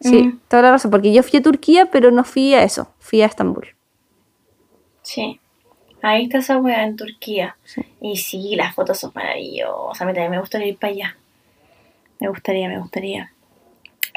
Sí, 0.01 0.23
Mm. 0.23 0.39
toda 0.47 0.63
la 0.63 0.71
razón, 0.71 0.91
porque 0.91 1.11
yo 1.13 1.21
fui 1.23 1.39
a 1.39 1.43
Turquía, 1.43 1.87
pero 1.91 2.09
no 2.09 2.23
fui 2.23 2.53
a 2.53 2.63
eso, 2.63 2.93
fui 2.99 3.21
a 3.21 3.25
Estambul. 3.25 3.67
Sí. 5.01 5.39
Ahí 6.01 6.23
está 6.23 6.37
esa 6.37 6.57
weá 6.57 6.83
en 6.83 6.95
Turquía. 6.95 7.57
Sí. 7.65 7.81
Y 8.01 8.15
sí, 8.15 8.55
las 8.55 8.73
fotos 8.73 8.97
son 8.99 9.11
maravillosas. 9.13 10.01
A 10.01 10.05
mí 10.05 10.13
también 10.13 10.31
me 10.31 10.39
gustaría 10.39 10.67
ir 10.67 10.77
para 10.77 10.93
allá. 10.93 11.17
Me 12.21 12.29
gustaría, 12.29 12.69
me 12.69 12.79
gustaría. 12.79 13.33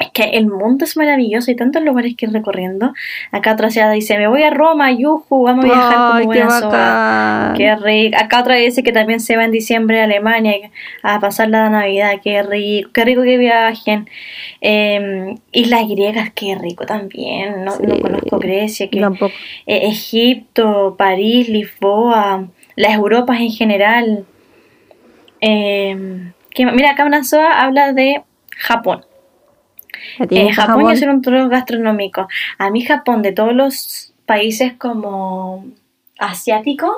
Es 0.03 0.11
que 0.11 0.23
el 0.37 0.47
mundo 0.47 0.85
es 0.85 0.97
maravilloso. 0.97 1.49
Hay 1.49 1.55
tantos 1.55 1.81
lugares 1.81 2.15
que 2.17 2.25
ir 2.25 2.33
recorriendo. 2.33 2.93
Acá 3.31 3.53
otra 3.53 3.69
ciudad 3.69 3.91
dice, 3.91 4.17
me 4.17 4.27
voy 4.27 4.43
a 4.43 4.49
Roma, 4.49 4.91
yuju, 4.91 5.43
vamos 5.43 5.65
a 5.65 5.67
viajar 5.67 5.95
como 5.95 6.19
qué 6.19 6.25
buena 6.25 6.59
soga. 6.59 6.69
bacán. 6.69 7.57
Qué 7.57 7.75
rico. 7.75 8.17
Acá 8.19 8.41
otra 8.41 8.55
dice 8.55 8.83
que 8.83 8.91
también 8.91 9.19
se 9.19 9.37
va 9.37 9.45
en 9.45 9.51
diciembre 9.51 10.01
a 10.01 10.03
Alemania 10.03 10.71
a 11.01 11.19
pasar 11.19 11.49
la 11.49 11.69
Navidad. 11.69 12.15
Qué 12.23 12.43
rico. 12.43 12.89
Qué 12.93 13.05
rico 13.05 13.23
que 13.23 13.37
viajen. 13.37 14.09
Eh, 14.61 15.35
Islas 15.51 15.87
griegas, 15.87 16.31
qué 16.33 16.55
rico 16.55 16.85
también. 16.85 17.63
No, 17.63 17.77
conozco 17.77 18.39
Grecia. 18.39 18.89
Que, 18.89 18.99
eh, 18.99 19.87
Egipto, 19.87 20.95
París, 20.97 21.47
Lisboa, 21.49 22.47
las 22.75 22.93
Europas 22.93 23.39
en 23.39 23.51
general. 23.51 24.25
Eh, 25.41 26.31
¿qué 26.51 26.65
más? 26.65 26.75
mira, 26.75 26.91
acá 26.91 27.05
una 27.05 27.23
soa 27.23 27.61
habla 27.61 27.93
de 27.93 28.23
Japón. 28.57 29.05
¿A 30.19 30.25
ti 30.27 30.37
Eh, 30.37 30.53
Japón, 30.53 30.75
Japón? 30.75 30.89
y 30.89 30.93
hacer 30.93 31.09
un 31.09 31.21
tour 31.21 31.49
gastronómico. 31.49 32.27
A 32.57 32.69
mí 32.69 32.83
Japón, 32.83 33.21
de 33.21 33.31
todos 33.31 33.53
los 33.53 34.13
países 34.25 34.73
como 34.73 35.65
asiáticos, 36.19 36.95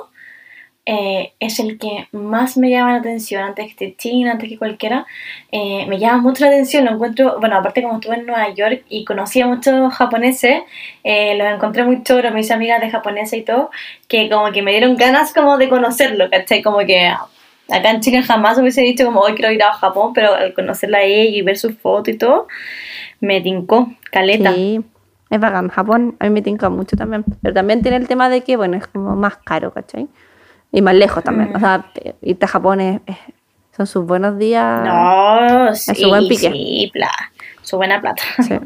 eh, 0.88 1.32
es 1.40 1.58
el 1.58 1.78
que 1.78 2.06
más 2.12 2.56
me 2.56 2.70
llama 2.70 2.92
la 2.92 2.98
atención, 2.98 3.42
antes 3.42 3.74
que 3.74 3.96
China, 3.96 4.32
antes 4.32 4.48
que 4.48 4.56
cualquiera. 4.56 5.04
Eh, 5.50 5.84
me 5.88 5.98
llama 5.98 6.18
mucho 6.22 6.44
la 6.44 6.50
atención, 6.52 6.84
lo 6.84 6.92
encuentro, 6.92 7.38
bueno, 7.40 7.56
aparte 7.56 7.82
como 7.82 7.94
estuve 7.96 8.14
en 8.14 8.26
Nueva 8.26 8.50
York 8.54 8.84
y 8.88 9.04
conocí 9.04 9.40
a 9.40 9.48
muchos 9.48 9.92
japoneses, 9.94 10.62
eh, 11.02 11.36
los 11.36 11.48
encontré 11.48 11.82
muy 11.82 12.04
choros, 12.04 12.32
me 12.32 12.40
hice 12.40 12.54
amigas 12.54 12.80
de 12.80 12.90
japonesa 12.90 13.34
y 13.36 13.42
todo, 13.42 13.70
que 14.06 14.28
como 14.30 14.52
que 14.52 14.62
me 14.62 14.70
dieron 14.70 14.96
ganas 14.96 15.32
como 15.34 15.58
de 15.58 15.68
conocerlo, 15.68 16.30
¿cachai? 16.30 16.62
Como 16.62 16.78
que 16.78 17.12
acá 17.68 17.90
en 17.90 18.00
Chile 18.00 18.22
jamás 18.22 18.58
hubiese 18.58 18.80
dicho 18.82 19.04
como 19.04 19.20
hoy 19.20 19.34
quiero 19.34 19.52
ir 19.52 19.62
a 19.62 19.72
Japón, 19.72 20.12
pero 20.14 20.34
al 20.34 20.54
conocerla 20.54 20.98
a 20.98 21.02
ella 21.02 21.36
y 21.36 21.42
ver 21.42 21.56
sus 21.58 21.76
fotos 21.78 22.14
y 22.14 22.18
todo, 22.18 22.46
me 23.20 23.40
tincó, 23.40 23.92
caleta. 24.10 24.52
Sí, 24.52 24.80
es 25.30 25.40
bacán. 25.40 25.68
Japón 25.68 26.16
a 26.20 26.24
mí 26.24 26.30
me 26.30 26.42
tinca 26.42 26.68
mucho 26.68 26.96
también. 26.96 27.24
Pero 27.42 27.54
también 27.54 27.82
tiene 27.82 27.96
el 27.96 28.06
tema 28.08 28.28
de 28.28 28.42
que, 28.42 28.56
bueno, 28.56 28.76
es 28.76 28.86
como 28.86 29.16
más 29.16 29.36
caro, 29.38 29.72
¿cachai? 29.72 30.06
Y 30.72 30.82
más 30.82 30.94
lejos 30.94 31.24
también. 31.24 31.50
Mm. 31.52 31.56
O 31.56 31.60
sea, 31.60 31.86
irte 32.22 32.44
a 32.44 32.48
Japón 32.48 32.80
es, 32.80 33.00
es- 33.06 33.16
son 33.76 33.86
sus 33.86 34.06
buenos 34.06 34.38
días. 34.38 34.82
No, 34.84 35.74
sí, 35.74 35.94
su 35.94 36.08
buen 36.08 36.28
pique. 36.28 36.50
sí, 36.50 36.90
pla, 36.94 37.10
su 37.62 37.76
buena 37.76 38.00
plata. 38.00 38.22
Sí. 38.42 38.54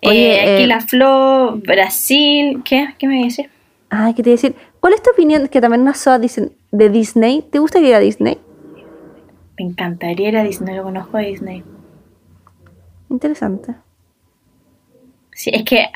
Eh, 0.00 0.08
Oye, 0.10 0.40
aquí 0.40 0.62
eh, 0.62 0.66
la 0.68 0.80
Flo, 0.80 1.56
Brasil, 1.56 2.62
¿qué? 2.64 2.94
¿Qué 2.98 3.08
me 3.08 3.24
decir? 3.24 3.50
Ay, 3.90 4.14
¿qué 4.14 4.22
te 4.22 4.30
decir? 4.30 4.54
¿Cuál 4.78 4.92
es 4.92 5.02
tu 5.02 5.10
opinión? 5.10 5.48
Que 5.48 5.60
también 5.60 5.82
unas 5.82 5.98
SOA 5.98 6.20
dicen 6.20 6.52
de 6.70 6.88
Disney. 6.90 7.42
¿Te 7.42 7.58
gusta 7.58 7.78
ir 7.78 7.94
a 7.94 7.98
Disney? 8.00 8.38
Me 9.58 9.64
encantaría 9.66 10.28
ir 10.28 10.36
a 10.36 10.42
Disney, 10.44 10.76
lo 10.76 10.84
conozco 10.84 11.16
a 11.16 11.20
Disney. 11.20 11.64
Interesante. 13.10 13.74
Sí, 15.32 15.50
es 15.52 15.62
que 15.64 15.86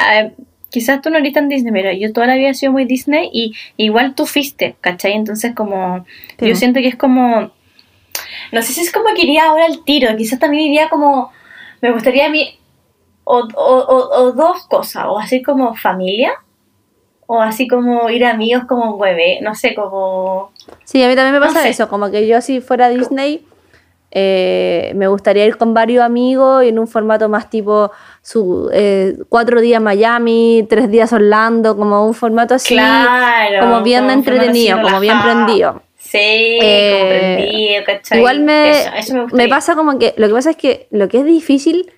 quizás 0.71 1.03
tú 1.03 1.11
no 1.11 1.19
eres 1.19 1.33
tan 1.33 1.49
Disney, 1.49 1.73
pero 1.73 1.93
yo 1.93 2.13
toda 2.13 2.27
la 2.29 2.37
vida 2.37 2.51
he 2.51 2.55
sido 2.55 2.73
muy 2.73 2.85
Disney 2.87 3.29
y 3.33 3.53
igual 3.77 4.15
tú 4.15 4.25
fuiste, 4.27 4.77
¿cachai? 4.81 5.13
Entonces 5.13 5.55
como, 5.55 6.05
Sí. 6.39 6.49
yo 6.49 6.55
siento 6.57 6.81
que 6.81 6.89
es 6.89 6.97
como, 6.97 7.51
no 8.53 8.63
sé 8.63 8.73
si 8.73 8.81
es 8.81 8.93
como 8.93 9.07
que 9.15 9.23
iría 9.23 9.47
ahora 9.47 9.67
al 9.67 9.85
tiro, 9.85 10.17
quizás 10.17 10.39
también 10.39 10.65
iría 10.65 10.89
como, 10.89 11.31
me 11.81 11.93
gustaría 11.93 12.27
a 12.27 12.31
mí, 12.31 12.59
o, 13.25 13.41
o, 13.55 13.77
o- 13.79 14.23
o 14.23 14.33
dos 14.33 14.67
cosas, 14.69 15.05
o 15.09 15.19
así 15.19 15.43
como 15.43 15.75
familia, 15.77 16.33
o 17.27 17.41
así 17.41 17.67
como 17.69 18.11
ir 18.11 18.25
a 18.25 18.31
amigos 18.33 18.65
como 18.69 18.95
un 18.95 19.01
bebé, 19.01 19.39
no 19.43 19.55
sé, 19.55 19.75
como... 19.75 20.53
Sí, 20.85 21.03
a 21.03 21.09
mí 21.09 21.15
también 21.15 21.33
me 21.35 21.41
No 21.41 21.47
pasa 21.47 21.63
sé. 21.63 21.71
eso. 21.71 21.89
Como 21.89 22.11
que 22.11 22.27
yo 22.27 22.41
si 22.41 22.61
fuera 22.61 22.89
Disney, 22.89 23.45
eh, 24.11 24.93
me 24.95 25.07
gustaría 25.09 25.47
ir 25.47 25.57
con 25.57 25.73
varios 25.73 26.05
amigos 26.05 26.65
y 26.65 26.69
en 26.69 26.79
un 26.79 26.87
formato 26.87 27.29
más 27.31 27.49
tipo 27.49 27.91
su, 28.21 28.69
eh, 28.73 29.17
cuatro 29.31 29.61
días 29.63 29.81
Miami, 29.81 30.67
tres 30.69 30.91
días 30.91 31.13
Orlando, 31.15 31.77
como 31.77 32.05
un 32.07 32.13
formato 32.13 32.55
así. 32.55 32.75
claro. 32.75 33.61
como 33.61 33.83
bien 33.83 34.11
entretenido, 34.11 34.83
como 34.83 35.01
bien 35.01 35.21
prendido. 35.23 35.83
Sí, 35.97 36.19
Eh, 36.61 36.99
como 36.99 37.09
prendido, 37.09 37.85
¿cachai? 37.87 38.19
Igual 38.19 38.41
me, 38.41 38.71
Eso, 38.73 38.91
eso 38.99 39.15
me, 39.15 39.45
me 39.45 39.49
pasa 39.49 39.75
como 39.75 39.99
que 39.99 40.13
lo 40.19 40.29
que 40.29 40.35
pasa 40.35 40.51
es 40.51 40.57
que 40.57 40.87
lo 40.91 41.09
que 41.09 41.21
es 41.21 41.25
difícil, 41.25 41.91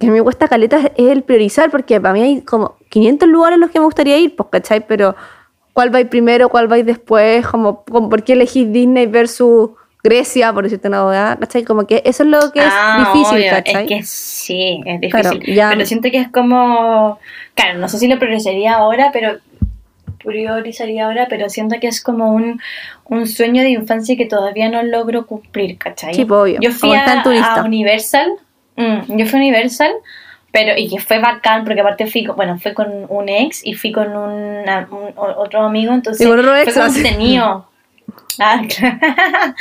que 0.00 0.10
me 0.10 0.22
cuesta 0.22 0.48
caleta, 0.48 0.78
es 0.96 1.08
el 1.08 1.22
priorizar, 1.22 1.70
porque 1.70 2.00
para 2.00 2.14
mí 2.14 2.22
hay 2.22 2.40
como 2.40 2.76
500 2.88 3.28
lugares 3.28 3.54
en 3.56 3.60
los 3.60 3.70
que 3.70 3.78
me 3.78 3.84
gustaría 3.84 4.18
ir, 4.18 4.34
pues, 4.34 4.48
¿cachai? 4.50 4.84
Pero 4.86 5.14
¿cuál 5.74 5.94
va 5.94 5.98
a 5.98 6.00
ir 6.00 6.08
primero, 6.08 6.48
cuál 6.48 6.70
va 6.70 6.76
a 6.76 6.78
ir 6.78 6.84
después? 6.86 7.46
Como, 7.46 7.84
como, 7.84 8.08
¿Por 8.08 8.24
qué 8.24 8.32
elegís 8.32 8.72
Disney 8.72 9.06
versus 9.06 9.70
Grecia, 10.02 10.52
por 10.52 10.64
decirte 10.64 10.88
una 10.88 11.02
boda? 11.04 11.36
¿Cachai? 11.38 11.62
Como 11.64 11.86
que 11.86 12.02
eso 12.04 12.22
es 12.22 12.28
lo 12.30 12.50
que 12.52 12.60
es 12.60 12.72
Ah, 12.72 12.96
difícil, 12.98 13.38
obvio, 13.38 13.50
¿cachai? 13.50 13.82
Es 13.84 13.88
que 13.88 14.02
sí, 14.02 14.80
es 14.86 15.10
Claro, 15.10 15.30
difícil. 15.32 15.54
ya- 15.54 15.68
Pero 15.70 15.84
siento 15.86 16.10
que 16.10 16.18
es 16.18 16.28
como. 16.30 17.18
Claro, 17.54 17.78
no 17.78 17.88
sé 17.88 17.98
si 17.98 18.08
lo 18.08 18.18
priorizaría 18.18 18.74
ahora, 18.74 19.10
pero. 19.12 19.38
Priorizaría 20.22 21.06
ahora, 21.06 21.26
pero 21.30 21.48
siento 21.48 21.76
que 21.80 21.86
es 21.88 22.02
como 22.02 22.32
un, 22.34 22.60
un 23.06 23.26
sueño 23.26 23.62
de 23.62 23.70
infancia 23.70 24.16
que 24.18 24.26
todavía 24.26 24.68
no 24.68 24.82
logro 24.82 25.24
cumplir, 25.26 25.78
¿cachai? 25.78 26.12
Sí, 26.14 26.26
pues, 26.26 26.40
obvio, 26.42 26.60
Yo 26.60 26.70
fui 26.72 26.92
a, 26.92 27.22
a 27.22 27.62
Universal, 27.64 28.30
mm, 28.80 29.16
yo 29.18 29.26
fui 29.26 29.38
a 29.38 29.42
Universal, 29.42 29.92
pero 30.52 30.76
y 30.76 30.88
que 30.88 30.98
fue 31.00 31.18
bacán, 31.20 31.64
porque 31.64 31.80
aparte 31.80 32.06
fui, 32.06 32.24
con- 32.24 32.36
bueno, 32.36 32.58
fui 32.58 32.74
con 32.74 33.06
un 33.08 33.28
ex 33.28 33.64
y 33.64 33.74
fui 33.74 33.92
con 33.92 34.08
una- 34.16 34.88
un, 34.90 35.12
otro 35.16 35.62
amigo, 35.62 35.92
entonces 35.92 36.26
Y 36.26 36.30
otro 36.30 36.56
ex, 36.56 36.72
fue 36.72 36.82
como 36.82 36.86
entretenido. 36.96 37.66
Ah, 38.42 38.62
claro. 38.66 38.98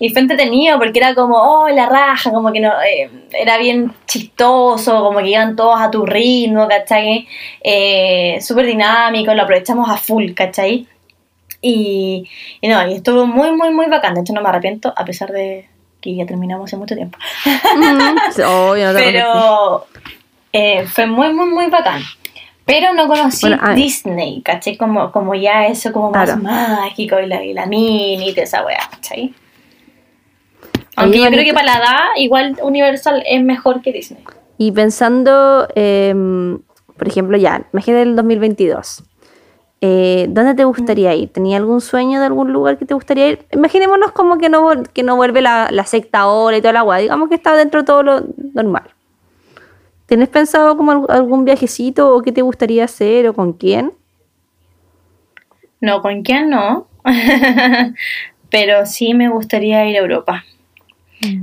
y 0.00 0.08
fue 0.10 0.22
entretenido 0.22 0.78
porque 0.78 0.98
era 0.98 1.14
como, 1.14 1.36
oh, 1.36 1.68
la 1.68 1.86
raja, 1.88 2.30
como 2.32 2.50
que 2.50 2.60
no, 2.60 2.72
eh, 2.82 3.10
era 3.32 3.58
bien 3.58 3.92
chistoso, 4.06 5.04
como 5.04 5.18
que 5.18 5.28
iban 5.28 5.54
todos 5.54 5.78
a 5.80 5.90
tu 5.90 6.06
ritmo, 6.06 6.66
¿cachai? 6.66 7.28
Eh, 7.62 8.38
Súper 8.40 8.66
dinámico, 8.66 9.34
lo 9.34 9.42
aprovechamos 9.42 9.88
a 9.90 9.96
full, 9.98 10.32
¿cachai? 10.32 10.86
Y, 11.60 12.28
y 12.60 12.68
no, 12.68 12.88
y 12.88 12.94
estuvo 12.94 13.26
muy, 13.26 13.52
muy, 13.52 13.70
muy 13.70 13.86
bacán. 13.86 14.14
De 14.14 14.22
hecho, 14.22 14.32
no 14.32 14.40
me 14.40 14.48
arrepiento, 14.48 14.92
a 14.96 15.04
pesar 15.04 15.30
de 15.30 15.68
que 16.02 16.14
ya 16.14 16.26
terminamos 16.26 16.68
hace 16.68 16.76
mucho 16.76 16.94
tiempo. 16.94 17.16
No. 17.78 18.14
Pero 18.94 19.86
eh, 20.52 20.84
fue 20.86 21.06
muy, 21.06 21.32
muy, 21.32 21.46
muy 21.46 21.66
bacán. 21.70 22.02
Pero 22.64 22.92
no 22.94 23.08
conocí 23.08 23.48
Bueno, 23.48 23.74
Disney, 23.74 24.40
¿cachai? 24.42 24.76
Como, 24.76 25.10
como 25.10 25.34
ya 25.34 25.66
eso 25.66 25.92
como 25.92 26.10
más 26.10 26.26
Claro. 26.26 26.42
mágico 26.42 27.18
y 27.18 27.26
la, 27.26 27.42
y 27.44 27.52
la 27.54 27.66
mini 27.66 28.28
y 28.28 28.32
toda 28.32 28.44
esa 28.44 28.64
weá, 28.64 28.78
¿cachai? 28.90 29.34
Aunque 30.96 31.18
yo 31.18 31.26
creo 31.28 31.44
que 31.44 31.54
para 31.54 31.66
la 31.66 31.76
edad, 31.78 31.98
igual 32.16 32.56
Universal 32.62 33.22
es 33.26 33.42
mejor 33.42 33.80
que 33.82 33.92
Disney. 33.92 34.22
Y 34.58 34.70
pensando, 34.72 35.66
em, 35.74 36.60
por 36.98 37.08
ejemplo, 37.08 37.36
ya, 37.38 37.62
imagínate 37.72 38.02
el 38.02 38.14
2022. 38.14 39.02
Eh, 39.84 40.26
¿Dónde 40.30 40.54
te 40.54 40.64
gustaría 40.64 41.12
ir? 41.14 41.30
¿Tenía 41.32 41.56
algún 41.56 41.80
sueño 41.80 42.20
de 42.20 42.26
algún 42.26 42.52
lugar 42.52 42.78
que 42.78 42.86
te 42.86 42.94
gustaría 42.94 43.28
ir? 43.30 43.46
Imaginémonos 43.50 44.12
como 44.12 44.38
que 44.38 44.48
no, 44.48 44.70
que 44.94 45.02
no 45.02 45.16
vuelve 45.16 45.42
la, 45.42 45.68
la 45.72 45.84
secta 45.84 46.20
ahora 46.20 46.56
y 46.56 46.60
toda 46.62 46.72
la 46.74 46.80
agua. 46.80 46.98
Digamos 46.98 47.28
que 47.28 47.34
está 47.34 47.56
dentro 47.56 47.80
de 47.80 47.86
todo 47.86 48.02
lo 48.04 48.22
normal. 48.54 48.84
¿Tienes 50.06 50.28
pensado 50.28 50.76
como 50.76 50.92
al- 50.92 51.06
algún 51.08 51.44
viajecito 51.44 52.14
o 52.14 52.22
qué 52.22 52.32
te 52.32 52.42
gustaría 52.42 52.84
hacer 52.84 53.26
o 53.28 53.34
con 53.34 53.54
quién? 53.54 53.92
No, 55.80 56.00
con 56.02 56.22
quién 56.22 56.50
no. 56.50 56.86
Pero 58.50 58.86
sí 58.86 59.14
me 59.14 59.28
gustaría 59.28 59.86
ir 59.86 59.96
a 59.96 60.00
Europa. 60.00 60.44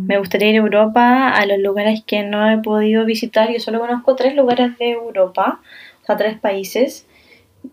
Me 0.07 0.17
gustaría 0.17 0.49
ir 0.49 0.55
a 0.55 0.59
Europa, 0.59 1.29
a 1.29 1.45
los 1.45 1.57
lugares 1.59 2.03
que 2.05 2.23
no 2.23 2.49
he 2.51 2.57
podido 2.57 3.05
visitar. 3.05 3.49
Yo 3.51 3.59
solo 3.59 3.79
conozco 3.79 4.15
tres 4.15 4.35
lugares 4.35 4.77
de 4.77 4.91
Europa, 4.91 5.61
o 6.03 6.05
sea, 6.05 6.17
tres 6.17 6.37
países. 6.37 7.07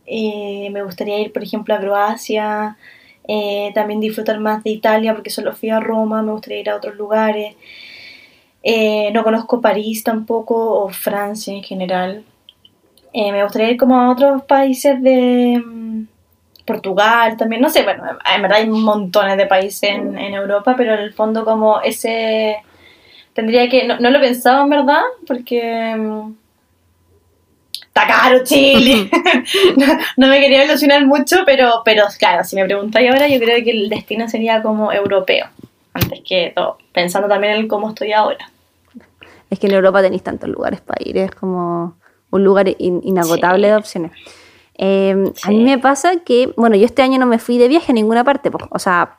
Eh, 0.07 0.69
me 0.73 0.83
gustaría 0.83 1.19
ir, 1.21 1.33
por 1.33 1.43
ejemplo, 1.43 1.75
a 1.75 1.81
Croacia, 1.81 2.77
Eh, 3.29 3.73
también 3.75 4.01
disfrutar 4.01 4.39
más 4.39 4.63
de 4.63 4.71
Italia 4.71 5.13
porque 5.13 5.31
solo 5.31 5.53
fui 5.53 5.71
a 5.71 5.81
Roma, 5.81 6.23
me 6.23 6.31
gustaría 6.33 6.61
ir 6.61 6.71
a 6.71 6.77
otros 6.77 6.97
lugares. 6.97 7.57
Eh, 8.63 9.11
no 9.13 9.25
conozco 9.25 9.61
París 9.61 10.05
tampoco 10.05 10.85
o 10.85 10.89
Francia 10.91 11.53
en 11.55 11.63
general. 11.63 12.25
Me 13.15 13.43
gustaría 13.43 13.71
ir 13.71 13.79
como 13.79 13.97
a 13.99 14.11
otros 14.11 14.43
países 14.45 15.03
de 15.03 15.63
mm, 15.65 16.05
Portugal 16.67 17.37
también, 17.37 17.63
no 17.63 17.71
sé, 17.71 17.83
bueno, 17.85 18.03
en 18.35 18.43
verdad 18.43 18.59
hay 18.59 18.69
montones 18.69 19.37
de 19.39 19.47
países 19.47 19.85
en, 19.91 20.17
Europa, 20.35 20.75
pero 20.77 20.95
en 20.95 21.01
el 21.01 21.15
fondo 21.15 21.45
como 21.45 21.81
ese... 21.81 22.59
Tendría 23.33 23.69
que... 23.69 23.87
No, 23.87 23.99
lo 23.99 24.19
he 24.19 24.29
en 24.29 24.69
verdad, 24.69 25.03
porque... 25.27 25.95
mm, 25.97 26.46
Está 27.97 28.07
caro 28.07 28.45
Chile. 28.45 29.09
no, 29.79 29.87
no 30.19 30.29
me 30.29 30.39
quería 30.39 30.65
ilusionar 30.67 31.07
mucho, 31.07 31.39
pero, 31.47 31.81
pero 31.83 32.05
claro, 32.19 32.45
si 32.45 32.55
me 32.55 32.65
preguntáis 32.67 33.11
ahora, 33.11 33.27
yo 33.27 33.39
creo 33.39 33.65
que 33.65 33.71
el 33.71 33.89
destino 33.89 34.29
sería 34.29 34.61
como 34.63 34.93
europeo, 34.93 35.47
antes 35.95 36.21
que 36.29 36.53
todo, 36.55 36.77
pensando 36.93 37.27
también 37.27 37.55
en 37.55 37.69
cómo 37.69 37.89
estoy 37.89 38.13
ahora. 38.13 38.51
Es 39.49 39.59
que 39.59 39.67
en 39.69 39.73
Europa 39.75 40.03
tenéis 40.03 40.23
tantos 40.23 40.51
lugares 40.51 40.83
para 40.83 41.03
ir, 41.09 41.17
es 41.17 41.31
como 41.31 41.95
un 42.31 42.45
lugar 42.45 42.69
in- 42.79 43.01
inagotable 43.03 43.67
Sí. 43.67 43.71
de 43.71 43.77
opciones. 43.77 44.13
Eh, 44.77 45.33
A 45.45 45.49
mí 45.49 45.65
me 45.65 45.79
pasa 45.79 46.17
que, 46.23 46.53
bueno, 46.57 46.77
yo 46.77 46.85
este 46.85 47.01
año 47.01 47.19
no 47.19 47.25
me 47.25 47.39
fui 47.39 47.57
de 47.57 47.69
viaje 47.69 47.93
a 47.93 47.95
ninguna 47.95 48.25
parte, 48.25 48.51
po. 48.51 48.59
o 48.71 48.79
sea, 48.79 49.13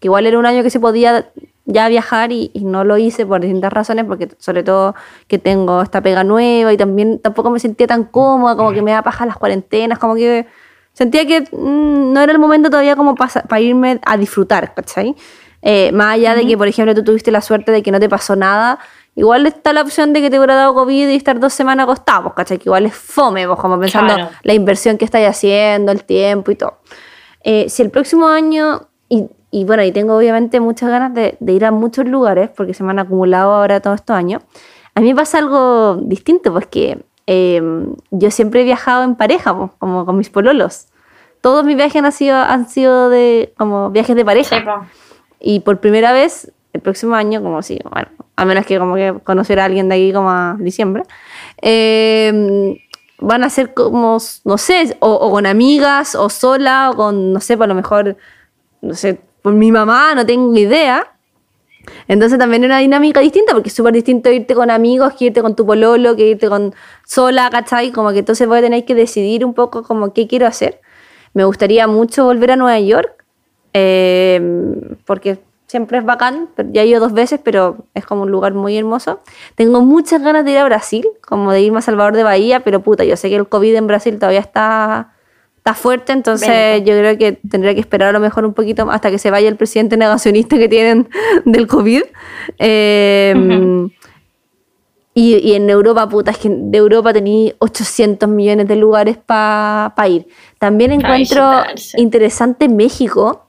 que 0.00 0.06
igual 0.06 0.26
era 0.26 0.38
un 0.38 0.46
año 0.46 0.62
que 0.62 0.70
se 0.70 0.80
podía 0.80 1.26
ya 1.66 1.88
viajar 1.88 2.32
y, 2.32 2.50
y 2.52 2.64
no 2.64 2.84
lo 2.84 2.98
hice 2.98 3.24
por 3.26 3.40
distintas 3.40 3.72
razones, 3.72 4.04
porque 4.04 4.28
sobre 4.38 4.62
todo 4.62 4.94
que 5.28 5.38
tengo 5.38 5.82
esta 5.82 6.02
pega 6.02 6.24
nueva 6.24 6.72
y 6.72 6.76
también 6.76 7.18
tampoco 7.20 7.50
me 7.50 7.58
sentía 7.58 7.86
tan 7.86 8.04
cómoda, 8.04 8.56
como 8.56 8.72
que 8.72 8.82
me 8.82 8.92
da 8.92 9.02
paja 9.02 9.24
las 9.26 9.36
cuarentenas, 9.36 9.98
como 9.98 10.14
que 10.14 10.46
sentía 10.92 11.26
que 11.26 11.42
mm, 11.42 12.12
no 12.12 12.20
era 12.20 12.32
el 12.32 12.38
momento 12.38 12.70
todavía 12.70 12.96
como 12.96 13.14
para 13.14 13.60
irme 13.60 14.00
a 14.04 14.16
disfrutar, 14.16 14.74
¿cachai? 14.74 15.14
Eh, 15.62 15.92
más 15.92 16.14
allá 16.14 16.34
de 16.34 16.46
que, 16.46 16.58
por 16.58 16.68
ejemplo, 16.68 16.94
tú 16.94 17.02
tuviste 17.02 17.30
la 17.30 17.40
suerte 17.40 17.72
de 17.72 17.82
que 17.82 17.90
no 17.90 17.98
te 17.98 18.08
pasó 18.08 18.36
nada, 18.36 18.78
igual 19.16 19.46
está 19.46 19.72
la 19.72 19.80
opción 19.80 20.12
de 20.12 20.20
que 20.20 20.28
te 20.28 20.38
hubiera 20.38 20.54
dado 20.56 20.74
COVID 20.74 21.08
y 21.08 21.16
estar 21.16 21.40
dos 21.40 21.54
semanas 21.54 21.84
acostado, 21.84 22.24
pues, 22.24 22.34
¿cachai? 22.34 22.58
Que 22.58 22.68
igual 22.68 22.84
es 22.84 22.94
fome, 22.94 23.46
pues, 23.46 23.58
como 23.58 23.80
pensando 23.80 24.14
Claro. 24.14 24.30
la 24.42 24.52
inversión 24.52 24.98
que 24.98 25.06
estáis 25.06 25.26
haciendo, 25.26 25.90
el 25.90 26.04
tiempo 26.04 26.50
y 26.50 26.56
todo. 26.56 26.80
Eh, 27.42 27.70
si 27.70 27.82
el 27.82 27.90
próximo 27.90 28.28
año, 28.28 28.88
y, 29.08 29.26
y 29.54 29.64
bueno, 29.64 29.84
y 29.84 29.92
tengo 29.92 30.16
obviamente 30.16 30.58
muchas 30.58 30.90
ganas 30.90 31.14
de, 31.14 31.36
de 31.38 31.52
ir 31.52 31.64
a 31.64 31.70
muchos 31.70 32.06
lugares, 32.08 32.50
porque 32.56 32.74
se 32.74 32.82
me 32.82 32.90
han 32.90 32.98
acumulado 32.98 33.52
ahora 33.52 33.78
todos 33.78 34.00
estos 34.00 34.16
años, 34.16 34.42
a 34.96 35.00
mí 35.00 35.10
me 35.10 35.14
pasa 35.14 35.38
algo 35.38 35.94
distinto, 36.02 36.52
pues 36.52 36.66
que 36.66 37.04
eh, 37.28 37.62
yo 38.10 38.30
siempre 38.32 38.62
he 38.62 38.64
viajado 38.64 39.04
en 39.04 39.14
pareja, 39.14 39.56
pues, 39.56 39.70
como 39.78 40.04
con 40.04 40.16
mis 40.16 40.28
pololos. 40.28 40.88
Todos 41.40 41.64
mis 41.64 41.76
viajes 41.76 42.02
han 42.02 42.10
sido, 42.10 42.36
han 42.36 42.68
sido 42.68 43.10
de, 43.10 43.54
como 43.56 43.90
viajes 43.90 44.16
de 44.16 44.24
pareja. 44.24 44.56
Sí. 44.56 44.64
Y 45.38 45.60
por 45.60 45.78
primera 45.78 46.12
vez, 46.12 46.50
el 46.72 46.80
próximo 46.80 47.14
año, 47.14 47.40
como 47.40 47.62
si, 47.62 47.78
bueno, 47.88 48.08
a 48.34 48.44
menos 48.44 48.66
que 48.66 48.80
como 48.80 48.96
que 48.96 49.14
conocer 49.22 49.60
a 49.60 49.66
alguien 49.66 49.88
de 49.88 49.94
aquí 49.94 50.12
como 50.12 50.30
a 50.30 50.56
diciembre, 50.58 51.04
eh, 51.62 52.76
van 53.20 53.44
a 53.44 53.50
ser 53.50 53.72
como, 53.72 54.18
no 54.44 54.58
sé, 54.58 54.96
o, 54.98 55.12
o 55.12 55.30
con 55.30 55.46
amigas, 55.46 56.16
o 56.16 56.28
sola, 56.28 56.90
o 56.90 56.96
con, 56.96 57.32
no 57.32 57.38
sé, 57.38 57.56
por 57.56 57.68
lo 57.68 57.76
mejor, 57.76 58.16
no 58.82 58.94
sé, 58.94 59.20
por 59.44 59.52
mi 59.52 59.70
mamá, 59.70 60.14
no 60.14 60.24
tengo 60.24 60.56
idea. 60.56 61.06
Entonces 62.08 62.38
también 62.38 62.64
es 62.64 62.68
una 62.68 62.78
dinámica 62.78 63.20
distinta, 63.20 63.52
porque 63.52 63.68
es 63.68 63.74
súper 63.74 63.92
distinto 63.92 64.32
irte 64.32 64.54
con 64.54 64.70
amigos 64.70 65.12
que 65.12 65.26
irte 65.26 65.42
con 65.42 65.54
tu 65.54 65.66
pololo, 65.66 66.16
que 66.16 66.28
irte 66.28 66.48
con 66.48 66.74
sola, 67.04 67.50
¿cachai? 67.50 67.92
Como 67.92 68.10
que 68.12 68.20
entonces 68.20 68.48
voy 68.48 68.56
a 68.56 68.62
tener 68.62 68.86
que 68.86 68.94
decidir 68.94 69.44
un 69.44 69.52
poco 69.52 69.82
como 69.82 70.14
qué 70.14 70.26
quiero 70.26 70.46
hacer. 70.46 70.80
Me 71.34 71.44
gustaría 71.44 71.86
mucho 71.86 72.24
volver 72.24 72.52
a 72.52 72.56
Nueva 72.56 72.80
York, 72.80 73.22
eh, 73.74 74.40
porque 75.04 75.40
siempre 75.66 75.98
es 75.98 76.06
bacán, 76.06 76.48
ya 76.72 76.80
he 76.80 76.86
ido 76.86 77.00
dos 77.00 77.12
veces, 77.12 77.38
pero 77.44 77.84
es 77.92 78.06
como 78.06 78.22
un 78.22 78.30
lugar 78.30 78.54
muy 78.54 78.78
hermoso. 78.78 79.20
Tengo 79.56 79.82
muchas 79.82 80.22
ganas 80.22 80.46
de 80.46 80.52
ir 80.52 80.58
a 80.58 80.64
Brasil, 80.64 81.06
como 81.20 81.52
de 81.52 81.60
irme 81.60 81.80
a 81.80 81.82
Salvador 81.82 82.16
de 82.16 82.22
Bahía, 82.22 82.60
pero 82.60 82.80
puta, 82.80 83.04
yo 83.04 83.14
sé 83.18 83.28
que 83.28 83.36
el 83.36 83.46
COVID 83.46 83.74
en 83.74 83.86
Brasil 83.88 84.18
todavía 84.18 84.40
está, 84.40 85.13
está 85.64 85.72
fuerte, 85.72 86.12
entonces 86.12 86.82
yo 86.84 86.92
creo 86.92 87.16
que 87.16 87.32
tendría 87.48 87.72
que 87.72 87.80
esperar 87.80 88.10
a 88.10 88.12
lo 88.12 88.20
mejor 88.20 88.44
un 88.44 88.52
poquito 88.52 88.90
hasta 88.90 89.10
que 89.10 89.18
se 89.18 89.30
vaya 89.30 89.48
el 89.48 89.56
presidente 89.56 89.96
negacionista 89.96 90.58
que 90.58 90.68
tienen 90.68 91.08
del 91.46 91.66
COVID. 91.66 92.02
Eh, 92.58 93.34
Ujú. 93.34 93.90
y, 95.14 95.36
y 95.36 95.54
en 95.54 95.70
Europa, 95.70 96.06
puta, 96.06 96.32
es 96.32 96.36
que 96.36 96.50
de 96.50 96.76
Europa 96.76 97.14
tenía 97.14 97.54
800 97.60 98.28
millones 98.28 98.68
de 98.68 98.76
lugares 98.76 99.16
para 99.16 99.94
ir. 100.06 100.28
También 100.58 100.92
encuentro 100.92 101.50
interesante 101.96 102.68
México, 102.68 103.46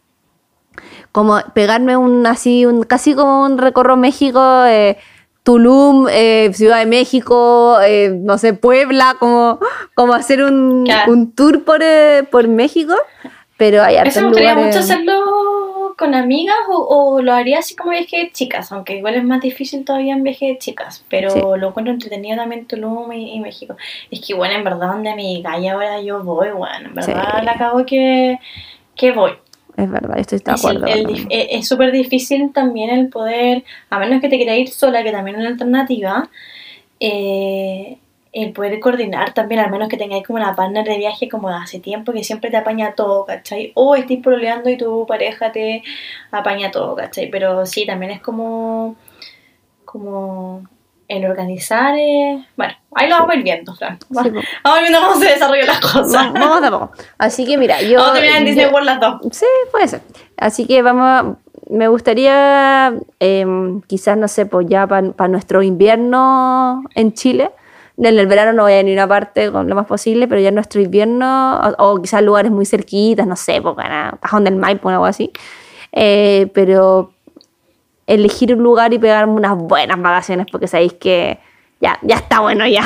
como 1.11 1.41
pegarme 1.53 1.97
un 1.97 2.25
así, 2.27 2.65
un, 2.65 2.83
casi 2.83 3.13
como 3.13 3.43
un 3.43 3.57
recorro 3.57 3.97
México, 3.97 4.63
eh, 4.65 4.95
Tulum, 5.45 6.07
eh, 6.09 6.49
Ciudad 6.53 6.79
de 6.79 6.87
México, 6.87 7.77
eh, 7.81 8.09
no 8.13 8.37
sé, 8.37 8.53
Puebla, 8.53 9.15
como, 9.19 9.59
como 9.93 10.13
hacer 10.13 10.41
un, 10.43 10.83
Claro. 10.85 11.13
un 11.13 11.31
tour 11.33 11.63
por, 11.63 11.81
eh, 11.81 12.23
por 12.29 12.47
México. 12.49 12.93
Pero 13.57 13.81
hay 13.83 13.95
Eso 13.95 14.19
me 14.21 14.27
gustaría 14.27 14.53
lugares- 14.53 14.75
mucho 14.75 14.79
hacerlo 14.83 15.93
con 15.97 16.13
amigas 16.13 16.57
o, 16.69 16.75
o 17.15 17.21
lo 17.21 17.31
haría 17.31 17.59
así 17.59 17.73
como 17.73 17.91
viaje 17.91 18.17
de 18.17 18.31
chicas, 18.33 18.69
aunque 18.73 18.97
igual 18.97 19.15
es 19.15 19.23
más 19.23 19.39
difícil 19.39 19.85
todavía 19.85 20.13
en 20.13 20.23
viaje 20.23 20.47
de 20.47 20.57
chicas, 20.57 21.05
pero 21.09 21.29
Sí. 21.29 21.39
lo 21.39 21.69
encuentro 21.69 21.93
entretenido 21.93 22.35
también 22.35 22.65
Tulum 22.65 23.13
y, 23.13 23.31
y 23.33 23.39
México. 23.39 23.77
Es 24.11 24.19
que 24.19 24.33
bueno, 24.33 24.55
en 24.55 24.63
verdad 24.65 24.87
donde 24.89 25.15
mi 25.15 25.41
galla 25.41 25.71
ahora 25.73 26.01
yo 26.01 26.21
voy, 26.21 26.49
bueno, 26.49 26.89
en 26.89 26.95
verdad 26.95 27.35
Sí. 27.39 27.45
la 27.45 27.51
acabo 27.53 27.85
que, 27.85 28.39
que 28.93 29.11
voy. 29.13 29.31
Es 29.77 29.89
verdad, 29.89 30.17
estoy 30.17 30.39
de 30.39 30.51
acuerdo. 30.51 30.85
el 30.87 31.05
mismo. 31.05 31.27
eh, 31.29 31.47
es 31.51 31.67
súper 31.67 31.91
difícil 31.91 32.51
también 32.53 32.89
el 32.89 33.09
poder, 33.09 33.63
a 33.89 33.99
menos 33.99 34.21
que 34.21 34.29
te 34.29 34.37
quieras 34.37 34.57
ir 34.57 34.69
sola, 34.69 35.03
que 35.03 35.11
también 35.11 35.35
es 35.35 35.41
una 35.41 35.49
alternativa, 35.49 36.29
eh, 36.99 37.97
el 38.31 38.51
poder 38.51 38.79
coordinar 38.79 39.33
también, 39.33 39.61
al 39.61 39.71
menos 39.71 39.87
que 39.87 39.97
tengáis 39.97 40.25
como 40.25 40.37
una 40.37 40.55
partner 40.55 40.85
de 40.85 40.97
viaje 40.97 41.29
como 41.29 41.49
de 41.49 41.55
hace 41.55 41.79
tiempo 41.79 42.11
que 42.11 42.23
siempre 42.23 42.51
te 42.51 42.57
apaña 42.57 42.93
todo, 42.93 43.25
¿cachai? 43.25 43.71
O 43.75 43.95
estés 43.95 44.21
pololeando 44.21 44.69
y 44.69 44.77
tu 44.77 45.05
pareja 45.05 45.51
te 45.51 45.83
apaña 46.31 46.69
todo, 46.71 46.95
¿cachai? 46.95 47.29
Pero 47.29 47.65
sí, 47.65 47.85
también 47.85 48.11
es 48.11 48.21
como, 48.21 48.95
como 49.85 50.67
el 51.07 51.25
organizar, 51.25 51.95
eh, 51.97 52.43
bueno, 52.57 52.73
ahí 52.95 53.07
lo 53.09 53.15
vamos 53.15 53.31
a 53.31 53.35
ir 53.35 53.43
viendo, 53.43 53.75
Fran. 53.75 53.99
Va- 54.15 54.23
Sí, 54.23 54.29
po. 54.31 54.39
Vamos 54.63 54.79
viendo 54.81 54.99
cómo 55.01 55.15
se 55.19 55.25
desarrollan 55.25 55.67
las 55.67 55.79
cosas. 55.79 56.11
Vamos, 56.11 56.33
vamos 56.33 56.63
a 56.63 56.71
poco. 56.71 56.91
Así 57.17 57.45
que 57.45 57.57
mira, 57.57 57.81
yo. 57.81 57.97
Vamos 57.99 58.11
a 58.11 58.13
terminar 58.15 58.37
en 58.39 58.45
Disney 58.45 58.65
yo- 58.65 58.71
World 58.71 58.85
las 58.87 58.99
dos. 58.99 59.21
Sí, 59.31 59.45
puede 59.71 59.87
ser. 59.87 60.01
Así 60.37 60.65
que 60.65 60.81
vamos 60.81 61.03
a- 61.03 61.35
me 61.69 61.87
gustaría, 61.87 62.93
em, 63.19 63.81
quizás, 63.81 64.17
no 64.17 64.27
sé, 64.27 64.45
pues 64.45 64.67
ya 64.69 64.85
para 64.87 65.27
nuestro 65.27 65.61
invierno 65.63 66.83
en 66.95 67.13
Chile. 67.13 67.51
En 67.97 68.05
el 68.19 68.27
verano 68.27 68.51
no 68.53 68.63
voy 68.63 68.73
a 68.73 68.81
ir 68.81 68.89
a 68.99 69.03
una 69.03 69.07
parte 69.07 69.51
con 69.51 69.69
lo 69.69 69.73
más 69.75 69.85
posible, 69.85 70.27
pero 70.27 70.41
ya 70.41 70.49
en 70.49 70.55
nuestro 70.55 70.81
invierno, 70.81 71.59
o, 71.79 71.91
o 71.93 72.01
quizás 72.01 72.21
lugares 72.21 72.51
muy 72.51 72.65
cerquitas, 72.65 73.25
no 73.25 73.35
sé, 73.35 73.61
pues 73.61 73.75
gana 73.75 74.17
Cajón 74.21 74.43
del 74.43 74.57
Maipo 74.57 74.89
o 74.89 74.91
algo 74.91 75.05
así. 75.05 75.31
Eh, 75.93 76.51
pero 76.53 77.13
elegir 78.07 78.53
un 78.53 78.63
lugar 78.63 78.93
y 78.93 78.99
pegarme 78.99 79.33
unas 79.33 79.57
buenas 79.57 80.01
vacaciones, 80.01 80.47
porque 80.51 80.67
sabéis 80.67 80.93
que 80.93 81.39
ya, 81.81 81.99
ya 82.01 82.15
está 82.15 82.39
bueno 82.39 82.67
ya. 82.67 82.83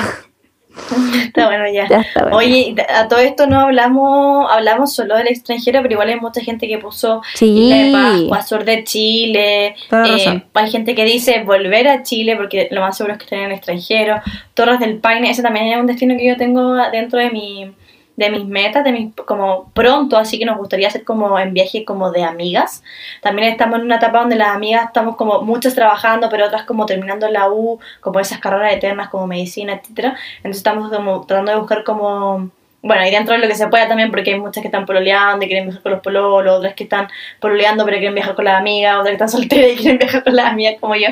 Está 1.26 1.48
bueno 1.48 1.66
ya. 1.72 1.88
Ya 1.88 2.02
está 2.02 2.22
bueno. 2.22 2.38
Oye, 2.38 2.76
a 2.90 3.08
todo 3.08 3.20
esto 3.20 3.48
no 3.48 3.60
hablamos, 3.62 4.50
hablamos 4.50 4.94
solo 4.94 5.18
del 5.18 5.28
extranjero, 5.28 5.82
pero 5.82 5.94
igual 5.94 6.10
hay 6.10 6.20
mucha 6.20 6.42
gente 6.42 6.68
que 6.68 6.78
puso 6.78 7.22
Sí. 7.34 7.70
De 7.70 7.92
Pascua, 7.92 8.44
sur 8.44 8.64
de 8.64 8.84
Chile. 8.84 9.76
Eh, 9.92 10.44
hay 10.54 10.72
gente 10.72 10.96
que 10.96 11.06
dice 11.06 11.44
volver 11.44 11.88
a 11.88 12.04
Chile 12.04 12.36
porque 12.38 12.68
lo 12.72 12.82
más 12.82 12.98
seguro 12.98 13.14
es 13.14 13.20
que 13.20 13.26
estén 13.26 13.40
en 13.40 13.46
el 13.48 13.52
extranjero. 13.54 14.22
Torres 14.54 14.80
del 14.80 15.00
Paine, 15.00 15.30
ese 15.30 15.42
también 15.42 15.68
es 15.68 15.78
un 15.78 15.88
destino 15.88 16.16
que 16.16 16.28
yo 16.28 16.38
tengo 16.38 16.76
dentro 16.92 17.20
de 17.20 17.30
mi 17.32 17.72
de 18.20 18.30
mis 18.30 18.46
metas, 18.46 18.84
de 18.84 18.92
mis, 18.92 19.16
como 19.16 19.72
pronto, 19.74 20.18
así 20.18 20.38
que 20.38 20.46
nos 20.46 20.58
gustaría 20.58 20.90
hacer 20.90 21.06
como 21.06 21.40
en 21.40 21.54
viaje 21.54 21.86
como 21.86 22.12
de 22.12 22.24
amigas. 22.24 22.84
También 23.22 23.48
estamos 23.48 23.80
en 23.80 23.86
una 23.86 23.96
etapa 23.96 24.20
donde 24.20 24.36
las 24.36 24.50
amigas 24.50 24.88
estamos 24.88 25.16
como 25.16 25.42
muchas 25.42 25.74
trabajando, 25.74 26.28
pero 26.30 26.46
otras 26.46 26.64
como 26.66 26.86
terminando 26.86 27.30
la 27.30 27.50
U, 27.50 27.80
como 28.02 28.20
esas 28.20 28.40
carreras 28.40 28.74
eternas 28.74 29.08
como 29.10 29.26
medicina, 29.26 29.74
etcétera. 29.74 30.18
Entonces 30.38 30.58
estamos 30.58 30.92
como 30.92 31.26
tratando 31.26 31.54
de 31.54 31.60
buscar 31.60 31.84
como 31.86 32.52
bueno, 32.82 33.06
y 33.06 33.12
dentro 33.12 33.34
de 33.34 33.42
lo 33.42 33.48
que 33.48 33.56
se 33.56 33.68
pueda 33.68 33.90
también, 33.90 34.10
porque 34.10 34.34
hay 34.34 34.40
muchas 34.40 34.62
que 34.62 34.68
están 34.70 34.86
pololeando 34.86 35.44
y 35.46 35.50
quieren 35.50 35.66
viajar 35.66 35.84
con 35.84 35.92
los 35.92 36.02
pololos, 36.02 36.58
otras 36.60 36.74
que 36.76 36.84
están 36.84 37.10
pololeando 37.42 37.84
pero 37.84 37.98
quieren 37.98 38.16
viajar 38.16 38.36
con 38.36 38.46
las 38.46 38.58
amigas, 38.58 38.96
otras 38.96 39.08
que 39.08 39.14
están 39.14 39.30
solteras 39.40 39.72
y 39.74 39.76
quieren 39.78 39.98
viajar 39.98 40.24
con 40.24 40.36
las 40.36 40.46
amigas 40.48 40.76
como 40.80 40.96
yo. 40.96 41.08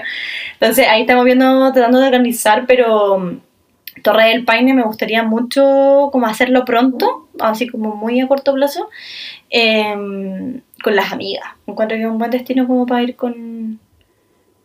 Entonces 0.53 0.87
ahí 0.87 1.01
estamos 1.01 1.25
viendo, 1.25 1.71
tratando 1.73 1.99
de 1.99 2.05
organizar, 2.07 2.65
pero 2.67 3.39
Torre 4.03 4.29
del 4.29 4.45
Paine 4.45 4.73
me 4.73 4.83
gustaría 4.83 5.23
mucho 5.23 6.09
como 6.11 6.27
hacerlo 6.27 6.63
pronto, 6.65 7.27
así 7.39 7.67
como 7.67 7.95
muy 7.95 8.19
a 8.21 8.27
corto 8.27 8.53
plazo, 8.53 8.89
em, 9.49 10.61
con 10.83 10.95
las 10.95 11.11
amigas. 11.11 11.45
Encuentro 11.65 11.97
que 11.97 12.03
es 12.03 12.09
un 12.09 12.17
buen 12.17 12.31
destino 12.31 12.67
como 12.67 12.85
para 12.85 13.03
ir 13.03 13.15
con, 13.15 13.79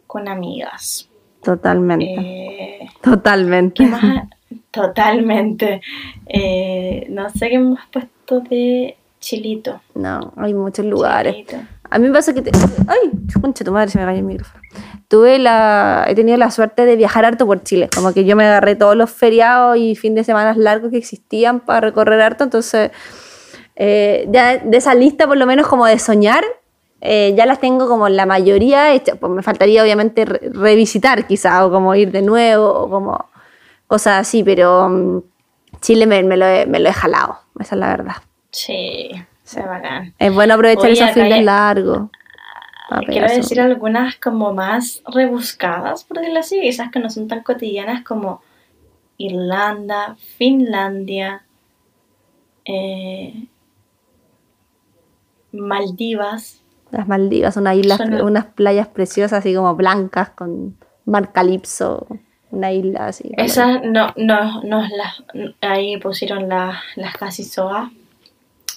con 0.07 0.29
amigas. 0.29 1.09
Totalmente. 1.43 2.07
Eh, 2.19 2.89
Totalmente. 3.03 3.85
Totalmente. 4.71 5.81
Eh, 6.27 7.07
no 7.11 7.29
sé 7.31 7.49
qué 7.49 7.55
hemos 7.57 7.81
puesto 7.93 8.41
de 8.41 8.97
Chilito. 9.21 9.81
No, 9.95 10.33
hay 10.37 10.55
muchos 10.55 10.85
lugares. 10.87 11.35
Chilito. 11.35 11.57
A 11.91 11.99
mí 11.99 12.07
me 12.09 12.15
pasa 12.15 12.33
que... 12.33 12.43
te- 12.43 12.51
¡Ay! 12.89 13.11
Concha, 13.41 13.65
tu 13.65 13.73
madre, 13.73 13.91
se 13.91 13.99
me 13.99 14.05
cayó 14.05 14.19
el 14.19 14.25
micrófono. 14.25 14.62
Tuve 15.13 15.39
la... 15.39 16.07
He 16.09 16.15
tenido 16.15 16.39
la 16.39 16.51
suerte 16.51 16.87
de 16.87 16.97
viajar 16.97 17.27
harto 17.27 17.45
por 17.45 17.63
Chile. 17.63 17.91
Como 17.95 18.15
que 18.15 18.25
yo 18.25 18.35
me 18.35 18.47
agarré 18.47 18.77
todos 18.77 18.97
los 18.97 19.11
feriados 19.11 19.77
y 19.77 19.95
fin 19.95 20.15
de 20.15 20.25
semana 20.25 20.55
largos 20.57 20.91
que 20.91 20.97
existían 20.97 21.61
para 21.61 21.83
recorrer 21.83 22.19
harto. 22.23 22.45
Entonces, 22.45 22.93
eh, 23.77 24.27
ya 24.31 24.57
de 24.57 24.75
esa 24.75 24.95
lista, 24.95 25.27
por 25.27 25.37
lo 25.37 25.45
menos 25.45 25.69
como 25.69 25.85
de 25.85 25.99
soñar, 25.99 26.43
eh, 27.03 27.35
ya 27.37 27.45
las 27.45 27.61
tengo 27.61 27.89
como 27.89 28.09
la 28.09 28.25
mayoría 28.25 28.95
hechas. 28.95 29.19
Pues 29.21 29.31
me 29.31 29.43
faltaría 29.43 29.83
obviamente 29.83 30.25
re- 30.25 30.41
revisitar 30.51 31.27
quizá, 31.27 31.67
o 31.67 31.71
como 31.71 31.95
ir 31.95 32.11
de 32.11 32.23
nuevo, 32.23 32.71
o 32.73 32.89
como 32.89 33.27
cosas 33.87 34.23
así. 34.23 34.43
Pero 34.43 34.89
mm, 34.89 35.19
Chile 35.83 36.07
me, 36.07 36.23
me 36.23 36.39
lo 36.39 36.47
he, 36.47 36.65
me 36.65 36.81
lo 36.81 36.89
he 36.89 36.93
jalado. 36.95 37.37
Esa 37.61 37.75
es 37.75 37.79
la 37.81 37.89
verdad. 37.89 38.15
Sí, 38.51 39.11
se 39.45 39.61
bacán. 39.61 40.15
Es 40.19 40.33
bueno 40.33 40.55
aprovechar 40.55 40.87
Oye, 40.91 40.95
esos 41.03 41.11
fines 41.11 41.45
largos. 41.45 42.09
Quiero 43.01 43.27
decir 43.37 43.61
algunas 43.61 44.17
como 44.17 44.53
más 44.53 45.03
rebuscadas, 45.07 46.05
por 46.05 46.19
decirlo 46.19 46.41
así, 46.41 46.59
esas 46.67 46.91
que 46.91 46.99
no 47.01 47.11
son 47.11 47.29
tan 47.29 47.43
cotidianas 47.43 48.03
como 48.05 48.43
Irlanda, 49.19 50.17
Finlandia, 50.37 51.45
eh, 52.65 53.47
Maldivas. 55.53 56.61
Las 56.91 57.09
Maldivas, 57.09 57.57
unas 57.57 57.77
islas, 57.77 57.99
Son- 57.99 58.23
unas 58.23 58.47
playas 58.47 58.89
preciosas 58.89 59.41
así 59.41 59.55
como 59.55 59.75
blancas 59.75 60.31
con 60.31 60.77
mar 61.05 61.33
calipso, 61.33 62.07
una 62.51 62.73
isla 62.73 63.07
así. 63.07 63.31
como- 63.31 63.43
Esas 63.45 63.83
no, 63.85 64.13
no, 64.17 64.63
no 64.63 64.83
las, 64.97 65.23
ahí 65.61 65.97
pusieron 65.99 66.49
la- 66.49 66.81
las 66.97 67.17
casi 67.17 67.45
soas 67.45 67.91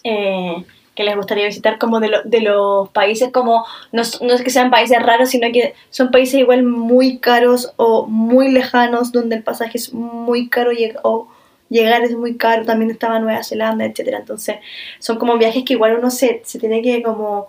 eh, 0.03 0.63
que 0.95 1.03
les 1.03 1.15
gustaría 1.15 1.45
visitar 1.45 1.77
como 1.77 1.99
de, 1.99 2.07
lo- 2.07 2.23
de 2.23 2.39
los 2.41 2.89
países 2.89 3.31
como, 3.31 3.65
no, 3.91 4.01
no 4.21 4.33
es 4.33 4.41
que 4.41 4.49
sean 4.49 4.71
países 4.71 5.01
raros, 5.01 5.29
sino 5.29 5.51
que 5.51 5.73
son 5.89 6.09
países 6.11 6.39
igual 6.39 6.63
muy 6.63 7.19
caros 7.19 7.73
o 7.77 8.05
muy 8.07 8.49
lejanos 8.51 9.11
donde 9.11 9.35
el 9.35 9.43
pasaje 9.43 9.77
es 9.77 9.93
muy 9.93 10.49
caro 10.49 10.71
o 11.03 11.27
llegar 11.69 12.03
es 12.03 12.15
muy 12.15 12.37
caro, 12.37 12.65
también 12.65 12.91
estaba 12.91 13.19
Nueva 13.19 13.43
Zelanda, 13.43 13.85
etcétera 13.85 14.19
Entonces 14.19 14.57
son 14.99 15.17
como 15.17 15.37
viajes 15.37 15.63
que 15.65 15.73
igual 15.73 15.97
uno 15.97 16.09
se, 16.11 16.41
se 16.45 16.59
tiene 16.59 16.81
que 16.81 17.01
como 17.03 17.47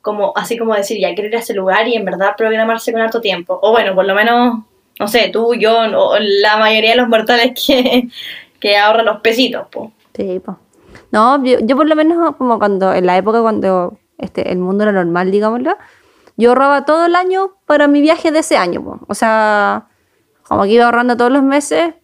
como 0.00 0.32
así 0.36 0.56
como 0.56 0.74
decir, 0.74 0.98
ya 1.00 1.12
quiero 1.14 1.28
ir 1.28 1.36
a 1.36 1.40
ese 1.40 1.54
lugar 1.54 1.86
y 1.88 1.94
en 1.94 2.04
verdad 2.04 2.34
programarse 2.36 2.92
con 2.92 3.00
harto 3.00 3.20
tiempo. 3.20 3.58
O 3.62 3.72
bueno, 3.72 3.94
por 3.94 4.06
lo 4.06 4.14
menos, 4.14 4.60
no 4.98 5.08
sé, 5.08 5.28
tú, 5.30 5.54
yo, 5.54 5.80
o 5.80 6.16
la 6.18 6.56
mayoría 6.56 6.92
de 6.92 6.96
los 6.96 7.08
mortales 7.08 7.52
que, 7.66 8.08
que 8.60 8.76
ahorran 8.76 9.04
los 9.06 9.20
pesitos, 9.20 9.66
pues. 9.70 9.90
Sí, 10.14 10.40
po. 10.40 10.56
No, 11.10 11.42
yo, 11.44 11.58
yo 11.60 11.76
por 11.76 11.86
lo 11.86 11.96
menos 11.96 12.36
como 12.36 12.58
cuando, 12.58 12.92
en 12.92 13.06
la 13.06 13.16
época 13.16 13.40
cuando 13.40 13.98
este, 14.18 14.52
el 14.52 14.58
mundo 14.58 14.84
era 14.84 14.92
normal, 14.92 15.30
digámoslo, 15.30 15.76
yo 16.36 16.50
ahorraba 16.50 16.84
todo 16.84 17.06
el 17.06 17.16
año 17.16 17.56
para 17.66 17.88
mi 17.88 18.00
viaje 18.00 18.30
de 18.30 18.40
ese 18.40 18.56
año, 18.56 18.82
po. 18.82 19.00
O 19.08 19.14
sea, 19.14 19.88
como 20.46 20.62
que 20.64 20.70
iba 20.70 20.84
ahorrando 20.84 21.16
todos 21.16 21.32
los 21.32 21.42
meses, 21.42 21.94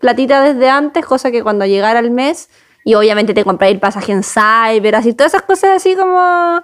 platita 0.00 0.42
desde 0.42 0.70
antes, 0.70 1.04
cosa 1.04 1.30
que 1.30 1.42
cuando 1.42 1.66
llegara 1.66 1.98
el 1.98 2.10
mes, 2.10 2.48
y 2.84 2.94
obviamente 2.94 3.34
te 3.34 3.44
compré 3.44 3.68
el 3.68 3.80
pasaje 3.80 4.12
en 4.12 4.22
Cyber, 4.22 4.94
así, 4.94 5.12
todas 5.12 5.34
esas 5.34 5.42
cosas 5.42 5.70
así 5.76 5.96
como, 5.96 6.62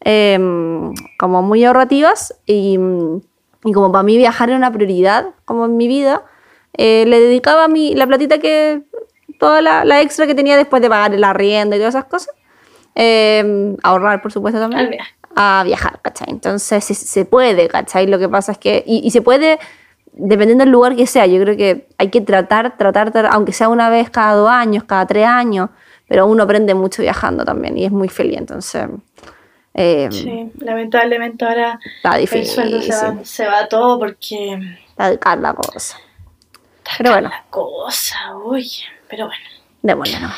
em, 0.00 0.92
como 1.18 1.42
muy 1.42 1.64
ahorrativas, 1.64 2.40
y, 2.46 2.78
y 3.64 3.72
como 3.72 3.90
para 3.90 4.02
mí 4.02 4.16
viajar 4.16 4.50
era 4.50 4.58
una 4.58 4.72
prioridad, 4.72 5.30
como 5.44 5.64
en 5.64 5.76
mi 5.76 5.88
vida, 5.88 6.24
eh, 6.74 7.04
le 7.06 7.20
dedicaba 7.20 7.68
mi, 7.68 7.94
la 7.94 8.06
platita 8.06 8.38
que, 8.38 8.84
toda 9.38 9.60
la, 9.60 9.84
la 9.84 10.00
extra 10.00 10.26
que 10.26 10.34
tenía 10.34 10.56
después 10.56 10.80
de 10.82 10.88
pagar 10.88 11.14
el 11.14 11.24
arriendo 11.24 11.76
y 11.76 11.78
todas 11.78 11.94
esas 11.94 12.04
cosas, 12.06 12.34
eh, 12.94 13.74
ahorrar 13.82 14.22
por 14.22 14.32
supuesto 14.32 14.60
también, 14.60 14.90
viaje. 14.90 15.14
a 15.36 15.62
viajar, 15.64 16.00
¿cachai? 16.02 16.28
Entonces 16.30 16.84
se, 16.84 16.94
se 16.94 17.24
puede, 17.24 17.68
¿cachai? 17.68 18.06
Lo 18.06 18.18
que 18.18 18.28
pasa 18.28 18.52
es 18.52 18.58
que, 18.58 18.82
y, 18.86 19.00
y 19.06 19.10
se 19.10 19.22
puede, 19.22 19.58
dependiendo 20.12 20.64
del 20.64 20.72
lugar 20.72 20.94
que 20.96 21.06
sea, 21.06 21.26
yo 21.26 21.40
creo 21.42 21.56
que 21.56 21.88
hay 21.98 22.08
que 22.10 22.20
tratar, 22.20 22.76
tratar, 22.76 23.10
tratar, 23.10 23.32
aunque 23.34 23.52
sea 23.52 23.68
una 23.68 23.90
vez 23.90 24.10
cada 24.10 24.34
dos 24.34 24.50
años, 24.50 24.84
cada 24.84 25.06
tres 25.06 25.26
años, 25.26 25.70
pero 26.08 26.26
uno 26.26 26.42
aprende 26.44 26.74
mucho 26.74 27.02
viajando 27.02 27.44
también 27.44 27.76
y 27.78 27.84
es 27.84 27.90
muy 27.90 28.08
feliz, 28.08 28.38
entonces... 28.38 28.88
eh, 29.74 30.08
Sí, 30.12 30.52
lamentablemente 30.60 31.44
ahora 31.44 31.80
Está 31.96 32.18
el 32.18 32.46
sueldo 32.46 32.80
se 32.80 32.92
va, 32.94 33.10
difícil. 33.10 33.26
se 33.26 33.46
va 33.48 33.66
todo 33.68 33.98
porque 33.98 34.58
Está 34.90 35.16
cara 35.18 35.40
la 35.40 35.54
cosa. 35.54 35.98
está 36.78 36.90
Pero 36.98 37.10
bueno. 37.12 37.28
la 37.30 37.44
cosa, 37.50 38.36
uy, 38.44 38.70
pero 39.14 39.26
bueno. 39.28 39.44
Démosle, 39.82 40.18
¿no? 40.18 40.30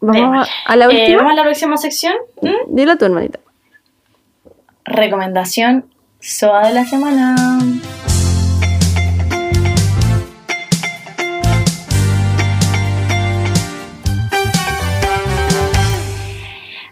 Vamos 0.00 0.48
a 0.66 0.76
la 0.76 0.84
Eh, 0.86 0.88
última. 0.88 1.18
Vamos 1.18 1.32
a 1.32 1.36
la 1.36 1.42
próxima 1.44 1.76
sección. 1.76 2.14
¿Mm? 2.42 2.74
Dilo 2.74 2.96
tú, 2.98 3.04
hermanita. 3.04 3.38
Recomendación 4.84 5.88
SOA 6.20 6.66
de 6.68 6.74
la 6.74 6.84
semana. 6.84 7.36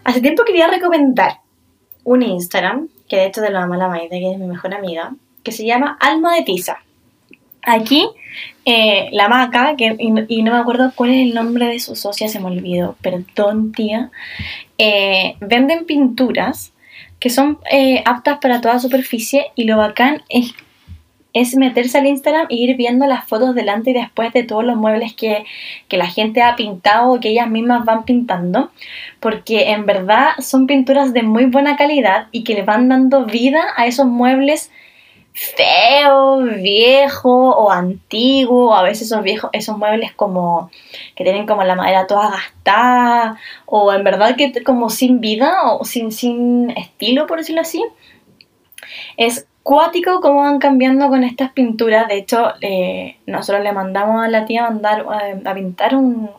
Hace 0.03 0.21
tiempo 0.21 0.43
quería 0.45 0.67
recomendar 0.67 1.39
un 2.03 2.21
Instagram, 2.21 2.87
que 3.09 3.17
de 3.17 3.25
hecho 3.25 3.41
de 3.41 3.49
la 3.49 3.65
mala 3.65 3.87
Maite, 3.87 4.19
que 4.19 4.31
es 4.31 4.37
mi 4.37 4.45
mejor 4.47 4.73
amiga, 4.73 5.13
que 5.43 5.51
se 5.51 5.65
llama 5.65 5.97
Alma 5.99 6.35
de 6.35 6.43
Tiza. 6.43 6.77
Aquí, 7.65 8.07
eh, 8.65 9.09
la 9.11 9.27
maca, 9.27 9.75
que, 9.75 9.95
y, 9.97 10.43
no 10.43 10.51
me 10.51 10.57
acuerdo 10.57 10.91
cuál 10.95 11.11
es 11.11 11.27
el 11.27 11.33
nombre 11.33 11.67
de 11.67 11.79
su 11.79 11.95
socia, 11.95 12.27
se 12.27 12.39
me 12.39 12.47
olvidó, 12.47 12.95
perdón 13.01 13.71
tía, 13.71 14.11
eh, 14.77 15.35
venden 15.39 15.85
pinturas 15.85 16.73
que 17.19 17.29
son 17.29 17.59
eh, 17.71 18.03
aptas 18.05 18.39
para 18.39 18.61
toda 18.61 18.79
superficie 18.79 19.47
y 19.55 19.63
lo 19.63 19.77
bacán 19.77 20.21
es, 20.29 20.53
es 21.33 21.55
meterse 21.55 21.97
al 21.97 22.07
Instagram 22.07 22.47
e 22.49 22.55
ir 22.55 22.75
viendo 22.75 23.07
las 23.07 23.25
fotos 23.27 23.55
delante 23.55 23.91
y 23.91 23.93
después 23.93 24.31
de 24.33 24.43
todos 24.43 24.63
los 24.63 24.75
muebles 24.75 25.13
que, 25.13 25.45
que 25.87 25.97
la 25.97 26.07
gente 26.07 26.41
ha 26.41 26.55
pintado 26.55 27.11
o 27.11 27.19
que 27.19 27.29
ellas 27.29 27.49
mismas 27.49 27.85
van 27.85 28.05
pintando, 28.05 28.71
porque 29.19 29.71
en 29.71 29.85
verdad 29.85 30.29
son 30.39 30.67
pinturas 30.67 31.13
de 31.13 31.23
muy 31.23 31.45
buena 31.45 31.77
calidad 31.77 32.27
y 32.31 32.43
que 32.43 32.53
le 32.53 32.63
van 32.63 32.89
dando 32.89 33.25
vida 33.25 33.63
a 33.75 33.87
esos 33.87 34.05
muebles 34.05 34.71
feos, 35.35 36.45
viejos 36.61 37.53
o 37.57 37.69
antiguos, 37.69 38.71
o 38.71 38.75
a 38.75 38.83
veces 38.83 39.07
esos 39.07 39.21
viejos, 39.21 39.49
esos 39.53 39.77
muebles 39.77 40.13
como 40.13 40.71
que 41.13 41.25
tienen 41.25 41.45
como 41.45 41.63
la 41.63 41.75
madera 41.75 42.07
toda 42.07 42.29
gastada, 42.31 43.37
o 43.65 43.91
en 43.91 44.03
verdad 44.05 44.37
que 44.37 44.63
como 44.63 44.89
sin 44.89 45.19
vida 45.19 45.73
o 45.73 45.83
sin, 45.83 46.11
sin 46.13 46.71
estilo, 46.71 47.27
por 47.27 47.39
decirlo 47.39 47.61
así. 47.61 47.83
Es 49.17 49.47
cuático 49.63 50.21
cómo 50.21 50.41
van 50.41 50.59
cambiando 50.59 51.09
con 51.09 51.23
estas 51.23 51.51
pinturas. 51.51 52.07
De 52.07 52.17
hecho, 52.17 52.53
eh, 52.61 53.17
nosotros 53.25 53.63
le 53.63 53.73
mandamos 53.73 54.23
a 54.23 54.29
la 54.29 54.45
tía 54.45 54.65
a, 54.65 54.69
mandar, 54.69 55.05
eh, 55.21 55.41
a 55.43 55.53
pintar 55.53 55.95
un, 55.95 56.29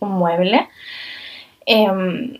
mueble. 0.00 0.68
em, 1.66 2.38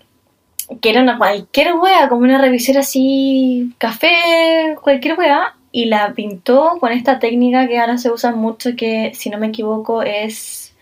que 0.81 0.91
era 0.91 1.03
una 1.03 1.19
cualquier 1.19 1.75
wea, 1.75 2.09
como 2.09 2.23
una 2.23 2.39
revisera 2.39 2.81
así, 2.81 3.75
café, 3.79 4.75
cualquier 4.83 5.19
wea, 5.19 5.55
y 5.73 5.87
la 5.87 6.13
pintó 6.13 6.79
con 6.79 6.93
esta 6.93 7.19
técnica 7.19 7.67
que 7.67 7.79
ahora 7.79 7.99
se 7.99 8.11
usa 8.11 8.33
mucho, 8.33 8.77
que 8.77 9.13
si 9.15 9.31
no 9.31 9.39
me 9.39 9.49
equivoco 9.49 10.03
es 10.03 10.75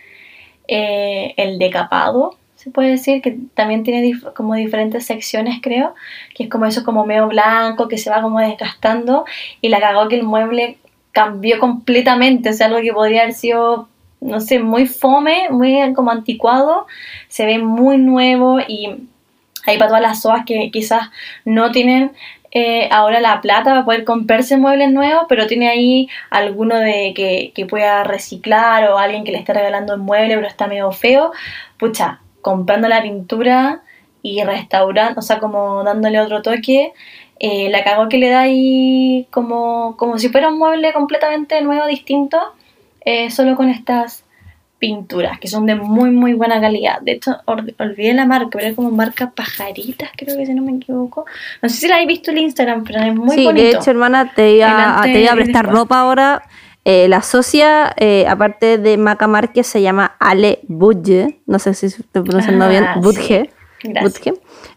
eh, 0.66 1.32
el 1.36 1.58
decapado, 1.58 2.36
se 2.56 2.70
puede 2.70 2.90
decir, 2.90 3.22
que 3.22 3.38
también 3.54 3.84
tiene 3.84 4.20
como 4.34 4.54
diferentes 4.54 5.06
secciones, 5.06 5.60
creo, 5.62 5.94
que 6.34 6.42
es 6.42 6.50
como 6.50 6.66
eso 6.66 6.84
como 6.84 7.06
medio 7.06 7.26
blanco, 7.28 7.88
que 7.88 7.96
se 7.96 8.10
va 8.10 8.20
como 8.20 8.38
desgastando, 8.38 9.24
y 9.62 9.70
la 9.70 9.80
cagó 9.80 10.08
que 10.08 10.16
el 10.16 10.24
mueble 10.24 10.76
cambió 11.12 11.58
completamente, 11.58 12.50
o 12.50 12.52
sea, 12.52 12.66
algo 12.66 12.80
que 12.80 12.92
podría 12.92 13.22
haber 13.22 13.34
sido, 13.34 13.88
no 14.20 14.40
sé, 14.40 14.58
muy 14.58 14.86
fome, 14.86 15.48
muy 15.50 15.94
como 15.94 16.10
anticuado, 16.10 16.86
se 17.28 17.46
ve 17.46 17.58
muy 17.58 17.96
nuevo 17.96 18.60
y 18.60 19.08
hay 19.66 19.78
para 19.78 19.88
todas 19.88 20.02
las 20.02 20.20
SOAS 20.20 20.44
que 20.44 20.70
quizás 20.70 21.10
no 21.44 21.70
tienen 21.70 22.12
eh, 22.52 22.88
ahora 22.90 23.20
la 23.20 23.40
plata 23.40 23.70
para 23.70 23.84
poder 23.84 24.04
comprarse 24.04 24.56
muebles 24.56 24.90
nuevos, 24.90 25.24
pero 25.28 25.46
tiene 25.46 25.68
ahí 25.68 26.08
alguno 26.30 26.76
de 26.76 27.12
que, 27.14 27.52
que 27.54 27.66
pueda 27.66 28.02
reciclar 28.04 28.90
o 28.90 28.98
alguien 28.98 29.24
que 29.24 29.32
le 29.32 29.38
esté 29.38 29.52
regalando 29.54 29.94
el 29.94 30.00
mueble 30.00 30.34
pero 30.34 30.48
está 30.48 30.66
medio 30.66 30.90
feo, 30.92 31.32
pucha, 31.78 32.20
comprando 32.42 32.88
la 32.88 33.02
pintura 33.02 33.82
y 34.22 34.42
restaurando, 34.42 35.20
o 35.20 35.22
sea, 35.22 35.38
como 35.38 35.84
dándole 35.84 36.20
otro 36.20 36.42
toque, 36.42 36.92
eh, 37.38 37.70
la 37.70 37.84
cagó 37.84 38.08
que 38.08 38.18
le 38.18 38.28
da 38.30 38.42
ahí 38.42 39.26
como, 39.30 39.96
como 39.96 40.18
si 40.18 40.28
fuera 40.28 40.48
un 40.48 40.58
mueble 40.58 40.92
completamente 40.92 41.60
nuevo, 41.62 41.86
distinto, 41.86 42.38
eh, 43.04 43.30
solo 43.30 43.56
con 43.56 43.70
estas 43.70 44.24
pinturas 44.80 45.38
que 45.38 45.46
son 45.46 45.66
de 45.66 45.76
muy 45.76 46.10
muy 46.10 46.32
buena 46.32 46.60
calidad. 46.60 47.00
De 47.02 47.12
hecho, 47.12 47.36
olvidé 47.46 48.12
la 48.14 48.26
marca, 48.26 48.48
pero 48.50 48.66
es 48.66 48.74
como 48.74 48.90
marca 48.90 49.30
Pajaritas, 49.30 50.10
creo 50.16 50.36
que 50.36 50.46
si 50.46 50.54
no 50.54 50.62
me 50.62 50.72
equivoco. 50.72 51.26
No 51.62 51.68
sé 51.68 51.76
si 51.76 51.86
la 51.88 51.94
habéis 51.96 52.08
visto 52.08 52.30
en 52.32 52.38
Instagram, 52.38 52.82
pero 52.84 53.00
es 53.04 53.14
muy 53.14 53.36
sí, 53.36 53.44
bonito. 53.44 53.62
de 53.64 53.70
hecho, 53.72 53.90
hermana, 53.90 54.32
te 54.34 54.56
iba, 54.56 54.66
Delante 54.68 55.12
te 55.12 55.20
iba 55.22 55.32
a 55.32 55.34
prestar 55.36 55.66
después. 55.66 55.78
ropa 55.82 56.00
ahora. 56.00 56.42
Eh, 56.86 57.08
la 57.08 57.20
socia, 57.20 57.94
eh, 57.98 58.24
aparte 58.26 58.78
de 58.78 58.96
Maca 58.96 59.26
Márquez, 59.26 59.66
se 59.66 59.82
llama 59.82 60.16
Ale 60.18 60.60
Budge. 60.66 61.38
No 61.46 61.58
sé 61.58 61.74
si 61.74 61.86
estoy 61.86 62.22
pronunciando 62.22 62.64
Ah, 62.64 62.68
bien. 62.68 62.84
sí. 62.94 63.00
Budge. 63.00 63.50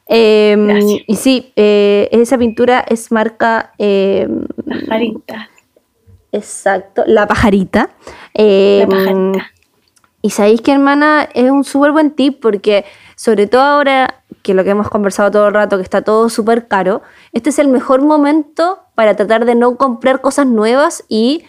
Eh, 0.10 0.56
Gracias. 0.58 1.02
y 1.08 1.16
sí, 1.16 1.54
eh, 1.56 2.10
esa 2.12 2.38
pintura 2.38 2.84
es 2.88 3.10
marca... 3.12 3.72
eh, 3.80 4.28
Pajarita. 4.68 5.50
exacto, 6.32 7.04
La 7.08 7.26
Pajarita. 7.28 7.90
Eh, 8.34 8.86
La 8.88 8.88
pajarita. 8.96 9.52
Y 10.24 10.30
sabéis 10.32 10.62
que, 10.62 10.72
hermana, 10.72 11.28
es 11.34 11.52
un 11.52 11.64
súper 11.66 11.92
buen 11.92 12.10
tip 12.12 12.40
porque, 12.42 12.86
sobre 13.16 13.46
todo 13.46 13.62
ahora 13.62 14.16
que 14.42 14.54
lo 14.54 14.64
que 14.64 14.70
hemos 14.72 14.90
conversado 14.90 15.30
todo 15.32 15.48
el 15.50 15.54
rato, 15.54 15.76
que 15.78 15.84
está 15.84 16.02
todo 16.02 16.30
súper 16.30 16.68
caro, 16.68 17.02
este 17.34 17.50
es 17.50 17.60
el 17.60 17.68
mejor 17.68 18.02
momento 18.02 18.80
para 18.96 19.16
tratar 19.16 19.44
de 19.46 19.54
no 19.56 19.76
comprar 19.76 20.22
cosas 20.22 20.48
nuevas 20.48 21.04
y 21.10 21.44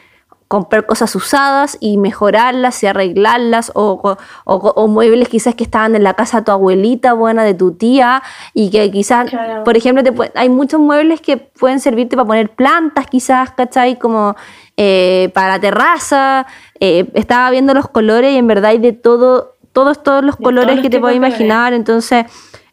comprar 0.48 0.86
cosas 0.86 1.14
usadas 1.16 1.76
y 1.80 1.96
mejorarlas 1.96 2.82
y 2.82 2.86
arreglarlas 2.86 3.72
o, 3.74 3.98
o- 4.02 4.16
o- 4.44 4.72
o 4.76 4.86
muebles 4.88 5.28
quizás 5.28 5.54
que 5.54 5.64
estaban 5.64 5.94
en 5.96 6.02
la 6.04 6.14
casa 6.14 6.38
de 6.38 6.44
tu 6.44 6.52
abuelita 6.52 7.12
buena, 7.14 7.42
de 7.44 7.54
tu 7.54 7.72
tía 7.72 8.22
y 8.52 8.70
que 8.70 8.90
quizás, 8.90 9.30
Claro. 9.30 9.64
por 9.64 9.76
ejemplo, 9.76 10.02
te 10.04 10.12
hay 10.34 10.48
muchos 10.48 10.80
muebles 10.80 11.20
que 11.20 11.36
pueden 11.38 11.80
servirte 11.80 12.14
para 12.16 12.26
poner 12.26 12.50
plantas 12.54 13.06
quizás, 13.06 13.50
¿cachai? 13.52 13.98
Como 13.98 14.36
eh, 14.76 15.30
para 15.34 15.60
terraza. 15.60 16.46
Eh, 16.80 17.06
estaba 17.14 17.50
viendo 17.50 17.74
los 17.74 17.88
colores 17.88 18.32
y 18.32 18.38
en 18.38 18.46
verdad 18.46 18.70
hay 18.70 18.78
de 18.78 18.92
todo, 18.92 19.54
todos, 19.72 20.02
todos 20.02 20.24
los 20.24 20.36
De 20.38 20.44
colores 20.44 20.66
todos 20.66 20.76
los 20.76 20.82
que 20.82 20.90
te 20.90 21.00
colores. 21.00 21.16
imaginar. 21.16 21.72
Entonces, 21.72 22.26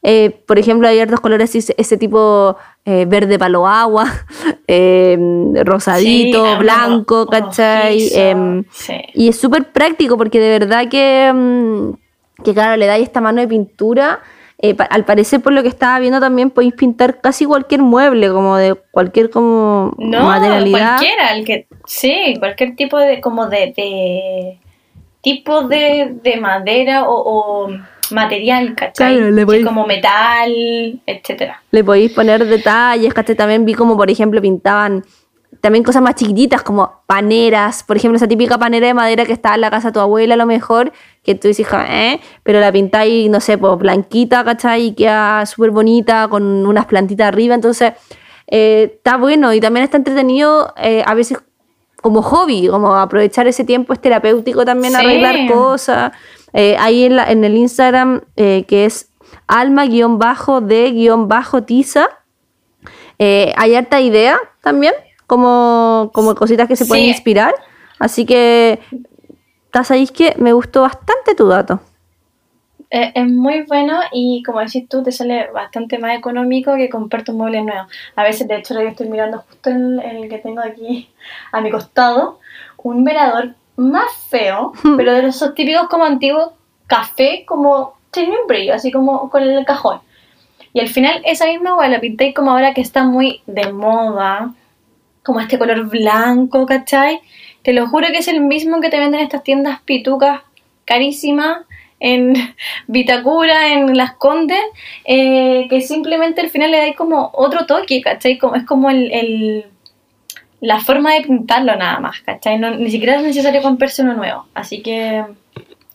eh, 0.04 0.42
por 0.48 0.58
ejemplo, 0.58 0.88
hay 0.88 1.00
otros 1.00 1.20
colores, 1.20 1.56
ese, 1.56 1.98
tipo 1.98 2.58
verde 2.86 3.38
palo 3.38 3.68
agua, 3.68 4.12
eh, 4.68 5.18
rosadito, 5.64 6.44
Sí, 6.44 6.60
blanco, 6.60 7.28
¿cachai? 7.28 8.10
Em, 8.16 8.64
sí. 8.72 8.96
y 9.14 9.30
es 9.30 9.40
súper 9.40 9.72
práctico 9.72 10.18
porque 10.18 10.40
de 10.40 10.60
verdad 10.60 10.90
que, 10.90 11.32
mm, 11.32 12.44
que 12.44 12.54
claro, 12.54 12.78
le 12.78 12.88
dais 12.88 13.04
esta 13.04 13.22
mano 13.22 13.42
de 13.42 13.48
pintura. 13.48 14.20
Eh, 14.62 14.76
pa- 14.76 14.84
al 14.86 15.06
parecer, 15.06 15.42
por 15.42 15.54
lo 15.54 15.62
que 15.64 15.70
estaba 15.70 15.98
viendo, 16.00 16.20
también 16.20 16.50
podéis 16.52 16.74
pintar 16.74 17.20
casi 17.22 17.46
cualquier 17.46 17.82
mueble, 17.82 18.30
como 18.32 18.58
de 18.58 18.76
cualquier 18.92 19.30
como 19.30 19.94
No, 19.98 20.24
materialidad. 20.24 20.98
cualquiera, 20.98 21.34
el 21.34 21.46
que, 21.46 21.68
sí, 21.86 22.36
cualquier 22.40 22.76
tipo 22.76 22.98
de, 22.98 23.22
como 23.22 23.48
de, 23.48 23.74
de 23.76 24.60
tipo 25.22 25.64
de, 25.64 26.16
de 26.24 26.38
madera 26.38 27.04
o, 27.10 27.66
o 27.68 27.70
material, 28.12 28.76
¿cachai? 28.76 29.16
Claro, 29.16 29.32
le 29.32 29.42
Sí, 29.42 29.46
podéis- 29.46 29.66
como 29.66 29.86
metal, 29.88 30.52
etcétera. 31.06 31.62
Le 31.72 31.84
podéis 31.84 32.12
poner 32.12 32.46
detalles, 32.46 33.14
¿cachai? 33.14 33.36
También 33.36 33.66
vi 33.66 33.74
como, 33.74 33.96
por 33.98 34.10
ejemplo, 34.10 34.42
pintaban 34.42 35.04
también 35.60 35.84
cosas 35.84 36.02
más 36.02 36.16
chiquititas, 36.16 36.64
como 36.64 37.02
paneras, 37.06 37.84
por 37.84 37.98
ejemplo, 37.98 38.16
esa 38.18 38.28
típica 38.28 38.58
panera 38.58 38.88
de 38.88 38.94
madera 38.94 39.26
que 39.26 39.34
estaba 39.34 39.56
en 39.56 39.62
la 39.62 39.70
casa 39.70 39.90
de 39.90 39.94
tu 39.94 40.00
abuela 40.00 40.34
a 40.34 40.38
lo 40.38 40.46
mejor, 40.46 40.92
que 41.24 41.36
tú 41.36 41.48
dices, 41.48 41.68
¿eh? 41.88 42.20
Pero 42.44 42.60
la 42.60 42.72
pintáis, 42.72 43.30
no 43.30 43.40
sé, 43.40 43.58
pues 43.58 43.78
blanquita, 43.78 44.44
¿cachai? 44.44 44.88
Y 44.88 44.94
queda 44.94 45.46
súper 45.46 45.72
bonita, 45.72 46.28
con 46.30 46.66
unas 46.66 46.86
plantitas 46.86 47.28
arriba, 47.28 47.56
entonces 47.56 47.94
eh, 48.48 48.94
está 48.96 49.18
bueno 49.18 49.54
y 49.54 49.60
también 49.60 49.84
está 49.84 49.98
entretenido 49.98 50.74
eh, 50.78 51.04
a 51.06 51.14
veces 51.14 51.38
como 52.02 52.22
hobby, 52.24 52.68
como 52.68 52.96
aprovechar 52.96 53.48
ese 53.48 53.64
tiempo 53.64 53.94
es 53.94 54.02
terapéutico 54.02 54.66
también, 54.66 54.94
Sí. 54.94 55.00
arreglar 55.00 55.48
cosas. 55.52 56.12
Eh, 56.54 56.76
ahí 56.80 57.06
en, 57.06 57.16
la- 57.16 57.32
en 57.32 57.44
el 57.44 57.56
Instagram, 57.56 58.22
eh, 58.36 58.66
que 58.68 58.86
es 58.86 59.10
alma-de-tiza, 59.48 62.10
hay 63.20 63.76
harta 63.76 64.02
idea 64.02 64.40
también, 64.62 64.94
como, 65.28 66.10
como 66.14 66.36
cositas 66.36 66.68
que 66.68 66.76
se 66.76 66.86
pueden 66.86 67.06
inspirar. 67.06 67.54
Así 68.00 68.26
que, 68.26 68.80
¿ta 68.90 68.98
sabéis 69.84 70.12
que 70.12 70.36
me 70.38 70.54
gustó 70.54 70.82
bastante 70.82 71.36
tu 71.36 71.48
dato? 71.48 71.80
Eh, 72.90 73.14
es 73.16 73.28
muy 73.28 73.62
bueno 73.64 74.02
y 74.12 74.44
como 74.44 74.60
decís 74.60 74.88
tú, 74.90 75.02
te 75.02 75.14
sale 75.14 75.50
bastante 75.52 75.98
más 75.98 76.18
económico 76.18 76.76
que 76.76 76.90
comprarte 76.90 77.32
un 77.32 77.38
mueble 77.38 77.62
nuevo. 77.62 77.88
A 78.16 78.24
veces, 78.24 78.48
de 78.48 78.58
hecho, 78.58 78.74
ahora 78.74 78.86
yo 78.86 78.92
estoy 78.92 79.08
mirando 79.08 79.40
justo 79.48 79.70
en, 79.70 80.00
en 80.02 80.18
el 80.18 80.30
que 80.30 80.40
tengo 80.40 80.62
aquí 80.62 81.10
a 81.54 81.62
mi 81.62 81.72
costado, 81.72 82.40
un 82.78 83.04
velador 83.06 83.56
más 83.78 84.12
feo, 84.30 84.74
pero 84.98 85.14
de 85.14 85.28
esos 85.28 85.56
típicos 85.56 85.88
como 85.88 86.04
antiguos, 86.04 86.52
café, 86.88 87.46
como 87.48 87.94
tiene 88.12 88.36
un 88.42 88.48
brillo, 88.48 88.74
así 88.74 88.92
como 88.92 89.30
con 89.30 89.44
el 89.44 89.66
cajón. 89.66 90.02
Y 90.74 90.80
al 90.80 90.90
final 90.90 91.22
esa 91.26 91.46
misma 91.46 91.76
hueá 91.76 91.90
la 91.90 92.00
pinté 92.00 92.34
como 92.34 92.52
ahora 92.52 92.74
que 92.74 92.82
está 92.82 93.04
muy 93.04 93.42
de 93.46 93.72
moda, 93.72 94.54
como 95.24 95.40
este 95.40 95.60
color 95.60 95.88
blanco, 95.90 96.66
¿cachai? 96.66 97.22
Te 97.64 97.74
lo 97.74 97.88
juro 97.88 98.08
que 98.08 98.20
es 98.20 98.28
el 98.28 98.42
mismo 98.42 98.82
que 98.82 98.90
te 98.90 99.00
venden 99.00 99.20
en 99.20 99.26
estas 99.26 99.44
tiendas 99.44 99.82
pitucas 99.82 100.42
carísimas 100.86 101.66
en 102.00 102.34
Vitacura, 102.88 103.74
en 103.74 103.96
Las 103.96 104.14
Condes, 104.16 104.60
eh, 105.06 105.68
que 105.70 105.82
simplemente 105.82 106.42
al 106.42 106.50
final 106.50 106.72
le 106.72 106.78
dais 106.78 106.96
como 106.96 107.32
otro 107.34 107.66
toque, 107.66 108.02
¿cachai? 108.02 108.40
Es 108.56 108.66
como 108.66 108.90
el, 108.90 109.66
la 110.60 110.80
forma 110.80 111.14
de 111.14 111.22
pintarlo 111.22 111.76
nada 111.76 112.00
más, 112.00 112.20
¿cachai? 112.22 112.60
Ni 112.60 112.92
siquiera 112.92 113.18
es 113.18 113.24
necesario 113.24 113.62
comprarse 113.62 114.02
uno 114.02 114.16
nuevo. 114.16 114.48
Así 114.54 114.82
que 114.82 115.24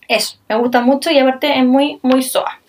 eso, 0.08 0.38
me 0.48 0.56
gusta 0.56 0.80
mucho 0.80 1.10
y 1.10 1.18
aparte 1.18 1.58
es 1.58 1.64
muy, 1.64 1.98
muy 2.02 2.22
soa. 2.22 2.60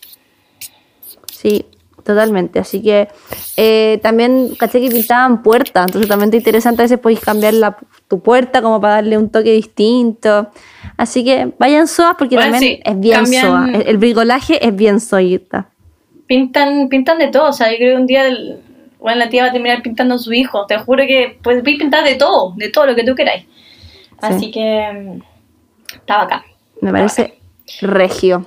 Sí, 1.32 1.66
totalmente. 2.08 2.58
Así 2.60 2.82
que 2.82 3.08
eh, 3.56 4.00
también 4.02 4.56
caché 4.58 4.82
que 4.82 4.90
pintaban 4.90 5.44
puertas, 5.44 5.86
entonces 5.88 6.10
también 6.10 6.32
te 6.32 6.38
interesante 6.38 6.82
a 6.82 6.86
veces 6.86 6.98
podéis 7.00 7.20
cambiar 7.20 7.54
la, 7.54 7.78
tu 8.08 8.20
puerta 8.22 8.62
como 8.62 8.82
para 8.82 8.96
darle 8.96 9.18
un 9.18 9.30
toque 9.30 9.52
distinto. 9.52 10.48
Así 10.98 11.24
que 11.24 11.52
vayan 11.60 11.88
soas 11.88 12.16
porque 12.18 12.36
Bueno, 12.36 12.54
también 12.54 12.76
sí, 12.78 12.82
es 12.84 13.00
bien 13.00 13.16
cambian- 13.24 13.42
soa. 13.46 13.66
El, 13.74 13.88
el 13.88 13.98
bricolaje 13.98 14.66
es 14.66 14.76
bien 14.76 15.00
soyita. 15.00 15.70
Pintan, 16.26 16.90
pintan 16.90 17.20
de 17.20 17.28
todo, 17.28 17.50
o 17.50 17.54
sea, 17.54 17.70
yo 17.72 17.78
creo 17.78 17.96
que 17.96 18.02
un 18.02 18.08
día 18.08 18.28
el- 18.28 18.60
bueno, 19.00 19.20
la 19.20 19.30
tía 19.30 19.44
va 19.44 19.50
a 19.50 19.52
terminar 19.52 19.82
pintando 19.84 20.16
a 20.16 20.18
su 20.18 20.34
hijo. 20.34 20.66
Te 20.66 20.78
juro 20.80 21.04
que 21.06 21.38
puedes 21.44 21.62
pintar 21.64 22.04
de 22.04 22.16
todo, 22.16 22.54
de 22.58 22.70
todo 22.70 22.88
lo 22.88 22.96
que 22.96 23.04
tú 23.04 23.14
queráis. 23.14 23.46
Así 24.20 24.50
que 24.50 24.88
mm, 24.92 25.22
está 26.00 26.18
bacán. 26.18 26.42
Me 26.82 26.92
parece 26.92 27.36
regio. 27.82 28.46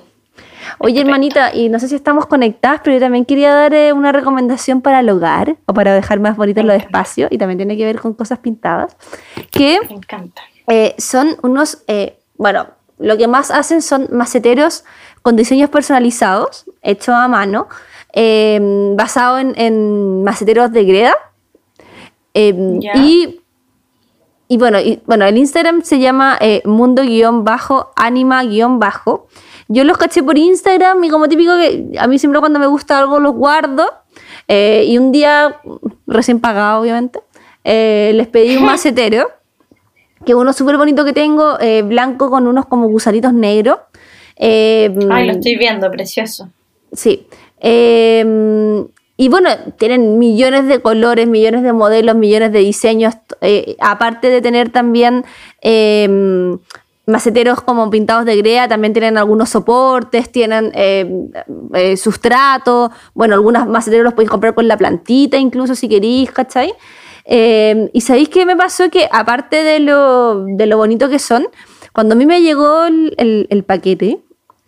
Oye, 0.79 0.95
Perfecto. 0.95 0.99
hermanita, 1.01 1.53
y 1.55 1.69
no 1.69 1.79
sé 1.79 1.87
si 1.87 1.95
estamos 1.95 2.25
conectadas, 2.27 2.81
pero 2.83 2.95
yo 2.95 2.99
también 2.99 3.25
quería 3.25 3.53
dar 3.53 3.73
eh, 3.73 3.93
una 3.93 4.11
recomendación 4.11 4.81
para 4.81 4.99
el 4.99 5.09
hogar 5.09 5.55
o 5.65 5.73
para 5.73 5.93
dejar 5.93 6.19
más 6.19 6.35
bonitos 6.37 6.63
los 6.65 6.75
espacios 6.75 7.31
y 7.31 7.37
también 7.37 7.57
tiene 7.57 7.77
que 7.77 7.85
ver 7.85 7.99
con 7.99 8.13
cosas 8.13 8.39
pintadas. 8.39 8.95
Que 9.51 9.79
Me 9.89 9.95
encanta. 9.95 10.41
eh, 10.67 10.95
son 10.97 11.35
unos, 11.43 11.83
eh, 11.87 12.17
bueno, 12.37 12.67
lo 12.99 13.17
que 13.17 13.27
más 13.27 13.51
hacen 13.51 13.81
son 13.81 14.07
maceteros 14.11 14.83
con 15.21 15.35
diseños 15.35 15.69
personalizados, 15.69 16.65
hechos 16.81 17.15
a 17.15 17.27
mano, 17.27 17.67
eh, 18.13 18.59
basado 18.95 19.37
en, 19.39 19.53
en 19.57 20.23
maceteros 20.23 20.71
de 20.71 20.83
greda. 20.83 21.13
Eh, 22.33 22.53
Ya. 22.79 22.93
y, 22.95 23.41
y 24.47 24.57
bueno, 24.57 24.79
y, 24.79 25.01
bueno, 25.05 25.25
el 25.25 25.37
Instagram 25.37 25.81
se 25.83 25.99
llama 25.99 26.37
eh, 26.41 26.61
mundo-anima-bajo. 26.65 29.27
Yo 29.73 29.85
los 29.85 29.97
caché 29.97 30.21
por 30.21 30.37
Instagram 30.37 31.01
y 31.03 31.09
como 31.09 31.29
típico 31.29 31.55
que 31.55 31.97
a 31.97 32.05
mí 32.07 32.19
siempre 32.19 32.41
cuando 32.41 32.59
me 32.59 32.67
gusta 32.67 32.99
algo 32.99 33.19
los 33.19 33.33
guardo. 33.33 33.85
eh, 34.47 34.83
y 34.85 34.97
un 34.97 35.11
día, 35.13 35.61
recién 36.07 36.41
pagado 36.41 36.81
obviamente, 36.81 37.19
eh, 37.63 38.11
les 38.15 38.27
pedí 38.27 38.57
un 38.57 38.65
macetero 38.71 39.29
que 40.25 40.35
uno 40.35 40.51
súper 40.51 40.77
bonito 40.77 41.05
que 41.05 41.13
tengo, 41.13 41.57
eh, 41.59 41.83
blanco 41.83 42.29
con 42.29 42.47
unos 42.47 42.65
como 42.65 42.87
gusanitos 42.89 43.33
negros. 43.33 43.79
Eh, 44.35 44.93
Ay, 45.09 45.25
lo 45.27 45.33
estoy 45.33 45.55
viendo, 45.55 45.89
precioso. 45.89 46.49
Sí. 46.91 47.27
Eh, 47.59 48.85
y 49.17 49.29
bueno, 49.29 49.49
tienen 49.77 50.19
millones 50.19 50.67
de 50.67 50.81
colores, 50.81 51.27
millones 51.27 51.63
de 51.63 51.73
modelos, 51.73 52.15
millones 52.15 52.51
de 52.51 52.59
diseños. 52.59 53.13
aparte 53.79 54.29
de 54.29 54.41
tener 54.41 54.69
también 54.69 55.23
eh, 55.61 56.57
maceteros 57.11 57.61
como 57.61 57.89
pintados 57.89 58.25
de 58.25 58.37
grea, 58.37 58.67
también 58.67 58.93
tienen 58.93 59.17
algunos 59.17 59.49
soportes, 59.49 60.31
tienen 60.31 60.71
eh, 60.73 61.29
eh, 61.73 61.97
sustrato. 61.97 62.91
Bueno, 63.13 63.35
algunos 63.35 63.67
maceteros 63.67 64.03
los 64.03 64.13
podéis 64.13 64.31
comprar 64.31 64.55
con 64.55 64.67
la 64.67 64.77
plantita, 64.77 65.37
incluso 65.37 65.75
si 65.75 65.87
queréis, 65.87 66.31
¿cachai? 66.31 66.73
Eh, 67.25 67.89
y 67.93 68.01
sabéis 68.01 68.29
qué 68.29 68.45
me 68.45 68.55
pasó 68.55 68.89
que 68.89 69.07
aparte 69.11 69.63
de 69.63 69.79
lo, 69.79 70.45
de 70.45 70.65
lo 70.65 70.77
bonito 70.77 71.09
que 71.09 71.19
son, 71.19 71.47
cuando 71.93 72.13
a 72.13 72.17
mí 72.17 72.25
me 72.25 72.41
llegó 72.41 72.85
el, 72.85 73.63
paquete, 73.65 74.19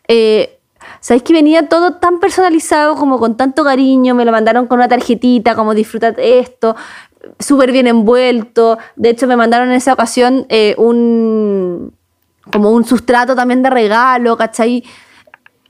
eh, 0.08 0.60
sabéis 1.00 1.24
que 1.24 1.34
venía 1.34 1.70
todo 1.70 1.96
tan 1.96 2.20
personalizado, 2.20 2.96
como 2.96 3.18
con 3.20 3.38
tanto 3.38 3.64
cariño, 3.64 4.14
me 4.16 4.26
lo 4.26 4.32
mandaron 4.32 4.68
con 4.68 4.80
una 4.80 4.88
tarjetita, 4.88 5.56
como 5.56 5.74
disfrutar 5.74 6.16
esto, 6.20 6.76
súper 7.40 7.72
bien 7.72 7.88
envuelto. 7.88 8.78
De 8.96 9.10
hecho, 9.10 9.28
me 9.28 9.36
mandaron 9.36 9.70
en 9.70 9.76
esa 9.76 9.94
ocasión 9.94 10.46
eh, 10.50 10.76
un 10.78 11.94
como 12.52 12.72
un 12.72 12.84
sustrato 12.86 13.36
también 13.36 13.62
de 13.64 13.70
regalo, 13.70 14.36
¿cachai? 14.38 14.84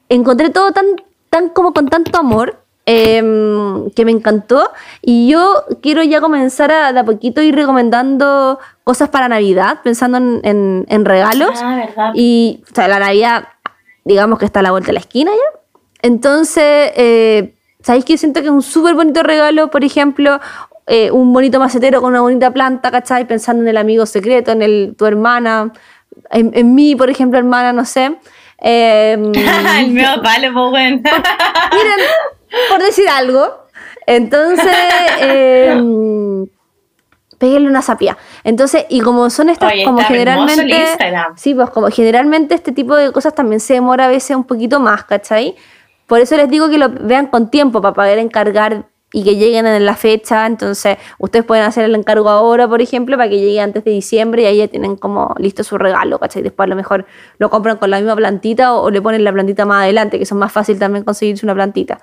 encontré 0.10 0.50
todo 0.50 0.72
tan, 0.72 0.86
tan 1.30 1.50
como 1.50 1.74
con 1.74 1.88
tanto 1.90 2.18
amor 2.20 2.60
em, 2.86 3.90
que 3.92 4.06
me 4.06 4.12
encantó 4.12 4.70
y 5.02 5.30
yo 5.30 5.64
quiero 5.82 6.04
ya 6.04 6.20
comenzar 6.22 6.72
a 6.72 6.92
de 6.94 7.00
a 7.00 7.06
poquito 7.06 7.42
ir 7.42 7.56
recomendando 7.56 8.60
cosas 8.84 9.10
para 9.10 9.28
Navidad, 9.30 9.80
pensando 9.84 10.18
en, 10.18 10.42
en- 10.44 10.86
en 10.90 11.06
regalos 11.06 11.52
Ah, 11.64 11.76
¿verdad? 11.86 12.12
y 12.16 12.62
o 12.70 12.76
sea, 12.76 12.88
la 12.88 13.00
Navidad 13.00 13.48
digamos 14.04 14.38
que 14.38 14.46
está 14.46 14.60
a 14.60 14.64
la 14.64 14.72
vuelta 14.72 14.88
de 14.88 14.94
la 14.94 15.00
esquina 15.00 15.32
ya 15.32 15.60
Entonces, 16.02 16.92
eh, 16.98 17.56
¿sabéis 17.82 18.04
que 18.06 18.18
siento 18.18 18.42
que 18.42 18.48
es 18.48 18.52
un 18.54 18.62
súper 18.62 18.94
bonito 18.96 19.24
regalo? 19.24 19.70
Por 19.72 19.86
ejemplo, 19.86 20.40
eh, 20.88 21.10
un 21.12 21.32
bonito 21.32 21.60
macetero 21.62 22.02
con 22.02 22.10
una 22.12 22.20
bonita 22.22 22.52
planta, 22.52 22.92
¿cachai? 22.92 23.26
Pensando 23.26 23.64
en 23.64 23.70
el 23.70 23.78
amigo 23.78 24.06
secreto, 24.06 24.52
en 24.52 24.62
el, 24.62 24.96
tu 24.98 25.06
hermana, 25.06 25.72
en, 26.34 26.52
en 26.54 26.76
mí, 26.76 26.96
por 26.96 27.10
ejemplo, 27.10 27.38
hermana, 27.38 27.74
no 27.74 27.86
sé. 27.86 28.18
Eh, 28.60 29.14
el 29.14 29.92
mío 29.92 30.08
palo, 30.24 30.54
pues 30.54 30.70
bueno. 30.72 30.98
Miren, 30.98 32.06
por 32.70 32.82
decir 32.82 33.08
algo. 33.10 33.68
Entonces, 34.06 34.68
eh, 35.22 35.82
péguenle 37.38 37.70
una 37.70 37.82
sapia. 37.82 38.18
Entonces, 38.44 38.86
y 38.90 39.02
como 39.02 39.30
son 39.30 39.50
estas, 39.50 39.74
Oye, 39.74 39.84
como 39.84 40.02
generalmente. 40.02 40.86
Sí, 41.36 41.54
pues 41.54 41.70
como 41.70 41.90
generalmente 41.90 42.56
este 42.56 42.72
tipo 42.72 42.96
de 42.96 43.12
cosas 43.12 43.36
también 43.36 43.60
se 43.60 43.74
demora 43.74 44.06
a 44.06 44.08
veces 44.08 44.36
un 44.36 44.46
poquito 44.46 44.80
más, 44.80 45.04
¿cachai? 45.04 45.56
Por 46.08 46.20
eso 46.20 46.38
les 46.38 46.50
digo 46.50 46.70
que 46.70 46.78
lo 46.78 46.90
vean 46.90 47.28
con 47.28 47.50
tiempo 47.50 47.82
para 47.82 47.94
poder 47.94 48.20
encargar 48.20 48.86
y 49.14 49.24
que 49.24 49.36
lleguen 49.38 49.66
en 49.68 49.86
la 49.86 49.96
fecha. 49.96 50.46
Entonces, 50.46 50.98
ustedes 51.20 51.46
pueden 51.46 51.64
hacer 51.64 51.86
el 51.86 51.96
encargo 51.96 52.28
ahora, 52.30 52.68
por 52.68 52.82
ejemplo, 52.82 53.16
para 53.16 53.30
que 53.30 53.40
llegue 53.40 53.62
antes 53.62 53.84
de 53.86 53.92
diciembre 53.92 54.42
y 54.42 54.46
ahí 54.48 54.58
ya 54.58 54.68
tienen 54.68 54.98
como 54.98 55.34
listo 55.38 55.64
su 55.64 55.78
regalo, 55.78 56.20
¿cachai? 56.20 56.42
Después 56.42 56.66
a 56.66 56.70
lo 56.70 56.76
mejor 56.76 57.06
lo 57.38 57.50
compran 57.50 57.78
con 57.78 57.90
la 57.92 57.98
misma 58.00 58.16
plantita 58.16 58.74
o, 58.74 58.82
o 58.84 58.90
le 58.90 59.02
ponen 59.02 59.24
la 59.24 59.32
plantita 59.32 59.66
más 59.66 59.84
adelante, 59.84 60.20
que 60.20 60.26
son 60.26 60.40
más 60.40 60.52
fácil 60.52 60.78
también 60.80 61.06
conseguirse 61.06 61.46
una 61.46 61.54
plantita. 61.56 62.00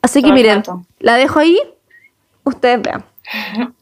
Así 0.00 0.20
que 0.22 0.32
miren, 0.32 0.62
la 0.98 1.14
dejo 1.16 1.38
ahí, 1.38 1.58
ustedes 2.44 2.82
vean. 2.82 3.04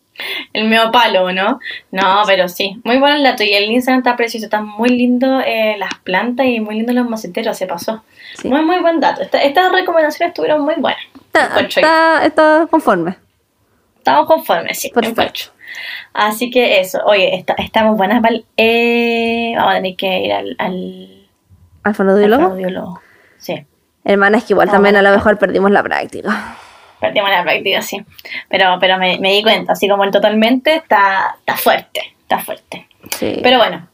El 0.53 0.69
mío 0.69 0.91
palo, 0.93 1.33
¿no? 1.33 1.59
No, 1.93 2.23
pero 2.27 2.47
sí. 2.47 2.79
Muy 2.85 2.99
bueno 2.99 3.17
el 3.17 3.23
dato. 3.23 3.43
Y 3.43 3.55
el 3.55 3.71
Instagram 3.71 4.01
está 4.01 4.17
precioso. 4.17 4.45
Está 4.45 4.61
muy 4.61 4.91
lindo 4.91 5.41
eh, 5.41 5.77
las 5.79 5.95
plantas 6.05 6.45
y 6.45 6.61
muy 6.61 6.75
lindo 6.75 6.93
los 6.93 7.09
maceteros. 7.09 7.57
Se 7.57 7.67
pasó. 7.67 8.03
Sí. 8.35 8.49
Muy, 8.49 8.63
muy 8.63 8.81
buen 8.81 9.01
dato. 9.01 9.23
Esta- 9.23 9.41
estas 9.43 9.73
recomendaciones 9.73 10.33
estuvieron 10.33 10.61
muy 10.61 10.75
buenas. 10.77 11.01
Está, 11.33 11.61
está, 11.61 12.27
está 12.27 12.67
conforme. 12.71 13.17
Estamos 13.99 14.27
conformes, 14.27 14.79
sí. 14.81 14.91
Perfecto. 14.91 15.21
encuentro. 15.23 15.45
Así 16.13 16.51
que 16.51 16.81
eso. 16.81 17.01
Oye, 17.05 17.37
esta- 17.37 17.55
estamos 17.59 17.97
buenas 17.97 18.21
para 18.23 18.37
eh, 18.57 19.53
Vamos 19.57 19.73
a 19.73 19.77
tener 19.77 19.97
que 19.97 20.19
ir 20.19 20.33
al, 20.33 20.57
al, 20.59 21.29
¿Al 21.85 21.95
fonoaudiólogo? 21.95 22.45
audiólogo. 22.47 23.01
Sí. 23.39 23.65
Hermana, 24.05 24.39
es 24.39 24.45
que 24.45 24.55
igual 24.55 24.71
también 24.71 24.97
a 24.97 25.03
lo 25.03 25.11
mejor 25.11 25.39
perdimos 25.39 25.71
la 25.71 25.83
práctica. 25.83 26.57
Perdimos 27.01 27.31
la 27.31 27.43
práctica, 27.43 27.81
sí. 27.83 28.05
Pero, 28.49 28.77
pero 28.81 28.99
me, 28.99 29.19
me 29.21 29.33
di 29.33 29.43
cuenta, 29.43 29.73
así 29.73 29.89
como 29.89 30.05
el 30.05 30.11
totalmente 30.11 30.75
está, 30.75 31.37
está 31.39 31.57
fuerte, 31.57 32.15
está 32.23 32.39
fuerte. 32.41 32.89
Sí. 33.13 33.39
Pero 33.43 33.59
bueno, 33.59 33.87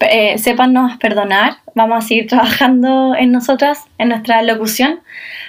eh, 0.00 0.38
sépanos 0.38 0.96
perdonar, 0.98 1.58
vamos 1.74 2.04
a 2.04 2.06
seguir 2.06 2.26
trabajando 2.28 3.14
en 3.14 3.32
nosotras, 3.32 3.84
en 3.98 4.10
nuestra 4.10 4.42
locución. 4.42 5.00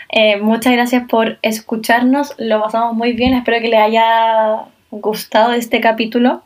Eh, 0.10 0.38
muchas 0.38 0.74
gracias 0.74 1.04
por 1.10 1.38
escucharnos, 1.42 2.34
lo 2.38 2.62
pasamos 2.62 2.96
muy 2.96 3.14
bien, 3.14 3.34
espero 3.34 3.62
que 3.62 3.68
les 3.68 3.80
haya 3.80 4.64
gustado 4.92 5.54
este 5.54 5.82
capítulo. 5.82 6.44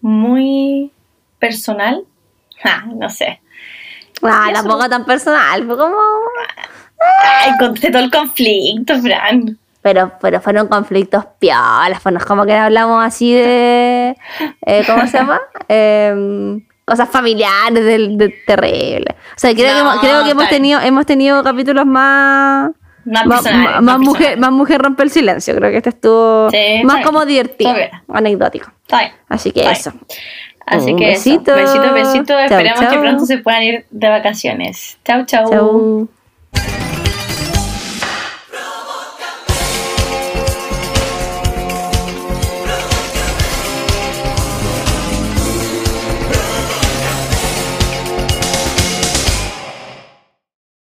Muy 0.00 0.92
personal. 1.38 2.04
Ah, 2.62 2.84
no 2.94 3.08
sé. 3.08 3.40
Ah, 4.22 4.50
tampoco 4.52 4.86
tan 4.86 5.06
personal, 5.06 5.64
fue 5.64 5.78
como... 5.78 5.96
Ay, 7.24 7.52
conté 7.58 7.90
todo 7.90 8.02
el 8.02 8.10
conflicto, 8.10 9.00
Fran. 9.00 9.58
Pero, 9.82 10.12
pero 10.20 10.40
fueron 10.40 10.68
conflictos 10.68 11.24
piolas, 11.38 12.00
pues 12.02 12.12
no 12.12 12.18
es 12.18 12.26
como 12.26 12.44
que 12.44 12.52
hablamos 12.54 13.02
así 13.04 13.32
de... 13.34 14.14
eh, 14.66 14.84
¿Cómo 14.86 15.06
se 15.06 15.16
llama? 15.18 15.40
Em, 15.68 16.60
cosas 16.84 17.08
familiares 17.08 17.82
del, 17.84 18.18
de 18.18 18.28
terrible. 18.46 19.14
O 19.36 19.38
sea, 19.38 19.54
creo, 19.54 19.68
No, 19.68 19.74
que, 19.74 19.80
hemos, 19.80 19.98
creo 20.00 20.24
que 20.24 20.30
hemos 20.32 20.48
tenido, 20.48 20.80
hemos 20.80 21.06
tenido 21.06 21.42
capítulos 21.42 21.86
más... 21.86 22.70
Más 23.06 23.24
más, 23.24 23.40
personales, 23.42 23.64
más- 23.76 23.82
más 23.82 23.82
más 23.82 23.98
mujer, 24.00 24.38
más 24.38 24.50
mujer 24.52 24.82
rompe 24.82 25.02
el 25.02 25.10
silencio. 25.10 25.56
Creo 25.56 25.70
que 25.70 25.78
este 25.78 25.88
estuvo 25.88 26.50
Sí, 26.50 26.82
más 26.84 27.02
como 27.04 27.24
divertido, 27.24 27.72
anecdótico. 28.12 28.70
Así 29.28 29.50
que 29.52 29.62
eso. 29.70 29.92
Así 30.66 30.92
Un 30.92 30.98
que 30.98 31.06
besito. 31.06 31.54
eso. 31.56 31.80
besito, 31.80 31.94
besito. 31.94 32.24
Chau, 32.34 32.38
Esperemos 32.44 32.80
que 32.80 32.98
pronto 32.98 33.24
se 33.26 33.38
puedan 33.38 33.62
ir 33.62 33.86
de 33.90 34.08
vacaciones. 34.10 34.98
Chau, 35.04 35.24
chau. 35.24 35.50
Chau. 35.50 36.08